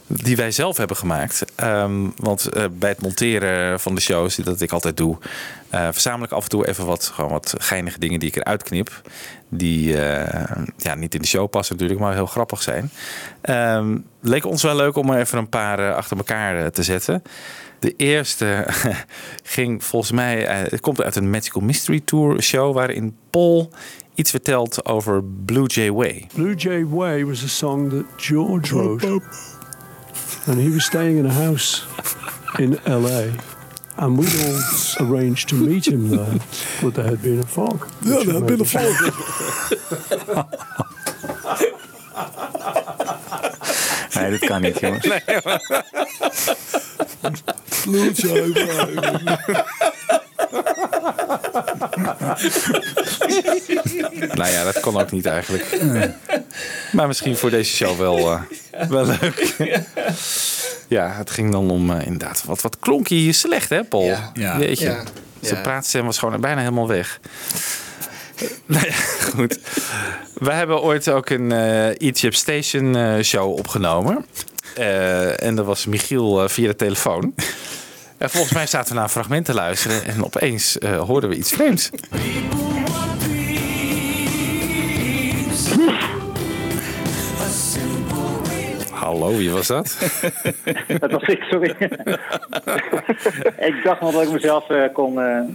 die 0.07 0.35
wij 0.35 0.51
zelf 0.51 0.77
hebben 0.77 0.97
gemaakt. 0.97 1.45
Ehm, 1.55 2.09
want 2.17 2.45
eh, 2.45 2.63
bij 2.71 2.89
het 2.89 3.01
monteren 3.01 3.79
van 3.79 3.95
de 3.95 4.01
shows, 4.01 4.35
dat 4.35 4.61
ik 4.61 4.71
altijd 4.71 4.97
doe, 4.97 5.17
eh, 5.69 5.87
verzamel 5.91 6.25
ik 6.25 6.31
af 6.31 6.43
en 6.43 6.49
toe 6.49 6.67
even 6.67 6.85
wat, 6.85 7.11
gewoon 7.13 7.31
wat 7.31 7.53
geinige 7.57 7.99
dingen 7.99 8.19
die 8.19 8.29
ik 8.29 8.35
eruit 8.35 8.63
knip. 8.63 9.01
Die 9.49 10.01
eh, 10.01 10.51
ja, 10.77 10.95
niet 10.95 11.13
in 11.13 11.21
de 11.21 11.27
show 11.27 11.49
passen 11.49 11.75
natuurlijk, 11.75 12.05
maar 12.05 12.13
heel 12.13 12.25
grappig 12.25 12.61
zijn. 12.61 12.91
Ehm, 13.41 13.97
leek 14.21 14.45
ons 14.45 14.63
wel 14.63 14.75
leuk 14.75 14.95
om 14.95 15.09
er 15.09 15.19
even 15.19 15.37
een 15.37 15.49
paar 15.49 15.93
achter 15.93 16.17
elkaar 16.17 16.71
te 16.71 16.83
zetten. 16.83 17.23
De 17.79 17.93
eerste 17.97 18.67
ging 19.43 19.83
volgens 19.83 20.11
mij, 20.11 20.45
het 20.69 20.79
komt 20.79 21.01
uit 21.01 21.15
een 21.15 21.29
Magical 21.29 21.61
Mystery 21.61 22.01
Tour 22.05 22.41
show 22.41 22.73
waarin 22.73 23.17
Paul 23.29 23.71
iets 24.15 24.31
vertelt 24.31 24.85
over 24.85 25.23
Blue 25.45 25.65
Jay 25.65 25.91
Way. 25.91 26.27
Blue 26.33 26.55
Jay 26.55 26.85
Way 26.85 27.25
was 27.25 27.43
a 27.43 27.47
song 27.47 27.89
that 27.89 28.05
George 28.15 28.75
wrote. 28.75 29.54
And 30.47 30.59
he 30.59 30.69
was 30.69 30.85
staying 30.85 31.17
in 31.17 31.25
a 31.25 31.33
house 31.33 31.85
in 32.59 32.79
LA. 32.85 33.31
And 33.97 34.17
we'd 34.17 34.35
all 34.45 34.61
arranged 35.07 35.49
to 35.49 35.55
meet 35.55 35.87
him 35.87 36.09
there. 36.09 36.39
But 36.81 36.95
there 36.95 37.05
had 37.05 37.21
been 37.21 37.39
a 37.39 37.45
fog. 37.45 37.89
Yeah, 38.01 38.23
there 38.23 38.33
had 38.35 38.45
been 38.45 38.61
a 38.61 38.63
made 38.63 38.67
fog. 38.67 39.11
Nee, 44.15 44.29
dit 44.29 44.45
kan 44.45 44.61
niet, 44.61 44.79
jongens. 44.79 45.07
Blue 47.83 48.11
Jay 48.13 48.51
Way. 48.51 48.95
nou 54.39 54.51
ja, 54.51 54.63
dat 54.63 54.79
kon 54.79 54.99
ook 55.01 55.11
niet 55.11 55.25
eigenlijk. 55.25 55.65
Maar 56.91 57.07
misschien 57.07 57.37
voor 57.37 57.49
deze 57.49 57.75
show 57.75 57.97
wel, 57.97 58.31
eh, 58.71 58.87
wel 58.89 59.05
leuk. 59.05 59.55
Ja, 60.87 61.11
het 61.11 61.29
ging 61.29 61.51
dan 61.51 61.69
om 61.71 61.91
eh, 61.91 62.05
inderdaad. 62.05 62.43
Wat, 62.45 62.61
wat 62.61 62.79
klonk 62.79 63.07
hier 63.07 63.33
slecht, 63.33 63.69
hè, 63.69 63.83
Paul? 63.83 64.03
Ja. 64.03 64.31
Ja. 64.33 64.57
Weet 64.57 64.79
je, 64.79 64.85
Ja. 64.85 65.03
zijn 65.41 65.55
Ja. 65.55 65.61
praatstem 65.61 66.05
was 66.05 66.17
gewoon 66.17 66.41
bijna 66.41 66.59
helemaal 66.59 66.87
weg. 66.87 67.19
nou 68.65 68.85
ja, 68.85 68.93
goed. 69.33 69.59
We 70.33 70.51
hebben 70.51 70.81
ooit 70.81 71.09
ook 71.09 71.29
een 71.29 71.51
eh 71.51 71.87
Egypt 72.01 72.35
Station 72.37 72.95
eh, 72.95 73.21
show 73.23 73.51
opgenomen. 73.57 74.25
Eh, 74.75 75.43
en 75.43 75.55
dat 75.55 75.65
was 75.65 75.85
Michiel 75.85 76.49
via 76.49 76.67
de 76.67 76.75
telefoon. 76.75 77.33
En 78.17 78.29
volgens 78.29 78.53
mij 78.53 78.67
zaten 78.67 78.89
we 78.89 78.95
naar 78.95 79.03
een 79.03 79.09
fragment 79.09 79.45
te 79.45 79.53
luisteren. 79.53 80.05
En 80.05 80.23
opeens 80.23 80.77
eh, 80.77 80.99
hoorden 80.99 81.29
we 81.29 81.35
iets 81.35 81.51
vreemds. 81.51 81.89
Hallo, 88.91 89.37
wie 89.37 89.51
was 89.51 89.67
dat? 89.67 89.97
Dat 90.99 91.11
was 91.11 91.23
ik, 91.23 91.43
sorry. 91.43 91.75
ik 93.57 93.81
dacht 93.83 94.01
nog 94.01 94.11
dat 94.11 94.21
ik 94.23 94.31
mezelf 94.31 94.69
eh, 94.69 94.93
kon, 94.93 95.19
eh, 95.19 95.37
eh, 95.37 95.45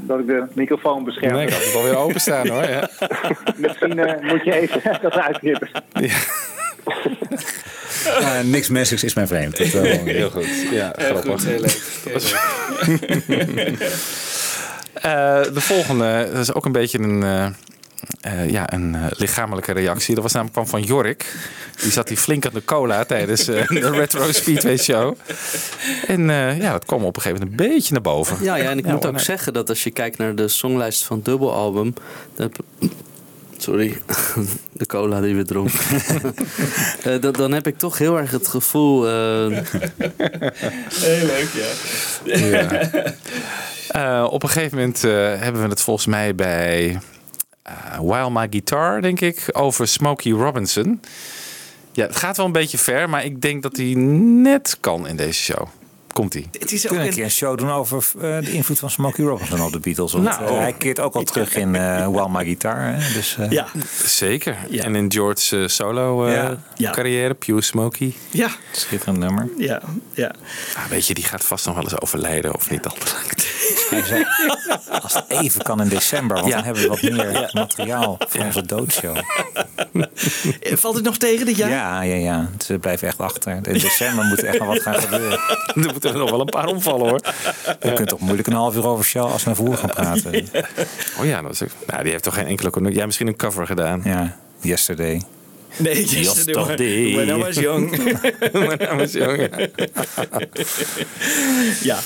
dat 0.00 0.18
ik 0.18 0.26
de 0.26 0.46
microfoon 0.52 1.04
beschermde. 1.04 1.36
Nee, 1.36 1.46
ik 1.46 1.52
had 1.52 1.64
het 1.64 1.74
alweer 1.74 1.96
openstaan 1.96 2.48
hoor. 2.48 2.62
Ja. 2.62 2.88
Misschien 3.56 3.98
eh, 3.98 4.30
moet 4.32 4.44
je 4.44 4.54
even 4.54 4.82
dat 5.02 5.12
uitknippen. 5.12 5.68
Ja, 5.92 6.16
niks 8.42 8.68
messigs 8.68 9.04
is 9.04 9.14
mij 9.14 9.26
vreemd. 9.26 9.56
Dat, 9.58 9.68
wel. 9.68 9.82
Heel 10.04 10.30
goed. 10.30 10.46
Ja, 10.70 10.92
Heel 10.96 11.06
grappig. 11.06 11.32
goed, 11.32 11.44
heel 11.44 11.60
leuk. 11.60 11.80
Heel 13.26 13.46
leuk. 13.54 13.80
Eh, 14.94 15.42
de 15.54 15.60
volgende, 15.60 16.28
dat 16.32 16.40
is 16.42 16.52
ook 16.54 16.64
een 16.64 16.72
beetje 16.72 16.98
een, 16.98 17.22
eh, 17.22 17.46
eh, 18.20 18.50
ja, 18.50 18.72
een 18.72 18.94
eh, 18.94 19.00
lichamelijke 19.10 19.72
reactie. 19.72 20.14
Dat 20.14 20.22
was 20.22 20.32
namelijk 20.32 20.56
kwam 20.58 20.68
van 20.68 20.82
Jorik. 20.82 21.34
Die 21.82 21.90
zat 21.92 22.08
hier 22.08 22.18
flink 22.18 22.46
aan 22.46 22.52
de 22.54 22.64
cola 22.64 23.04
tijdens 23.04 23.48
eh, 23.48 23.68
de 23.68 23.90
Retro 23.90 24.32
Speedway 24.32 24.76
Show. 24.78 25.16
En 26.06 26.30
eh, 26.30 26.58
ja, 26.58 26.72
dat 26.72 26.84
kwam 26.84 27.04
op 27.04 27.16
een 27.16 27.22
gegeven 27.22 27.44
moment 27.46 27.60
een 27.60 27.68
beetje 27.74 27.92
naar 27.92 28.02
boven. 28.02 28.36
Ja, 28.44 28.54
ja 28.56 28.70
en 28.70 28.78
ik 28.78 28.84
moet 28.86 29.06
ook 29.06 29.12
nee. 29.14 29.22
zeggen 29.24 29.52
dat 29.52 29.68
als 29.68 29.84
je 29.84 29.90
kijkt 29.90 30.18
naar 30.18 30.34
de 30.34 30.48
songlijst 30.48 31.04
van 31.04 31.16
het 31.16 31.24
dubbelalbum... 31.24 31.94
heb- 32.36 32.58
Sorry, 33.58 33.98
de 34.72 34.86
cola 34.86 35.20
die 35.20 35.34
we 35.34 35.44
dronken. 35.44 35.80
Eh, 37.04 37.20
dan, 37.20 37.32
dan 37.32 37.52
heb 37.52 37.66
ik 37.66 37.78
toch 37.78 37.98
heel 37.98 38.18
erg 38.18 38.30
het 38.30 38.48
gevoel... 38.48 39.06
eh, 39.08 39.58
Heel 40.90 41.26
leuk, 41.26 41.48
ja. 41.54 42.36
Ja. 42.48 42.90
Eh, 43.88 44.26
op 44.30 44.42
een 44.42 44.48
gegeven 44.48 44.78
moment 44.78 45.04
eh, 45.04 45.10
hebben 45.40 45.62
we 45.62 45.68
het 45.68 45.80
volgens 45.80 46.06
mij 46.06 46.34
bij 46.34 46.98
eh 47.62 47.98
While 48.00 48.30
My 48.30 48.46
Guitar, 48.50 49.00
denk 49.02 49.20
ik, 49.20 49.48
over 49.52 49.88
Smokey 49.88 50.32
Robinson. 50.32 51.00
Ja, 51.92 52.06
het 52.06 52.16
gaat 52.16 52.36
wel 52.36 52.46
een 52.46 52.52
beetje 52.52 52.78
ver, 52.78 53.10
maar 53.10 53.24
ik 53.24 53.40
denk 53.40 53.62
dat 53.62 53.76
hij 53.76 53.94
net 53.96 54.76
kan 54.80 55.06
in 55.08 55.16
deze 55.16 55.42
show. 55.42 55.66
Komt-ie. 56.14 56.48
Het 56.60 56.72
is 56.72 56.82
We 56.82 56.88
ook 56.90 56.94
een 56.96 57.04
een, 57.06 57.10
keer 57.12 57.24
een 57.24 57.30
show 57.30 57.58
doen 57.58 57.70
over 57.70 58.04
eh, 58.16 58.20
de 58.40 58.52
invloed 58.52 58.78
van 58.78 58.90
Smokey 58.90 59.24
Robinson 59.24 59.60
op 59.60 59.72
de 59.72 59.78
Beatles. 59.80 60.12
Want 60.12 60.24
Nou. 60.24 60.44
eh, 60.46 60.58
hij 60.58 60.72
keert 60.72 61.00
ook 61.00 61.14
al 61.14 61.22
terug 61.22 61.56
in 61.56 61.74
eh 61.74 62.06
While 62.06 62.28
My 62.30 62.44
Guitar. 62.44 62.76
Hè? 62.80 63.12
Dus, 63.14 63.36
eh, 63.38 63.50
ja, 63.50 63.66
Zeker. 64.04 64.56
En 64.78 64.94
in 64.96 65.12
George's 65.12 65.74
solo 65.74 66.26
eh, 66.26 66.34
Ja. 66.34 66.56
Ja. 66.76 66.90
carrière, 66.90 67.34
Pure 67.34 67.62
Smokey. 67.62 68.14
ja, 68.30 68.48
Schitterend 68.72 69.18
nummer. 69.18 69.48
ja, 69.58 69.82
ja. 70.12 70.32
Ah, 70.76 70.84
weet 70.84 71.06
je, 71.06 71.14
die 71.14 71.24
gaat 71.24 71.44
vast 71.44 71.66
nog 71.66 71.74
wel 71.74 71.84
eens 71.84 72.00
overlijden 72.00 72.54
of 72.54 72.70
niet? 72.70 72.84
Hij 73.90 74.02
zei, 74.08 74.24
als 75.02 75.14
het 75.14 75.24
even 75.28 75.62
kan 75.62 75.80
in 75.82 75.88
december, 75.88 76.36
want 76.36 76.48
Ja. 76.48 76.54
dan 76.56 76.64
hebben 76.64 76.82
we 76.82 76.88
wat 76.88 77.02
meer 77.02 77.50
materiaal 77.52 78.16
voor 78.28 78.44
onze 78.44 78.66
doodshow. 78.66 79.16
Valt 80.82 80.94
het 80.94 81.04
nog 81.04 81.16
tegen 81.16 81.46
dit 81.46 81.56
jaar? 81.56 81.70
Ja, 81.70 82.02
ja, 82.02 82.14
ja. 82.14 82.50
Ze 82.64 82.78
blijven 82.78 83.08
echt 83.08 83.18
achter. 83.18 83.52
In 83.52 83.62
december 83.78 84.24
moet 84.24 84.38
er 84.38 84.46
echt 84.46 84.58
nog 84.58 84.68
wat 84.68 84.82
gaan 84.82 84.94
gebeuren. 85.00 85.40
er 86.04 86.12
moeten 86.12 86.12
er 86.12 86.18
nog 86.18 86.30
wel 86.30 86.40
een 86.40 86.62
paar 86.62 86.74
omvallen 86.74 87.08
hoor. 87.08 87.20
Je 87.80 87.92
kunt 87.92 88.08
toch 88.08 88.20
moeilijk 88.20 88.48
een 88.48 88.54
half 88.54 88.76
uur 88.76 88.86
over 88.86 89.04
Shell 89.04 89.22
als 89.22 89.44
naar 89.44 89.54
voren 89.54 89.78
gaan 89.78 89.90
praten. 89.90 90.32
Oh 91.20 91.26
ja, 91.26 91.42
dat 91.42 91.52
is 91.52 91.62
nou, 91.86 92.02
die 92.02 92.10
heeft 92.10 92.24
toch 92.24 92.34
geen 92.34 92.46
enkele... 92.46 92.92
Ja, 92.92 93.06
misschien 93.06 93.26
een 93.26 93.36
cover 93.36 93.66
gedaan. 93.66 94.00
Ja, 94.04 94.36
yesterday. 94.60 95.22
Nee, 95.76 96.04
Yesterday. 96.04 97.14
When 97.14 97.28
I 97.28 97.42
was 97.42 97.56
young. 97.56 97.96
When 98.52 98.80
I 98.80 98.96
was 98.96 99.12
young. 99.12 99.48
ja. 101.82 101.98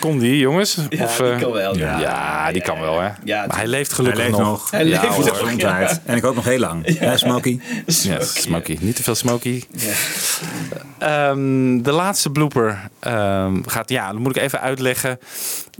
Kon 0.00 0.18
die, 0.18 0.38
jongens? 0.38 0.78
Ja, 0.88 1.04
Of, 1.04 1.16
die 1.16 1.26
eh, 1.26 1.40
kan 1.40 1.52
wel, 1.52 1.76
Ja, 1.76 1.98
ja. 1.98 2.52
die 2.52 2.62
kan 2.62 2.80
wel, 2.80 3.00
hè? 3.00 3.08
Ja, 3.24 3.46
maar 3.46 3.56
hij 3.56 3.66
leeft 3.66 3.92
gelukkig 3.92 4.20
Hij 4.20 4.30
leeft 4.30 4.42
nog. 4.42 4.70
Hij 4.70 4.84
ja, 4.84 4.90
leeft 4.90 5.14
hoor. 5.14 5.24
nog. 5.24 5.38
Gezondheid. 5.38 6.00
En 6.04 6.16
ik 6.16 6.24
ook 6.24 6.34
nog 6.34 6.44
heel 6.44 6.58
lang. 6.58 6.98
Ja, 7.00 7.16
Smokey. 7.16 7.60
Ja, 7.86 8.20
smoky. 8.20 8.76
Niet 8.80 8.96
te 8.96 9.02
veel 9.02 9.14
smoky. 9.14 9.62
Ehm, 10.98 11.82
de 11.82 11.92
laatste 11.92 12.30
blooper 12.30 12.88
ehm, 12.98 13.62
gaat, 13.66 13.88
ja, 13.88 14.12
dan 14.12 14.20
moet 14.22 14.36
ik 14.36 14.42
even 14.42 14.60
uitleggen 14.60 15.18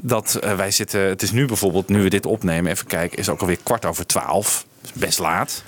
dat 0.00 0.34
eh, 0.34 0.54
wij 0.54 0.70
zitten, 0.70 1.00
het 1.00 1.22
is 1.22 1.30
nu 1.30 1.46
bijvoorbeeld, 1.46 1.88
nu 1.88 2.02
we 2.02 2.08
dit 2.10 2.26
opnemen, 2.26 2.72
even 2.72 2.86
kijken, 2.86 3.18
is 3.18 3.28
ook 3.28 3.40
alweer 3.40 3.58
kwart 3.62 3.84
over 3.84 4.06
twaalf. 4.06 4.64
Best 4.92 5.18
laat. 5.18 5.62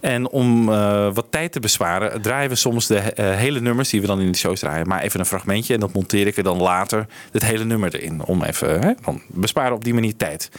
En 0.00 0.28
om 0.28 0.72
eh, 0.72 1.14
wat 1.14 1.26
tijd 1.30 1.52
te 1.52 1.60
besparen, 1.60 2.22
draaien 2.22 2.50
we 2.50 2.56
soms 2.56 2.86
de 2.86 2.98
eh, 2.98 3.34
hele 3.34 3.60
nummers 3.60 3.88
die 3.88 4.00
we 4.00 4.06
dan 4.06 4.20
in 4.20 4.32
de 4.32 4.38
shows 4.38 4.60
draaien, 4.60 4.88
maar 4.88 5.02
even 5.02 5.20
een 5.20 5.26
fragmentje 5.26 5.74
en 5.74 5.80
dat 5.80 5.92
monteer 5.92 6.26
ik 6.26 6.36
er 6.36 6.42
dan 6.42 6.60
later 6.60 7.06
het 7.32 7.44
hele 7.44 7.64
nummer 7.64 7.94
erin. 7.94 8.24
Om 8.24 8.42
even, 8.42 8.80
hè, 8.80 8.92
besparen 9.26 9.74
op 9.74 9.84
die 9.84 9.94
manier 9.94 10.16
tijd. 10.16 10.50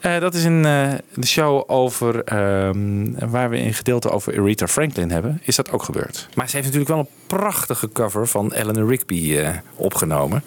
Eh, 0.00 0.20
dat 0.20 0.34
is 0.34 0.44
een 0.44 0.62
de 0.62 1.26
show 1.26 1.62
over, 1.66 2.24
ehm, 2.24 3.30
waar 3.30 3.50
we 3.50 3.58
een 3.58 3.74
gedeelte 3.74 4.10
over 4.10 4.38
Aretha 4.38 4.66
Franklin 4.66 5.10
hebben. 5.10 5.40
Is 5.44 5.56
dat 5.56 5.70
ook 5.70 5.82
gebeurd. 5.82 6.28
Maar 6.34 6.48
ze 6.48 6.56
heeft 6.56 6.68
natuurlijk 6.68 6.94
wel 6.94 6.98
een 6.98 7.38
prachtige 7.38 7.88
cover 7.92 8.28
van 8.28 8.52
Eleanor 8.52 8.88
Rigby 8.88 9.42
opgenomen. 9.76 10.42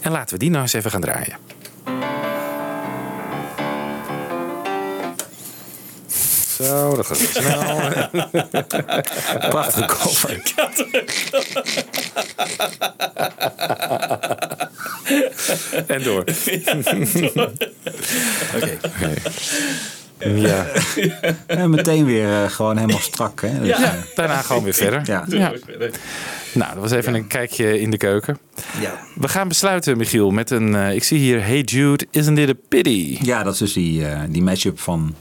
En 0.00 0.12
laten 0.12 0.34
we 0.34 0.38
die 0.38 0.50
nou 0.50 0.62
eens 0.62 0.72
even 0.72 0.90
gaan 0.90 1.00
draaien. 1.00 1.36
Zo, 6.62 6.96
dat 6.96 7.06
gaat 7.06 7.16
snel. 7.16 7.80
Prachtige 9.50 9.86
cover. 9.86 10.42
en 15.86 16.02
door. 16.02 16.24
Oké. 18.56 18.78
Ja. 20.18 20.66
En 21.46 21.70
meteen 21.70 22.04
weer 22.04 22.42
eh, 22.42 22.50
gewoon 22.50 22.76
helemaal 22.76 23.00
strak. 23.00 23.40
Hè? 23.40 23.58
Dus, 23.58 23.68
Ja, 23.68 23.82
eh, 23.82 23.92
daarna 24.14 24.42
gewoon 24.42 24.62
weer 24.62 24.74
verder. 24.74 25.00
Ja. 25.04 25.24
Ja. 25.28 25.52
Nou, 26.52 26.72
dat 26.72 26.82
was 26.82 26.90
even 26.92 27.14
een 27.14 27.26
kijkje 27.26 27.80
in 27.80 27.90
de 27.90 27.96
keuken. 27.96 28.38
Ja. 28.80 28.98
We 29.14 29.28
gaan 29.28 29.48
besluiten, 29.48 29.96
Michiel, 29.96 30.30
met 30.30 30.50
een... 30.50 30.74
eh, 30.74 30.94
ik 30.94 31.04
zie 31.04 31.18
hier, 31.18 31.44
Hey 31.44 31.60
Jude, 31.60 32.06
isn't 32.10 32.38
it 32.38 32.48
a 32.48 32.54
pity? 32.68 33.18
Ja, 33.22 33.42
dat 33.42 33.52
is 33.52 33.58
dus 33.58 33.72
die, 33.72 34.04
die 34.28 34.42
matchup 34.42 34.80
van 34.80 35.14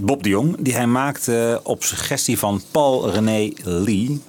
Bob 0.00 0.22
de 0.22 0.28
Jong. 0.28 0.56
Die 0.58 0.74
hij 0.74 0.86
maakte 0.86 1.60
op 1.62 1.84
suggestie 1.84 2.38
van 2.38 2.62
Paul 2.70 3.10
René 3.10 3.52
Lee. 3.62 4.20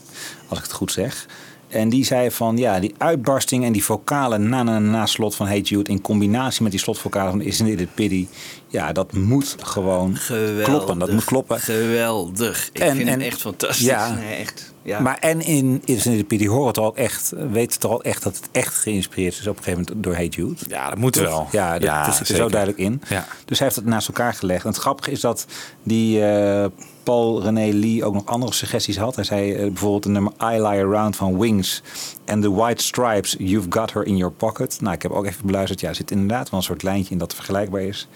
Als 0.47 0.57
ik 0.57 0.63
het 0.63 0.73
goed 0.73 0.91
zeg. 0.91 1.25
En 1.67 1.89
die 1.89 2.05
zei 2.05 2.31
van 2.31 2.57
ja, 2.57 2.79
die 2.79 2.93
uitbarsting 2.97 3.65
en 3.65 3.71
die 3.71 3.83
vocale 3.83 4.37
na 4.37 4.63
na 4.63 4.79
na 4.79 5.05
slot 5.05 5.35
van 5.35 5.47
Hey 5.47 5.59
Jude 5.59 5.91
in 5.91 6.01
combinatie 6.01 6.63
met 6.63 6.71
die 6.71 6.79
slotvocale 6.81 7.29
van 7.29 7.41
Isn't 7.41 7.69
It 7.69 7.81
a 7.81 7.91
Pity. 7.93 8.27
Ja, 8.67 8.91
dat 8.91 9.13
moet 9.13 9.55
gewoon 9.59 10.15
Geweldig. 10.15 10.63
kloppen. 10.65 10.99
Dat 10.99 11.11
moet 11.11 11.23
kloppen. 11.23 11.59
Geweldig. 11.59 12.69
Ik 12.73 12.79
En- 12.79 12.95
vind 12.95 13.09
hem 13.09 13.19
en- 13.19 13.25
echt 13.25 13.41
fantastisch. 13.41 13.85
Ja. 13.85 14.13
Nee, 14.13 14.35
echt. 14.35 14.73
Ja. 14.89 14.99
Maar 14.99 15.17
en 15.19 15.41
in 15.41 15.81
It 15.85 16.07
a 16.07 16.23
Pity 16.27 16.47
horen 16.47 16.73
toch 16.73 16.85
ook 16.85 16.97
echt, 16.97 17.33
weet 17.51 17.71
het 17.71 17.79
toch 17.79 17.91
ook 17.91 18.03
echt 18.03 18.23
dat 18.23 18.35
het 18.35 18.49
echt 18.51 18.75
geïnspireerd 18.75 19.33
is 19.33 19.47
op 19.47 19.57
een 19.57 19.63
gegeven 19.63 19.85
moment 19.87 20.03
door 20.03 20.13
Hey 20.13 20.27
Jude. 20.27 20.61
Ja, 20.67 20.89
dat 20.89 20.97
moet 20.97 21.13
Toch? 21.13 21.23
wel. 21.23 21.47
Ja, 21.51 21.73
dat, 21.73 21.81
Ja, 21.81 22.05
dat 22.05 22.15
zit 22.15 22.29
er 22.29 22.35
zo 22.35 22.49
duidelijk 22.49 22.79
in. 22.79 23.01
Ja. 23.09 23.25
Dus 23.45 23.57
hij 23.57 23.67
heeft 23.67 23.79
het 23.79 23.89
naast 23.89 24.07
elkaar 24.07 24.33
gelegd. 24.33 24.63
En 24.63 24.69
het 24.69 24.79
grappige 24.79 25.11
is 25.11 25.21
dat 25.21 25.45
die 25.83 26.25
eh, 26.25 26.65
Paul 27.03 27.41
René 27.41 27.71
Lee 27.73 28.03
ook 28.03 28.13
nog 28.13 28.25
andere 28.25 28.53
suggesties 28.53 28.97
had. 28.97 29.15
Hij 29.15 29.23
zei 29.23 29.53
eh, 29.53 29.63
bijvoorbeeld 29.65 30.03
de 30.03 30.09
nummer 30.09 30.33
I 30.43 30.61
Lie 30.61 30.83
Around 30.83 31.15
van 31.15 31.39
Wings. 31.39 31.81
En 32.25 32.41
The 32.41 32.53
White 32.53 32.83
Stripes, 32.83 33.35
You've 33.39 33.67
Got 33.69 33.93
Her 33.93 34.05
in 34.05 34.17
Your 34.17 34.33
Pocket. 34.33 34.81
Nou, 34.81 34.95
ik 34.95 35.01
heb 35.01 35.11
ook 35.11 35.25
even 35.25 35.45
beluisterd. 35.45 35.79
Ja, 35.79 35.89
er 35.89 35.95
zit 35.95 36.11
inderdaad 36.11 36.49
wel 36.49 36.59
een 36.59 36.65
soort 36.65 36.83
lijntje 36.83 37.11
in 37.11 37.17
dat 37.17 37.35
vergelijkbaar 37.35 37.81
is. 37.81 38.07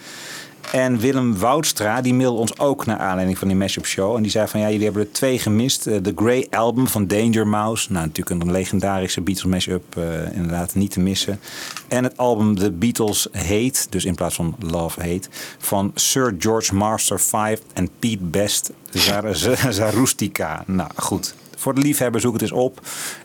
En 0.72 0.98
Willem 0.98 1.38
Woudstra, 1.38 2.00
die 2.00 2.14
mailde 2.14 2.38
ons 2.38 2.58
ook 2.58 2.86
naar 2.86 2.98
aanleiding 2.98 3.38
van 3.38 3.48
die 3.48 3.56
mashup 3.56 3.86
show. 3.86 4.16
En 4.16 4.22
die 4.22 4.30
zei 4.30 4.48
van 4.48 4.60
ja, 4.60 4.70
jullie 4.70 4.84
hebben 4.84 5.02
er 5.02 5.12
twee 5.12 5.38
gemist. 5.38 5.86
Eh, 5.86 5.96
The 5.96 6.12
Grey 6.16 6.46
Album 6.50 6.86
van 6.86 7.06
Danger 7.06 7.46
Mouse. 7.46 7.92
Nou, 7.92 8.06
natuurlijk 8.06 8.42
een 8.44 8.50
legendarische 8.50 9.20
Beatles 9.20 9.46
mashup. 9.50 9.96
eh 9.96 10.32
inderdaad 10.32 10.74
niet 10.74 10.90
te 10.90 11.00
missen. 11.00 11.40
En 11.88 12.04
het 12.04 12.16
album 12.16 12.58
The 12.58 12.70
Beatles 12.70 13.28
Hate, 13.32 13.86
dus 13.90 14.04
in 14.04 14.14
plaats 14.14 14.34
van 14.34 14.56
Love 14.58 15.00
Hate. 15.00 15.28
Van 15.58 15.90
Sir 15.94 16.34
George 16.38 16.74
Master 16.74 17.20
5 17.20 17.60
en 17.72 17.88
Pete 17.98 18.24
Best 18.24 18.70
Zarustica. 19.70 20.64
Nou 20.66 20.90
goed, 20.96 21.34
voor 21.56 21.74
de 21.74 21.80
liefhebber 21.80 22.20
zoek 22.20 22.32
het 22.32 22.42
eens 22.42 22.52
op. 22.52 22.80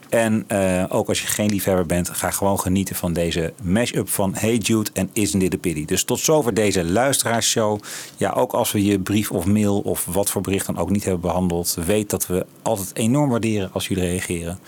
En 0.10 0.44
eh, 0.48 0.84
ook 0.90 1.08
als 1.08 1.22
je 1.22 1.28
geen 1.28 1.50
liefhebber 1.50 1.86
bent, 1.86 2.10
ga 2.10 2.32
gewoon 2.32 2.60
genieten 2.60 2.96
van 2.96 3.14
deze 3.14 3.54
mashup 3.64 4.10
van 4.10 4.34
Hey 4.38 4.56
Jude 4.56 4.90
en 4.94 5.10
Isn't 5.14 5.44
It 5.44 5.54
a 5.54 5.58
Pity. 5.58 5.86
Dus 5.86 6.04
tot 6.04 6.20
zover 6.20 6.54
deze 6.54 6.86
luisteraarsshow. 6.86 7.80
Ja, 8.18 8.32
ook 8.32 8.52
als 8.52 8.72
we 8.72 8.84
je 8.86 9.00
brief 9.00 9.32
of 9.32 9.46
mail 9.46 9.80
of 9.80 10.06
wat 10.06 10.30
voor 10.30 10.42
bericht 10.42 10.66
dan 10.66 10.78
ook 10.78 10.90
niet 10.90 11.04
hebben 11.04 11.22
behandeld, 11.22 11.78
weet 11.86 12.10
dat 12.10 12.28
we 12.28 12.46
altijd 12.62 12.92
enorm 12.94 13.30
waarderen 13.30 13.70
als 13.74 13.88
jullie 13.88 14.04
reageren. 14.04 14.60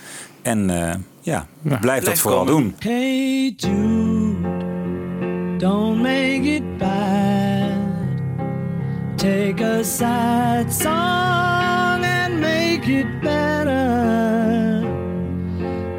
En 0.41 0.69
eh, 0.69 0.95
ja, 1.21 1.47
blijf, 1.81 2.03
dat 2.03 2.19
vooral 2.19 2.45
komen. 2.45 2.61
doen. 2.61 2.75
Hey 2.79 3.53
Jude, 3.57 4.47
don't 5.57 6.01
make 6.01 6.41
it 6.43 6.77
bad. 6.77 7.79
Take 9.15 9.63
a 9.63 9.83
sad 9.83 10.73
song 10.73 12.03
and 12.03 12.39
make 12.39 12.81
it 12.87 13.19
better. 13.21 14.40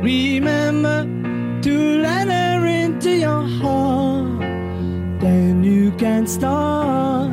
Remember 0.03 1.05
to 1.63 1.99
let 1.99 2.27
her 2.27 2.67
into 2.67 3.11
your 3.11 3.43
heart. 3.61 4.41
Then 5.21 5.63
you 5.63 5.93
can 5.93 6.27
start 6.27 7.31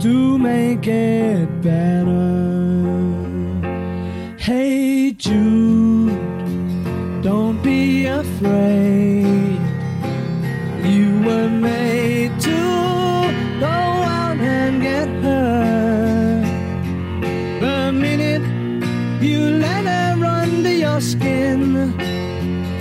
to 0.00 0.36
make 0.36 0.86
it 0.86 1.48
better. 1.62 2.04
Hey 4.36 5.12
Jude, 5.12 6.12
don't 7.22 7.62
be 7.62 8.04
afraid. 8.04 9.58
You 10.84 11.22
were 11.24 11.48
made 11.48 12.38
to 12.38 12.60
go 13.60 13.66
out 13.66 14.36
and 14.36 14.82
get 14.82 15.08
hurt. 15.24 16.44
The 17.62 17.92
minute 17.92 18.42
you 19.22 19.40
let 19.40 19.86
her 19.86 20.26
under 20.26 20.33
your 20.94 21.00
skin, 21.00 21.96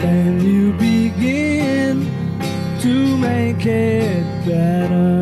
then 0.04 0.40
you 0.40 0.72
begin 0.74 2.06
to 2.80 3.18
make 3.18 3.66
it 3.66 4.24
better. 4.46 5.18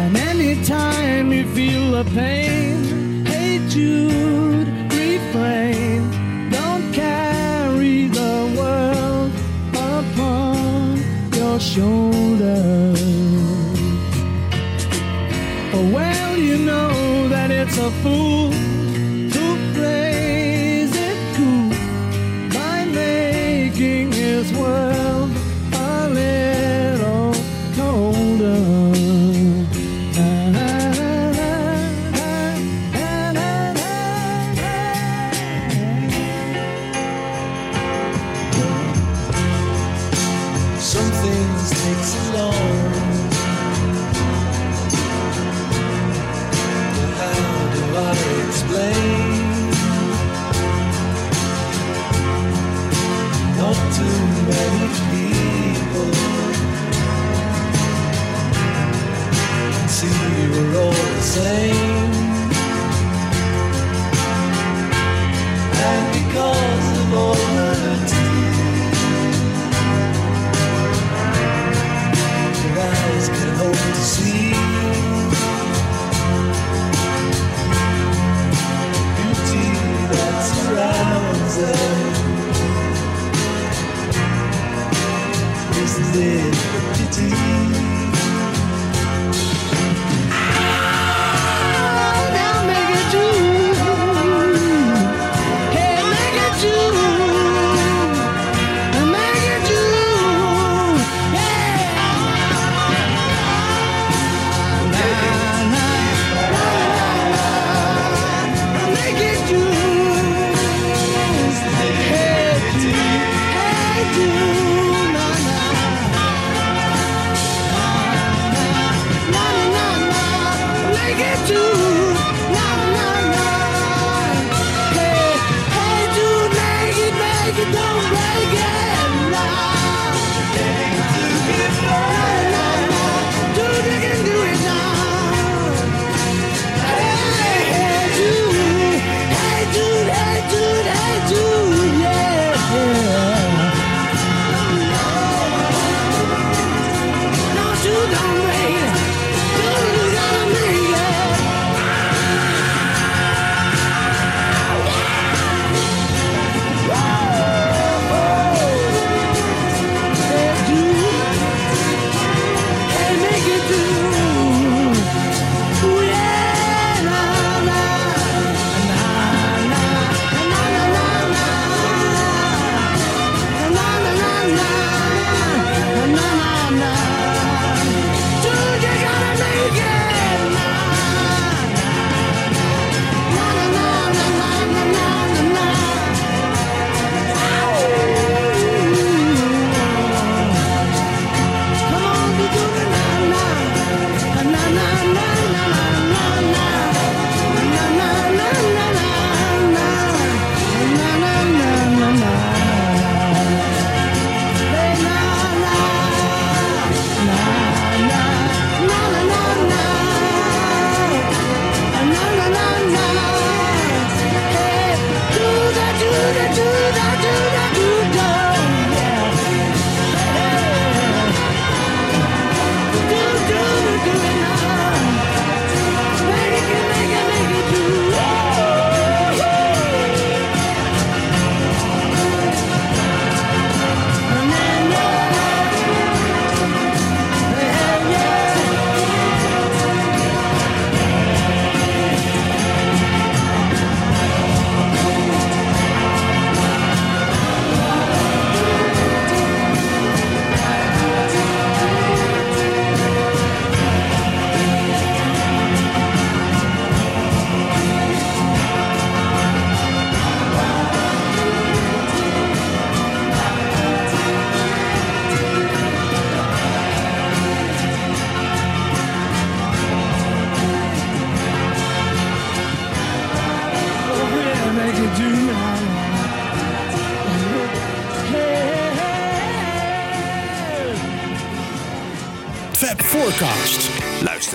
And 0.00 0.16
anytime 0.16 1.30
you 1.30 1.44
feel 1.54 1.90
the 1.90 2.04
pain, 2.12 3.26
hey 3.26 3.60
Jude, 3.68 4.68
refrain. 4.90 6.00
Don't 6.50 6.90
carry 6.94 8.08
the 8.08 8.36
world 8.58 9.30
upon 9.74 10.96
your 11.34 11.60
shoulders. 11.60 12.98
Oh, 15.76 15.90
well, 15.92 16.38
you 16.38 16.56
know 16.56 17.28
that 17.28 17.50
it's 17.50 17.76
a 17.76 17.90
fool 18.02 18.63